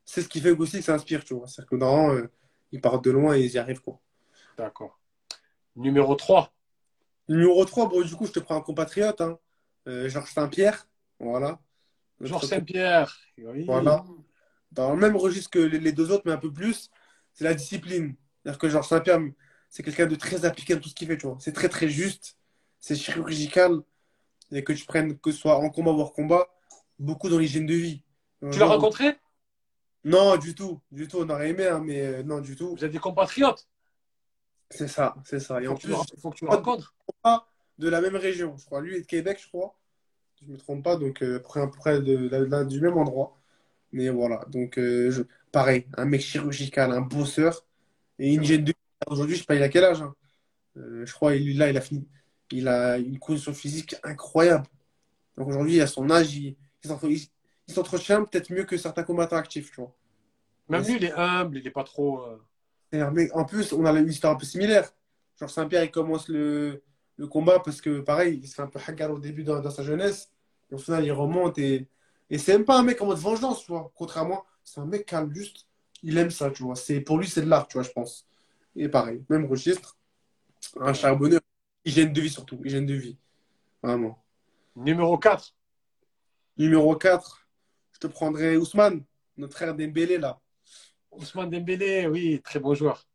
c'est 0.04 0.22
ce 0.22 0.28
qui 0.28 0.40
fait 0.40 0.50
aussi 0.50 0.78
que 0.78 0.84
ça 0.84 0.94
inspire, 0.94 1.24
tu 1.24 1.34
vois. 1.34 1.46
C'est-à-dire 1.46 1.70
que 1.70 1.76
non, 1.76 2.14
euh, 2.14 2.30
ils 2.72 2.80
partent 2.80 3.04
de 3.04 3.10
loin 3.10 3.36
et 3.36 3.42
ils 3.42 3.52
y 3.52 3.58
arrivent 3.58 3.82
quoi. 3.82 4.00
D'accord. 4.56 4.98
Numéro 5.76 6.14
3. 6.14 6.52
Numéro 7.28 7.64
3, 7.64 7.88
bon, 7.88 8.02
du 8.02 8.14
coup, 8.14 8.26
je 8.26 8.32
te 8.32 8.40
prends 8.40 8.56
un 8.56 8.60
compatriote, 8.60 9.20
hein. 9.20 9.38
Euh, 9.88 10.08
Georges 10.08 10.32
Saint-Pierre, 10.32 10.88
voilà. 11.20 11.60
Georges 12.20 12.46
Saint-Pierre. 12.46 13.16
Oui. 13.38 13.64
Voilà. 13.64 14.04
Dans 14.72 14.94
le 14.94 14.98
même 14.98 15.16
registre 15.16 15.50
que 15.50 15.58
les 15.58 15.92
deux 15.92 16.10
autres, 16.10 16.24
mais 16.26 16.32
un 16.32 16.38
peu 16.38 16.52
plus, 16.52 16.90
c'est 17.32 17.44
la 17.44 17.54
discipline. 17.54 18.16
C'est-à-dire 18.42 18.58
que 18.58 18.68
Georges 18.68 18.88
Saint-Pierre, 18.88 19.20
c'est 19.76 19.82
quelqu'un 19.82 20.06
de 20.06 20.14
très 20.16 20.46
appliqué 20.46 20.74
dans 20.74 20.80
tout 20.80 20.88
ce 20.88 20.94
qu'il 20.94 21.06
fait, 21.06 21.18
tu 21.18 21.26
vois. 21.26 21.36
C'est 21.38 21.52
très, 21.52 21.68
très 21.68 21.86
juste, 21.86 22.38
c'est 22.80 22.96
chirurgical, 22.96 23.82
et 24.50 24.64
que 24.64 24.72
tu 24.72 24.86
prennes, 24.86 25.18
que 25.18 25.30
ce 25.30 25.36
soit 25.36 25.58
en 25.58 25.68
combat 25.68 25.90
ou 25.90 26.00
hors 26.00 26.14
combat, 26.14 26.48
beaucoup 26.98 27.28
dans 27.28 27.38
l'hygiène 27.38 27.66
de 27.66 27.74
vie. 27.74 28.02
Tu 28.50 28.58
l'as 28.58 28.68
rencontré? 28.68 29.18
Non, 30.02 30.38
du 30.38 30.54
tout. 30.54 30.80
Du 30.90 31.06
tout, 31.08 31.18
on 31.18 31.28
aurait 31.28 31.50
aimé, 31.50 31.66
hein, 31.66 31.82
mais 31.84 32.00
euh, 32.00 32.22
non, 32.22 32.40
du 32.40 32.56
tout. 32.56 32.74
Vous 32.74 32.86
êtes 32.86 32.90
des 32.90 32.98
compatriotes? 32.98 33.68
C'est 34.70 34.88
ça, 34.88 35.14
c'est 35.26 35.40
ça. 35.40 35.60
Et 35.60 35.64
Il 35.64 35.68
en 35.68 35.74
plus, 35.74 35.90
le- 35.90 36.20
faut 36.22 36.30
que 36.30 36.36
tu 36.36 36.46
le 36.46 36.50
rencontres. 36.52 36.94
de 37.78 37.90
la 37.90 38.00
même 38.00 38.16
région. 38.16 38.56
Je 38.56 38.64
crois, 38.64 38.80
lui 38.80 38.96
est 38.96 39.02
de 39.02 39.06
Québec, 39.06 39.38
je 39.42 39.48
crois. 39.48 39.76
Si 40.38 40.46
je 40.46 40.52
me 40.52 40.56
trompe 40.56 40.82
pas, 40.84 40.96
donc 40.96 41.22
euh, 41.22 41.38
près, 41.38 41.60
à 41.60 41.66
peu 41.66 41.76
près 41.76 42.00
de, 42.00 42.28
de- 42.28 42.46
de- 42.46 42.64
du 42.64 42.80
même 42.80 42.96
endroit. 42.96 43.36
Mais 43.92 44.08
voilà, 44.08 44.42
donc 44.48 44.78
euh, 44.78 45.10
je- 45.10 45.22
pareil, 45.52 45.86
un 45.98 46.06
mec 46.06 46.22
chirurgical, 46.22 46.92
un 46.92 47.02
bosseur 47.02 47.66
et 48.18 48.32
une 48.32 48.42
hygiène 48.42 48.64
de 48.64 48.72
vie. 48.72 48.85
Aujourd'hui, 49.08 49.34
je 49.36 49.40
sais 49.40 49.46
pas, 49.46 49.54
il 49.54 49.62
a 49.62 49.68
quel 49.68 49.84
âge. 49.84 50.02
hein. 50.02 50.14
Euh, 50.78 51.06
je 51.06 51.12
crois, 51.14 51.36
il, 51.36 51.58
là, 51.58 51.70
il 51.70 51.76
a 51.76 51.80
fini. 51.80 52.08
Il 52.52 52.68
a 52.68 52.98
une 52.98 53.18
condition 53.18 53.54
physique 53.54 53.96
incroyable. 54.04 54.66
Donc 55.38 55.48
aujourd'hui, 55.48 55.80
à 55.80 55.86
son 55.86 56.10
âge, 56.10 56.34
il, 56.36 56.56
il 56.84 56.88
s'entre- 56.90 57.06
il- 57.10 57.28
il 57.68 57.74
s'entretient 57.74 58.24
peut-être 58.24 58.50
mieux 58.52 58.64
que 58.64 58.76
certains 58.78 59.04
combattants 59.04 59.36
actifs, 59.36 59.70
tu 59.72 59.80
vois. 59.80 59.94
Même 60.68 60.84
lui, 60.86 60.96
il 60.96 61.04
est 61.04 61.12
humble, 61.12 61.58
il 61.58 61.64
n'est 61.64 61.70
pas 61.70 61.84
trop. 61.84 62.22
euh, 62.22 63.10
mec- 63.12 63.30
en 63.34 63.44
plus, 63.44 63.72
on 63.72 63.84
a 63.86 63.92
une 63.92 64.08
histoire 64.08 64.34
un 64.34 64.36
peu 64.38 64.46
similaire. 64.46 64.90
Genre 65.40 65.50
Saint-Pierre, 65.50 65.84
il 65.84 65.90
commence 65.90 66.28
le, 66.28 66.82
le 67.16 67.26
combat 67.28 67.60
parce 67.60 67.80
que, 67.80 68.00
pareil, 68.00 68.40
il 68.42 68.48
se 68.48 68.54
fait 68.56 68.62
un 68.62 68.68
peu 68.68 68.80
hagar 68.86 69.10
au 69.12 69.18
début 69.18 69.44
dans, 69.44 69.60
dans 69.60 69.70
sa 69.70 69.82
jeunesse. 69.82 70.30
Et 70.70 70.74
au 70.74 70.78
final, 70.78 71.04
il 71.04 71.12
remonte 71.12 71.58
et, 71.58 71.88
et 72.30 72.38
c'est 72.38 72.52
même 72.54 72.64
pas 72.64 72.78
un 72.78 72.82
mec 72.84 73.00
en 73.02 73.06
mode 73.06 73.18
vengeance, 73.18 73.64
tu 73.64 73.72
vois. 73.72 73.92
Contrairement, 73.96 74.44
c'est 74.64 74.80
un 74.80 74.86
mec 74.86 75.06
calme, 75.06 75.32
juste, 75.34 75.66
il 76.02 76.16
aime 76.18 76.30
ça, 76.30 76.50
tu 76.50 76.62
vois. 76.64 76.76
C'est, 76.76 77.00
pour 77.00 77.18
lui, 77.18 77.28
c'est 77.28 77.42
de 77.42 77.48
l'art, 77.50 77.68
tu 77.68 77.74
vois, 77.78 77.84
je 77.84 77.90
pense. 77.92 78.25
Et 78.76 78.88
pareil, 78.88 79.24
même 79.30 79.46
registre, 79.46 79.96
un 80.78 80.92
charbonneur, 80.92 81.40
hygiène 81.84 82.12
de 82.12 82.20
vie 82.20 82.30
surtout, 82.30 82.60
hygiène 82.64 82.86
de 82.86 82.94
vie. 82.94 83.16
Vraiment. 83.82 84.22
Numéro 84.76 85.16
4. 85.16 85.54
Numéro 86.58 86.94
4, 86.94 87.48
je 87.92 87.98
te 87.98 88.06
prendrai 88.06 88.56
Ousmane, 88.56 89.04
notre 89.36 89.54
frère 89.54 89.74
Dembélé, 89.74 90.18
là. 90.18 90.40
Ousmane 91.10 91.50
Dembélé, 91.50 92.06
oui, 92.06 92.40
très 92.42 92.60
bon 92.60 92.74
joueur. 92.74 93.06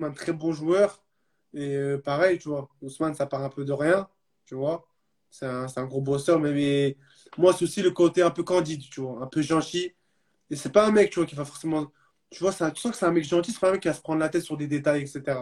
un 0.00 0.10
très 0.12 0.32
bon 0.32 0.52
joueur. 0.52 1.02
Et 1.52 1.74
euh, 1.76 1.98
pareil, 1.98 2.38
tu 2.38 2.48
vois, 2.48 2.68
Ousmane, 2.80 3.14
ça 3.14 3.26
part 3.26 3.42
un 3.42 3.48
peu 3.50 3.64
de 3.64 3.72
rien, 3.72 4.08
tu 4.46 4.54
vois. 4.54 4.86
C'est 5.30 5.46
un, 5.46 5.84
gros 5.84 6.00
bosseur, 6.00 6.40
mais, 6.40 6.52
mais 6.52 6.96
moi, 7.36 7.52
c'est 7.52 7.64
aussi 7.64 7.82
le 7.82 7.90
côté 7.90 8.22
un 8.22 8.30
peu 8.30 8.42
candide, 8.42 8.82
tu 8.90 9.00
vois, 9.02 9.22
un 9.22 9.26
peu 9.26 9.42
gentil. 9.42 9.94
Et 10.50 10.56
c'est 10.56 10.72
pas 10.72 10.86
un 10.86 10.92
mec, 10.92 11.10
tu 11.10 11.18
vois, 11.18 11.26
qui 11.26 11.34
va 11.34 11.44
forcément. 11.44 11.92
Tu 12.30 12.40
vois, 12.40 12.52
ça, 12.52 12.70
tu 12.70 12.80
sens 12.80 12.92
que 12.92 12.98
c'est 12.98 13.06
un 13.06 13.12
mec 13.12 13.24
gentil, 13.24 13.52
c'est 13.52 13.60
pas 13.60 13.68
un 13.68 13.72
mec 13.72 13.82
qui 13.82 13.88
va 13.88 13.94
se 13.94 14.00
prendre 14.00 14.20
la 14.20 14.28
tête 14.28 14.42
sur 14.42 14.56
des 14.56 14.66
détails, 14.66 15.02
etc. 15.02 15.40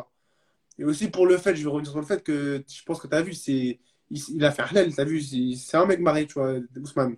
Et 0.78 0.84
aussi 0.84 1.08
pour 1.10 1.26
le 1.26 1.38
fait, 1.38 1.56
je 1.56 1.62
vais 1.64 1.70
revenir 1.70 1.90
sur 1.90 2.00
le 2.00 2.06
fait 2.06 2.22
que 2.22 2.64
je 2.68 2.82
pense 2.84 3.00
que 3.00 3.06
tu 3.08 3.14
as 3.14 3.22
vu, 3.22 3.32
c'est, 3.34 3.80
il, 4.10 4.44
a 4.44 4.52
fait 4.52 4.62
halal, 4.62 4.94
tu 4.94 5.00
as 5.00 5.04
vu, 5.04 5.20
c'est 5.56 5.76
un 5.76 5.86
mec 5.86 6.00
marié, 6.00 6.26
tu 6.26 6.34
vois, 6.34 6.54
Ousmane. 6.76 7.16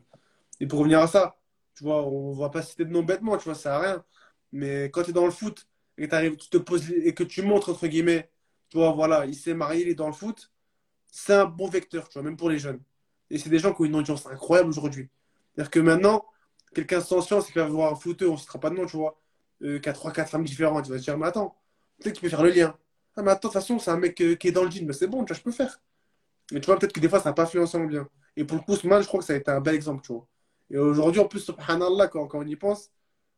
Et 0.60 0.66
pour 0.66 0.80
revenir 0.80 1.00
à 1.00 1.08
ça, 1.08 1.36
tu 1.74 1.84
vois, 1.84 2.06
on 2.06 2.32
va 2.32 2.50
pas 2.50 2.62
citer 2.62 2.84
de 2.84 2.90
nom 2.90 3.02
bêtement, 3.02 3.36
tu 3.38 3.44
vois, 3.44 3.54
ça 3.54 3.62
sert 3.62 3.72
à 3.72 3.80
rien. 3.80 4.04
Mais 4.52 4.84
quand 4.90 5.02
tu 5.02 5.10
es 5.10 5.12
dans 5.12 5.26
le 5.26 5.30
foot 5.32 5.66
et 5.98 6.08
que 6.08 6.34
tu 6.36 6.48
te 6.50 6.58
poses 6.58 6.90
et 6.90 7.14
que 7.14 7.24
tu 7.24 7.42
montres, 7.42 7.70
entre 7.70 7.86
guillemets, 7.88 8.30
tu 8.70 8.78
vois, 8.78 8.92
voilà, 8.92 9.26
il 9.26 9.34
s'est 9.34 9.54
marié, 9.54 9.82
il 9.82 9.88
est 9.88 9.94
dans 9.94 10.06
le 10.08 10.12
foot, 10.12 10.50
c'est 11.08 11.34
un 11.34 11.46
bon 11.46 11.68
vecteur, 11.68 12.08
tu 12.08 12.14
vois, 12.14 12.22
même 12.22 12.36
pour 12.36 12.50
les 12.50 12.58
jeunes. 12.58 12.80
Et 13.30 13.38
c'est 13.38 13.50
des 13.50 13.58
gens 13.58 13.74
qui 13.74 13.82
ont 13.82 13.84
une 13.86 13.96
audience 13.96 14.26
incroyable 14.26 14.68
aujourd'hui. 14.70 15.08
C'est-à-dire 15.54 15.70
que 15.70 15.80
maintenant, 15.80 16.24
quelqu'un 16.74 17.00
sans 17.00 17.22
science 17.22 17.46
qui 17.46 17.54
va 17.54 17.66
voir 17.66 17.92
un 17.94 17.98
on 18.26 18.32
ne 18.32 18.36
sera 18.36 18.60
pas 18.60 18.70
de 18.70 18.76
nom, 18.76 18.86
tu 18.86 18.96
vois, 18.96 19.18
euh, 19.62 19.78
qui 19.78 19.88
a 19.88 19.92
3-4 19.92 20.28
femmes 20.28 20.44
différentes. 20.44 20.84
Tu 20.84 20.90
vas 20.90 20.98
te 20.98 21.02
dire, 21.02 21.18
mais 21.18 21.26
attends, 21.26 21.56
peut-être 21.98 22.14
que 22.14 22.18
tu 22.18 22.22
peux 22.22 22.28
faire 22.28 22.42
le 22.42 22.50
lien. 22.50 22.76
Ah, 23.16 23.22
mais 23.22 23.30
attends, 23.30 23.48
de 23.48 23.52
toute 23.52 23.52
façon, 23.52 23.78
c'est 23.78 23.90
un 23.90 23.96
mec 23.98 24.20
euh, 24.20 24.34
qui 24.34 24.48
est 24.48 24.52
dans 24.52 24.64
le 24.64 24.70
jean, 24.70 24.86
mais 24.86 24.92
c'est 24.92 25.06
bon, 25.06 25.24
tu 25.24 25.32
vois, 25.32 25.38
je 25.38 25.42
peux 25.42 25.52
faire. 25.52 25.80
Mais 26.52 26.60
tu 26.60 26.66
vois, 26.66 26.78
peut-être 26.78 26.92
que 26.92 27.00
des 27.00 27.08
fois, 27.08 27.20
ça 27.20 27.30
n'a 27.30 27.34
pas 27.34 27.46
fait 27.46 27.58
ensemble 27.58 27.88
bien. 27.88 28.08
Et 28.36 28.44
pour 28.44 28.58
le 28.58 28.62
coup, 28.62 28.76
ce 28.76 28.86
match, 28.86 29.02
je 29.04 29.08
crois 29.08 29.20
que 29.20 29.26
ça 29.26 29.32
a 29.32 29.36
été 29.36 29.50
un 29.50 29.60
bel 29.60 29.74
exemple, 29.74 30.02
tu 30.04 30.12
vois. 30.12 30.26
Et 30.70 30.78
aujourd'hui, 30.78 31.20
en 31.20 31.28
plus, 31.28 31.40
subhanallah, 31.40 32.08
quand, 32.08 32.26
quand 32.26 32.40
on 32.40 32.46
y 32.46 32.56
pense, 32.56 32.90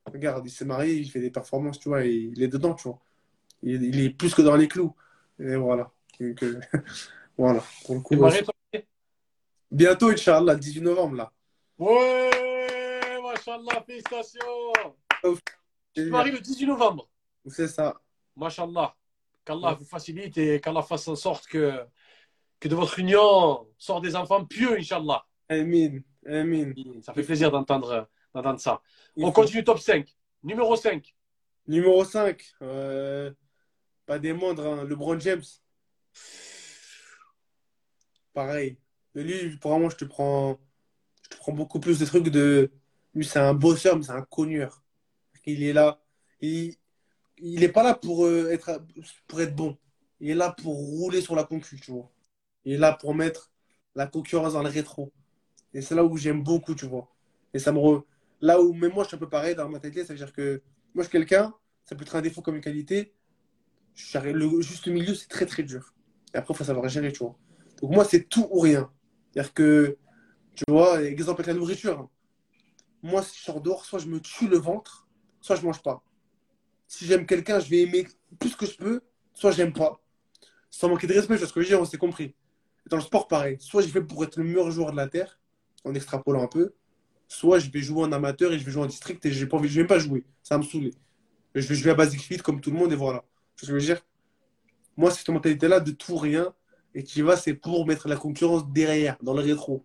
regarde, 0.07 0.45
il 0.47 0.51
s'est 0.51 0.65
marié, 0.65 0.95
il 0.95 1.11
fait 1.11 1.21
des 1.21 1.31
performances, 1.31 1.79
tu 1.79 1.89
vois, 1.89 2.05
et 2.05 2.13
il 2.13 2.43
est 2.43 2.49
dedans, 2.49 2.75
tu 2.75 2.89
vois. 2.89 2.99
Il, 3.63 3.83
il 3.83 4.01
est 4.01 4.11
plus 4.11 4.35
que 4.35 4.43
dans 4.43 4.57
les 4.57 4.69
clous. 4.69 4.95
Et 5.39 5.57
voilà. 5.57 5.91
Donc, 6.21 6.43
euh, 6.43 6.61
voilà. 7.39 7.63
Pour 7.85 7.95
le 7.95 8.01
coup, 8.01 8.17
marié, 8.17 8.43
toi 8.43 8.55
bientôt, 9.71 10.09
Inch'Allah, 10.11 10.55
le 10.55 10.61
18 10.61 10.81
novembre, 10.81 11.17
là. 11.17 11.33
Ouais, 11.79 13.21
machallah, 13.23 13.85
félicitations. 13.87 14.73
Tu 16.05 16.11
maries 16.11 16.31
le 16.33 16.41
18 16.41 16.67
novembre. 16.67 17.09
C'est 17.47 17.69
ça. 17.69 18.01
Machallah. 18.37 18.95
Qu'Allah 19.45 19.75
vous 19.75 19.85
facilite 19.85 20.37
et 20.39 20.61
qu'Allah 20.61 20.83
fasse 20.83 21.09
en 21.09 21.17
sorte 21.17 21.47
que, 21.47 21.83
que 22.61 22.69
de 22.69 22.75
votre 22.75 22.99
union 22.99 23.67
sortent 23.79 24.05
des 24.05 24.15
enfants 24.17 24.45
pieux, 24.45 24.77
Inch'Allah. 24.79 25.25
Amin. 25.49 26.01
Amin. 26.27 26.73
Ça 27.03 27.15
fait 27.15 27.23
plaisir 27.23 27.51
d'entendre 27.51 28.09
ça. 28.59 28.83
Il 29.17 29.25
On 29.25 29.29
faut- 29.29 29.33
continue 29.43 29.65
top 29.65 29.79
5. 29.79 30.15
Numéro 30.43 30.77
5. 30.77 31.15
Numéro 31.67 32.05
5. 32.05 32.45
euh, 32.63 33.33
pas 34.07 34.19
des 34.19 34.33
moindres, 34.33 34.67
hein, 34.67 34.85
LeBron 34.85 35.19
James. 35.21 35.43
Pareil. 38.33 38.79
Mais 39.15 39.23
lui, 39.25 39.49
vraiment, 39.63 39.89
je 39.91 39.97
te 39.97 40.05
prends, 40.05 40.59
je 41.23 41.31
te 41.31 41.37
prends 41.37 41.53
beaucoup 41.53 41.81
plus 41.81 41.99
de 41.99 42.05
trucs 42.07 42.29
de. 42.29 42.71
Lui, 43.15 43.25
c'est 43.25 43.39
un 43.39 43.55
bosseur, 43.55 43.97
mais 43.97 44.03
c'est 44.05 44.13
un 44.13 44.23
cogneur. 44.23 44.83
Il 45.47 45.63
est 45.63 45.73
là. 45.73 46.01
Il, 46.41 46.75
il 47.39 47.65
est 47.65 47.69
pas 47.71 47.83
là 47.85 47.95
pour, 47.95 48.27
euh, 48.27 48.51
être, 48.53 48.83
pour 49.29 49.41
être 49.41 49.55
bon. 49.57 49.77
Il 50.21 50.31
est 50.31 50.35
là 50.35 50.53
pour 50.63 50.75
rouler 50.77 51.21
sur 51.23 51.37
la 51.37 51.45
concu, 51.45 51.81
tu 51.81 51.93
vois. 51.93 52.11
Il 52.65 52.75
est 52.75 52.79
là 52.79 52.93
pour 52.95 53.15
mettre 53.15 53.53
la 53.97 54.07
concurrence 54.07 54.55
dans 54.55 54.63
le 54.63 54.71
rétro. 54.71 55.13
Et 55.75 55.83
c'est 55.83 55.95
là 55.95 56.05
où 56.05 56.17
j'aime 56.17 56.43
beaucoup, 56.45 56.75
tu 56.75 56.87
vois. 56.87 57.09
Et 57.55 57.59
ça 57.61 57.73
me 57.73 57.79
re- 57.79 58.05
Là 58.41 58.61
où, 58.61 58.73
même 58.75 58.93
moi, 58.93 59.05
je 59.05 59.09
suis 59.09 59.17
un 59.17 59.21
peu 59.21 59.29
pareil 59.29 59.55
dans 59.57 59.69
ma 59.69 59.81
tête, 59.81 59.95
ça 60.07 60.13
veut 60.15 60.17
dire 60.19 60.33
que 60.33 60.63
moi, 60.95 61.05
je 61.05 61.09
suis 61.11 61.13
quelqu'un, 61.19 61.55
ça 61.85 61.97
peut 61.97 62.05
être 62.05 62.17
un 62.17 62.23
défaut 62.23 62.43
comme 62.43 62.57
une 62.57 62.63
qualité. 62.63 63.15
Le 64.23 64.61
juste 64.61 64.87
milieu, 64.87 65.15
c'est 65.15 65.29
très 65.29 65.47
très 65.47 65.63
dur. 65.63 65.93
Et 66.35 66.39
après, 66.39 66.55
il 66.55 66.57
faut 66.57 66.65
savoir 66.65 66.89
gérer, 66.89 67.13
tu 67.13 67.19
vois. 67.19 67.37
Donc 67.83 67.91
moi, 67.93 68.05
c'est 68.05 68.29
tout 68.29 68.47
ou 68.51 68.61
rien. 68.61 68.91
C'est-à-dire 69.33 69.55
que, 69.55 69.97
tu 70.57 70.65
vois, 70.69 71.03
exemple 71.03 71.43
avec 71.43 71.49
la 71.49 71.55
nourriture. 71.61 72.01
hein. 72.01 72.11
Moi, 73.03 73.23
si 73.25 73.39
je 73.39 73.45
sors 73.45 73.63
dehors, 73.63 73.87
soit 73.87 74.01
je 74.01 74.09
me 74.09 74.21
tue 74.21 74.49
le 74.49 74.59
ventre, 74.59 75.08
soit 75.41 75.57
je 75.57 75.65
mange 75.65 75.83
pas. 75.83 76.03
Si 76.87 77.07
j'aime 77.07 77.27
quelqu'un, 77.27 77.61
je 77.61 77.69
vais 77.69 77.83
aimer 77.83 78.07
plus 78.39 78.57
que 78.57 78.67
je 78.67 78.77
peux, 78.77 79.01
soit 79.35 79.53
j'aime 79.53 79.73
pas. 79.73 80.01
Sans 80.71 80.89
manquer 80.89 81.07
de 81.07 81.15
respect, 81.15 81.35
je 81.35 81.41
vois 81.41 81.49
ce 81.49 81.53
que 81.53 81.61
je 81.61 81.67
veux 81.67 81.71
dire, 81.71 81.81
on 81.81 81.85
s'est 81.85 81.99
compris. 81.99 82.35
Dans 82.89 82.97
le 82.97 83.03
sport, 83.03 83.29
pareil. 83.29 83.57
Soit 83.61 83.83
je 83.83 83.89
vais 83.89 84.03
pour 84.03 84.25
être 84.25 84.37
le 84.37 84.45
meilleur 84.45 84.71
joueur 84.71 84.93
de 84.93 84.97
la 84.97 85.09
Terre, 85.09 85.39
en 85.85 85.95
extrapolant 85.95 86.43
un 86.43 86.47
peu, 86.47 86.75
soit 87.29 87.59
je 87.59 87.71
vais 87.71 87.81
jouer 87.81 88.03
en 88.03 88.13
amateur 88.13 88.53
et 88.53 88.59
je 88.59 88.65
vais 88.65 88.71
jouer 88.71 88.83
en 88.83 88.87
district 88.87 89.25
et 89.27 89.31
je 89.31 89.45
vais 89.45 89.77
même 89.77 89.87
pas 89.87 89.99
jouer. 89.99 90.25
Ça 90.43 90.57
va 90.57 90.63
me 90.63 90.67
saouler. 90.67 90.95
Je 91.55 91.67
vais 91.67 91.75
jouer 91.75 91.91
à 91.91 91.95
Basic 91.95 92.21
Fit 92.21 92.39
comme 92.39 92.61
tout 92.61 92.71
le 92.71 92.77
monde 92.77 92.93
et 92.93 92.97
voilà. 92.97 93.25
Ce 93.57 93.63
que 93.63 93.67
je 93.69 93.73
veux 93.73 93.81
dire? 93.81 94.01
Moi, 94.97 95.11
c'est 95.11 95.19
cette 95.19 95.29
mentalité-là 95.29 95.81
de 95.81 95.91
tout 95.91 96.17
rien 96.17 96.55
et 96.95 97.05
tu 97.05 97.23
vas, 97.23 97.37
c'est 97.37 97.55
pour 97.55 97.87
mettre 97.87 98.09
la 98.09 98.17
concurrence 98.17 98.69
derrière, 98.71 99.17
dans 99.23 99.35
le 99.35 99.41
rétro. 99.41 99.85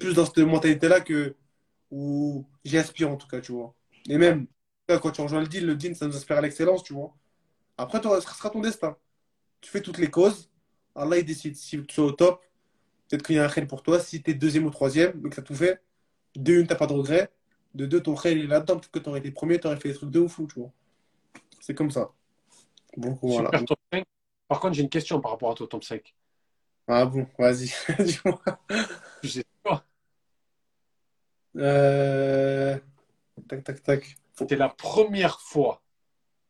Plus 0.00 0.14
dans 0.14 0.26
cette 0.26 0.38
mentalité-là 0.38 1.00
que 1.00 1.36
où 1.90 2.44
j'aspire 2.64 3.10
en 3.10 3.16
tout 3.16 3.28
cas, 3.28 3.40
tu 3.40 3.52
vois. 3.52 3.74
Et 4.08 4.18
même, 4.18 4.46
quand 4.88 5.10
tu 5.10 5.20
rejoins 5.20 5.40
le 5.40 5.48
deal, 5.48 5.66
le 5.66 5.74
deal, 5.74 5.96
ça 5.96 6.06
nous 6.06 6.16
aspire 6.16 6.38
à 6.38 6.40
l'excellence, 6.40 6.82
tu 6.82 6.92
vois. 6.92 7.14
Après, 7.76 8.00
toi, 8.00 8.20
ce 8.20 8.28
sera 8.28 8.50
ton 8.50 8.60
destin. 8.60 8.96
Tu 9.60 9.70
fais 9.70 9.82
toutes 9.82 9.98
les 9.98 10.10
causes. 10.10 10.50
Allah, 10.94 11.18
il 11.18 11.24
décide. 11.24 11.56
Si 11.56 11.82
tu 11.84 12.00
es 12.00 12.02
au 12.02 12.12
top, 12.12 12.42
peut-être 13.08 13.24
qu'il 13.24 13.36
y 13.36 13.38
a 13.38 13.44
un 13.44 13.48
khel 13.48 13.66
pour 13.66 13.82
toi. 13.82 14.00
Si 14.00 14.22
tu 14.22 14.30
es 14.30 14.34
deuxième 14.34 14.64
ou 14.66 14.70
troisième, 14.70 15.20
donc 15.20 15.34
ça 15.34 15.42
tout 15.42 15.54
fait. 15.54 15.80
De 16.36 16.54
une, 16.54 16.66
t'as 16.66 16.76
pas 16.76 16.86
de 16.86 16.92
regret. 16.92 17.30
De 17.74 17.86
deux, 17.86 18.02
ton 18.02 18.14
khel 18.14 18.38
est 18.38 18.46
là-dedans. 18.46 18.76
Peut-être 18.76 18.90
que 18.90 18.98
tu 18.98 19.08
aurais 19.08 19.18
été 19.18 19.30
premier, 19.30 19.58
tu 19.58 19.66
aurais 19.66 19.76
fait 19.76 19.88
des 19.88 19.94
trucs 19.94 20.10
de 20.10 20.20
ouf, 20.20 20.36
tu 20.36 20.60
vois. 20.60 20.72
C'est 21.60 21.74
comme 21.74 21.90
ça. 21.90 22.12
Donc 22.96 23.18
voilà. 23.20 23.48
Super 23.48 23.64
top 23.64 23.78
5. 23.92 24.04
Par 24.48 24.60
contre, 24.60 24.74
j'ai 24.74 24.82
une 24.82 24.88
question 24.88 25.20
par 25.20 25.32
rapport 25.32 25.50
à 25.50 25.54
ton 25.54 25.66
top 25.66 25.84
5. 25.84 26.14
Ah 26.88 27.04
bon, 27.04 27.26
vas-y, 27.36 27.72
dis-moi. 28.04 28.40
Je 29.22 29.28
sais 29.28 29.44
pas. 29.62 29.84
Euh... 31.56 32.78
Tac, 33.48 33.64
tac, 33.64 33.82
tac. 33.82 34.16
C'était 34.38 34.56
la 34.56 34.68
première 34.68 35.40
fois, 35.40 35.82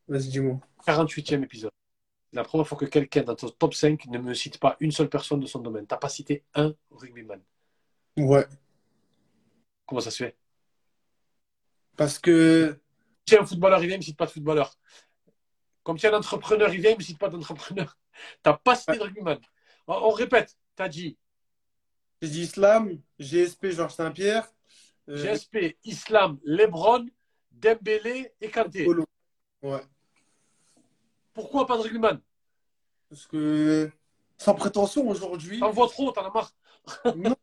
Vas-y, 0.09 0.29
dis-moi. 0.29 0.61
48e 0.87 1.43
épisode. 1.43 1.71
La 2.33 2.45
première 2.45 2.67
fois 2.67 2.79
que 2.79 2.85
quelqu'un 2.85 3.23
dans 3.23 3.35
ton 3.35 3.49
top 3.49 3.75
5 3.75 4.07
ne 4.07 4.19
me 4.19 4.35
cite 4.35 4.59
pas 4.59 4.77
une 4.81 4.93
seule 4.93 5.09
personne 5.09 5.41
de 5.41 5.47
son 5.47 5.59
domaine. 5.61 5.87
T'as 5.87 5.97
pas 5.97 6.09
cité 6.09 6.45
un 6.55 6.75
rugbyman. 6.91 7.41
Ouais. 8.17 8.47
Comment 9.87 10.01
ça 10.01 10.11
se 10.11 10.25
fait? 10.25 10.37
Parce 11.97 12.19
que. 12.19 12.79
Si 13.29 13.37
un 13.37 13.45
footballeur, 13.45 13.83
il 13.83 13.89
vient, 13.89 13.97
il 13.97 14.01
me 14.01 14.05
cite 14.05 14.17
pas 14.17 14.27
de 14.27 14.31
footballeur. 14.31 14.73
Comme 15.83 15.99
si 15.99 16.07
un 16.07 16.15
entrepreneur, 16.15 16.73
il 16.73 16.81
vient, 16.81 16.93
il 16.93 16.99
me 16.99 17.03
cite 17.03 17.19
pas 17.19 17.29
d'entrepreneur. 17.29 17.99
T'as 18.43 18.55
pas 18.57 18.77
cité 18.77 18.99
de 18.99 19.03
rugbyman. 19.03 19.39
On, 19.89 19.95
on 19.95 20.11
répète. 20.11 20.57
T'as 20.77 20.89
dit 20.89 21.17
J'ai 22.23 22.29
dit 22.29 22.43
Islam, 22.43 23.01
GSP, 23.19 23.71
Georges 23.71 23.95
Saint-Pierre. 23.95 24.49
euh, 25.09 25.17
GSP, 25.17 25.79
Islam, 25.85 26.39
Lebron, 26.45 27.07
Dembélé 27.61 28.33
et 28.41 28.51
Kanté. 28.51 28.87
Ouais. 29.63 29.81
Pourquoi 31.33 31.67
pas 31.67 31.77
de 31.77 31.83
rugbyman 31.83 32.21
Parce 33.09 33.27
que. 33.27 33.91
Sans 34.39 34.55
prétention 34.55 35.09
aujourd'hui. 35.09 35.61
T'en 35.61 35.71
vois 35.71 35.89
trop, 35.89 36.13
t'en 36.13 36.27
as 36.27 36.31
marre. 36.31 36.53
Non, 37.17 37.35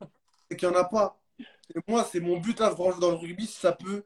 c'est 0.50 0.58
qu'il 0.58 0.70
n'y 0.70 0.76
en 0.76 0.80
a 0.80 0.84
pas. 0.84 1.20
Et 1.40 1.80
moi, 1.88 2.08
c'est 2.10 2.20
mon 2.20 2.38
but 2.40 2.60
là, 2.60 2.70
vraiment, 2.70 2.98
dans 2.98 3.10
le 3.12 3.18
rugby, 3.18 3.48
si 3.48 3.60
ça 3.60 3.72
peut, 3.72 4.04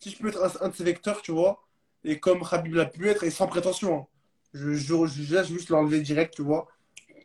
si 0.00 0.10
je 0.10 0.18
peux 0.18 0.28
être 0.28 0.42
un, 0.42 0.66
un 0.66 0.68
de 0.68 0.74
ces 0.74 0.84
vecteurs, 0.84 1.22
tu 1.22 1.32
vois, 1.32 1.62
et 2.02 2.18
comme 2.18 2.42
Khabib 2.42 2.74
l'a 2.74 2.86
pu 2.86 3.08
être, 3.08 3.24
et 3.24 3.30
sans 3.30 3.46
prétention, 3.46 3.98
hein. 3.98 4.06
je, 4.52 4.74
je, 4.74 5.06
je 5.06 5.34
laisse 5.34 5.46
juste 5.46 5.68
l'enlever 5.68 6.00
direct, 6.00 6.34
tu 6.34 6.42
vois, 6.42 6.68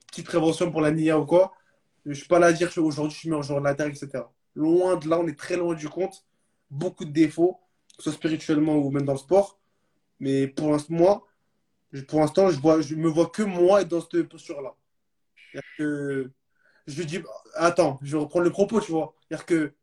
petite 0.07 0.27
prévention 0.27 0.71
pour 0.71 0.81
la 0.81 0.91
NIA 0.91 1.19
ou 1.19 1.25
quoi, 1.25 1.53
je 2.05 2.13
suis 2.13 2.27
pas 2.27 2.39
là 2.39 2.47
à 2.47 2.53
dire 2.53 2.73
qu'aujourd'hui 2.73 3.13
je 3.13 3.19
suis 3.19 3.29
meilleur 3.29 3.43
joueur 3.43 3.59
de 3.59 3.65
la 3.65 3.75
terre, 3.75 3.87
etc. 3.87 4.23
Loin 4.55 4.95
de 4.95 5.09
là, 5.09 5.19
on 5.19 5.27
est 5.27 5.37
très 5.37 5.57
loin 5.57 5.73
du 5.73 5.89
compte, 5.89 6.25
beaucoup 6.69 7.05
de 7.05 7.11
défauts, 7.11 7.59
que 7.99 8.03
ce 8.03 8.11
soit 8.11 8.17
spirituellement 8.17 8.75
ou 8.77 8.89
même 8.91 9.03
dans 9.05 9.11
le 9.11 9.19
sport, 9.19 9.59
mais 10.21 10.47
pour 10.47 10.71
l'instant, 10.71 10.93
moi, 10.93 11.27
je- 11.91 12.01
pour 12.01 12.21
l'instant, 12.21 12.49
je, 12.49 12.57
vois, 12.59 12.79
je 12.81 12.95
me 12.95 13.09
vois 13.09 13.27
que 13.27 13.43
moi 13.43 13.81
être 13.81 13.89
dans 13.89 13.99
cette 14.01 14.23
posture-là. 14.29 14.73
Que 15.77 16.31
je 16.87 17.03
dis, 17.03 17.19
attends, 17.55 17.99
je 18.01 18.15
vais 18.15 18.23
reprendre 18.23 18.45
le 18.45 18.51
propos, 18.51 18.79
tu 18.79 18.91
vois. 18.91 19.13
C'est-à-dire 19.27 19.45
que 19.45 19.73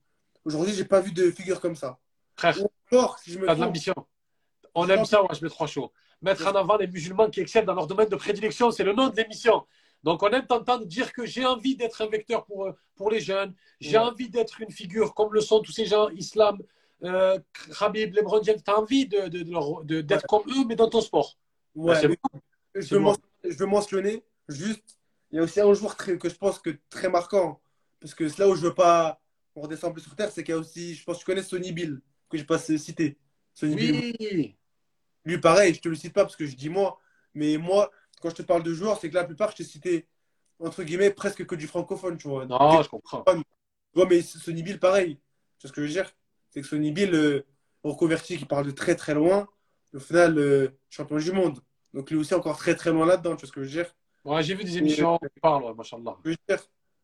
aujourd'hui, 0.45 0.73
j'ai 0.75 0.85
pas 0.85 1.01
vu 1.01 1.12
de 1.12 1.31
figure 1.31 1.61
comme 1.61 1.77
ça. 1.77 1.99
Frère, 2.37 2.57
encore, 2.91 3.19
si 3.19 3.33
je 3.33 3.39
me 3.39 3.47
de 3.47 3.61
l'ambition. 3.61 3.95
On 4.75 4.89
aime 4.89 5.05
ça, 5.05 5.21
moi, 5.21 5.31
je 5.39 5.43
mets 5.45 5.51
trois 5.51 5.67
chaud. 5.67 5.93
Mettre 6.23 6.47
en 6.47 6.55
avant 6.55 6.77
les 6.79 6.87
musulmans 6.87 7.29
qui 7.29 7.41
excellent 7.41 7.67
dans 7.67 7.75
leur 7.75 7.87
domaine 7.87 8.09
de 8.09 8.17
prédilection, 8.17 8.71
c'est 8.71 8.85
le 8.85 8.95
nom 8.95 9.09
de 9.09 9.17
l'émission. 9.17 9.67
Donc, 10.03 10.23
on 10.23 10.29
aime 10.31 10.47
t'entendre 10.47 10.87
dire 10.87 11.12
que 11.12 11.27
j'ai 11.27 11.45
envie 11.45 11.77
d'être 11.77 12.01
un 12.03 12.07
vecteur 12.07 12.45
pour, 12.47 12.67
euh, 12.67 12.73
pour 12.95 13.11
les 13.11 13.21
jeunes. 13.21 13.55
J'ai 13.81 13.99
Ouais. 13.99 14.05
envie 14.05 14.29
d'être 14.31 14.61
une 14.61 14.71
figure 14.71 15.14
comme 15.14 15.33
le 15.35 15.41
sont 15.41 15.61
tous 15.61 15.73
ces 15.73 15.87
gens, 15.87 16.09
Islam, 16.11 16.59
euh, 17.05 17.39
Khabib, 17.79 18.15
LeBron 18.15 18.43
James. 18.43 18.61
Tu 18.65 18.71
as 18.71 18.79
envie 18.79 19.07
d'être 19.07 19.29
de, 19.29 20.01
de, 20.01 20.17
comme 20.29 20.43
eux, 20.49 20.65
mais 20.67 20.77
dans 20.77 20.89
ton 20.89 21.01
sport. 21.01 21.37
ouais, 21.75 22.09
mais 22.09 22.17
bon. 22.17 22.41
je, 22.75 22.95
veux 22.95 23.01
bon. 23.01 23.13
men- 23.13 23.51
je 23.51 23.57
veux 23.57 23.67
mentionner 23.67 24.25
juste, 24.49 24.99
il 25.31 25.37
y 25.37 25.39
a 25.39 25.43
aussi 25.43 25.61
un 25.61 25.73
joueur 25.75 25.97
très, 25.97 26.19
que 26.19 26.29
je 26.29 26.37
pense 26.37 26.59
que 26.59 26.71
très 26.89 27.09
marquant, 27.09 27.61
parce 28.01 28.15
que 28.15 28.29
c'est 28.29 28.39
là 28.39 28.49
où 28.49 28.55
je 28.55 28.63
veux 28.63 28.75
pas, 28.75 29.21
on 29.55 29.63
redescend 29.63 29.95
peu 29.95 30.01
sur 30.01 30.15
terre, 30.15 30.31
c'est 30.31 30.45
qu'il 30.45 30.55
y 30.55 30.57
a 30.57 30.61
aussi, 30.61 30.95
je 30.95 31.05
pense 31.05 31.17
que 31.17 31.21
tu 31.21 31.27
connais 31.27 31.43
Sonny 31.43 31.73
Bill, 31.73 32.01
que 32.29 32.39
j'ai 32.39 32.45
pas 32.45 32.59
cité. 32.59 33.19
Sonny 33.55 33.75
Bill, 33.77 33.95
Oui. 34.21 34.57
lui 35.25 35.39
pareil, 35.39 35.75
je 35.75 35.81
te 35.81 35.89
le 35.89 35.95
cite 35.95 36.13
pas 36.13 36.23
parce 36.25 36.37
que 36.37 36.47
je 36.47 36.57
dis 36.57 36.69
moi, 36.69 36.99
mais 37.35 37.57
moi, 37.57 37.91
quand 38.21 38.31
je 38.31 38.37
te 38.37 38.43
parle 38.43 38.63
de 38.63 38.73
joueurs, 38.73 38.99
c'est 39.01 39.11
que 39.11 39.15
la 39.15 39.25
plupart, 39.25 39.51
je 39.51 39.57
t'ai 39.57 39.65
cité, 39.65 40.07
entre 40.59 40.83
guillemets, 40.85 41.11
presque 41.11 41.45
que 41.45 41.55
du 41.55 41.67
francophone, 41.67 42.17
tu 42.17 42.29
vois. 42.29 42.47
Non, 42.47 42.83
je 42.83 42.89
comprends. 42.89 43.25
Ouais, 43.95 44.07
mais 44.09 44.23
Sonny 44.23 44.63
Bill, 44.63 44.79
pareil. 44.79 45.19
Tu 45.59 45.67
vois 45.67 45.69
ce 45.69 45.73
que 45.73 45.83
je 45.83 45.87
veux 45.87 45.93
dire? 45.93 46.13
C'est 46.57 46.63
que 46.63 46.69
Sonny 46.69 46.91
Bill, 46.91 47.15
euh, 47.15 47.45
reconverti, 47.85 48.39
qui 48.39 48.47
parle 48.47 48.65
de 48.65 48.71
très 48.71 48.97
très 48.97 49.13
loin, 49.13 49.47
au 49.93 49.99
final, 49.99 50.39
euh, 50.39 50.69
champion 50.89 51.19
du 51.19 51.31
monde. 51.31 51.61
Donc 51.93 52.11
lui 52.11 52.17
aussi, 52.17 52.33
encore 52.33 52.57
très 52.57 52.75
très 52.75 52.93
loin 52.93 53.05
là-dedans. 53.05 53.37
Tu 53.37 53.43
vois 53.43 53.49
ce 53.49 53.53
que 53.53 53.63
je 53.63 53.67
veux 53.67 53.83
dire? 53.83 53.95
Ouais, 54.25 54.43
j'ai 54.43 54.55
vu 54.55 54.65
des 54.65 54.79
émissions 54.79 55.19
qui 55.19 55.41
parlent, 55.41 55.65
ouais, 55.65 55.75
machallah. 55.75 56.17
Que. 56.25 56.35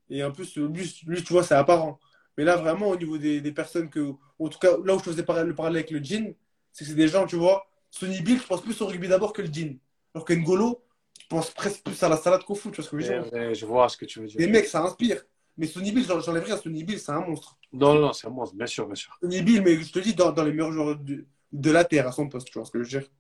Et 0.09 0.25
en 0.25 0.33
plus, 0.33 0.57
lui, 0.57 1.03
lui, 1.07 1.23
tu 1.23 1.35
vois, 1.35 1.43
c'est 1.45 1.55
apparent. 1.55 2.01
Mais 2.39 2.45
là, 2.45 2.57
vraiment, 2.57 2.89
au 2.89 2.97
niveau 2.97 3.19
des, 3.19 3.43
des 3.43 3.53
personnes 3.53 3.91
que. 3.91 4.15
En 4.39 4.49
tout 4.49 4.59
cas, 4.59 4.71
là 4.87 4.95
où 4.95 4.99
je 4.99 5.05
faisais 5.05 5.21
le 5.21 5.55
parallèle 5.55 5.77
avec 5.77 5.91
le 5.91 6.03
jean, 6.03 6.35
c'est 6.73 6.85
que 6.85 6.91
c'est 6.91 6.97
des 6.97 7.09
gens, 7.09 7.27
tu 7.27 7.37
vois. 7.37 7.67
Sonny 7.91 8.23
Bill, 8.23 8.41
je 8.41 8.47
pense 8.47 8.63
plus 8.63 8.81
au 8.81 8.87
rugby 8.87 9.07
d'abord 9.07 9.35
que 9.35 9.43
le 9.43 9.53
jean. 9.53 9.79
Alors 10.15 10.25
qu'Engolo, 10.25 10.83
je 11.21 11.27
pense 11.29 11.51
presque 11.51 11.83
plus 11.85 12.03
à 12.03 12.09
la 12.09 12.17
salade 12.17 12.43
qu'au 12.45 12.55
foot. 12.55 12.73
Tu 12.73 12.81
vois 12.81 12.85
ce 12.87 12.91
que 12.91 12.99
je 12.99 13.13
veux 13.13 13.21
dire? 13.21 13.33
ouais, 13.33 13.55
je 13.55 13.67
vois 13.67 13.91
ce 13.91 13.99
que 13.99 14.07
tu 14.07 14.21
veux 14.21 14.27
dire. 14.27 14.41
Les 14.41 14.47
mecs, 14.47 14.67
ça 14.67 14.83
inspire. 14.83 15.23
Mais 15.59 15.67
Sonny 15.67 15.93
Bill, 15.93 16.05
j'enlèverais 16.07 16.57
Sonny 16.57 16.85
Bill, 16.85 16.99
c'est 16.99 17.13
un 17.13 17.21
monstre. 17.21 17.59
Non, 17.73 17.95
non, 17.95 18.13
c'est 18.13 18.27
un 18.27 18.31
monstre, 18.31 18.57
bien 18.57 18.67
sûr, 18.67 18.87
bien 18.87 18.95
sûr. 18.95 19.17
Sonny 19.21 19.43
Bill, 19.43 19.63
mais 19.63 19.81
je 19.81 19.93
te 19.93 19.99
dis, 19.99 20.15
dans, 20.15 20.33
dans 20.33 20.45
les 20.45 20.53
meilleurs 20.53 20.73
joueurs 20.73 20.97
de, 20.97 21.27
de 21.53 21.71
la 21.71 21.85
Terre 21.85 22.09
à 22.09 22.13
son 22.13 22.29
poste, 22.29 22.49
tu 22.49 22.59
vois 22.59 22.65
ce 22.67 22.71
que 22.71 22.83
je 22.83 22.85
veux 22.85 23.01
dire. 23.01 23.11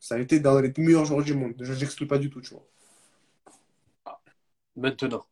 Ça 0.00 0.16
a 0.16 0.18
été 0.18 0.40
dans 0.40 0.60
les 0.60 0.72
meilleurs 0.78 1.04
joueurs 1.04 1.24
du 1.24 1.34
monde. 1.34 1.54
Je 1.60 1.72
n'exclus 1.72 2.06
pas 2.06 2.18
du 2.18 2.30
tout, 2.30 2.40
tu 2.40 2.50
vois. 2.54 2.66
Maintenant, 4.76 5.24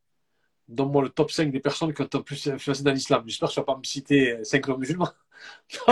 donne-moi 0.68 1.02
le 1.04 1.10
top 1.10 1.30
5 1.30 1.52
des 1.52 1.60
personnes 1.60 1.94
qui 1.94 2.02
ont 2.02 2.08
le 2.12 2.22
plus 2.22 2.48
influencé 2.48 2.82
dans 2.82 2.92
l'islam. 2.92 3.24
J'espère 3.26 3.48
que 3.50 3.54
tu 3.54 3.60
ne 3.60 3.64
vas 3.64 3.74
pas 3.74 3.78
me 3.78 3.84
citer 3.84 4.44
5 4.44 4.68
noms 4.68 4.78
musulmans. 4.78 5.10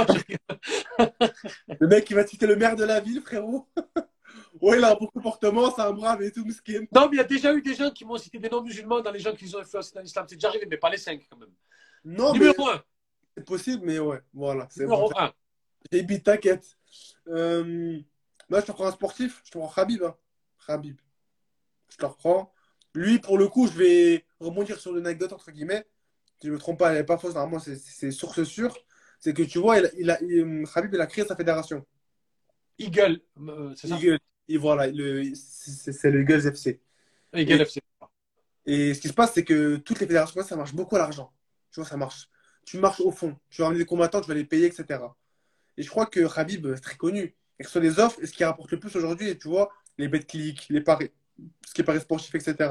le 1.81 1.87
mec, 1.89 2.05
qui 2.05 2.15
va 2.15 2.27
citer 2.27 2.47
le 2.47 2.57
maire 2.57 2.77
de 2.77 2.85
la 2.85 3.01
ville, 3.01 3.21
frérot. 3.23 3.69
ouais, 4.63 4.79
il 4.79 4.85
a 4.85 4.93
un 4.93 4.95
bon 4.95 5.07
comportement, 5.09 5.71
c'est 5.71 5.83
un 5.83 5.93
brave 5.93 6.23
et 6.23 6.31
tout, 6.31 6.45
miskin. 6.45 6.85
Non, 6.93 7.09
mais 7.09 7.17
il 7.17 7.19
y 7.19 7.21
a 7.21 7.25
déjà 7.25 7.53
eu 7.53 7.61
des 7.61 7.75
gens 7.75 7.91
qui 7.91 8.05
m'ont 8.05 8.17
cité 8.17 8.39
des 8.39 8.49
noms 8.49 8.63
musulmans 8.63 9.01
dans 9.01 9.11
les 9.11 9.19
gens 9.19 9.35
qui 9.35 9.55
ont 9.55 9.59
influencé 9.59 9.93
dans 9.95 10.01
l'islam. 10.01 10.25
C'est 10.29 10.37
déjà 10.37 10.49
arrivé, 10.49 10.67
mais 10.71 10.79
pas 10.79 10.91
les 10.91 10.99
5 10.99 11.21
quand 11.29 11.37
même. 11.37 11.53
Non, 12.05 12.33
Numéro 12.33 12.69
1. 12.69 12.83
C'est 13.37 13.45
possible, 13.45 13.83
mais 13.85 13.99
ouais, 13.99 14.21
voilà. 14.33 14.69
Numéro 14.77 15.11
bon. 15.11 15.19
1. 15.19 15.33
J'ai 15.91 16.03
dit, 16.03 16.23
t'inquiète. 16.23 16.79
Euh... 17.29 17.99
Moi, 18.49 18.61
je 18.61 18.67
te 18.67 18.73
prends 18.73 18.87
un 18.87 18.93
sportif, 18.93 19.43
je 19.45 19.51
te 19.51 19.59
prends 19.59 19.69
Khabib. 19.69 20.03
Hein. 20.03 20.15
Khabib. 20.67 20.97
Je 21.89 21.97
te 21.97 22.07
reprends. 22.07 22.53
Lui, 22.95 23.19
pour 23.19 23.39
le 23.39 23.49
coup, 23.49 23.67
je 23.67 23.79
vais 23.79 24.27
rebondir 24.41 24.79
sur 24.79 24.97
une 24.97 25.07
anecdote, 25.07 25.33
entre 25.33 25.51
guillemets. 25.51 25.87
Si 26.39 26.47
je 26.47 26.49
ne 26.49 26.55
me 26.55 26.59
trompe 26.59 26.79
pas, 26.79 26.91
elle 26.91 26.99
n'est 26.99 27.05
pas 27.05 27.19
fausse, 27.19 27.35
normalement, 27.35 27.61
c'est 27.61 28.11
source 28.11 28.43
sûre. 28.45 28.77
C'est 29.19 29.33
que 29.33 29.43
tu 29.43 29.59
vois, 29.59 29.79
il, 29.79 29.91
il 29.99 30.11
a, 30.11 30.21
il, 30.23 30.65
Khabib, 30.73 30.93
il 30.93 31.01
a 31.01 31.07
créé 31.07 31.25
sa 31.25 31.37
fédération. 31.37 31.87
Eagle, 32.79 33.21
euh, 33.39 33.73
c'est 33.77 33.89
ça? 33.89 33.97
Eagle. 33.97 34.19
Et 34.49 34.57
voilà, 34.57 34.85
c'est 35.35 36.11
le 36.11 36.23
Eagles 36.23 36.47
FC. 36.47 36.81
Et, 37.33 37.43
FC. 37.43 37.81
Et 38.67 38.95
ce 38.95 39.01
qui 39.01 39.09
se 39.09 39.13
passe, 39.13 39.33
c'est 39.35 39.45
que 39.45 39.77
toutes 39.77 40.01
les 40.01 40.07
fédérations, 40.07 40.43
ça 40.43 40.57
marche 40.57 40.75
beaucoup 40.75 40.97
à 40.97 40.99
l'argent. 40.99 41.33
Tu 41.71 41.81
vois, 41.81 41.89
ça 41.89 41.97
marche. 41.97 42.29
Tu 42.65 42.79
marches 42.79 43.01
au 43.01 43.11
fond. 43.11 43.37
Tu 43.51 43.61
vas 43.61 43.69
ramener 43.69 43.81
des 43.81 43.87
combattants, 43.87 44.21
tu 44.21 44.29
vas 44.29 44.35
les 44.35 44.45
payer, 44.45 44.67
etc. 44.67 45.01
Et 45.77 45.83
je 45.83 45.89
crois 45.89 46.07
que 46.07 46.33
Khabib, 46.33 46.75
c'est 46.75 46.81
très 46.81 46.97
connu. 46.97 47.35
Et 47.59 47.63
que 47.63 47.67
ce 47.67 47.73
soit 47.73 47.81
les 47.81 47.99
offres, 47.99 48.19
et 48.23 48.27
ce 48.27 48.33
qui 48.33 48.45
rapporte 48.45 48.71
le 48.71 48.79
plus 48.79 48.95
aujourd'hui, 48.97 49.37
tu 49.39 49.49
vois, 49.49 49.71
les 49.99 50.09
bêtes 50.09 50.27
clics, 50.27 50.67
les 50.69 50.81
paris, 50.81 51.11
ce 51.67 51.75
qui 51.75 51.81
est 51.81 51.85
paris 51.85 52.01
sportif, 52.01 52.35
etc. 52.35 52.71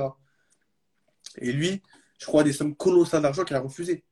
Et 1.38 1.52
lui, 1.52 1.82
je 2.20 2.26
crois, 2.26 2.44
des 2.44 2.54
sommes 2.54 2.76
colossales 2.76 3.22
d'argent 3.22 3.44
qu'il 3.44 3.56
a 3.56 3.60
refusé. 3.60 4.04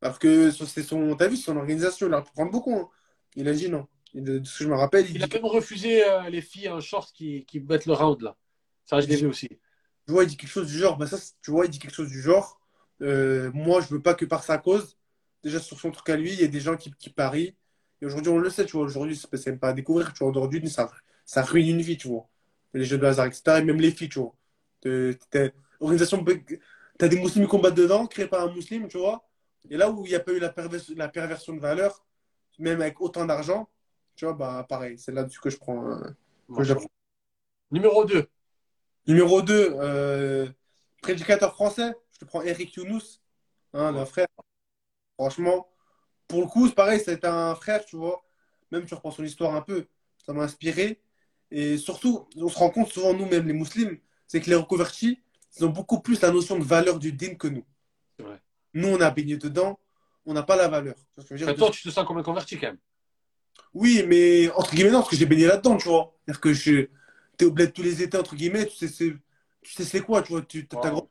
Parce 0.00 0.18
que 0.18 0.50
c'est 0.50 0.82
son, 0.82 1.16
t'as 1.16 1.28
vu, 1.28 1.36
son 1.36 1.56
organisation, 1.56 2.06
il 2.06 2.14
a 2.14 2.22
pu 2.22 2.32
prendre 2.32 2.52
beaucoup. 2.52 2.74
Hein. 2.74 2.88
Il 3.34 3.48
a 3.48 3.52
dit 3.52 3.68
non. 3.68 3.86
Et 4.14 4.20
de, 4.20 4.38
de, 4.38 4.46
ce 4.46 4.58
que 4.58 4.64
je 4.64 4.68
me 4.68 4.74
rappelle, 4.74 5.08
il, 5.08 5.16
il 5.16 5.22
a 5.22 5.26
même 5.26 5.44
refusé 5.44 6.04
euh, 6.04 6.28
les 6.30 6.40
filles 6.40 6.68
en 6.68 6.80
short 6.80 7.12
qui, 7.12 7.44
qui 7.44 7.60
mettent 7.60 7.86
le 7.86 7.92
round 7.92 8.20
là. 8.22 8.36
Ça, 8.84 9.00
je 9.00 9.06
l'ai 9.06 9.16
vu 9.16 9.26
aussi. 9.26 9.48
Tu 9.48 10.12
vois, 10.12 10.24
il 10.24 10.28
dit 10.28 10.36
quelque 10.36 10.50
chose 10.50 10.68
du 10.68 10.78
genre, 10.78 10.96
bah 10.96 11.06
ça, 11.06 11.18
tu 11.42 11.50
vois, 11.50 11.66
il 11.66 11.70
dit 11.70 11.78
quelque 11.78 11.94
chose 11.94 12.08
du 12.08 12.22
genre. 12.22 12.58
Euh, 13.02 13.50
moi, 13.52 13.80
je 13.82 13.88
veux 13.88 14.00
pas 14.00 14.14
que 14.14 14.24
par 14.24 14.42
sa 14.42 14.56
cause, 14.56 14.96
déjà 15.42 15.60
sur 15.60 15.78
son 15.78 15.90
truc 15.90 16.08
à 16.08 16.16
lui, 16.16 16.32
il 16.32 16.40
y 16.40 16.44
a 16.44 16.48
des 16.48 16.60
gens 16.60 16.76
qui, 16.76 16.92
qui 16.98 17.10
parient. 17.10 17.54
Et 18.00 18.06
aujourd'hui, 18.06 18.30
on 18.32 18.38
le 18.38 18.48
sait, 18.48 18.64
tu 18.64 18.72
vois, 18.72 18.86
aujourd'hui, 18.86 19.16
c'est 19.16 19.46
même 19.46 19.58
pas 19.58 19.68
à 19.68 19.72
découvrir, 19.74 20.12
tu 20.14 20.20
vois, 20.20 20.30
aujourd'hui, 20.30 20.66
ça, 20.70 20.90
ça 21.26 21.42
ruine 21.42 21.68
une 21.68 21.82
vie, 21.82 21.98
tu 21.98 22.08
vois. 22.08 22.26
Les 22.72 22.84
jeux 22.84 22.98
de 22.98 23.04
hasard, 23.04 23.26
etc. 23.26 23.58
Et 23.58 23.62
même 23.62 23.80
les 23.80 23.90
filles, 23.90 24.08
tu 24.08 24.20
vois. 24.20 24.34
T'as 24.80 25.48
organisation, 25.80 26.22
des 26.22 27.16
musulmans 27.16 27.46
qui 27.46 27.50
combattent 27.50 27.74
dedans, 27.74 28.06
créés 28.06 28.26
par 28.26 28.48
un 28.48 28.52
musulman, 28.54 28.88
tu 28.88 28.98
vois. 28.98 29.28
Et 29.70 29.76
là 29.76 29.90
où 29.90 30.04
il 30.06 30.08
n'y 30.08 30.14
a 30.14 30.20
pas 30.20 30.32
eu 30.32 30.38
la, 30.38 30.54
la 30.96 31.08
perversion 31.08 31.54
de 31.54 31.60
valeur, 31.60 32.06
même 32.58 32.80
avec 32.80 33.00
autant 33.00 33.26
d'argent, 33.26 33.68
tu 34.18 34.24
vois, 34.24 34.34
bah 34.34 34.66
pareil, 34.68 34.98
c'est 34.98 35.12
là-dessus 35.12 35.38
que 35.38 35.48
je 35.48 35.56
prends. 35.56 35.92
Euh, 35.92 36.10
que 36.54 36.64
je 36.64 36.74
prends. 36.74 36.90
Numéro 37.70 38.04
2. 38.04 38.26
Numéro 39.06 39.42
2, 39.42 39.76
euh, 39.76 40.48
prédicateur 41.00 41.54
français, 41.54 41.94
je 42.12 42.18
te 42.18 42.24
prends 42.24 42.42
Eric 42.42 42.74
Younous, 42.74 43.20
hein, 43.74 43.94
un 43.94 44.04
frère. 44.04 44.26
Franchement, 45.14 45.68
pour 46.26 46.40
le 46.40 46.46
coup, 46.48 46.66
c'est 46.66 46.74
pareil, 46.74 47.00
c'est 47.02 47.24
un 47.24 47.54
frère, 47.54 47.84
tu 47.84 47.96
vois. 47.96 48.24
Même 48.72 48.86
tu 48.86 48.94
reprends 48.94 49.12
son 49.12 49.22
histoire 49.22 49.54
un 49.54 49.62
peu, 49.62 49.86
ça 50.26 50.32
m'a 50.32 50.42
inspiré. 50.42 51.00
Et 51.52 51.78
surtout, 51.78 52.28
on 52.36 52.48
se 52.48 52.58
rend 52.58 52.70
compte 52.70 52.88
souvent, 52.88 53.14
nous-mêmes, 53.14 53.46
les 53.46 53.54
musulmans, 53.54 53.98
c'est 54.26 54.40
que 54.40 54.50
les 54.50 54.56
reconvertis, 54.56 55.22
ils 55.56 55.64
ont 55.64 55.70
beaucoup 55.70 56.00
plus 56.00 56.20
la 56.22 56.32
notion 56.32 56.58
de 56.58 56.64
valeur 56.64 56.98
du 56.98 57.12
din 57.12 57.36
que 57.36 57.46
nous. 57.46 57.64
Ouais. 58.18 58.40
Nous, 58.74 58.88
on 58.88 59.00
a 59.00 59.10
baigné 59.12 59.36
dedans, 59.36 59.78
on 60.26 60.32
n'a 60.34 60.42
pas 60.42 60.56
la 60.56 60.66
valeur. 60.66 60.96
Que 61.16 61.22
je 61.36 61.44
veux 61.44 61.52
dire, 61.52 61.56
toi, 61.56 61.70
tu 61.70 61.82
te 61.82 61.90
sens 61.90 62.04
comme 62.04 62.18
un 62.18 62.24
converti 62.24 62.58
quand 62.58 62.66
même. 62.66 62.78
Oui, 63.74 64.04
mais 64.06 64.50
entre 64.50 64.74
guillemets, 64.74 64.90
non, 64.90 65.00
parce 65.00 65.10
que 65.10 65.16
j'ai 65.16 65.26
baigné 65.26 65.46
là-dedans, 65.46 65.76
tu 65.76 65.88
vois. 65.88 66.14
C'est-à-dire 66.24 66.40
que 66.40 66.52
je... 66.52 66.88
tu 67.38 67.44
es 67.44 67.44
au 67.44 67.50
bled 67.50 67.72
tous 67.72 67.82
les 67.82 68.02
étés, 68.02 68.18
entre 68.18 68.34
guillemets, 68.36 68.66
tu 68.66 68.76
sais 68.76 68.88
c'est, 68.88 69.14
tu 69.62 69.72
sais 69.72 69.84
c'est 69.84 70.00
quoi, 70.00 70.22
tu 70.22 70.32
vois. 70.32 70.42
Tu, 70.42 70.66
wow. 70.72 70.80
grand... 70.80 71.10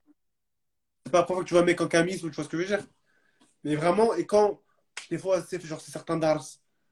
C'est 1.05 1.11
pas 1.11 1.19
la 1.19 1.23
première 1.23 1.37
fois 1.37 1.43
que 1.43 1.47
tu 1.47 1.53
vois 1.53 1.63
un 1.63 1.65
mec 1.65 1.79
en 1.81 1.87
camis 1.87 2.15
ou 2.23 2.29
tu 2.29 2.35
vois 2.35 2.43
ce 2.43 2.49
que 2.49 2.57
je 2.57 2.63
veux 2.63 2.67
dire. 2.67 2.85
Mais 3.63 3.75
vraiment, 3.75 4.13
et 4.15 4.25
quand, 4.25 4.61
des 5.09 5.17
fois, 5.17 5.41
c'est 5.41 5.63
genre 5.65 5.81
c'est 5.81 5.91
certains 5.91 6.17
dars 6.17 6.43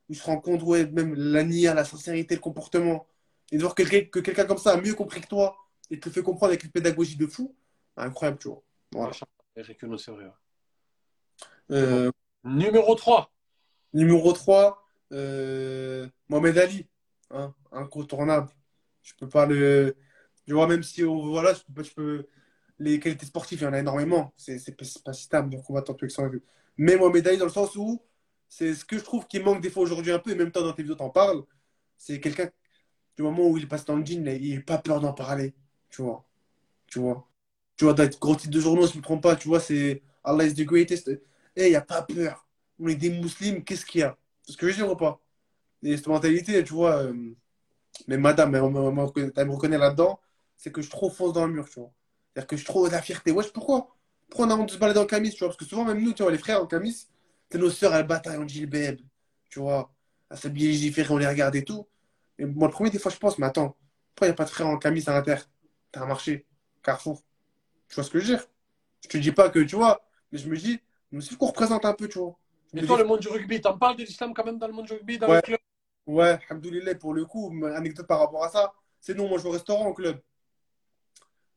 où 0.09 0.13
ils 0.13 0.17
se 0.17 0.23
rendent 0.23 0.43
compte, 0.43 0.63
ouais, 0.63 0.85
même 0.85 1.13
la 1.15 1.43
nia, 1.43 1.73
la 1.73 1.85
sincérité, 1.85 2.35
le 2.35 2.41
comportement, 2.41 3.07
et 3.51 3.57
de 3.57 3.61
voir 3.61 3.75
que, 3.75 3.83
que 3.83 4.19
quelqu'un 4.19 4.45
comme 4.45 4.57
ça 4.57 4.73
a 4.73 4.81
mieux 4.81 4.93
compris 4.93 5.21
que 5.21 5.27
toi 5.27 5.57
et 5.89 5.99
te 5.99 6.09
fait 6.09 6.23
comprendre 6.23 6.51
avec 6.51 6.63
une 6.63 6.71
pédagogie 6.71 7.17
de 7.17 7.27
fou, 7.27 7.55
incroyable, 7.97 8.37
tu 8.39 8.47
vois. 8.47 8.63
Voilà. 8.91 9.13
Eric 9.55 9.81
Uno, 9.83 9.97
c'est 9.97 10.11
vrai. 10.11 10.25
Euh, 11.71 12.11
numéro 12.43 12.95
3. 12.95 13.31
Numéro 13.93 14.33
3, 14.33 14.84
euh, 15.16 16.07
Mohamed 16.30 16.57
Ali, 16.57 16.88
hein, 17.32 17.53
incontournable. 17.72 18.49
Je 19.03 19.13
peux 19.20 19.30
pas 19.30 19.45
le. 19.45 19.95
Tu 20.45 20.53
vois, 20.53 20.68
même 20.68 20.84
si 20.84 21.03
on, 21.03 21.30
voilà, 21.30 21.53
je 21.53 21.61
peux, 21.74 21.84
je 21.84 21.93
peux, 21.93 22.28
les 22.80 22.99
qualités 22.99 23.26
sportives, 23.26 23.59
il 23.61 23.63
y 23.63 23.68
en 23.68 23.74
a 23.74 23.80
énormément. 23.80 24.34
C'est 24.38 24.76
pas 25.03 25.13
citable, 25.13 25.49
donc 25.51 25.70
on 25.70 25.74
va 25.74 25.82
tenter 25.82 26.07
avec 26.18 26.43
Mais 26.78 26.97
Mohamed 26.97 27.28
Ali, 27.28 27.38
dans 27.38 27.45
le 27.45 27.51
sens 27.51 27.76
où 27.76 28.01
c'est 28.49 28.74
ce 28.76 28.86
que 28.86 28.97
je 28.97 29.03
trouve 29.03 29.28
qui 29.28 29.39
manque 29.39 29.61
des 29.61 29.70
fois 29.70 29.84
aujourd'hui 29.84 30.11
un 30.11 30.20
peu, 30.20 30.32
et 30.32 30.36
même 30.36 30.51
temps 30.51 30.61
dans 30.61 30.74
tes 30.74 30.84
vidéos, 30.84 30.95
t'en 30.95 31.09
parles. 31.09 31.43
C'est 31.97 32.20
quelqu'un, 32.20 32.49
du 33.18 33.24
moment 33.24 33.47
où 33.47 33.57
il 33.57 33.68
passe 33.68 33.86
dans 33.86 33.95
le 33.95 34.05
jean, 34.05 34.26
il 34.28 34.55
n'a 34.55 34.61
pas 34.61 34.78
peur 34.78 35.01
d'en 35.01 35.13
parler. 35.13 35.53
Tu 35.89 36.01
vois. 36.01 36.26
Tu 36.88 36.99
vois. 36.99 37.28
Tu 37.78 37.86
vois, 37.86 37.93
d'être 37.93 38.20
gros 38.20 38.36
titre 38.36 38.53
de 38.53 38.59
journaux, 38.59 38.88
si 38.88 38.93
je 38.93 38.97
ne 38.97 39.01
me 39.01 39.03
trompe 39.03 39.24
pas, 39.24 39.36
tu 39.36 39.47
vois, 39.47 39.59
c'est 39.59 40.03
Allah 40.24 40.45
is 40.45 40.53
the 40.55 40.63
greatest. 40.66 41.09
Eh, 41.55 41.68
il 41.68 41.70
n'y 41.70 41.76
a 41.76 41.82
pas 41.82 42.01
peur. 42.03 42.47
On 42.80 42.88
est 42.88 42.95
des 42.95 43.09
musulmans, 43.09 43.61
qu'est-ce 43.61 43.86
qu'il 43.86 44.01
y 44.01 44.03
a? 44.03 44.18
Ce 44.51 44.57
que 44.57 44.67
je 44.67 44.71
veux 44.71 44.77
dire 44.83 44.91
ou 44.91 44.95
pas 44.95 45.21
Et 45.83 45.95
cette 45.97 46.07
mentalité, 46.07 46.63
tu 46.63 46.73
vois, 46.73 47.03
euh, 47.03 47.35
mais 48.07 48.17
madame, 48.17 48.55
elle, 48.55 48.61
me 48.63 49.51
reconnaît 49.51 49.77
là-dedans, 49.77 50.19
c'est 50.57 50.71
que 50.71 50.81
je 50.81 50.89
trop 50.89 51.09
fonce 51.09 51.33
dans 51.33 51.47
le 51.47 51.53
mur, 51.53 51.69
tu 51.69 51.79
vois. 51.79 51.91
C'est-à-dire 52.33 52.47
que 52.47 52.57
je 52.57 52.65
trouve 52.65 52.91
la 52.91 53.01
fierté. 53.01 53.31
Wesh, 53.31 53.51
pourquoi? 53.53 53.95
Pourquoi 54.29 54.47
on 54.47 54.49
a 54.51 54.55
honte 54.55 54.69
de 54.69 54.73
se 54.73 54.77
balader 54.77 54.99
en 54.99 55.05
camis, 55.05 55.31
tu 55.31 55.39
vois? 55.39 55.49
Parce 55.49 55.57
que 55.57 55.65
souvent, 55.65 55.85
même 55.85 56.01
nous, 56.01 56.13
tu 56.13 56.23
vois, 56.23 56.31
les 56.31 56.37
frères 56.37 56.61
en 56.61 56.67
camis, 56.67 57.07
c'est 57.49 57.57
nos 57.57 57.69
sœurs, 57.69 57.95
elles 57.95 58.07
bataillent 58.07 58.37
en 58.37 58.47
gilbeb, 58.47 58.99
tu 59.49 59.59
vois, 59.59 59.91
à 60.29 60.36
s'habiller 60.36 60.70
légiférer, 60.70 61.13
on 61.13 61.17
les 61.17 61.28
regarde 61.28 61.55
et 61.55 61.63
tout. 61.63 61.87
Et 62.37 62.45
moi, 62.45 62.67
le 62.67 62.74
premier, 62.74 62.89
des 62.89 62.99
fois, 62.99 63.11
je 63.11 63.17
pense, 63.17 63.37
mais 63.37 63.45
attends, 63.45 63.78
pourquoi 64.15 64.28
il 64.28 64.29
n'y 64.29 64.33
a 64.33 64.36
pas 64.36 64.45
de 64.45 64.49
frères 64.49 64.67
en 64.67 64.78
camis 64.78 65.03
à 65.07 65.13
l'inter 65.13 65.37
T'as 65.91 66.01
un 66.03 66.07
marché, 66.07 66.45
Carrefour. 66.83 67.24
Tu 67.87 67.95
vois 67.95 68.03
ce 68.03 68.09
que 68.09 68.20
je 68.20 68.25
veux 68.25 68.37
dire? 68.37 68.45
Je 69.03 69.09
te 69.09 69.17
dis 69.17 69.32
pas 69.32 69.49
que, 69.49 69.59
tu 69.59 69.75
vois, 69.75 70.05
mais 70.32 70.39
je 70.39 70.49
me 70.49 70.57
dis, 70.57 70.79
c'est 71.21 71.37
qu'on 71.37 71.47
représente 71.47 71.86
un 71.86 71.93
peu, 71.93 72.07
tu 72.07 72.20
vois. 72.20 72.37
Mais 72.75 72.85
toi, 72.85 72.97
le 72.97 73.05
monde 73.05 73.21
du 73.21 73.29
rugby, 73.29 73.61
t'en 73.61 73.77
parles 73.77 73.95
de 73.95 74.03
l'islam 74.03 74.33
quand 74.33 74.43
même 74.43 74.59
dans 74.59 74.67
le 74.67 74.73
monde 74.73 74.85
du 74.85 74.93
rugby, 74.93 75.17
dans 75.17 75.29
ouais. 75.29 75.37
le 75.37 75.41
club? 75.41 75.59
Ouais, 76.05 76.37
Alhamdoulilah, 76.49 76.95
pour 76.95 77.13
le 77.13 77.25
coup, 77.25 77.51
anecdote 77.73 78.05
par 78.05 78.19
rapport 78.19 78.43
à 78.43 78.49
ça, 78.49 78.73
c'est 78.99 79.15
non, 79.15 79.27
moi 79.29 79.37
je 79.37 79.43
vais 79.43 79.49
au 79.49 79.53
restaurant, 79.53 79.87
au 79.87 79.93
club. 79.93 80.21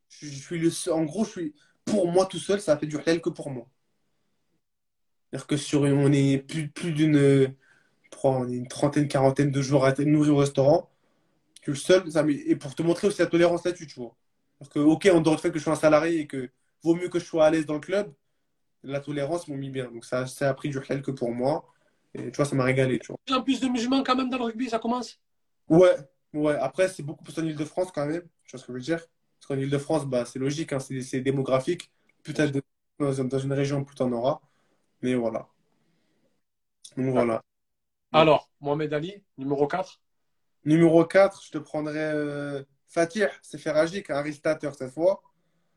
Je, 0.07 0.27
je 0.27 0.39
suis 0.39 0.57
le 0.57 0.69
seul, 0.69 0.93
en 0.93 1.03
gros, 1.03 1.25
je 1.25 1.29
suis, 1.29 1.55
pour 1.83 2.07
moi 2.07 2.25
tout 2.25 2.39
seul, 2.39 2.61
ça 2.61 2.73
a 2.73 2.77
fait 2.77 2.87
du 2.87 2.97
halal 2.97 3.21
que 3.21 3.29
pour 3.29 3.51
moi. 3.51 3.67
C'est-à-dire 5.29 5.47
que 5.47 5.57
sur 5.57 5.85
une, 5.85 5.97
on 5.97 6.11
est 6.11 6.37
plus, 6.39 6.69
plus 6.69 6.93
d'une, 6.93 7.53
on 8.23 8.49
est 8.49 8.55
une 8.55 8.67
trentaine, 8.67 9.07
quarantaine 9.07 9.51
de 9.51 9.61
jours 9.61 9.85
à 9.85 9.89
être 9.89 10.01
nourris 10.01 10.29
au 10.29 10.37
restaurant. 10.37 10.89
Je 11.61 11.73
suis 11.73 11.93
le 11.93 12.01
seul, 12.01 12.11
ça, 12.11 12.25
et 12.27 12.55
pour 12.55 12.73
te 12.73 12.81
montrer 12.81 13.07
aussi 13.07 13.19
la 13.19 13.27
tolérance 13.27 13.65
là-dessus, 13.65 13.87
tu 13.87 13.99
vois. 13.99 14.15
Parce 14.57 14.69
que, 14.69 14.79
ok, 14.79 15.09
en 15.13 15.21
dehors 15.21 15.35
du 15.35 15.41
fait 15.41 15.51
que 15.51 15.59
je 15.59 15.63
suis 15.63 15.71
un 15.71 15.75
salarié 15.75 16.21
et 16.21 16.27
que 16.27 16.49
vaut 16.81 16.95
mieux 16.95 17.09
que 17.09 17.19
je 17.19 17.25
sois 17.25 17.45
à 17.45 17.51
l'aise 17.51 17.65
dans 17.65 17.75
le 17.75 17.79
club, 17.79 18.11
la 18.83 18.99
tolérance 18.99 19.47
m'ont 19.47 19.57
mis 19.57 19.69
bien. 19.69 19.91
Donc 19.91 20.05
ça, 20.05 20.27
ça 20.27 20.49
a 20.49 20.53
pris 20.53 20.69
du 20.69 20.77
halal 20.77 21.01
que 21.01 21.11
pour 21.11 21.31
moi. 21.31 21.65
Et 22.13 22.31
tu 22.31 22.37
vois, 22.37 22.45
ça 22.45 22.55
m'a 22.55 22.63
régalé, 22.63 22.99
tu 22.99 23.07
vois. 23.07 23.37
En 23.37 23.43
plus 23.43 23.59
de 23.59 23.67
musulmans 23.67 24.03
quand 24.03 24.15
même 24.15 24.29
dans 24.29 24.37
le 24.37 24.45
rugby, 24.45 24.69
ça 24.69 24.79
commence 24.79 25.19
Ouais, 25.69 25.95
ouais. 26.33 26.55
Après, 26.55 26.87
c'est 26.87 27.03
beaucoup 27.03 27.23
plus 27.23 27.37
en 27.39 27.45
Ile-de-France 27.45 27.91
quand 27.93 28.05
même. 28.05 28.23
Tu 28.45 28.51
vois 28.51 28.59
ce 28.59 28.65
que 28.65 28.71
je 28.71 28.77
veux 28.77 28.83
dire? 28.83 28.97
Parce 28.97 29.47
qu'en 29.47 29.57
Ile-de-France, 29.57 30.05
bah, 30.05 30.25
c'est 30.25 30.39
logique, 30.39 30.73
hein, 30.73 30.79
c'est 30.79 31.21
démographique. 31.21 31.91
Peut-être 32.23 32.51
de... 32.51 32.61
dans 32.99 33.39
une 33.39 33.53
région, 33.53 33.83
plus 33.83 33.95
t'en 33.95 34.11
auras. 34.11 34.41
Mais 35.01 35.13
voilà. 35.13 35.47
Donc 36.97 37.11
voilà. 37.11 37.41
Alors, 38.11 38.49
Mohamed 38.59 38.93
Ali, 38.93 39.23
numéro 39.37 39.67
4 39.67 40.01
Numéro 40.65 41.05
4, 41.05 41.43
je 41.45 41.51
te 41.51 41.57
prendrais 41.57 42.13
euh, 42.13 42.63
Fatih, 42.87 43.25
c'est 43.41 43.59
Feragic, 43.59 44.09
un 44.09 44.23
cette 44.31 44.89
fois. 44.91 45.21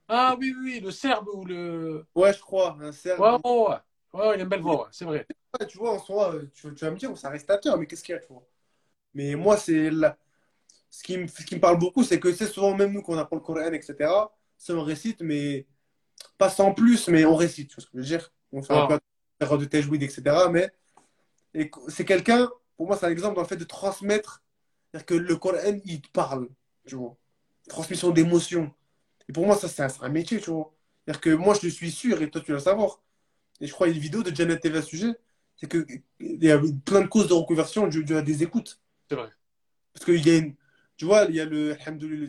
Ah 0.08 0.36
oui, 0.38 0.54
oui, 0.62 0.80
le 0.80 0.90
Serbe 0.90 1.28
ou 1.34 1.44
le. 1.44 2.06
Ouais, 2.14 2.32
je 2.32 2.40
crois, 2.40 2.76
un 2.80 2.92
Serbe. 2.92 3.20
Ouais, 3.20 3.30
ouais, 3.30 3.40
ouais. 3.44 3.76
ouais 4.14 4.34
il 4.36 4.40
a 4.40 4.42
une 4.42 4.48
belle 4.48 4.60
voix, 4.60 4.82
ouais, 4.84 4.88
c'est 4.92 5.04
vrai. 5.04 5.26
Ouais, 5.60 5.66
tu 5.66 5.78
vois, 5.78 5.92
en 5.94 5.98
soi, 5.98 6.34
tu, 6.54 6.74
tu 6.74 6.84
vas 6.84 6.90
me 6.90 6.96
dire, 6.96 7.16
c'est 7.16 7.26
un 7.26 7.30
aristateur, 7.30 7.76
mais 7.78 7.86
qu'est-ce 7.86 8.02
qu'il 8.02 8.14
y 8.14 8.16
a, 8.18 8.20
tu 8.20 8.28
vois? 8.32 8.46
Mais 9.14 9.34
moi, 9.36 9.56
c'est 9.56 9.90
la... 9.90 10.18
ce, 10.90 11.02
qui 11.04 11.18
me, 11.18 11.26
ce 11.28 11.44
qui 11.44 11.56
me 11.56 11.60
parle 11.60 11.78
beaucoup, 11.78 12.04
c'est 12.04 12.20
que 12.20 12.32
c'est 12.32 12.46
souvent, 12.48 12.76
même 12.76 12.92
nous, 12.92 13.02
qu'on 13.02 13.18
apprend 13.18 13.36
le 13.36 13.42
Coran, 13.42 13.72
etc., 13.72 14.32
ça 14.58 14.74
on 14.74 14.82
récite, 14.84 15.22
mais 15.22 15.66
pas 16.38 16.50
sans 16.50 16.74
plus, 16.74 17.08
mais 17.08 17.24
on 17.26 17.36
récite, 17.36 17.70
tu 17.70 17.76
vois 17.76 17.82
ce 17.84 17.86
que 17.88 17.92
je 17.94 17.98
veux 17.98 18.06
dire? 18.18 18.32
On 18.52 18.62
fait 18.62 18.74
un 18.74 18.82
Ouais. 18.82 18.98
peu 19.40 19.58
de 19.58 19.64
tajwid, 19.66 20.02
etc. 20.02 20.50
Mais 20.50 20.70
et 21.54 21.70
c'est 21.88 22.04
quelqu'un, 22.04 22.50
pour 22.76 22.86
moi, 22.88 22.96
c'est 22.96 23.06
un 23.06 23.10
exemple 23.10 23.36
dans 23.36 23.42
le 23.42 23.48
fait 23.48 23.56
de 23.56 23.64
transmettre, 23.64 24.42
c'est-à-dire 24.92 25.06
que 25.06 25.14
le 25.14 25.36
Coran, 25.36 25.58
il 25.84 26.00
te 26.02 26.10
parle, 26.10 26.48
tu 26.86 26.96
vois. 26.96 27.16
Transmission 27.68 28.10
d'émotions. 28.10 28.72
Et 29.28 29.32
pour 29.32 29.46
moi, 29.46 29.56
ça, 29.56 29.68
c'est 29.68 29.82
un, 30.02 30.08
métier, 30.08 30.40
tu 30.40 30.50
vois. 30.50 30.72
C'est-à-dire 31.04 31.20
que 31.20 31.30
moi, 31.30 31.54
je 31.54 31.66
le 31.66 31.72
suis 31.72 31.90
sûr, 31.90 32.20
et 32.22 32.30
toi, 32.30 32.40
tu 32.40 32.52
vas 32.52 32.58
le 32.58 32.62
savoir. 32.62 33.02
Et 33.60 33.66
je 33.66 33.72
crois 33.72 33.86
qu'il 33.86 33.96
y 33.96 33.98
a 33.98 33.98
une 33.98 34.02
vidéo 34.02 34.22
de 34.22 34.34
Janet 34.34 34.60
TV 34.60 34.78
à 34.78 34.82
ce 34.82 34.88
sujet, 34.88 35.12
c'est 35.56 35.68
qu'il 35.70 36.02
y 36.20 36.50
a 36.50 36.60
plein 36.84 37.02
de 37.02 37.06
causes 37.06 37.28
de 37.28 37.34
reconversion 37.34 37.86
dû 37.86 38.16
à 38.16 38.22
des 38.22 38.42
écoutes. 38.42 38.80
C'est 39.08 39.16
vrai. 39.16 39.30
Parce 39.92 40.04
qu'il 40.04 40.26
y 40.26 40.30
a 40.30 40.38
une. 40.38 40.54
Tu 40.96 41.04
vois, 41.04 41.24
il 41.28 41.34
y 41.34 41.40
a 41.40 41.44
le. 41.44 41.76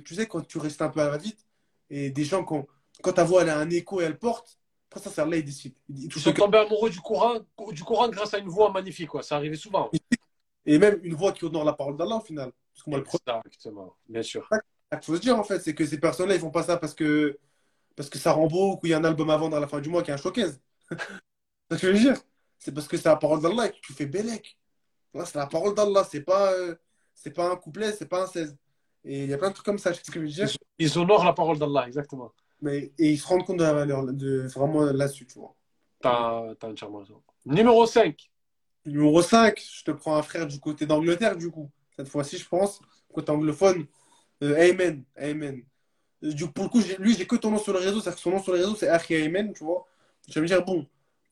Tu 0.04 0.16
sais, 0.16 0.28
quand 0.28 0.46
tu 0.48 0.58
restes 0.58 0.82
un 0.82 0.90
peu 0.90 1.02
à 1.02 1.10
la 1.10 1.18
vite, 1.18 1.46
et 1.90 2.10
des 2.10 2.24
gens, 2.24 2.44
quand, 2.44 2.68
quand 3.02 3.14
ta 3.14 3.24
voix 3.24 3.44
elle 3.44 3.50
a 3.50 3.60
un 3.60 3.70
écho 3.70 4.02
et 4.02 4.06
elle 4.06 4.18
porte, 4.18 4.60
après 4.90 5.00
ça, 5.04 5.10
c'est 5.10 5.22
Allah, 5.22 5.38
il 5.38 5.46
décide. 5.46 5.74
Il- 5.90 5.98
il 5.98 6.04
Ils 6.06 6.10
touche 6.10 6.24
sont 6.24 6.34
tombés 6.34 6.60
amoureux 6.60 6.90
du 6.90 7.00
Coran, 7.02 7.40
du 7.72 7.84
Coran 7.84 8.10
grâce 8.10 8.34
à 8.34 8.38
une 8.38 8.48
voix 8.50 8.72
magnifique, 8.72 9.10
quoi. 9.10 9.24
Ça 9.24 9.36
arrivait 9.38 9.56
souvent. 9.56 9.90
Et 10.66 10.78
même 10.78 11.00
une 11.04 11.16
voix 11.16 11.34
qui 11.34 11.46
honore 11.46 11.66
la 11.66 11.74
parole 11.74 11.98
d'Allah, 11.98 12.18
au 12.18 12.22
final. 12.22 12.52
Parce 12.74 12.84
que 12.84 12.90
moi, 12.90 13.00
le 13.00 13.04
premier, 13.04 13.40
Exactement, 13.46 13.96
bien 14.08 14.24
sûr. 14.24 14.48
Il 15.02 15.06
faut 15.06 15.16
se 15.16 15.22
dire, 15.22 15.38
en 15.38 15.44
fait, 15.44 15.60
c'est 15.60 15.74
que 15.76 15.86
ces 15.86 16.00
personnes-là, 16.00 16.36
ils 16.36 16.42
font 16.42 16.52
pas 16.52 16.64
ça 16.64 16.78
parce 16.78 16.94
que, 16.94 17.38
parce 17.96 18.10
que 18.10 18.18
ça 18.20 18.34
rend 18.34 18.48
beau 18.48 18.74
ou 18.74 18.78
qu'il 18.78 18.90
y 18.90 18.94
a 18.94 18.98
un 18.98 19.04
album 19.04 19.30
à 19.30 19.38
vendre 19.38 19.58
à 19.58 19.60
la 19.60 19.68
fin 19.68 19.80
du 19.80 19.90
mois 19.90 20.04
qui 20.04 20.12
est 20.12 20.14
un 20.14 20.18
showcase. 20.18 20.62
C'est 21.70 21.78
ce 21.78 21.82
que 21.82 21.88
je 21.88 21.94
veux 21.94 22.00
dire? 22.00 22.22
C'est 22.60 22.74
parce 22.74 22.88
que 22.88 22.98
c'est 22.98 23.10
la 23.10 23.16
parole 23.16 23.42
d'Allah 23.42 23.68
et 23.68 23.72
que 23.72 23.80
tu 23.82 23.94
fais 23.94 24.06
bellec. 24.06 24.58
Là, 25.14 25.26
c'est 25.26 25.38
la 25.38 25.48
parole 25.48 25.76
d'Allah. 25.76 26.08
C'est 26.10 26.22
pas, 26.22 26.54
euh, 26.54 26.76
c'est 27.14 27.32
pas 27.32 27.52
un 27.52 27.56
couplet, 27.56 27.92
c'est 27.92 28.06
pas 28.08 28.24
un 28.24 28.28
16. 28.28 28.56
Et 29.06 29.24
il 29.24 29.30
y 29.30 29.34
a 29.34 29.38
plein 29.38 29.50
de 29.50 29.54
trucs 29.54 29.66
comme 29.66 29.78
ça, 29.78 29.94
c'est 29.94 30.06
ce 30.06 30.12
que 30.12 30.20
je 30.20 30.26
veux 30.26 30.32
dire? 30.32 30.50
Ils 30.80 30.98
honorent 30.98 31.26
la 31.26 31.34
parole 31.34 31.60
d'Allah, 31.60 31.86
exactement. 31.88 32.32
Mais, 32.62 32.94
et 32.98 33.12
ils 33.12 33.18
se 33.18 33.28
rendent 33.28 33.44
compte 33.44 33.58
de 33.58 33.64
la 33.64 33.74
valeur 33.74 34.06
de, 34.06 34.48
vraiment 34.48 34.84
là-dessus, 34.86 35.26
tu 35.26 35.40
vois. 35.40 35.56
T'as 36.00 36.56
t'as 36.56 36.70
entièrement 36.70 37.00
raison. 37.00 37.22
Numéro 37.46 37.86
5. 37.86 38.32
Numéro 38.86 39.22
5, 39.22 39.60
je 39.60 39.84
te 39.84 39.92
prends 39.92 40.16
un 40.16 40.22
frère 40.22 40.48
du 40.48 40.60
côté 40.60 40.86
d'Angleterre, 40.86 41.36
du 41.36 41.52
coup. 41.52 41.70
Cette 41.96 42.08
fois-ci, 42.08 42.38
je 42.38 42.48
pense, 42.48 42.80
côté 43.14 43.32
anglophone. 43.32 43.86
Euh, 44.44 44.70
Amen, 44.70 45.04
Amen. 45.16 45.64
Euh, 46.24 46.34
Du, 46.34 46.52
pour 46.52 46.66
le 46.66 46.70
coup, 46.70 46.82
lui, 47.00 47.16
j'ai 47.16 47.26
que 47.26 47.36
ton 47.36 47.52
nom 47.52 47.58
sur 47.58 47.74
le 47.74 47.80
réseau, 47.80 48.00
c'est-à-dire 48.00 48.16
que 48.16 48.22
son 48.22 48.32
nom 48.32 48.44
sur 48.44 48.54
les 48.54 48.60
réseaux, 48.60 48.76
c'est 48.76 48.88
Archie 48.88 49.16
Amen, 49.16 49.54
tu 49.54 49.64
vois. 49.64 49.86
Je 50.28 50.36
vais 50.36 50.42
me 50.42 50.48
dire, 50.48 50.64
bon, 50.64 50.88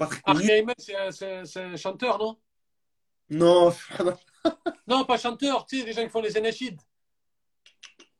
connu. 0.07 0.37
Archie 0.37 0.51
Ayman, 0.51 0.75
c'est 0.77 1.59
un, 1.59 1.75
chanteur, 1.75 2.17
non? 2.17 2.37
Non, 3.29 3.71
Non, 4.87 5.05
pas 5.05 5.17
chanteur, 5.17 5.65
tu 5.65 5.79
sais, 5.79 5.85
les 5.85 5.93
gens 5.93 6.03
qui 6.03 6.09
font 6.09 6.21
les 6.21 6.37
énéchides. 6.37 6.79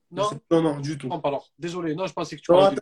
Non? 0.09 0.30
Non, 0.49 0.61
non, 0.61 0.80
du 0.80 0.97
tout. 0.97 1.07
Non, 1.07 1.19
pas 1.19 1.30
alors. 1.30 1.51
Désolé, 1.57 1.95
non, 1.95 2.07
je 2.07 2.13
pensais 2.13 2.38
que 2.38 2.41
tu 2.41 2.51
Non. 2.51 2.73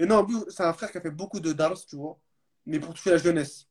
Et 0.00 0.06
non, 0.06 0.24
c'est 0.48 0.62
un 0.62 0.72
frère 0.72 0.92
qui 0.92 0.98
a 0.98 1.00
fait 1.00 1.10
beaucoup 1.10 1.40
de 1.40 1.52
dars, 1.52 1.74
tu 1.86 1.96
vois, 1.96 2.18
mais 2.66 2.78
pour 2.78 2.94
toucher 2.94 3.10
la 3.10 3.18
jeunesse. 3.18 3.66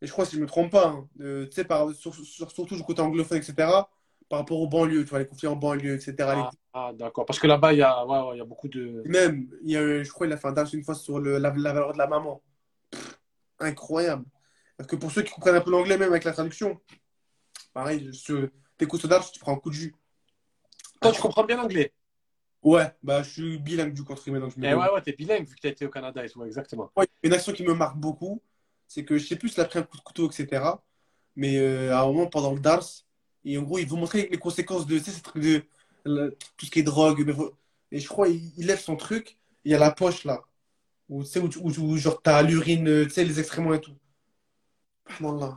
Et 0.00 0.06
je 0.06 0.12
crois, 0.12 0.24
si 0.24 0.32
je 0.32 0.36
ne 0.36 0.42
me 0.42 0.46
trompe 0.46 0.70
pas, 0.70 0.88
hein, 0.88 1.08
euh, 1.20 1.46
tu 1.46 1.62
sais, 1.62 1.66
sur- 1.94 2.14
surtout 2.14 2.76
du 2.76 2.82
côté 2.84 3.00
anglophone, 3.00 3.38
etc., 3.38 3.88
par 4.34 4.40
rapport 4.40 4.60
aux 4.60 4.66
banlieues, 4.66 5.04
tu 5.04 5.10
vois, 5.10 5.20
les 5.20 5.28
conflits 5.28 5.46
en 5.46 5.54
banlieue, 5.54 5.94
etc. 5.94 6.12
les 6.16 6.24
Ah, 6.24 6.50
ah, 6.72 6.92
d'accord. 6.92 7.24
Parce 7.24 7.38
que 7.38 7.46
là-bas, 7.46 7.72
il 7.72 7.78
y, 7.78 7.82
a, 7.82 8.04
ouais, 8.04 8.18
ouais, 8.18 8.34
il 8.34 8.38
y 8.38 8.40
a 8.40 8.44
beaucoup 8.44 8.66
de. 8.66 9.00
Même, 9.06 9.48
il 9.62 9.70
y 9.70 9.76
a, 9.76 10.02
je 10.02 10.10
crois 10.10 10.26
qu'il 10.26 10.34
a 10.34 10.36
fait 10.36 10.48
un 10.48 10.52
dars 10.52 10.66
une 10.74 10.82
fois 10.82 10.96
sur 10.96 11.20
le, 11.20 11.38
la, 11.38 11.54
la 11.56 11.72
valeur 11.72 11.92
de 11.92 11.98
la 11.98 12.08
maman. 12.08 12.42
Pff, 12.90 13.20
incroyable. 13.60 14.24
Parce 14.76 14.88
que 14.88 14.96
pour 14.96 15.12
ceux 15.12 15.22
qui 15.22 15.32
comprennent 15.32 15.54
un 15.54 15.60
peu 15.60 15.70
l'anglais, 15.70 15.96
même 15.96 16.10
avec 16.10 16.24
la 16.24 16.32
traduction, 16.32 16.80
pareil, 17.72 18.10
tu 18.10 18.50
écoutes 18.80 19.02
ce 19.02 19.06
dars, 19.06 19.30
tu 19.30 19.38
prends 19.38 19.52
un 19.52 19.58
coup 19.60 19.70
de 19.70 19.76
jus. 19.76 19.94
Toi, 21.00 21.12
tu 21.12 21.20
comprends 21.20 21.44
bien 21.44 21.58
l'anglais? 21.58 21.92
Ouais, 22.60 22.92
bah 23.04 23.22
je 23.22 23.30
suis 23.30 23.58
bilingue 23.58 23.92
du 23.92 24.02
guillemets, 24.02 24.40
donc 24.40 24.52
je 24.52 24.58
me 24.58 24.66
Eh 24.66 24.74
ouais, 24.74 24.90
ouais, 24.90 25.02
t'es 25.02 25.12
bilingue 25.12 25.46
vu 25.46 25.54
que 25.54 25.60
t'as 25.60 25.68
été 25.68 25.86
au 25.86 25.90
Canada 25.90 26.24
et 26.24 26.28
tout, 26.28 26.44
exactement. 26.44 26.90
Ouais, 26.96 27.06
une 27.22 27.32
action 27.32 27.52
qui 27.52 27.62
me 27.62 27.74
marque 27.74 27.98
beaucoup, 27.98 28.42
c'est 28.88 29.04
que 29.04 29.16
je 29.16 29.24
sais 29.24 29.36
plus 29.36 29.50
s'il 29.50 29.60
a 29.60 29.66
pris 29.66 29.78
un 29.78 29.84
coup 29.84 29.96
de 29.96 30.02
couteau, 30.02 30.28
etc. 30.28 30.64
Mais 31.36 31.58
euh, 31.58 31.94
à 31.94 32.00
un 32.00 32.06
moment, 32.06 32.26
pendant 32.26 32.52
le 32.52 32.60
Dars, 32.60 32.84
et 33.44 33.58
en 33.58 33.62
gros, 33.62 33.78
il 33.78 33.86
veut 33.88 33.96
montrer 33.96 34.28
les 34.30 34.38
conséquences 34.38 34.86
de 34.86 34.98
de 36.04 36.36
tout 36.56 36.66
ce 36.66 36.70
qui 36.70 36.80
est 36.80 36.82
drogue. 36.82 37.24
mais 37.26 37.34
Et 37.90 38.00
je 38.00 38.08
crois 38.08 38.28
il, 38.28 38.66
lève 38.66 38.80
son 38.80 38.96
truc, 38.96 39.38
il 39.64 39.72
y 39.72 39.74
a 39.74 39.78
la 39.78 39.90
poche 39.90 40.24
là, 40.24 40.42
où, 41.08 41.22
tu 41.24 41.30
sais, 41.30 41.40
où, 41.40 41.48
où, 41.48 41.96
genre 41.96 42.20
t'as 42.22 42.42
l'urine, 42.42 42.88
euh, 42.88 43.04
tu 43.04 43.10
sais, 43.10 43.24
les 43.24 43.40
excréments 43.40 43.74
et 43.74 43.80
tout. 43.80 43.96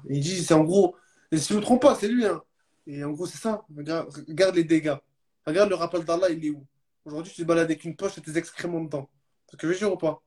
Il 0.10 0.22
dit, 0.22 0.44
c'est 0.44 0.54
en 0.54 0.64
gros, 0.64 0.96
et 1.32 1.38
si 1.38 1.50
je 1.50 1.54
ne 1.54 1.60
me 1.60 1.64
trompe 1.64 1.82
pas, 1.82 1.96
c'est 1.96 2.08
lui. 2.08 2.26
Hein. 2.26 2.42
Et 2.86 3.04
en 3.04 3.12
gros, 3.12 3.26
c'est 3.26 3.38
ça. 3.38 3.66
Regarde, 3.76 4.56
les 4.56 4.64
dégâts. 4.64 4.96
Regarde 5.46 5.70
le 5.70 5.76
rappel 5.76 6.04
d'Allah, 6.04 6.30
il 6.30 6.46
est 6.46 6.50
où 6.50 6.66
Aujourd'hui, 7.06 7.32
tu 7.34 7.42
te 7.42 7.48
balades 7.48 7.66
avec 7.66 7.86
une 7.86 7.96
poche 7.96 8.18
et 8.18 8.22
tes 8.22 8.38
excréments 8.38 8.82
dedans. 8.82 9.10
C'est 9.46 9.54
ce 9.54 9.58
que 9.58 9.72
je 9.72 9.78
dire 9.78 9.94
ou 9.94 9.98
pas 9.98 10.22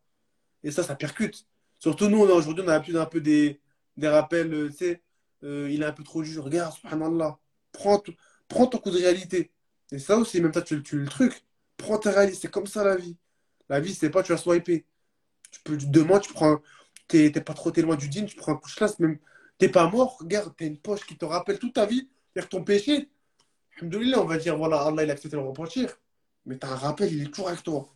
Et 0.63 0.71
ça, 0.71 0.83
ça 0.83 0.95
percute. 0.95 1.47
Surtout 1.79 2.09
nous, 2.09 2.21
aujourd'hui, 2.21 2.65
on 2.65 2.69
a 2.69 2.73
l'habitude 2.73 2.97
un 2.97 3.07
peu 3.07 3.21
des, 3.21 3.61
des 3.97 4.09
rappels, 4.09 4.53
euh, 4.53 4.69
tu 4.71 4.77
sais, 4.77 5.03
euh, 5.45 5.69
il 5.71 5.83
est 5.83 5.87
un 5.87 5.93
peu 5.93 6.05
trop 6.05 6.23
dur. 6.23 6.45
Regarde, 6.45 6.73
subhanallah. 6.75 7.39
Prends, 7.73 8.03
prends 8.49 8.67
ton 8.67 8.79
coup 8.79 8.91
de 8.91 8.99
réalité. 8.99 9.53
Et 9.93 9.99
ça 9.99 10.17
aussi, 10.17 10.41
même 10.41 10.53
toi, 10.53 10.63
tu, 10.63 10.83
tu 10.83 10.99
le 10.99 11.09
truc. 11.09 11.45
Prends 11.77 11.99
ta 11.99 12.11
réalité. 12.11 12.39
C'est 12.43 12.51
comme 12.51 12.67
ça 12.67 12.85
la 12.85 12.97
vie. 12.97 13.17
La 13.69 13.81
vie, 13.81 13.95
c'est 13.95 14.11
pas 14.11 14.23
tu 14.23 14.33
vas 14.33 14.39
swiper. 14.39 14.85
Tu 15.51 15.61
peux, 15.63 15.77
demain, 15.77 16.19
tu 16.21 16.33
prends. 16.33 16.61
T'es 17.09 17.31
pas 17.33 17.55
trop 17.55 17.73
loin 17.77 17.97
du 17.97 18.09
dîne, 18.09 18.27
tu 18.27 18.37
prends 18.37 18.53
un 18.53 18.57
coup 18.57 18.71
de 18.71 18.75
classe, 18.75 18.99
même. 19.01 19.19
T'es 19.59 19.69
pas 19.69 19.89
mort, 19.91 20.19
regarde, 20.19 20.55
t'as 20.57 20.67
une 20.67 20.79
poche 20.79 21.05
qui 21.07 21.17
te 21.17 21.25
rappelle 21.25 21.59
toute 21.59 21.75
ta 21.75 21.87
vie. 21.87 22.09
Que 22.35 22.41
ton 22.43 22.63
péché, 22.63 23.11
alhamdoulilah, 23.77 24.21
on 24.21 24.25
va 24.25 24.39
dire, 24.39 24.57
voilà, 24.57 24.83
Allah, 24.83 25.03
il 25.05 25.11
a 25.11 25.13
accepté 25.15 25.37
le 25.37 25.43
repentir. 25.43 25.99
Mais 26.47 26.57
t'as 26.57 26.69
un 26.69 26.77
rappel, 26.77 27.13
il 27.13 27.23
est 27.23 27.27
toujours 27.27 27.49
avec 27.49 27.63
toi. 27.63 27.89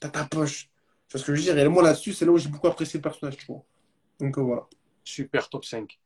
T'as 0.00 0.08
ta 0.08 0.24
poche. 0.24 0.70
Vois 1.10 1.20
ce 1.20 1.26
que 1.26 1.34
je 1.34 1.40
veux 1.40 1.44
dire? 1.44 1.58
Et 1.58 1.68
moi, 1.68 1.82
là-dessus, 1.82 2.12
c'est 2.12 2.24
là 2.24 2.32
où 2.32 2.38
j'ai 2.38 2.48
beaucoup 2.48 2.68
apprécié 2.68 2.98
le 2.98 3.02
personnage, 3.02 3.36
tu 3.36 3.46
vois. 3.46 3.64
Donc 4.20 4.38
euh, 4.38 4.42
voilà. 4.42 4.66
Super 5.04 5.48
top 5.48 5.64
5. 5.64 5.98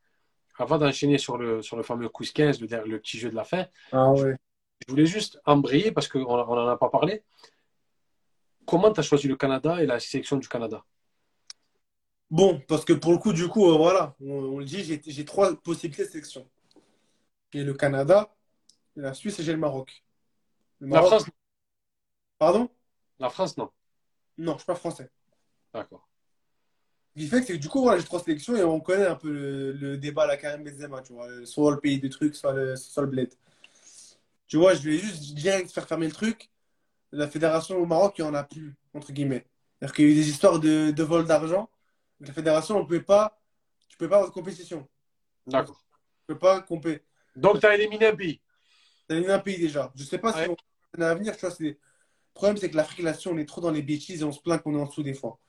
Avant 0.57 0.77
d'enchaîner 0.77 1.17
sur 1.17 1.37
le, 1.37 1.61
sur 1.61 1.77
le 1.77 1.83
fameux 1.83 2.09
quiz 2.09 2.31
15, 2.31 2.61
le, 2.61 2.67
le 2.85 2.99
petit 2.99 3.17
jeu 3.19 3.29
de 3.29 3.35
la 3.35 3.43
fin, 3.43 3.65
Ah 3.91 4.11
ouais. 4.13 4.37
je 4.87 4.91
voulais 4.91 5.05
juste 5.05 5.39
embrayer 5.45 5.91
parce 5.91 6.07
qu'on 6.07 6.19
n'en 6.37 6.67
a 6.67 6.77
pas 6.77 6.89
parlé. 6.89 7.23
Comment 8.67 8.93
tu 8.93 8.99
as 8.99 9.03
choisi 9.03 9.27
le 9.27 9.35
Canada 9.35 9.81
et 9.81 9.87
la 9.87 9.99
sélection 9.99 10.37
du 10.37 10.47
Canada? 10.47 10.85
Bon, 12.29 12.61
parce 12.67 12.85
que 12.85 12.93
pour 12.93 13.11
le 13.13 13.17
coup, 13.17 13.33
du 13.33 13.47
coup, 13.47 13.67
euh, 13.69 13.77
voilà, 13.77 14.15
on, 14.21 14.31
on 14.33 14.59
le 14.59 14.65
dit, 14.65 14.83
j'ai 14.83 15.25
trois 15.25 15.55
possibilités 15.55 16.05
de 16.05 16.09
sélection. 16.09 16.47
J'ai 17.51 17.63
le 17.63 17.73
Canada, 17.73 18.35
la 18.95 19.13
Suisse 19.13 19.39
et 19.39 19.43
j'ai 19.43 19.53
le 19.53 19.59
Maroc. 19.59 20.03
Le 20.79 20.87
La 20.89 21.01
Maroc- 21.01 21.03
France, 21.03 21.25
Pardon? 22.37 22.69
la 23.19 23.29
France 23.29 23.57
non. 23.57 23.71
Non, 24.37 24.53
je 24.53 24.59
suis 24.59 24.65
pas 24.67 24.75
français. 24.75 25.09
D'accord. 25.73 26.07
Ce 27.15 27.21
qui 27.21 27.27
fait 27.27 27.39
que 27.39 27.47
c'est 27.47 27.53
que 27.53 27.61
du 27.61 27.69
coup, 27.69 27.81
voilà, 27.81 27.97
j'ai 27.99 28.05
trois 28.05 28.19
sélections 28.19 28.55
et 28.57 28.63
on 28.63 28.81
connaît 28.81 29.05
un 29.05 29.15
peu 29.15 29.31
le, 29.31 29.71
le 29.71 29.97
débat 29.97 30.23
à 30.23 30.27
la 30.27 30.37
Karim 30.37 30.63
Benzema, 30.63 31.01
tu 31.01 31.13
vois. 31.13 31.27
Soit 31.45 31.71
le 31.71 31.79
pays 31.79 31.97
des 31.97 32.09
trucs, 32.09 32.35
soit 32.35 32.53
le, 32.53 32.75
soit 32.75 33.03
le 33.03 33.09
bled. 33.09 33.33
Tu 34.47 34.57
vois, 34.57 34.73
je 34.73 34.81
vais 34.81 34.97
juste 34.97 35.33
direct 35.33 35.71
faire 35.71 35.87
fermer 35.87 36.07
le 36.07 36.11
truc. 36.11 36.49
La 37.11 37.27
fédération 37.27 37.77
au 37.77 37.85
Maroc, 37.85 38.15
il 38.17 38.23
n'y 38.23 38.27
en 38.27 38.33
a 38.33 38.43
plus, 38.43 38.75
entre 38.93 39.13
guillemets. 39.13 39.45
C'est-à-dire 39.79 39.95
qu'il 39.95 40.05
y 40.05 40.07
a 40.09 40.11
eu 40.11 40.15
des 40.15 40.29
histoires 40.29 40.59
de, 40.59 40.91
de 40.91 41.03
vol 41.03 41.25
d'argent. 41.25 41.69
La 42.19 42.33
fédération, 42.33 42.75
on 42.75 42.79
ne 42.79 42.85
pouvait 42.85 43.01
pas, 43.01 43.39
tu 43.87 43.97
peux 43.97 44.09
pas 44.09 44.15
avoir 44.17 44.29
de 44.29 44.33
compétition. 44.33 44.85
D'accord. 45.47 45.81
Tu 46.19 46.25
peux 46.27 46.37
pas 46.37 46.61
compé. 46.61 47.01
Donc 47.35 47.59
tu 47.59 47.65
as 47.65 47.75
éliminé 47.75 48.07
un 48.07 48.15
pays. 48.15 48.41
T'as 49.07 49.15
éliminé 49.15 49.33
un 49.33 49.39
pays 49.39 49.57
déjà. 49.57 49.91
Je 49.95 50.03
sais 50.03 50.17
pas 50.17 50.33
si 50.33 50.49
on 50.49 50.53
à 50.53 50.97
l'avenir, 50.97 51.35
tu 51.37 51.45
vois. 51.45 51.55
Le 51.59 51.77
problème, 52.33 52.57
c'est 52.57 52.69
que 52.69 52.75
l'Afrique, 52.75 53.03
là-dessus, 53.03 53.29
on 53.29 53.37
est 53.37 53.45
trop 53.45 53.61
dans 53.61 53.71
les 53.71 53.81
bêtises 53.81 54.21
et 54.21 54.23
on 54.25 54.31
se 54.31 54.41
plaint 54.41 54.61
qu'on 54.61 54.75
est 54.75 54.81
en 54.81 54.85
dessous 54.85 55.03
des 55.03 55.13
fois. 55.13 55.39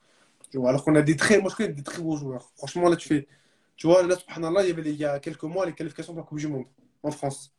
Tu 0.51 0.57
alors 0.65 0.83
qu'on 0.83 0.95
a 0.95 1.01
des 1.01 1.15
très, 1.15 1.39
moi 1.41 1.49
je 1.51 1.55
connais 1.57 1.73
des 1.73 1.83
très 1.83 2.01
beaux 2.01 2.15
joueurs. 2.17 2.51
Franchement, 2.55 2.89
là, 2.89 2.95
tu 2.95 3.07
fais, 3.07 3.27
tu 3.75 3.87
vois, 3.87 4.03
là, 4.03 4.17
subhanallah, 4.17 4.63
il 4.63 4.69
y 4.69 4.71
avait 4.71 4.91
il 4.91 4.97
y 4.97 5.05
a 5.05 5.19
quelques 5.19 5.43
mois 5.43 5.65
les 5.65 5.73
qualifications 5.73 6.13
pour 6.13 6.21
la 6.23 6.27
Coupe 6.27 6.39
du 6.39 6.47
Monde 6.47 6.65
en 7.03 7.11
France. 7.11 7.53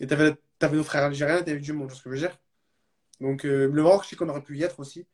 Et 0.00 0.06
t'avais, 0.06 0.36
t'avais 0.58 0.76
nos 0.76 0.84
frères 0.84 1.04
algériens, 1.04 1.42
t'avais 1.42 1.60
du 1.60 1.72
monde, 1.72 1.88
tu 1.88 1.94
vois 1.94 1.98
ce 1.98 2.02
que 2.04 2.10
je 2.10 2.14
veux 2.16 2.28
dire. 2.28 2.38
Donc, 3.20 3.44
euh, 3.46 3.68
le 3.72 3.82
Maroc, 3.82 4.04
je 4.04 4.10
sais 4.10 4.16
qu'on 4.16 4.28
aurait 4.28 4.42
pu 4.42 4.58
y 4.58 4.62
être 4.62 4.80
aussi. 4.80 5.06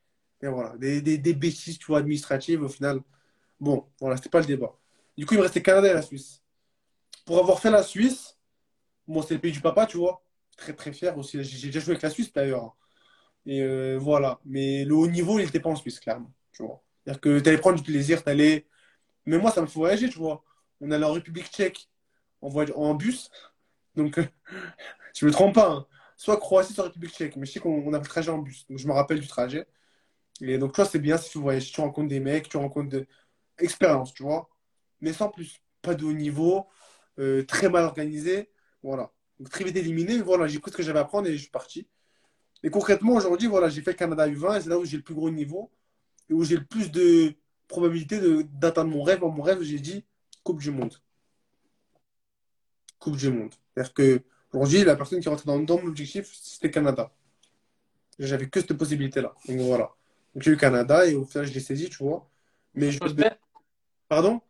Mais 0.42 0.48
voilà, 0.48 0.76
des, 0.78 1.02
des, 1.02 1.18
des 1.18 1.34
bêtises, 1.34 1.78
tu 1.78 1.86
vois, 1.86 1.98
administratives, 2.00 2.62
au 2.62 2.68
final. 2.68 3.00
Bon, 3.60 3.86
voilà, 4.00 4.16
c'était 4.16 4.30
pas 4.30 4.40
le 4.40 4.46
débat. 4.46 4.74
Du 5.18 5.26
coup, 5.26 5.34
il 5.34 5.38
me 5.38 5.42
restait 5.44 5.62
Canada 5.62 5.90
et 5.90 5.94
la 5.94 6.02
Suisse. 6.02 6.42
Pour 7.26 7.38
avoir 7.38 7.60
fait 7.60 7.70
la 7.70 7.82
Suisse, 7.82 8.38
bon, 9.08 9.22
c'est 9.22 9.34
le 9.34 9.40
pays 9.40 9.52
du 9.52 9.60
papa, 9.60 9.86
tu 9.86 9.98
vois. 9.98 10.22
Très, 10.56 10.74
très 10.74 10.92
fier 10.92 11.16
aussi. 11.18 11.42
J'ai 11.44 11.58
j'ai 11.58 11.66
déjà 11.68 11.80
joué 11.80 11.92
avec 11.92 12.02
la 12.02 12.10
Suisse, 12.10 12.32
d'ailleurs. 12.32 12.76
Et 13.46 13.62
euh, 13.62 13.98
voilà. 13.98 14.40
Mais 14.46 14.84
le 14.84 14.94
haut 14.96 15.08
niveau, 15.08 15.38
il 15.38 15.46
n'était 15.46 15.60
pas 15.60 15.70
en 15.70 15.76
Suisse, 15.76 16.00
clairement. 16.00 16.32
Tu 16.52 16.62
vois. 16.64 16.82
C'est-à-dire 17.10 17.20
que 17.20 17.40
tu 17.40 17.48
allais 17.48 17.58
prendre 17.58 17.78
du 17.78 17.84
plaisir, 17.84 18.22
tu 18.22 18.30
allais. 18.30 18.66
Mais 19.26 19.38
moi, 19.38 19.50
ça 19.52 19.62
me 19.62 19.66
fait 19.66 19.74
voyager, 19.78 20.08
tu 20.10 20.18
vois. 20.18 20.44
On 20.80 20.90
allait 20.90 21.04
en 21.06 21.12
République 21.12 21.46
tchèque 21.48 21.88
en, 22.42 22.48
voy- 22.50 22.72
en 22.74 22.94
bus. 22.94 23.30
Donc, 23.96 24.18
euh, 24.18 24.24
je 25.16 25.26
me 25.26 25.30
trompe 25.32 25.54
pas. 25.56 25.70
hein. 25.70 25.86
Soit 26.16 26.38
Croatie, 26.38 26.74
soit 26.74 26.84
République 26.86 27.12
tchèque. 27.14 27.36
Mais 27.36 27.46
je 27.46 27.52
sais 27.52 27.60
qu'on 27.60 27.82
on 27.86 27.92
a 27.94 27.98
le 27.98 28.04
trajet 28.06 28.30
en 28.30 28.38
bus. 28.38 28.66
Donc, 28.68 28.78
je 28.78 28.88
me 28.88 28.92
rappelle 28.94 29.20
du 29.20 29.28
trajet. 29.28 29.66
Et 30.42 30.58
donc, 30.58 30.72
tu 30.72 30.76
vois, 30.76 30.86
c'est 30.90 30.98
bien 31.00 31.18
si 31.18 31.30
tu 31.30 31.38
voyages. 31.38 31.72
Tu 31.72 31.80
rencontres 31.80 32.08
des 32.08 32.20
mecs, 32.20 32.48
tu 32.48 32.56
rencontres 32.56 32.90
de 32.90 33.06
expérience, 33.58 34.14
tu 34.14 34.22
vois. 34.24 34.50
Mais 35.00 35.12
sans 35.12 35.30
plus. 35.30 35.60
Pas 35.82 35.94
de 35.94 36.04
haut 36.04 36.12
niveau, 36.12 36.66
euh, 37.18 37.44
très 37.46 37.68
mal 37.70 37.84
organisé. 37.84 38.50
Voilà. 38.82 39.12
Donc, 39.40 39.50
très 39.50 39.64
vite 39.64 39.76
éliminé. 39.76 40.20
Voilà, 40.22 40.46
j'ai 40.48 40.60
pris 40.60 40.70
ce 40.72 40.76
que 40.78 40.82
j'avais 40.84 41.00
à 41.00 41.04
prendre 41.06 41.28
et 41.28 41.34
je 41.34 41.42
suis 41.42 41.50
parti. 41.50 41.88
Et 42.62 42.70
concrètement, 42.70 43.14
aujourd'hui, 43.14 43.48
voilà, 43.48 43.68
j'ai 43.68 43.82
fait 43.82 43.94
Canada 43.94 44.28
U20 44.28 44.56
et 44.56 44.60
c'est 44.62 44.68
là 44.70 44.78
où 44.78 44.84
j'ai 44.84 44.96
le 44.98 45.02
plus 45.02 45.14
gros 45.14 45.30
niveau. 45.30 45.70
Et 46.30 46.32
où 46.32 46.44
j'ai 46.44 46.56
le 46.56 46.64
plus 46.64 46.90
de 46.90 47.34
probabilité 47.68 48.20
de- 48.20 48.42
d'atteindre 48.42 48.90
mon 48.90 49.02
rêve. 49.02 49.20
Dans 49.20 49.28
mon 49.28 49.42
rêve, 49.42 49.60
j'ai 49.62 49.78
dit 49.78 50.04
Coupe 50.42 50.60
du 50.60 50.70
Monde. 50.70 50.94
Coupe 52.98 53.16
du 53.16 53.30
Monde. 53.30 53.52
C'est-à-dire 53.74 53.94
que 53.94 54.22
aujourd'hui, 54.52 54.84
la 54.84 54.96
personne 54.96 55.20
qui 55.20 55.28
rentrée 55.28 55.46
dans, 55.46 55.58
dans 55.58 55.78
mon 55.80 55.88
objectif, 55.88 56.30
c'était 56.32 56.70
Canada. 56.70 57.12
J'avais 58.18 58.48
que 58.48 58.60
cette 58.60 58.74
possibilité-là. 58.74 59.34
Donc 59.48 59.58
voilà. 59.58 59.90
Donc 60.34 60.42
j'ai 60.42 60.52
eu 60.52 60.56
Canada 60.56 61.06
et 61.06 61.14
au 61.14 61.24
final, 61.24 61.46
je 61.46 61.52
l'ai 61.52 61.60
saisi, 61.60 61.88
tu 61.90 62.02
vois. 62.04 62.28
Mais 62.74 62.86
Ça 62.86 62.92
je... 62.92 62.94
se 62.94 62.98
passe 63.00 63.14
bien? 63.14 63.36
Pardon? 64.08 64.40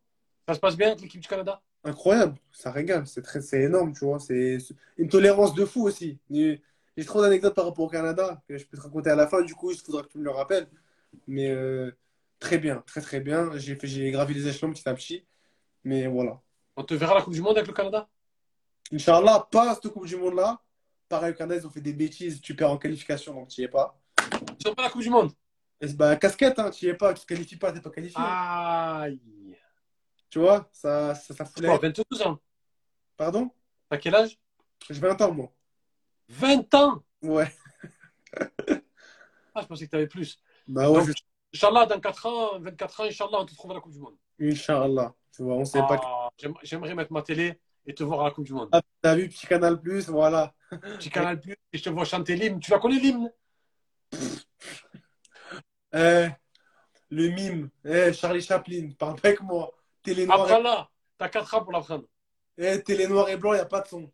Ça 0.48 0.54
se 0.54 0.60
passe 0.60 0.76
bien 0.76 0.88
avec 0.88 1.00
l'équipe 1.00 1.20
du 1.20 1.28
Canada? 1.28 1.62
Incroyable, 1.84 2.36
ça 2.52 2.70
régale, 2.70 3.06
c'est 3.06 3.22
très, 3.22 3.40
c'est 3.40 3.62
énorme, 3.62 3.94
tu 3.94 4.04
vois. 4.04 4.18
C'est 4.18 4.58
une 4.98 5.08
tolérance 5.08 5.54
de 5.54 5.64
fou 5.64 5.86
aussi. 5.86 6.18
J'ai 6.30 6.60
trop 7.06 7.22
d'anecdotes 7.22 7.54
par 7.54 7.64
rapport 7.64 7.86
au 7.86 7.88
Canada 7.88 8.42
que 8.46 8.58
je 8.58 8.66
peux 8.66 8.76
te 8.76 8.82
raconter 8.82 9.08
à 9.08 9.16
la 9.16 9.26
fin, 9.26 9.40
du 9.40 9.54
coup, 9.54 9.70
il 9.70 9.78
faudra 9.78 10.02
que 10.02 10.08
tu 10.08 10.18
me 10.18 10.24
le 10.24 10.30
rappelles. 10.30 10.68
Mais 11.26 11.48
euh, 11.50 11.90
très 12.38 12.58
bien, 12.58 12.82
très 12.86 13.00
très 13.00 13.20
bien. 13.20 13.50
J'ai 13.56 13.76
fait, 13.76 13.86
j'ai 13.86 14.10
gravi 14.10 14.34
les 14.34 14.46
échelons 14.48 14.72
petit 14.72 14.88
à 14.88 14.94
petit. 14.94 15.26
Mais 15.84 16.06
voilà. 16.06 16.40
On 16.76 16.84
te 16.84 16.94
verra 16.94 17.12
à 17.12 17.18
la 17.18 17.22
Coupe 17.22 17.34
du 17.34 17.42
Monde 17.42 17.56
avec 17.56 17.66
le 17.68 17.72
Canada? 17.74 18.08
Inch'Allah, 18.92 19.48
pas 19.50 19.70
à 19.70 19.74
cette 19.74 19.88
Coupe 19.88 20.06
du 20.06 20.16
Monde-là. 20.16 20.60
Pareil, 21.08 21.32
au 21.32 21.34
Canada, 21.34 21.60
ils 21.60 21.66
ont 21.66 21.70
fait 21.70 21.80
des 21.80 21.92
bêtises. 21.92 22.40
Tu 22.40 22.54
perds 22.54 22.70
en 22.70 22.78
qualification, 22.78 23.34
donc 23.34 23.48
tu 23.48 23.60
n'y 23.60 23.64
es 23.66 23.68
pas. 23.68 24.00
Ils 24.58 24.66
sont 24.66 24.74
pas 24.74 24.82
à 24.82 24.86
la 24.86 24.90
Coupe 24.90 25.02
du 25.02 25.10
Monde? 25.10 25.32
Et 25.80 25.92
bah, 25.94 26.16
casquette, 26.16 26.58
hein, 26.58 26.70
tu 26.70 26.84
n'y 26.84 26.90
es 26.90 26.94
pas. 26.94 27.14
Tu 27.14 27.20
ne 27.20 27.22
te 27.22 27.26
qualifies 27.26 27.56
pas, 27.56 27.70
tu 27.70 27.76
n'es 27.76 27.82
pas 27.82 27.90
qualifié. 27.90 28.20
Aïe 28.22 29.20
Tu 30.28 30.38
vois, 30.38 30.68
ça, 30.72 31.14
ça, 31.14 31.34
ça 31.34 31.44
fout 31.44 31.62
Quoi, 31.64 31.74
la- 31.74 31.78
22 31.78 32.22
ans 32.22 32.38
Pardon? 33.16 33.50
T'as 33.88 33.98
quel 33.98 34.14
âge? 34.14 34.38
J'ai 34.88 35.00
20 35.00 35.20
ans, 35.20 35.32
moi. 35.32 35.52
20 36.28 36.74
ans? 36.74 37.02
Ouais. 37.22 37.50
Ah, 39.54 39.62
je 39.62 39.66
pensais 39.66 39.86
que 39.86 39.90
t'avais 39.90 40.06
plus. 40.06 40.38
Bah 40.70 40.88
ouais, 40.88 41.04
Donc, 41.04 41.14
Inch'Allah, 41.52 41.84
dans 41.86 41.98
4 42.00 42.26
ans, 42.26 42.60
24 42.60 43.00
ans, 43.00 43.04
Inch'Allah, 43.04 43.38
on 43.40 43.44
te 43.44 43.54
trouve 43.54 43.72
à 43.72 43.74
la 43.74 43.80
Coupe 43.80 43.92
du 43.92 43.98
Monde. 43.98 44.14
Inch'Allah. 44.40 45.12
Tu 45.34 45.42
vois, 45.42 45.54
on 45.56 45.64
sait 45.64 45.80
pas. 45.80 46.00
Ah, 46.04 46.28
j'aime- 46.38 46.54
J'aimerais 46.62 46.94
mettre 46.94 47.12
ma 47.12 47.22
télé 47.22 47.58
et 47.86 47.92
te 47.94 48.04
voir 48.04 48.20
à 48.20 48.24
la 48.26 48.30
Coupe 48.30 48.44
du 48.46 48.52
Monde. 48.52 48.68
Ah, 48.70 48.80
T'as 49.02 49.16
vu, 49.16 49.28
petit 49.28 49.48
Canal 49.48 49.80
Plus, 49.80 50.08
voilà. 50.08 50.54
Petit 50.70 51.10
canal 51.10 51.40
plus 51.40 51.56
et 51.72 51.78
je 51.78 51.82
te 51.82 51.88
vois 51.90 52.04
chanter 52.04 52.36
l'hymne. 52.36 52.60
Tu 52.60 52.70
la 52.70 52.78
connais 52.78 53.00
l'hymne? 53.00 53.28
Eh, 55.92 56.28
le 57.10 57.28
mime. 57.30 57.68
Eh, 57.84 58.12
Charlie 58.12 58.40
Chaplin, 58.40 58.90
parle 58.96 59.20
pas 59.20 59.26
avec 59.28 59.40
moi. 59.40 59.72
Télé 60.04 60.24
noir, 60.24 60.38
et... 60.48 60.52
Apprends-la. 60.52 60.88
T'as 61.18 61.28
4 61.28 61.52
ans 61.54 61.64
pour 61.64 61.72
l'apprendre. 61.72 62.04
eh, 62.58 62.80
télé 62.84 63.08
noir 63.08 63.28
et 63.28 63.36
blanc, 63.36 63.52
il 63.52 63.56
n'y 63.56 63.60
a 63.62 63.66
pas 63.66 63.80
de 63.80 63.88
son. 63.88 64.12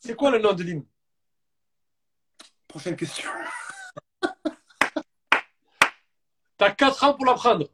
C'est 0.00 0.16
quoi 0.16 0.32
le 0.32 0.38
nom 0.40 0.52
de 0.54 0.64
l'hymne? 0.64 0.84
Prochaine 2.66 2.96
question. 2.96 3.30
T'as 6.56 6.70
4 6.72 7.04
ans 7.04 7.14
pour 7.14 7.26
l'apprendre. 7.26 7.68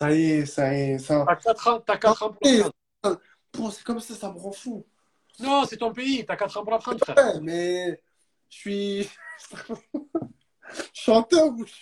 Ça 0.00 0.12
y 0.12 0.30
est, 0.32 0.46
ça 0.46 0.72
y 0.74 0.92
est, 0.92 0.98
ça. 0.98 1.24
T'as 1.26 1.36
4 1.36 1.68
ans, 1.68 1.80
t'as 1.80 1.96
4 1.96 2.22
ans 2.22 2.32
pour 2.32 2.40
l'apprendre. 2.48 3.20
C'est 3.72 3.84
comme 3.84 4.00
ça, 4.00 4.14
ça 4.14 4.30
me 4.32 4.38
rend 4.38 4.52
fou. 4.52 4.86
Non, 5.40 5.64
c'est 5.64 5.76
ton 5.78 5.92
pays. 5.92 6.24
T'as 6.26 6.36
4 6.36 6.56
ans 6.56 6.62
pour 6.62 6.72
l'apprendre, 6.72 6.98
frère. 7.04 7.16
Ouais, 7.16 7.40
mais 7.40 8.00
je 8.48 8.56
suis 8.56 9.10
chanteur 10.92 11.46
ou 11.56 11.64
je 11.66 11.72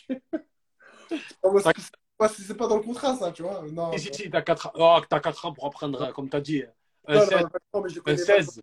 c'est- 2.28 2.54
pas 2.54 2.66
dans 2.68 2.76
le 2.76 2.82
contrat, 2.82 3.16
ça, 3.16 3.32
tu 3.32 3.42
vois. 3.42 3.62
Non, 3.70 3.92
Si, 3.92 4.04
si, 4.06 4.14
si, 4.14 4.30
t'as 4.30 4.42
4 4.42 4.68
ans. 4.68 4.72
Oh, 4.76 5.00
t'as 5.08 5.20
4 5.20 5.44
ans 5.46 5.52
pour 5.52 5.66
apprendre, 5.66 6.00
euh, 6.02 6.12
comme 6.12 6.28
t'as 6.28 6.40
dit. 6.40 6.62
Un 7.06 7.14
non, 7.16 7.20
16. 7.26 7.40
non, 7.42 7.48
non, 7.74 7.80
mais 7.82 7.88
je 7.90 7.98
Un 7.98 8.02
connais 8.02 8.16
pas. 8.16 8.24
16. 8.24 8.62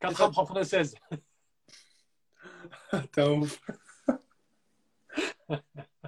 4 0.00 0.20
ans 0.22 0.30
pour 0.30 0.40
apprendre 0.42 0.60
un 0.60 0.64
16. 0.64 0.94
T'es 3.12 3.22
ouf. 3.22 3.60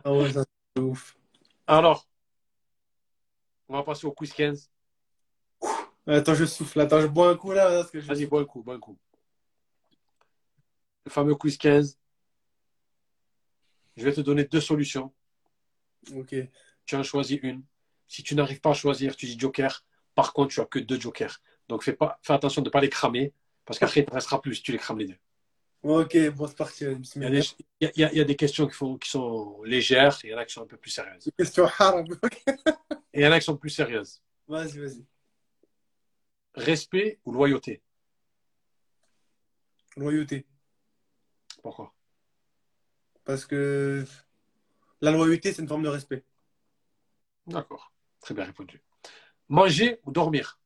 Ah 0.06 0.12
ouais, 0.12 0.32
ça 0.32 0.44
ouf. 0.80 1.16
Alors, 1.66 2.08
on 3.68 3.74
va 3.74 3.82
passer 3.82 4.06
au 4.06 4.12
quiz 4.12 4.32
15. 4.32 4.70
Attends, 6.06 6.34
je 6.34 6.44
souffle. 6.44 6.80
Attends, 6.80 7.00
je 7.00 7.06
bois 7.06 7.30
un 7.30 7.36
coup 7.36 7.52
là. 7.52 7.86
Je... 7.92 8.00
Vas-y, 8.00 8.26
bois 8.26 8.42
un 8.42 8.44
coup, 8.44 8.62
bois 8.62 8.74
un 8.74 8.80
coup. 8.80 8.98
Le 11.04 11.10
fameux 11.10 11.34
quiz 11.34 11.56
15. 11.56 11.98
Je 13.96 14.04
vais 14.04 14.12
te 14.12 14.20
donner 14.20 14.44
deux 14.44 14.60
solutions. 14.60 15.12
Ok. 16.14 16.34
Tu 16.84 16.96
en 16.96 17.02
choisis 17.02 17.38
une. 17.42 17.62
Si 18.08 18.22
tu 18.22 18.34
n'arrives 18.34 18.60
pas 18.60 18.70
à 18.70 18.74
choisir, 18.74 19.16
tu 19.16 19.26
dis 19.26 19.38
joker. 19.38 19.84
Par 20.14 20.32
contre, 20.32 20.52
tu 20.52 20.60
as 20.60 20.66
que 20.66 20.78
deux 20.78 21.00
jokers. 21.00 21.40
Donc, 21.68 21.82
fais, 21.82 21.94
pas, 21.94 22.18
fais 22.22 22.34
attention 22.34 22.60
de 22.60 22.68
ne 22.68 22.70
pas 22.70 22.80
les 22.80 22.90
cramer. 22.90 23.32
Parce 23.64 23.78
qu'après, 23.78 24.00
il 24.00 24.06
te 24.06 24.12
restera 24.12 24.42
plus 24.42 24.56
si 24.56 24.62
tu 24.62 24.72
les 24.72 24.78
crames 24.78 24.98
les 24.98 25.06
deux. 25.06 25.18
Ok, 25.84 26.16
bon, 26.30 26.46
c'est 26.46 26.56
parti. 26.56 26.84
Il 26.84 27.22
y 27.22 27.26
a 27.26 27.30
des, 27.30 27.42
il 27.80 27.90
y 27.98 28.04
a- 28.04 28.10
il 28.12 28.18
y 28.18 28.20
a 28.22 28.24
des 28.24 28.36
questions 28.36 28.66
qui, 28.66 29.10
sont 29.10 29.62
légères 29.64 30.18
et 30.24 30.28
il 30.28 30.30
y 30.30 30.34
en 30.34 30.38
a 30.38 30.46
qui 30.46 30.54
sont 30.54 30.62
un 30.62 30.66
peu 30.66 30.78
plus 30.78 30.90
sérieuses. 30.90 31.30
Question 31.36 31.66
haram. 31.66 32.06
Ok. 32.22 32.42
Et 33.12 33.20
il 33.20 33.22
y 33.22 33.26
en 33.26 33.32
a 33.32 33.38
qui 33.38 33.44
sont 33.44 33.58
plus 33.58 33.68
sérieuses. 33.68 34.22
Vas-y, 34.48 34.78
vas-y. 34.78 35.04
Respect 36.54 37.18
ou 37.26 37.32
loyauté? 37.32 37.82
Loyauté. 39.98 40.46
Pourquoi? 41.62 41.92
Parce 43.24 43.44
que 43.44 44.06
la 45.02 45.10
loyauté, 45.10 45.52
c'est 45.52 45.60
une 45.60 45.68
forme 45.68 45.82
de 45.82 45.88
respect. 45.88 46.24
D'accord. 47.46 47.92
Très 48.20 48.32
bien 48.32 48.44
répondu. 48.44 48.82
Manger 49.50 50.00
ou 50.04 50.12
dormir? 50.12 50.58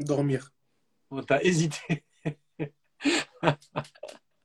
Dormir. 0.00 0.52
On 1.10 1.22
t'a 1.22 1.40
hésité. 1.40 2.04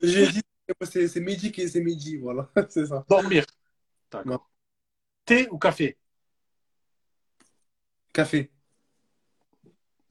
J'ai 0.02 0.28
dit, 0.28 0.42
c'est 0.86 1.20
midi 1.20 1.52
qui 1.52 1.68
c'est 1.70 1.82
midi, 1.82 2.18
voilà. 2.18 2.50
c'est 2.70 2.86
ça. 2.86 3.06
Dormir. 3.10 3.46
D'accord. 4.12 4.50
Thé 5.26 5.48
ou 5.52 5.58
café? 5.58 5.98
Café. 8.14 8.52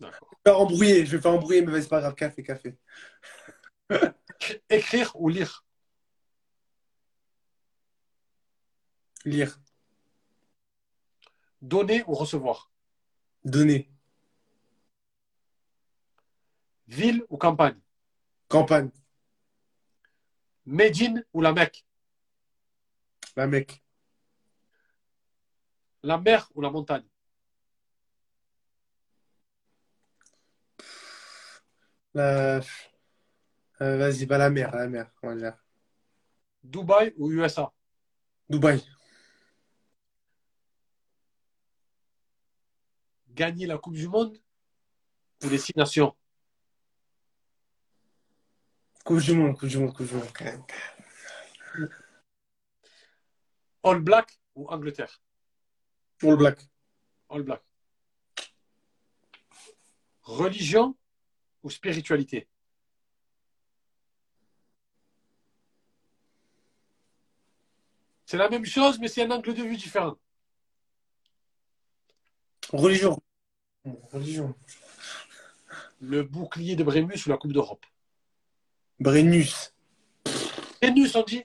D'accord. 0.00 0.28
Je 0.32 0.50
vais 0.50 0.52
faire 0.52 0.60
embrouiller, 0.60 1.06
je 1.06 1.16
vais 1.16 1.22
faire 1.22 1.32
embrouiller, 1.32 1.62
mais 1.62 1.80
c'est 1.82 1.88
pas 1.88 2.00
grave. 2.00 2.14
Café, 2.14 2.42
café. 2.42 2.76
Écrire 4.70 5.12
ou 5.14 5.28
lire? 5.28 5.64
Lire. 9.24 9.60
Donner 11.62 12.02
ou 12.06 12.14
recevoir? 12.14 12.72
Donner. 13.44 13.90
Ville 16.88 17.24
ou 17.28 17.36
campagne? 17.36 17.78
Campagne. 18.48 18.90
Médine 20.66 21.24
ou 21.32 21.40
la 21.40 21.52
Mecque? 21.52 21.84
La 23.36 23.46
Mecque. 23.46 23.82
La 26.02 26.18
mer 26.18 26.48
ou 26.54 26.60
la 26.60 26.70
montagne? 26.70 27.04
La... 32.14 32.60
Euh, 33.80 33.96
vas-y, 33.96 34.26
bah 34.26 34.38
la 34.38 34.50
mer, 34.50 34.74
la 34.74 34.88
mer, 34.88 35.10
on 35.22 35.28
va 35.28 35.36
dire. 35.36 35.64
Dubaï 36.64 37.14
ou 37.16 37.30
USA 37.30 37.72
Dubaï. 38.48 38.82
Gagner 43.30 43.66
la 43.66 43.78
Coupe 43.78 43.94
du 43.94 44.08
Monde 44.08 44.36
ou 45.44 45.48
les 45.48 45.58
six 45.58 45.76
nations 45.76 46.14
Coupe 49.04 49.20
du 49.20 49.32
monde, 49.34 49.56
coupe 49.58 49.68
du 49.68 49.78
monde, 49.78 49.94
coupe 49.94 50.06
du 50.06 50.14
monde. 50.14 50.28
quand 50.34 50.44
même. 50.44 50.64
All 53.82 54.00
Black 54.00 54.38
ou 54.54 54.68
Angleterre? 54.68 55.20
All 56.22 56.36
Black. 56.36 56.60
All 57.30 57.42
Black. 57.42 57.62
Religion 60.22 60.96
ou 61.62 61.70
spiritualité? 61.70 62.48
C'est 68.26 68.36
la 68.36 68.50
même 68.50 68.66
chose, 68.66 68.98
mais 68.98 69.08
c'est 69.08 69.22
un 69.22 69.30
angle 69.30 69.54
de 69.54 69.62
vue 69.62 69.76
différent. 69.78 70.18
Religion. 72.72 73.18
Religion. 74.12 74.54
Le 76.00 76.22
bouclier 76.24 76.76
de 76.76 76.84
Brémus 76.84 77.24
ou 77.24 77.30
la 77.30 77.38
Coupe 77.38 77.54
d'Europe? 77.54 77.86
Brennus. 79.00 79.74
Brennus, 80.80 81.14
on 81.14 81.22
dit? 81.22 81.44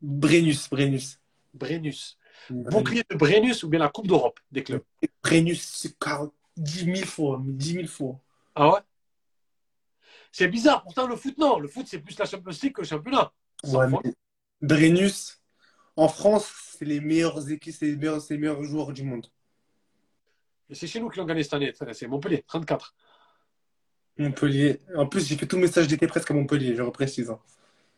Brennus, 0.00 0.68
Brennus. 0.68 1.18
Brennus. 1.54 2.18
Bouclier 2.48 3.02
de 3.08 3.16
Brennus 3.16 3.62
ou 3.62 3.68
bien 3.68 3.80
la 3.80 3.88
Coupe 3.88 4.06
d'Europe 4.06 4.40
des 4.50 4.62
clubs? 4.62 4.82
Brennus, 5.22 5.60
c'est 5.62 5.98
40 5.98 6.32
10 6.56 6.84
000 6.84 6.96
fois, 7.06 7.40
mais 7.42 7.52
10 7.52 7.72
000 7.72 7.86
fois. 7.86 8.20
Ah 8.54 8.72
ouais? 8.72 8.80
C'est 10.32 10.48
bizarre, 10.48 10.82
pourtant 10.82 11.06
le 11.06 11.16
foot, 11.16 11.36
non. 11.38 11.58
Le 11.58 11.68
foot, 11.68 11.86
c'est 11.88 11.98
plus 11.98 12.18
la 12.18 12.26
Champions 12.26 12.52
League 12.62 12.72
que 12.72 12.82
le 12.82 12.86
championnat. 12.86 13.32
Ouais, 13.64 13.86
Brennus, 14.60 15.42
en 15.96 16.08
France, 16.08 16.52
c'est 16.76 16.84
les 16.84 17.00
meilleures 17.00 17.50
équipes, 17.50 17.74
c'est 17.74 17.86
les 17.86 17.96
meilleurs, 17.96 18.20
les 18.28 18.38
meilleurs 18.38 18.62
joueurs 18.62 18.92
du 18.92 19.02
monde. 19.02 19.26
Et 20.68 20.74
c'est 20.74 20.86
chez 20.86 21.00
nous 21.00 21.08
qui 21.08 21.18
l'ont 21.18 21.24
gagné 21.24 21.42
cette 21.42 21.54
année. 21.54 21.72
C'est 21.92 22.06
Montpellier, 22.06 22.44
34. 22.46 22.94
Montpellier. 24.20 24.80
En 24.96 25.06
plus, 25.06 25.26
j'ai 25.26 25.36
fait 25.36 25.46
tout 25.46 25.56
le 25.56 25.62
message 25.62 25.88
d'été 25.88 26.06
presque 26.06 26.30
à 26.30 26.34
Montpellier, 26.34 26.74
je 26.76 26.82
reprécise. 26.82 27.30
hein. 27.30 27.40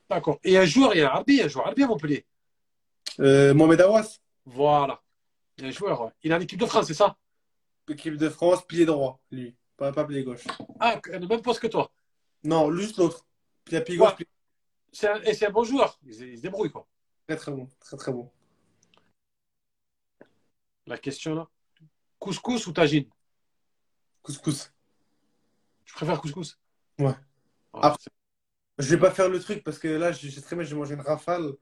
D'accord. 0.09 0.39
Et 0.44 0.57
un 0.59 0.65
joueur, 0.65 0.94
il 0.94 0.99
y 0.99 1.03
a 1.03 1.11
un 1.12 1.16
Arbi, 1.16 1.40
un 1.43 1.49
joueur 1.49 1.66
Arbi 1.66 1.82
à 1.82 1.86
Montpellier. 1.86 2.24
Euh, 3.20 3.53
Mohamed 3.55 3.81
Awas, 3.81 4.19
Voilà. 4.44 5.03
Il 5.59 5.65
est 5.65 5.69
un 5.69 5.70
joueur. 5.70 6.12
Il 6.23 6.31
est 6.31 6.35
en 6.35 6.40
équipe 6.40 6.59
de 6.61 6.66
France, 6.66 6.86
c'est 6.86 6.94
ça? 6.94 7.16
Équipe 7.89 8.16
de 8.16 8.28
France, 8.28 8.65
pied 8.66 8.85
droit, 8.86 9.20
lui. 9.31 9.55
Pas, 9.77 9.93
pas 9.93 10.05
pied 10.05 10.23
gauche. 10.23 10.44
Ah, 10.81 11.01
le 11.05 11.27
même 11.27 11.43
poste 11.43 11.61
que 11.61 11.66
toi? 11.66 11.90
Non, 12.44 12.73
juste 12.74 12.97
l'autre. 12.99 13.27
Pied 13.65 13.81
pied 13.82 13.97
gauche, 13.97 14.11
Ouais. 14.11 14.16
pied- 14.16 14.28
C'est 14.93 15.09
un- 15.09 15.20
Et 15.23 15.35
c'est 15.35 15.47
un 15.47 15.51
bon 15.51 15.65
joueur. 15.65 15.99
Il 16.07 16.15
se, 16.15 16.23
il 16.24 16.36
se 16.36 16.43
débrouille, 16.43 16.70
quoi. 16.70 16.86
très 17.27 17.36
très 17.36 17.53
bon. 17.53 17.69
Très 17.81 17.97
très 17.97 18.12
bon. 18.12 18.31
La 20.86 20.99
question, 20.99 21.35
là? 21.35 21.49
Couscous 22.19 22.66
ou 22.66 22.73
tagine? 22.73 23.09
Couscous. 24.23 24.70
Tu 25.93 25.97
préfères 25.97 26.20
couscous? 26.23 26.59
Ouais. 26.98 27.12
Ah, 27.74 27.89
Après- 27.89 28.10
Je 28.78 28.94
vais 28.94 28.98
pas 29.01 29.10
faire 29.10 29.28
le 29.28 29.39
truc 29.39 29.62
parce 29.62 29.78
que 29.78 29.89
là, 29.89 30.10
je 30.10 30.27
je 30.27 30.31
sais 30.32 30.40
très 30.40 30.56
bien, 30.56 30.64
je 30.64 30.70
vais 30.70 30.77
manger 30.81 30.94
une 30.94 31.02
rafale. 31.02 31.52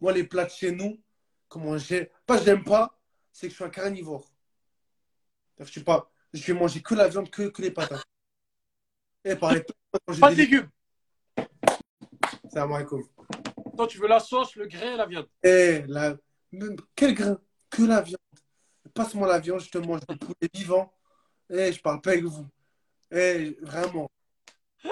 Moi, 0.00 0.12
les 0.12 0.22
plats 0.22 0.44
de 0.44 0.50
chez 0.50 0.70
nous, 0.70 1.02
comment 1.48 1.76
j'ai. 1.76 2.12
Pas 2.24 2.38
je 2.38 2.44
n'aime 2.44 2.62
pas, 2.62 2.96
c'est 3.32 3.48
que 3.48 3.50
je 3.50 3.56
suis 3.56 3.64
un 3.64 3.70
carnivore. 3.70 4.30
Je 5.58 5.64
suis 5.64 5.82
pas. 5.82 6.08
Je 6.32 6.40
vais 6.52 6.56
manger 6.56 6.82
que 6.82 6.94
la 6.94 7.08
viande, 7.08 7.28
que, 7.30 7.48
que 7.48 7.62
les 7.62 7.72
patates. 7.72 8.04
Et 9.24 9.34
par 9.34 9.50
exemple, 9.50 9.72
quand 10.06 10.12
j'ai 10.12 10.20
Pas 10.20 10.30
de 10.30 10.36
des- 10.36 10.42
légumes. 10.42 10.70
C'est 12.48 12.58
à 12.60 12.66
moi, 12.66 12.84
comme. 12.84 13.02
Toi, 13.76 13.88
tu 13.88 13.98
veux 13.98 14.06
la 14.06 14.20
sauce, 14.20 14.54
le 14.54 14.66
grain 14.68 14.94
et 14.94 14.96
la 14.96 15.06
viande. 15.06 15.28
Eh, 15.42 15.82
la... 15.88 16.16
quel 16.94 17.12
grain? 17.14 17.40
Que 17.70 17.82
la 17.82 18.02
viande. 18.02 18.18
Passe-moi 18.94 19.26
la 19.26 19.40
viande, 19.40 19.58
je 19.60 19.68
te 19.68 19.78
mange 19.78 20.00
le 20.08 20.16
poulet 20.16 20.48
vivant. 20.54 20.94
Eh, 21.50 21.72
je 21.72 21.80
parle 21.82 22.00
pas 22.00 22.10
avec 22.10 22.22
vous. 22.22 22.46
Eh, 23.16 23.56
vraiment. 23.62 24.10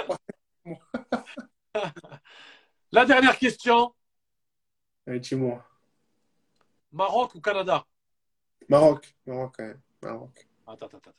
La 2.92 3.04
dernière 3.04 3.36
question. 3.36 3.92
Dis-moi. 5.08 5.64
Maroc 6.92 7.34
ou 7.34 7.40
Canada? 7.40 7.84
Maroc. 8.68 9.12
Maroc. 9.26 9.56
Maroc. 10.00 10.48
Attends, 10.68 10.86
attends, 10.86 10.98
attends. 10.98 11.10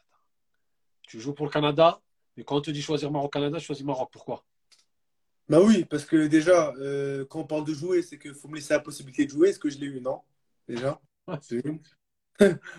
Tu 1.02 1.20
joues 1.20 1.34
pour 1.34 1.46
le 1.46 1.52
Canada, 1.52 2.00
mais 2.38 2.46
quand 2.46 2.56
on 2.56 2.62
te 2.62 2.72
dit 2.72 2.82
choisir 2.82 3.12
Maroc-Canada, 3.12 3.58
je 3.58 3.66
choisis 3.66 3.84
Maroc. 3.84 4.10
Pourquoi? 4.10 4.46
Bah 5.50 5.60
oui, 5.60 5.84
parce 5.84 6.06
que 6.06 6.28
déjà, 6.28 6.74
euh, 6.78 7.26
quand 7.26 7.42
on 7.42 7.46
parle 7.46 7.66
de 7.66 7.74
jouer, 7.74 8.02
c'est 8.02 8.18
qu'il 8.18 8.34
faut 8.34 8.48
me 8.48 8.56
laisser 8.56 8.74
la 8.74 8.80
possibilité 8.80 9.26
de 9.26 9.32
jouer. 9.32 9.50
Est-ce 9.50 9.60
que 9.60 9.70
je 9.70 9.78
l'ai 9.78 9.88
eu 9.88 10.00
Non? 10.00 10.22
Déjà. 10.70 11.02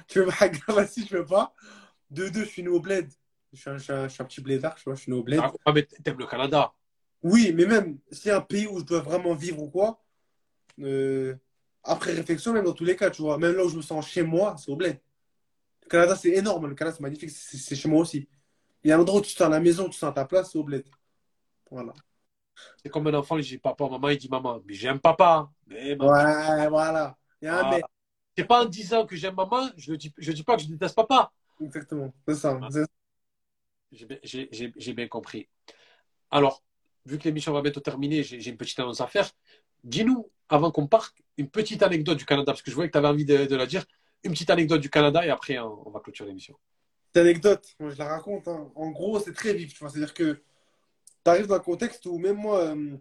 Tu 0.09 0.21
veux 0.21 0.27
grave 0.27 0.89
si 0.91 1.07
je 1.07 1.19
veux 1.19 1.27
pas. 1.27 1.55
De 2.11 2.29
deux, 2.31 2.45
je 2.45 2.49
suis 2.49 2.63
né 2.63 2.69
au 2.69 2.81
bled. 2.81 3.13
Je 3.55 3.61
suis 3.61 3.71
un, 3.71 3.79
je 3.79 4.09
je 4.09 4.23
petit 4.23 4.41
blédard, 4.41 4.75
tu 4.75 4.85
vois, 4.85 4.95
je 4.95 5.03
suis 5.03 5.13
né 5.13 5.19
au 5.19 5.23
bled. 5.23 5.41
Ah, 5.65 5.73
mais 5.73 5.85
t'aimes 5.85 6.19
le 6.19 6.27
Canada. 6.27 6.73
Oui, 7.23 7.53
mais 7.55 7.67
même 7.67 7.99
a 8.27 8.37
un 8.37 8.41
pays 8.41 8.67
où 8.67 8.81
je 8.81 8.85
dois 8.85 9.01
vraiment 9.01 9.35
vivre 9.35 9.63
ou 9.63 9.71
quoi, 9.71 10.03
euh, 10.81 11.35
après 11.83 12.13
réflexion, 12.13 12.53
même 12.53 12.65
dans 12.65 12.73
tous 12.73 12.85
les 12.85 12.97
cas, 12.97 13.11
tu 13.11 13.23
vois, 13.23 13.39
même 13.39 13.57
là 13.57 13.65
où 13.65 13.69
je 13.69 13.77
me 13.77 13.83
sens 13.83 14.07
chez 14.07 14.23
moi, 14.23 14.57
c'est 14.59 14.71
au 14.71 14.77
bled. 14.77 14.99
Le 15.85 15.89
Canada, 15.89 16.17
c'est 16.17 16.31
énorme, 16.31 16.67
le 16.67 16.75
Canada, 16.75 16.97
c'est 16.97 17.03
magnifique, 17.03 17.31
c'est 17.31 17.57
c'est 17.57 17.77
chez 17.77 17.89
moi 17.89 18.01
aussi. 18.01 18.29
Il 18.83 18.91
y 18.91 18.93
a 18.93 18.97
un 18.97 19.01
endroit 19.01 19.21
où 19.21 19.23
tu 19.23 19.31
sens 19.31 19.43
à 19.43 19.49
la 19.49 19.61
maison, 19.61 19.89
tu 19.89 19.99
sens 19.99 20.11
à 20.11 20.13
ta 20.13 20.25
place, 20.25 20.51
c'est 20.53 20.59
au 20.59 20.65
bled. 20.65 20.85
Voilà. 21.71 21.95
C'est 22.83 22.91
comme 22.91 23.07
un 23.07 23.15
enfant, 23.15 23.37
il 23.39 23.45
dit 23.45 23.59
papa, 23.59 23.89
maman, 23.89 24.09
il 24.09 24.19
dit 24.19 24.29
maman. 24.29 24.61
Mais 24.67 24.75
j'aime 24.75 25.01
papa. 25.01 25.51
Mais 25.67 25.97
maman. 25.97 26.13
Ouais, 26.13 26.69
voilà. 26.69 27.17
Il 27.41 27.47
y 27.47 27.49
a 27.49 27.59
un 27.59 27.71
Ah. 27.71 27.89
C'est 28.37 28.45
pas 28.45 28.65
en 28.65 28.65
disant 28.65 29.07
que 29.07 29.15
j'aime 29.15 29.35
maman, 29.37 29.71
je 29.77 29.93
ne 29.93 29.97
dis, 29.97 30.13
je 30.19 30.33
dis 30.33 30.43
pas 30.43 30.57
que 30.57 30.63
je 30.63 30.69
déteste 30.69 30.97
papa. 30.97 31.31
Exactement, 31.61 32.13
c'est 32.27 32.35
ça. 32.35 32.59
J'ai 33.95 34.93
bien- 34.93 35.09
compris. 35.09 35.49
Alors, 36.31 36.62
vu 37.07 37.19
que 37.19 37.25
l'émission 37.25 37.53
va 37.53 37.62
bientôt 37.62 37.81
terminer, 37.81 38.23
j'ai 38.23 38.51
une 38.51 38.57
petite 38.57 38.79
annonce 38.81 39.01
à 39.01 39.07
faire. 39.07 39.31
Dis-nous, 39.83 40.31
avant 40.49 40.71
qu'on 40.71 40.87
parte, 40.87 41.15
une 41.37 41.49
petite 41.49 41.83
anecdote 41.83 42.19
du 42.19 42.25
Canada, 42.25 42.53
parce 42.53 42.62
que 42.62 42.71
je 42.71 42.75
voyais 42.75 42.89
que 42.89 42.93
tu 42.93 42.99
avais 42.99 43.09
envie 43.09 43.25
de, 43.25 43.55
la 43.55 43.66
dire. 43.66 43.85
Une 44.23 44.33
petite 44.33 44.51
anecdote 44.51 44.81
du 44.81 44.91
Canada 44.91 45.25
et 45.25 45.31
après, 45.31 45.59
on, 45.59 45.87
on 45.87 45.91
va 45.91 46.01
clôturer 46.01 46.29
l'émission. 46.29 46.57
Cette 47.15 47.21
anecdote, 47.23 47.65
moi 47.79 47.91
je 47.91 47.99
la 47.99 48.09
raconte. 48.09 48.49
hein. 48.49 48.73
En 48.75 48.91
gros, 48.91 49.21
c'est 49.21 49.35
très 49.35 49.55
vif. 49.55 49.79
C'est-à-dire 49.79 50.15
que 50.15 50.43
tu 51.25 51.31
arrives 51.31 51.47
dans 51.47 51.55
un 51.55 51.61
contexte 51.61 52.07
où 52.07 52.19
même 52.19 52.37
moi, 52.37 52.61
euh, 52.61 52.97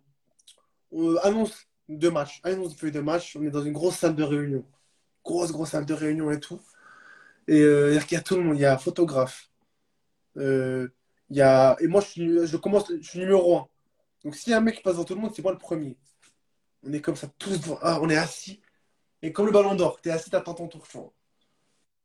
on 0.91 1.15
annonce 1.17 1.67
deux 1.89 2.11
matchs, 2.11 2.39
annonce 2.43 2.75
feuille 2.75 2.91
de 2.91 2.99
match, 2.99 3.35
on 3.35 3.43
est 3.43 3.49
dans 3.49 3.63
une 3.63 3.73
grosse 3.73 3.97
salle 3.97 4.15
de 4.15 4.23
réunion. 4.23 4.65
Grosse, 5.23 5.51
grosse 5.51 5.69
salle 5.69 5.85
de 5.85 5.93
réunion 5.93 6.29
et 6.31 6.39
tout. 6.39 6.61
Et 7.47 7.61
euh, 7.61 7.97
qu'il 8.01 8.15
y 8.15 8.19
a 8.19 8.23
tout 8.23 8.35
le 8.35 8.43
monde, 8.43 8.57
il 8.57 8.61
y 8.61 8.65
a 8.65 8.77
photographe. 8.77 9.49
Euh, 10.37 10.87
y 11.29 11.41
a... 11.41 11.75
Et 11.79 11.87
moi, 11.87 12.01
je, 12.01 12.45
suis, 12.45 12.61
commence, 12.61 12.85
je 12.89 13.07
suis 13.07 13.19
numéro 13.19 13.57
un. 13.57 13.67
Donc 14.23 14.35
s'il 14.35 14.51
y 14.51 14.53
a 14.53 14.57
un 14.57 14.61
mec 14.61 14.77
qui 14.77 14.81
passe 14.81 14.93
devant 14.93 15.05
tout 15.05 15.15
le 15.15 15.21
monde, 15.21 15.31
c'est 15.35 15.41
moi 15.41 15.51
le 15.51 15.57
premier. 15.57 15.97
On 16.83 16.93
est 16.93 17.01
comme 17.01 17.15
ça, 17.15 17.27
tous 17.37 17.59
devant. 17.59 17.79
Ah, 17.81 17.99
on 18.01 18.09
est 18.09 18.17
assis. 18.17 18.61
Et 19.21 19.31
comme 19.33 19.45
le 19.45 19.51
ballon 19.51 19.75
d'or, 19.75 20.01
t'es 20.01 20.11
assis, 20.11 20.29
t'attends 20.29 20.53
ton 20.53 20.67
tour, 20.67 20.87
tu 20.87 20.97
vois. 20.97 21.13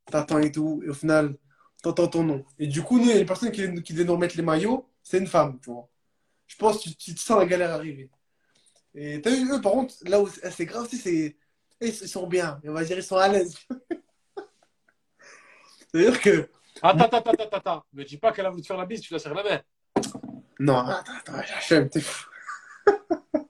T'attends 0.06 0.38
et 0.38 0.52
tout. 0.52 0.82
Et 0.84 0.88
au 0.88 0.94
final, 0.94 1.36
t'entends 1.82 2.08
ton 2.08 2.24
nom. 2.24 2.44
Et 2.58 2.66
du 2.66 2.82
coup, 2.82 2.98
nous, 2.98 3.04
il 3.04 3.10
y 3.10 3.12
a 3.12 3.20
une 3.20 3.26
personne 3.26 3.52
qui, 3.52 3.82
qui 3.82 3.92
devait 3.92 4.04
nous 4.04 4.14
remettre 4.14 4.36
les 4.36 4.42
maillots, 4.42 4.88
c'est 5.02 5.18
une 5.18 5.26
femme, 5.26 5.58
tu 5.62 5.70
vois. 5.70 5.88
Je 6.46 6.56
pense 6.56 6.82
que 6.82 6.90
tu, 6.90 7.14
te 7.14 7.20
sens 7.20 7.38
la 7.38 7.46
galère 7.46 7.72
arriver. 7.72 8.10
Et 8.94 9.20
t'as 9.20 9.30
vu, 9.30 9.50
eux, 9.52 9.60
par 9.60 9.72
contre, 9.72 9.94
là 10.06 10.20
où 10.20 10.28
c'est 10.28 10.66
grave, 10.66 10.88
c'est. 10.90 11.36
Ils 11.80 11.94
sont 11.94 12.26
bien, 12.26 12.60
on 12.64 12.72
va 12.72 12.84
dire, 12.84 12.98
ils 12.98 13.04
sont 13.04 13.16
à 13.16 13.28
l'aise. 13.28 13.56
C'est-à-dire 15.92 16.20
que. 16.20 16.50
Attends, 16.82 17.04
attends, 17.04 17.18
attends, 17.18 17.30
attends, 17.32 17.56
attends. 17.56 17.84
Me 17.92 18.04
dis 18.04 18.18
pas 18.18 18.32
qu'elle 18.32 18.46
a 18.46 18.50
voulu 18.50 18.62
te 18.62 18.66
faire 18.66 18.76
la 18.76 18.86
bise, 18.86 19.00
tu 19.00 19.12
la 19.12 19.18
serres 19.18 19.34
la 19.34 19.42
main. 19.42 19.60
Non, 20.60 20.78
attends, 20.78 21.12
attends, 21.18 21.34
Hachem, 21.34 21.88
t'es 21.88 22.00
fou. 22.00 22.28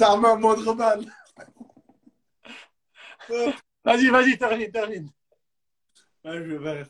Un 0.00 0.36
moindre 0.36 0.74
mal. 0.74 1.04
Vas-y, 3.84 4.08
vas-y, 4.08 4.38
termine, 4.38 4.70
termine. 4.70 5.10
Ouais, 6.24 6.44
je 6.44 6.54
vais 6.54 6.58
faire. 6.58 6.86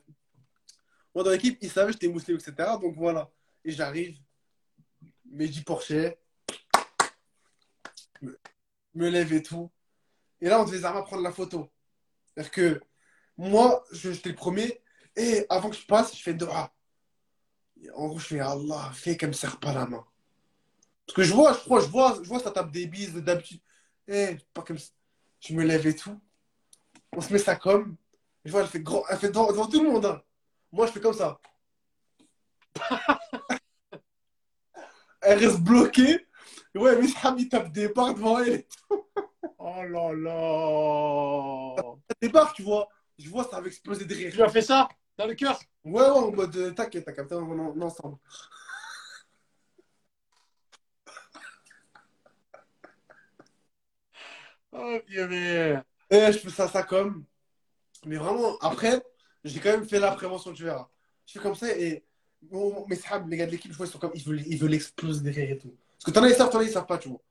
Moi, 1.15 1.25
dans 1.25 1.31
l'équipe, 1.31 1.59
ils 1.61 1.71
savaient 1.71 1.89
que 1.89 1.93
j'étais 1.95 2.13
musulman, 2.13 2.39
etc. 2.39 2.71
Donc 2.81 2.95
voilà. 2.95 3.31
Et 3.65 3.73
j'arrive, 3.73 4.19
Mehdi 5.25 5.63
Porcher, 5.63 6.17
me, 8.21 8.39
me 8.95 9.09
lève 9.09 9.33
et 9.33 9.43
tout. 9.43 9.71
Et 10.41 10.49
là, 10.49 10.61
on 10.61 10.65
devait 10.65 10.79
vraiment 10.79 11.03
prendre 11.03 11.23
la 11.23 11.33
photo. 11.33 11.71
C'est-à-dire 12.27 12.51
que 12.53 12.81
moi, 13.39 13.85
je- 13.93 14.13
j'étais 14.13 14.31
le 14.31 14.35
premier. 14.35 14.81
Et 15.17 15.47
avant 15.49 15.71
que 15.71 15.77
je 15.77 15.87
passe, 15.87 16.17
je 16.17 16.23
fais 16.23 16.35
dua. 16.35 16.73
Et 17.83 17.91
En 17.93 18.09
gros, 18.09 18.19
je 18.19 18.27
fais 18.27 18.41
Allah, 18.41 18.91
fais 18.95 19.17
qu'elle 19.17 19.31
me 19.31 19.35
serre 19.35 19.59
pas 19.61 19.73
la 19.73 19.87
main. 19.87 20.05
Parce 21.07 21.17
que 21.17 21.23
je 21.23 21.33
vois, 21.35 21.53
je 21.55 21.59
crois, 21.61 21.81
je 21.81 21.87
vois, 21.87 22.19
je 22.23 22.29
vois, 22.29 22.41
ça 22.41 22.51
tape 22.51 22.71
des 22.71 22.87
bises 22.87 23.15
d'habitude. 23.15 23.61
Eh, 24.09 24.37
pas 24.55 24.63
comme 24.63 24.79
ça. 24.79 24.91
Je 25.41 25.55
me 25.55 25.65
lève 25.65 25.87
et 25.87 25.97
tout. 25.97 26.19
On 27.17 27.21
se 27.21 27.33
met 27.33 27.39
ça 27.39 27.57
comme. 27.57 27.97
Je 28.45 28.51
vois, 28.53 28.63
elle 28.63 28.69
fait 28.69 28.81
grand, 28.81 29.05
elle 29.09 29.19
fait 29.19 29.29
devant, 29.29 29.49
devant 29.49 29.67
tout 29.69 29.83
le 29.83 29.91
monde. 29.91 30.07
hein. 30.07 30.23
Moi, 30.73 30.87
je 30.87 30.93
fais 30.93 31.01
comme 31.01 31.15
ça. 31.15 31.41
elle 35.23 35.39
reste 35.39 35.61
bloquée. 35.61 36.27
Ouais, 36.75 36.97
mais 37.01 37.09
Sam, 37.09 37.37
il 37.39 37.49
tape 37.49 37.73
des 37.73 37.89
barres 37.89 38.15
devant 38.15 38.39
elle. 38.41 38.65
Oh 39.59 39.83
là 39.85 40.13
là. 40.15 41.83
Des 42.21 42.29
barres, 42.29 42.53
tu 42.53 42.63
vois. 42.63 42.89
Je 43.19 43.29
vois, 43.29 43.45
ça 43.45 43.61
va 43.61 43.67
exploser 43.67 44.05
de 44.05 44.15
rire. 44.15 44.33
Tu 44.33 44.43
as 44.43 44.49
fait 44.49 44.63
ça 44.63 44.89
dans 45.17 45.27
le 45.27 45.35
cœur? 45.35 45.59
Ouais, 45.85 46.03
ouais, 46.03 46.09
en 46.09 46.31
mode, 46.33 46.57
euh, 46.57 46.71
t'inquiète, 46.73 47.05
t'as 47.05 47.13
capté, 47.13 47.35
on 47.35 47.81
est 47.81 47.85
ensemble. 47.85 48.17
Oh, 54.73 54.99
purée. 55.07 55.79
Et 56.11 56.33
je 56.33 56.39
fais 56.39 56.51
ça, 56.51 56.69
ça 56.69 56.83
comme. 56.83 57.25
Mais 58.07 58.17
vraiment, 58.17 58.59
après, 58.61 59.03
j'ai 59.45 59.61
quand 59.61 59.71
même 59.73 59.89
fait 59.89 60.01
la 60.01 60.13
prévention, 60.13 60.53
tu 60.55 60.65
verras. 60.65 60.89
Je 61.27 61.35
fais 61.35 61.41
comme 61.41 61.55
ça 61.55 61.77
et. 61.77 62.05
Bon, 62.43 62.87
mes 62.89 62.97
sahabs, 62.97 63.29
les 63.31 63.37
gars 63.39 63.47
de 63.47 63.53
l'équipe, 63.53 63.73
je 63.73 63.77
vois, 63.77 63.87
ils 63.87 63.91
sont 63.91 63.99
comme. 64.01 64.13
Ils 64.15 64.25
veulent, 64.25 64.43
ils 64.47 64.59
veulent 64.59 64.75
exploser 64.75 65.23
derrière 65.23 65.51
et 65.53 65.59
tout. 65.59 65.75
Parce 65.99 66.05
que 66.07 66.11
t'en 66.13 66.25
as, 66.25 66.31
ils 66.31 66.37
savent, 66.37 66.51
t'en 66.51 66.61
as, 66.61 66.65
ils 66.65 66.71
savent 66.73 66.87
pas, 66.87 66.99
tu 66.99 67.09
vois. 67.11 67.23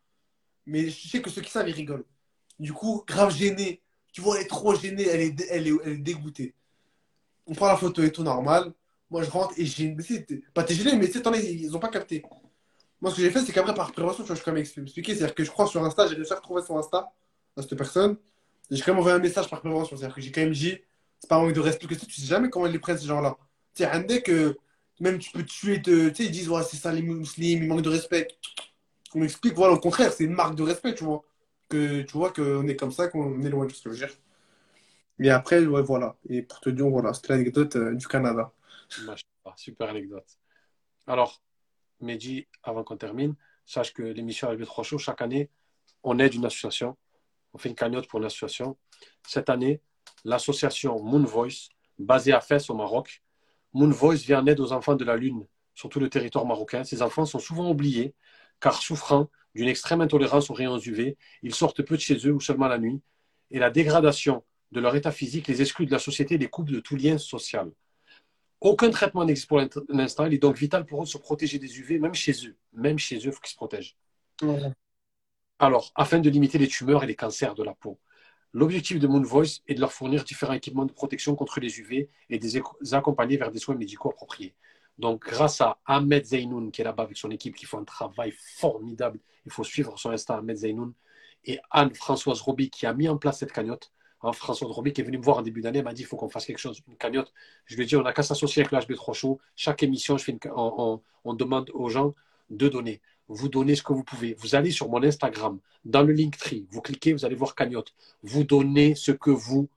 Mais 0.67 0.89
je 0.89 1.09
sais 1.09 1.21
que 1.21 1.29
ceux 1.29 1.41
qui 1.41 1.51
savent, 1.51 1.69
ils 1.69 1.73
rigolent. 1.75 2.05
Du 2.59 2.73
coup, 2.73 3.03
grave 3.07 3.35
gênée. 3.35 3.81
Tu 4.17 4.21
vois, 4.21 4.37
elle 4.37 4.45
est 4.45 4.47
trop 4.47 4.73
gênée, 4.73 5.05
elle 5.07 5.21
est, 5.21 5.47
elle 5.47 5.67
est, 5.67 5.73
elle 5.85 5.91
est 5.91 5.97
dégoûtée. 5.97 6.55
On 7.45 7.53
prend 7.53 7.67
la 7.67 7.77
photo 7.77 8.01
et 8.01 8.11
tout 8.11 8.23
normal. 8.23 8.73
Moi, 9.11 9.21
je 9.21 9.29
rentre 9.29 9.53
et 9.57 9.63
j'ai. 9.63 9.95
Pas 10.55 10.63
t'es 10.63 10.73
gêné, 10.73 10.95
mais 10.95 11.05
as, 11.05 11.37
ils, 11.37 11.61
ils 11.65 11.75
ont 11.77 11.79
pas 11.79 11.89
capté. 11.89 12.23
Moi, 12.99 13.11
ce 13.11 13.17
que 13.17 13.21
j'ai 13.21 13.29
fait, 13.29 13.41
c'est 13.41 13.51
qu'après, 13.51 13.75
par 13.75 13.91
prévention, 13.91 14.25
je 14.25 14.33
suis 14.33 14.43
quand 14.43 14.53
même 14.53 14.61
expliqué. 14.61 15.13
C'est-à-dire 15.13 15.35
que 15.35 15.43
je 15.43 15.51
crois 15.51 15.67
sur 15.67 15.83
Insta, 15.83 16.07
j'ai 16.07 16.15
réussi 16.15 16.33
à 16.33 16.37
retrouver 16.37 16.63
son 16.63 16.79
Insta 16.79 17.13
à 17.55 17.61
cette 17.61 17.75
personne. 17.75 18.17
J'ai 18.71 18.81
quand 18.81 18.93
même 18.93 19.01
envoyé 19.01 19.15
un 19.15 19.21
message 19.21 19.51
par 19.51 19.59
prévention. 19.59 19.95
C'est-à-dire 19.95 20.15
que 20.15 20.21
j'ai 20.21 20.31
quand 20.31 20.41
même 20.41 20.51
dit, 20.51 20.79
c'est 21.19 21.29
pas 21.29 21.35
un 21.35 21.43
manque 21.43 21.53
de 21.53 21.59
respect 21.59 21.85
que 21.85 21.93
tu 21.93 22.19
sais 22.19 22.25
jamais 22.25 22.49
comment 22.49 22.65
ils 22.65 22.73
les 22.73 22.79
prennent, 22.79 22.97
ces 22.97 23.05
gens-là. 23.05 23.37
Tu 23.75 23.83
sais, 23.83 24.03
dès 24.03 24.23
que 24.23 24.57
même 24.99 25.19
tu 25.19 25.29
peux 25.29 25.43
tuer, 25.43 25.79
te, 25.79 26.09
tu 26.09 26.15
sais, 26.15 26.25
ils 26.25 26.31
disent, 26.31 26.49
ouais, 26.49 26.63
c'est 26.63 26.77
ça 26.77 26.91
les 26.91 27.03
musulmans, 27.03 27.27
ils 27.37 27.67
manquent 27.67 27.83
de 27.83 27.89
respect. 27.89 28.27
On 29.13 29.21
explique, 29.21 29.53
voilà, 29.53 29.75
au 29.75 29.79
contraire, 29.79 30.11
c'est 30.11 30.23
une 30.23 30.33
marque 30.33 30.55
de 30.55 30.63
respect, 30.63 30.95
tu 30.95 31.03
vois. 31.03 31.23
Que 31.69 32.01
tu 32.01 32.13
vois 32.13 32.31
qu'on 32.31 32.67
est 32.67 32.75
comme 32.75 32.91
ça, 32.91 33.09
qu'on 33.09 33.41
est 33.41 33.49
loin 33.49 33.65
de 33.65 33.71
ce 33.71 33.83
que 33.83 33.93
je 33.93 34.01
veux 34.01 34.07
dire. 34.07 34.17
Et 35.19 35.29
après, 35.29 35.65
ouais, 35.65 35.81
voilà. 35.81 36.15
Et 36.29 36.41
pour 36.41 36.59
te 36.61 36.69
dire, 36.69 36.87
voilà, 36.87 37.13
c'était 37.13 37.29
l'anecdote 37.29 37.75
euh, 37.75 37.93
du 37.95 38.07
Canada. 38.07 38.53
Machallah, 38.99 39.55
Super 39.55 39.89
anecdote. 39.89 40.37
Alors, 41.07 41.41
Mehdi, 41.99 42.47
avant 42.63 42.83
qu'on 42.83 42.97
termine, 42.97 43.35
sache 43.65 43.93
que 43.93 44.03
l'émission 44.03 44.51
LB3 44.51 44.83
Show, 44.83 44.97
chaque 44.97 45.21
année, 45.21 45.49
on 46.03 46.19
aide 46.19 46.35
une 46.35 46.45
association, 46.45 46.97
on 47.53 47.57
fait 47.57 47.69
une 47.69 47.75
cagnotte 47.75 48.07
pour 48.07 48.19
une 48.19 48.25
association. 48.25 48.77
Cette 49.27 49.49
année, 49.49 49.81
l'association 50.23 51.01
Moon 51.01 51.23
Voice, 51.23 51.69
basée 51.97 52.33
à 52.33 52.41
Fès 52.41 52.69
au 52.69 52.75
Maroc, 52.75 53.23
Moon 53.73 53.89
Voice 53.89 54.17
vient 54.17 54.41
en 54.41 54.47
aide 54.47 54.59
aux 54.59 54.71
enfants 54.71 54.95
de 54.95 55.03
la 55.03 55.17
Lune 55.17 55.45
sur 55.73 55.89
tout 55.89 55.99
le 55.99 56.09
territoire 56.09 56.45
marocain. 56.45 56.83
Ces 56.83 57.01
enfants 57.01 57.25
sont 57.25 57.39
souvent 57.39 57.69
oubliés 57.69 58.15
car 58.59 58.81
souffrant 58.81 59.29
d'une 59.57 59.67
extrême 59.67 60.01
intolérance 60.01 60.49
aux 60.51 60.53
rayons 60.53 60.77
UV, 60.77 61.17
ils 61.41 61.55
sortent 61.55 61.81
peu 61.81 61.95
de 61.95 62.01
chez 62.01 62.15
eux 62.27 62.31
ou 62.31 62.39
seulement 62.39 62.67
la 62.67 62.77
nuit, 62.77 63.01
et 63.49 63.57
la 63.57 63.71
dégradation 63.71 64.43
de 64.71 64.79
leur 64.79 64.95
état 64.95 65.11
physique 65.11 65.47
les 65.47 65.61
exclut 65.61 65.87
de 65.87 65.91
la 65.91 65.99
société 65.99 66.35
et 66.35 66.37
les 66.37 66.47
coupe 66.47 66.69
de 66.69 66.79
tout 66.79 66.95
lien 66.95 67.17
social. 67.17 67.71
Aucun 68.61 68.91
traitement 68.91 69.25
n'existe 69.25 69.47
pour 69.47 69.59
l'instant, 69.89 70.25
il 70.25 70.33
est 70.35 70.37
donc 70.37 70.57
vital 70.57 70.85
pour 70.85 71.01
eux 71.01 71.05
de 71.05 71.09
se 71.09 71.17
protéger 71.17 71.57
des 71.57 71.79
UV, 71.79 71.97
même 71.97 72.13
chez 72.13 72.33
eux. 72.47 72.55
Même 72.73 72.99
chez 72.99 73.17
eux, 73.17 73.25
il 73.25 73.31
faut 73.31 73.39
qu'ils 73.39 73.51
se 73.51 73.55
protègent. 73.55 73.97
Alors, 75.59 75.91
afin 75.95 76.19
de 76.19 76.29
limiter 76.29 76.59
les 76.59 76.67
tumeurs 76.67 77.03
et 77.03 77.07
les 77.07 77.15
cancers 77.15 77.55
de 77.55 77.63
la 77.63 77.73
peau, 77.73 77.99
l'objectif 78.53 78.99
de 78.99 79.07
Moon 79.07 79.23
Voice 79.23 79.61
est 79.67 79.73
de 79.73 79.79
leur 79.79 79.91
fournir 79.91 80.23
différents 80.23 80.53
équipements 80.53 80.85
de 80.85 80.91
protection 80.91 81.35
contre 81.35 81.59
les 81.59 81.79
UV 81.79 82.09
et 82.29 82.37
de 82.37 82.43
les 82.43 82.93
accompagner 82.93 83.37
vers 83.37 83.51
des 83.51 83.59
soins 83.59 83.75
médicaux 83.75 84.09
appropriés. 84.09 84.53
Donc, 84.97 85.23
grâce 85.23 85.61
à 85.61 85.79
Ahmed 85.85 86.25
Zainoun, 86.25 86.71
qui 86.71 86.81
est 86.81 86.83
là-bas 86.83 87.03
avec 87.03 87.17
son 87.17 87.29
équipe, 87.29 87.55
qui 87.55 87.65
fait 87.65 87.77
un 87.77 87.83
travail 87.83 88.33
formidable, 88.35 89.19
il 89.45 89.51
faut 89.51 89.63
suivre 89.63 89.97
son 89.97 90.09
Insta, 90.09 90.37
Ahmed 90.37 90.57
Zainoun, 90.57 90.93
et 91.45 91.59
Anne-Françoise 91.71 92.41
Roby, 92.41 92.69
qui 92.69 92.85
a 92.85 92.93
mis 92.93 93.07
en 93.07 93.17
place 93.17 93.39
cette 93.39 93.51
cagnotte. 93.51 93.91
Anne-Françoise 94.21 94.71
Roby, 94.71 94.93
qui 94.93 95.01
est 95.01 95.03
venue 95.03 95.19
me 95.19 95.23
voir 95.23 95.37
en 95.37 95.41
début 95.41 95.61
d'année, 95.61 95.83
m'a 95.83 95.93
dit 95.93 96.01
il 96.01 96.05
faut 96.05 96.17
qu'on 96.17 96.29
fasse 96.29 96.45
quelque 96.45 96.57
chose, 96.57 96.81
une 96.87 96.97
cagnotte. 96.97 97.31
Je 97.65 97.75
lui 97.75 97.83
ai 97.83 97.85
dit 97.85 97.95
on 97.95 98.01
n'a 98.01 98.13
qu'à 98.13 98.23
s'associer 98.23 98.63
avec 98.63 98.71
l'HB3 98.71 99.13
Show. 99.13 99.39
Chaque 99.55 99.83
émission, 99.83 100.17
je 100.17 100.23
fais 100.23 100.37
on, 100.55 101.01
demande 101.33 101.69
aux 101.73 101.89
gens 101.89 102.15
de 102.49 102.67
donner. 102.67 103.01
Vous 103.27 103.49
donnez 103.49 103.75
ce 103.75 103.83
que 103.83 103.93
vous 103.93 104.03
pouvez. 104.03 104.33
Vous 104.35 104.55
allez 104.55 104.71
sur 104.71 104.89
mon 104.89 105.03
Instagram, 105.03 105.59
dans 105.85 106.01
le 106.01 106.13
Linktree, 106.13 106.65
vous 106.71 106.81
cliquez, 106.81 107.13
vous 107.13 107.25
allez 107.25 107.35
voir 107.35 107.55
cagnotte. 107.55 107.93
Vous 108.23 108.43
donnez 108.43 108.95
ce 108.95 109.11
que 109.11 109.29
vous 109.29 109.69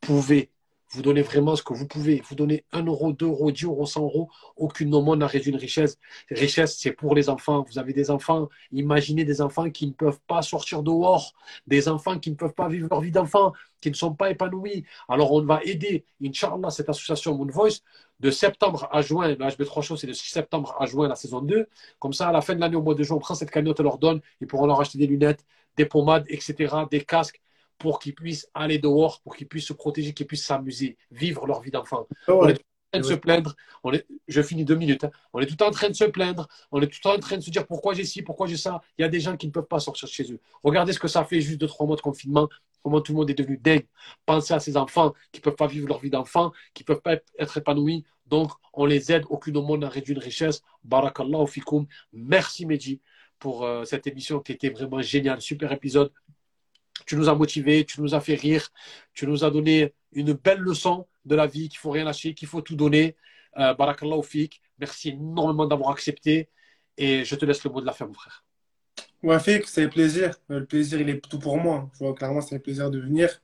pouvez. 0.00 0.50
Vous 0.90 1.02
donnez 1.02 1.22
vraiment 1.22 1.54
ce 1.54 1.62
que 1.62 1.74
vous 1.74 1.86
pouvez. 1.86 2.22
Vous 2.28 2.34
donnez 2.34 2.64
1 2.72 2.84
euro, 2.84 3.12
2 3.12 3.26
euros, 3.26 3.50
10 3.50 3.64
euros, 3.64 3.84
100 3.84 4.02
euros. 4.02 4.30
Aucune 4.56 4.88
monde 4.88 5.18
n'a 5.18 5.26
réduit 5.26 5.50
une 5.50 5.58
richesse. 5.58 5.98
Richesse, 6.30 6.78
c'est 6.78 6.92
pour 6.92 7.14
les 7.14 7.28
enfants. 7.28 7.64
Vous 7.70 7.78
avez 7.78 7.92
des 7.92 8.10
enfants. 8.10 8.48
Imaginez 8.72 9.24
des 9.24 9.42
enfants 9.42 9.70
qui 9.70 9.86
ne 9.86 9.92
peuvent 9.92 10.20
pas 10.26 10.40
sortir 10.40 10.82
dehors. 10.82 11.34
Des 11.66 11.88
enfants 11.88 12.18
qui 12.18 12.30
ne 12.30 12.36
peuvent 12.36 12.54
pas 12.54 12.68
vivre 12.68 12.88
leur 12.90 13.02
vie 13.02 13.10
d'enfant, 13.10 13.52
qui 13.82 13.90
ne 13.90 13.94
sont 13.94 14.14
pas 14.14 14.30
épanouis. 14.30 14.84
Alors, 15.08 15.32
on 15.32 15.42
va 15.42 15.60
aider, 15.62 16.06
Inch'Allah, 16.24 16.70
cette 16.70 16.88
association 16.88 17.34
Moon 17.36 17.46
Voice 17.46 17.80
de 18.20 18.30
septembre 18.30 18.88
à 18.90 19.02
juin. 19.02 19.28
Le 19.28 19.36
HB3 19.36 19.82
Show, 19.82 19.96
c'est 19.96 20.06
de 20.06 20.14
septembre 20.14 20.74
à 20.80 20.86
juin, 20.86 21.06
la 21.08 21.16
saison 21.16 21.42
2. 21.42 21.66
Comme 21.98 22.14
ça, 22.14 22.28
à 22.28 22.32
la 22.32 22.40
fin 22.40 22.54
de 22.54 22.60
l'année, 22.60 22.76
au 22.76 22.82
mois 22.82 22.94
de 22.94 23.02
juin, 23.02 23.16
on 23.16 23.20
prend 23.20 23.34
cette 23.34 23.50
cagnotte, 23.50 23.80
on 23.80 23.82
leur 23.84 23.98
donne. 23.98 24.20
Ils 24.40 24.46
pourront 24.46 24.66
leur 24.66 24.80
acheter 24.80 24.96
des 24.96 25.06
lunettes, 25.06 25.44
des 25.76 25.84
pommades, 25.84 26.24
etc., 26.28 26.74
des 26.90 27.04
casques 27.04 27.40
pour 27.78 27.98
qu'ils 27.98 28.14
puissent 28.14 28.48
aller 28.54 28.78
dehors, 28.78 29.20
pour 29.22 29.36
qu'ils 29.36 29.48
puissent 29.48 29.68
se 29.68 29.72
protéger, 29.72 30.12
qu'ils 30.12 30.26
puissent 30.26 30.46
s'amuser, 30.46 30.96
vivre 31.10 31.46
leur 31.46 31.60
vie 31.60 31.70
d'enfant. 31.70 32.06
Ah 32.26 32.34
on 32.34 32.48
est 32.48 32.54
tout 32.54 32.60
en 32.60 32.90
train 32.90 33.00
de 33.00 33.04
se 33.06 33.14
plaindre. 33.14 33.54
On 33.84 33.92
est, 33.92 34.06
je 34.26 34.42
finis 34.42 34.64
deux 34.64 34.74
minutes. 34.74 35.04
Hein. 35.04 35.10
On 35.32 35.40
est 35.40 35.46
tout 35.46 35.62
en 35.62 35.70
train 35.70 35.88
de 35.88 35.94
se 35.94 36.04
plaindre. 36.04 36.48
On 36.72 36.80
est 36.80 36.88
tout 36.88 37.06
en 37.08 37.18
train 37.18 37.36
de 37.36 37.42
se 37.42 37.50
dire 37.50 37.66
pourquoi 37.66 37.94
j'ai 37.94 38.04
ci, 38.04 38.22
pourquoi 38.22 38.46
j'ai 38.46 38.56
ça? 38.56 38.80
Il 38.98 39.02
y 39.02 39.04
a 39.04 39.08
des 39.08 39.20
gens 39.20 39.36
qui 39.36 39.46
ne 39.46 39.52
peuvent 39.52 39.66
pas 39.66 39.80
sortir 39.80 40.08
chez 40.08 40.30
eux. 40.32 40.40
Regardez 40.62 40.92
ce 40.92 40.98
que 40.98 41.08
ça 41.08 41.24
fait 41.24 41.40
juste 41.40 41.60
deux, 41.60 41.66
trois 41.66 41.86
mois 41.86 41.96
de 41.96 42.00
confinement. 42.00 42.48
Comment 42.82 43.00
tout 43.00 43.12
le 43.12 43.18
monde 43.18 43.30
est 43.30 43.34
devenu 43.34 43.58
dingue. 43.58 43.86
Pensez 44.24 44.54
à 44.54 44.60
ces 44.60 44.76
enfants 44.76 45.12
qui 45.32 45.40
ne 45.40 45.42
peuvent 45.42 45.56
pas 45.56 45.66
vivre 45.66 45.88
leur 45.88 45.98
vie 45.98 46.10
d'enfant, 46.10 46.52
qui 46.74 46.82
ne 46.82 46.86
peuvent 46.86 47.02
pas 47.02 47.16
être 47.38 47.56
épanouis. 47.58 48.04
Donc, 48.26 48.52
on 48.72 48.86
les 48.86 49.12
aide. 49.12 49.24
Aucune 49.30 49.54
monde 49.54 49.80
n'a 49.80 49.88
réduit 49.88 50.14
une 50.14 50.20
richesse. 50.20 50.62
Barakallahu 50.84 51.46
fikoum. 51.46 51.86
Merci, 52.12 52.66
Mehdi, 52.66 53.00
pour 53.38 53.64
euh, 53.64 53.84
cette 53.84 54.06
émission 54.06 54.40
qui 54.40 54.52
était 54.52 54.70
vraiment 54.70 55.02
géniale. 55.02 55.40
Super 55.40 55.72
épisode 55.72 56.12
tu 57.08 57.16
nous 57.16 57.28
as 57.28 57.34
motivés, 57.34 57.84
tu 57.86 58.00
nous 58.02 58.14
as 58.14 58.20
fait 58.20 58.34
rire, 58.34 58.68
tu 59.14 59.26
nous 59.26 59.42
as 59.42 59.50
donné 59.50 59.94
une 60.12 60.34
belle 60.34 60.60
leçon 60.60 61.06
de 61.24 61.34
la 61.34 61.46
vie, 61.46 61.68
qu'il 61.68 61.78
faut 61.78 61.90
rien 61.90 62.04
lâcher, 62.04 62.34
qu'il 62.34 62.48
faut 62.48 62.60
tout 62.60 62.76
donner. 62.76 63.16
Euh, 63.56 63.74
Barakallahu 63.74 64.22
fik. 64.22 64.60
Merci 64.78 65.10
énormément 65.10 65.66
d'avoir 65.66 65.90
accepté. 65.90 66.50
Et 66.98 67.24
je 67.24 67.34
te 67.34 67.44
laisse 67.46 67.64
le 67.64 67.70
mot 67.70 67.80
de 67.80 67.86
la 67.86 67.92
fin, 67.92 68.06
mon 68.06 68.12
frère. 68.12 68.44
Ouais, 69.22 69.40
Fik, 69.40 69.66
c'est 69.66 69.88
plaisir. 69.88 70.34
Le 70.48 70.66
plaisir, 70.66 71.00
il 71.00 71.08
est 71.08 71.20
tout 71.20 71.38
pour 71.38 71.56
moi. 71.56 71.90
Je 71.94 71.98
vois 72.00 72.14
clairement, 72.14 72.40
c'est 72.40 72.56
un 72.56 72.58
plaisir 72.58 72.90
de 72.90 73.00
venir. 73.00 73.40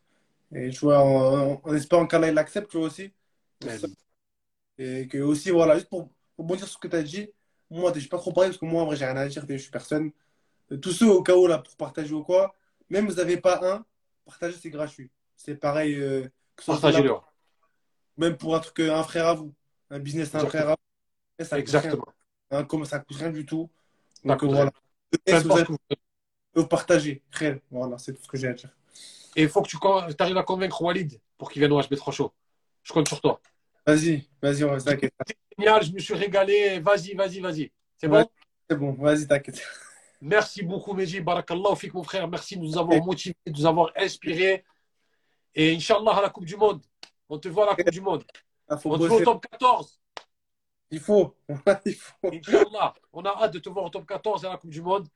Et 0.53 0.71
je 0.71 0.81
vois, 0.81 1.01
en, 1.03 1.75
espérant 1.75 2.07
qu'Allah 2.07 2.33
l'accepte, 2.33 2.71
tu 2.71 2.77
vois 2.77 2.87
aussi. 2.87 3.13
Et 4.79 5.09
que 5.09 5.19
aussi, 5.19 5.51
voilà, 5.51 5.75
juste 5.77 5.89
pour, 5.89 6.11
pour 6.37 6.45
bondir 6.45 6.67
sur 6.67 6.75
ce 6.75 6.79
que 6.79 6.89
tu 6.89 6.97
as 6.97 7.03
dit, 7.03 7.29
moi, 7.71 7.93
je 7.97 8.09
pas 8.09 8.19
trop 8.19 8.33
parlé 8.33 8.51
parce 8.51 8.59
que 8.59 8.67
moi, 8.67 8.83
en 8.83 8.87
vrai, 8.87 8.97
j'ai 8.97 9.07
rien 9.07 9.17
à 9.17 9.27
dire, 9.27 9.45
je 9.49 9.57
suis 9.57 9.71
personne. 9.71 10.13
Tous 10.83 10.93
ceux 10.93 11.09
au 11.09 11.23
cas 11.23 11.35
où, 11.35 11.47
là, 11.47 11.59
pour 11.59 11.75
partager 11.77 12.13
ou 12.13 12.23
quoi, 12.23 12.55
même 12.95 13.09
vous 13.09 13.15
n'avez 13.15 13.37
pas 13.37 13.61
un, 13.63 13.85
partagez, 14.25 14.57
c'est 14.61 14.71
gratuit. 14.71 15.11
C'est 15.37 15.57
pareil. 15.57 15.97
Euh, 15.97 16.29
Partagez-le. 16.65 17.13
Même 18.17 18.37
pour 18.37 18.55
un 18.55 18.61
truc, 18.61 18.79
un 18.79 19.03
frère 19.03 19.27
à 19.27 19.35
vous. 19.35 19.53
Un 19.91 19.99
business, 19.99 20.33
un 20.35 20.47
frère 20.47 20.71
à 20.71 20.77
vous. 20.77 21.45
Ça 21.45 21.59
Exactement. 21.59 22.07
Hein, 22.53 22.63
comme 22.65 22.85
ça 22.85 22.99
ne 22.99 23.03
coûte 23.03 23.17
rien 23.17 23.31
du 23.31 23.45
tout. 23.45 23.69
Donc 24.25 24.45
voilà. 24.45 24.71
Vous, 25.29 25.77
vous 26.55 26.67
partagez. 26.69 27.21
Voilà, 27.69 27.99
c'est 27.99 28.13
tout 28.13 28.23
ce 28.23 28.29
que 28.29 28.37
j'ai 28.37 28.47
à 28.47 28.53
dire. 28.53 28.71
Et 29.35 29.43
il 29.43 29.49
faut 29.49 29.61
que 29.63 29.69
tu 29.69 29.77
arrives 30.23 30.37
à 30.37 30.45
convaincre 30.45 30.81
Walid 30.81 31.21
pour 31.37 31.51
qu'il 31.51 31.59
vienne 31.59 31.73
au 31.73 31.81
HB3 31.81 32.13
Show. 32.13 32.33
Je 32.85 32.93
compte 32.93 33.09
sur 33.09 33.21
toi. 33.21 33.41
Vas-y, 33.85 34.29
vas-y, 34.41 34.63
on 34.63 34.71
va 34.71 34.81
t'inquiète. 34.81 35.13
C'est 35.27 35.37
génial, 35.59 35.83
je 35.83 35.93
me 35.93 35.99
suis 35.99 36.15
régalé. 36.15 36.79
Vas-y, 36.79 37.15
vas-y, 37.15 37.41
vas-y. 37.41 37.73
C'est 37.99 38.07
bon? 38.07 38.25
C'est 38.71 38.77
bon, 38.77 38.93
vas-y, 38.93 39.27
t'inquiète. 39.27 39.61
Merci 40.21 40.63
beaucoup, 40.63 40.95
Meji. 40.95 41.21
Barakallah, 41.21 41.77
fik, 41.77 41.95
mon 41.95 42.03
frère. 42.03 42.27
Merci 42.29 42.57
de 42.57 42.63
nous 42.63 42.79
avoir 42.79 43.03
motivés, 43.05 43.37
de 43.47 43.53
nous 43.53 43.67
avoir 43.67 43.93
inspirés. 43.97 44.65
Et 45.55 45.75
Inch'Allah, 45.75 46.13
à 46.17 46.23
la 46.23 46.31
Coupe 46.31 46.47
du 46.47 46.57
Monde. 46.57 46.83
On 47.29 47.39
te 47.39 47.49
voit 47.49 47.65
à 47.65 47.77
la 47.77 47.77
Coupe 47.77 47.93
du 47.93 48.01
Monde. 48.01 48.25
Ah, 48.69 48.77
on 48.85 48.99
te 48.99 49.05
voit 49.05 49.17
au 49.17 49.25
top 49.25 49.47
14. 49.51 50.01
Il 50.91 51.01
faut. 51.01 51.37
Il 51.85 51.95
faut. 51.95 52.33
Inch'Allah, 52.33 52.95
on 53.13 53.25
a 53.25 53.31
hâte 53.31 53.55
de 53.55 53.59
te 53.59 53.69
voir 53.69 53.85
au 53.85 53.91
top 53.91 54.07
14 54.07 54.45
à 54.45 54.51
la 54.51 54.57
Coupe 54.57 54.71
du 54.71 54.83
Monde. 54.83 55.09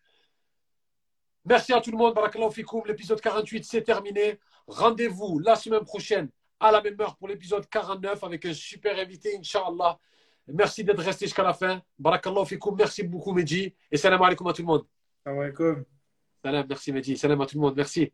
Merci 1.44 1.72
à 1.72 1.80
tout 1.80 1.90
le 1.90 1.96
monde. 1.96 2.14
Barakallah, 2.14 2.50
fikoum. 2.50 2.82
L'épisode 2.86 3.20
48, 3.20 3.64
c'est 3.64 3.82
terminé. 3.82 4.38
Rendez-vous 4.66 5.38
la 5.38 5.56
semaine 5.56 5.84
prochaine 5.84 6.28
à 6.60 6.70
la 6.70 6.82
même 6.82 7.00
heure 7.00 7.16
pour 7.16 7.28
l'épisode 7.28 7.68
49 7.68 8.22
avec 8.24 8.44
un 8.44 8.52
super 8.52 8.98
invité, 8.98 9.36
Inch'Allah. 9.38 9.98
Merci 10.52 10.84
d'être 10.84 11.02
resté 11.02 11.26
jusqu'à 11.26 11.42
la 11.42 11.52
fin. 11.52 11.82
Barakallah 11.98 12.44
fikoum. 12.44 12.76
Merci 12.76 13.02
beaucoup, 13.02 13.32
Meji. 13.32 13.74
Et 13.90 13.96
salam 13.96 14.22
alaikum 14.22 14.46
à 14.46 14.52
tout 14.52 14.62
le 14.62 14.66
monde. 14.66 14.84
Salam 15.24 15.40
alaikum. 15.40 15.84
Salam, 16.42 16.66
merci 16.68 16.92
Mehdi. 16.92 17.16
Salam 17.16 17.40
à 17.40 17.46
tout 17.46 17.56
le 17.56 17.60
monde. 17.62 17.74
Merci. 17.76 18.12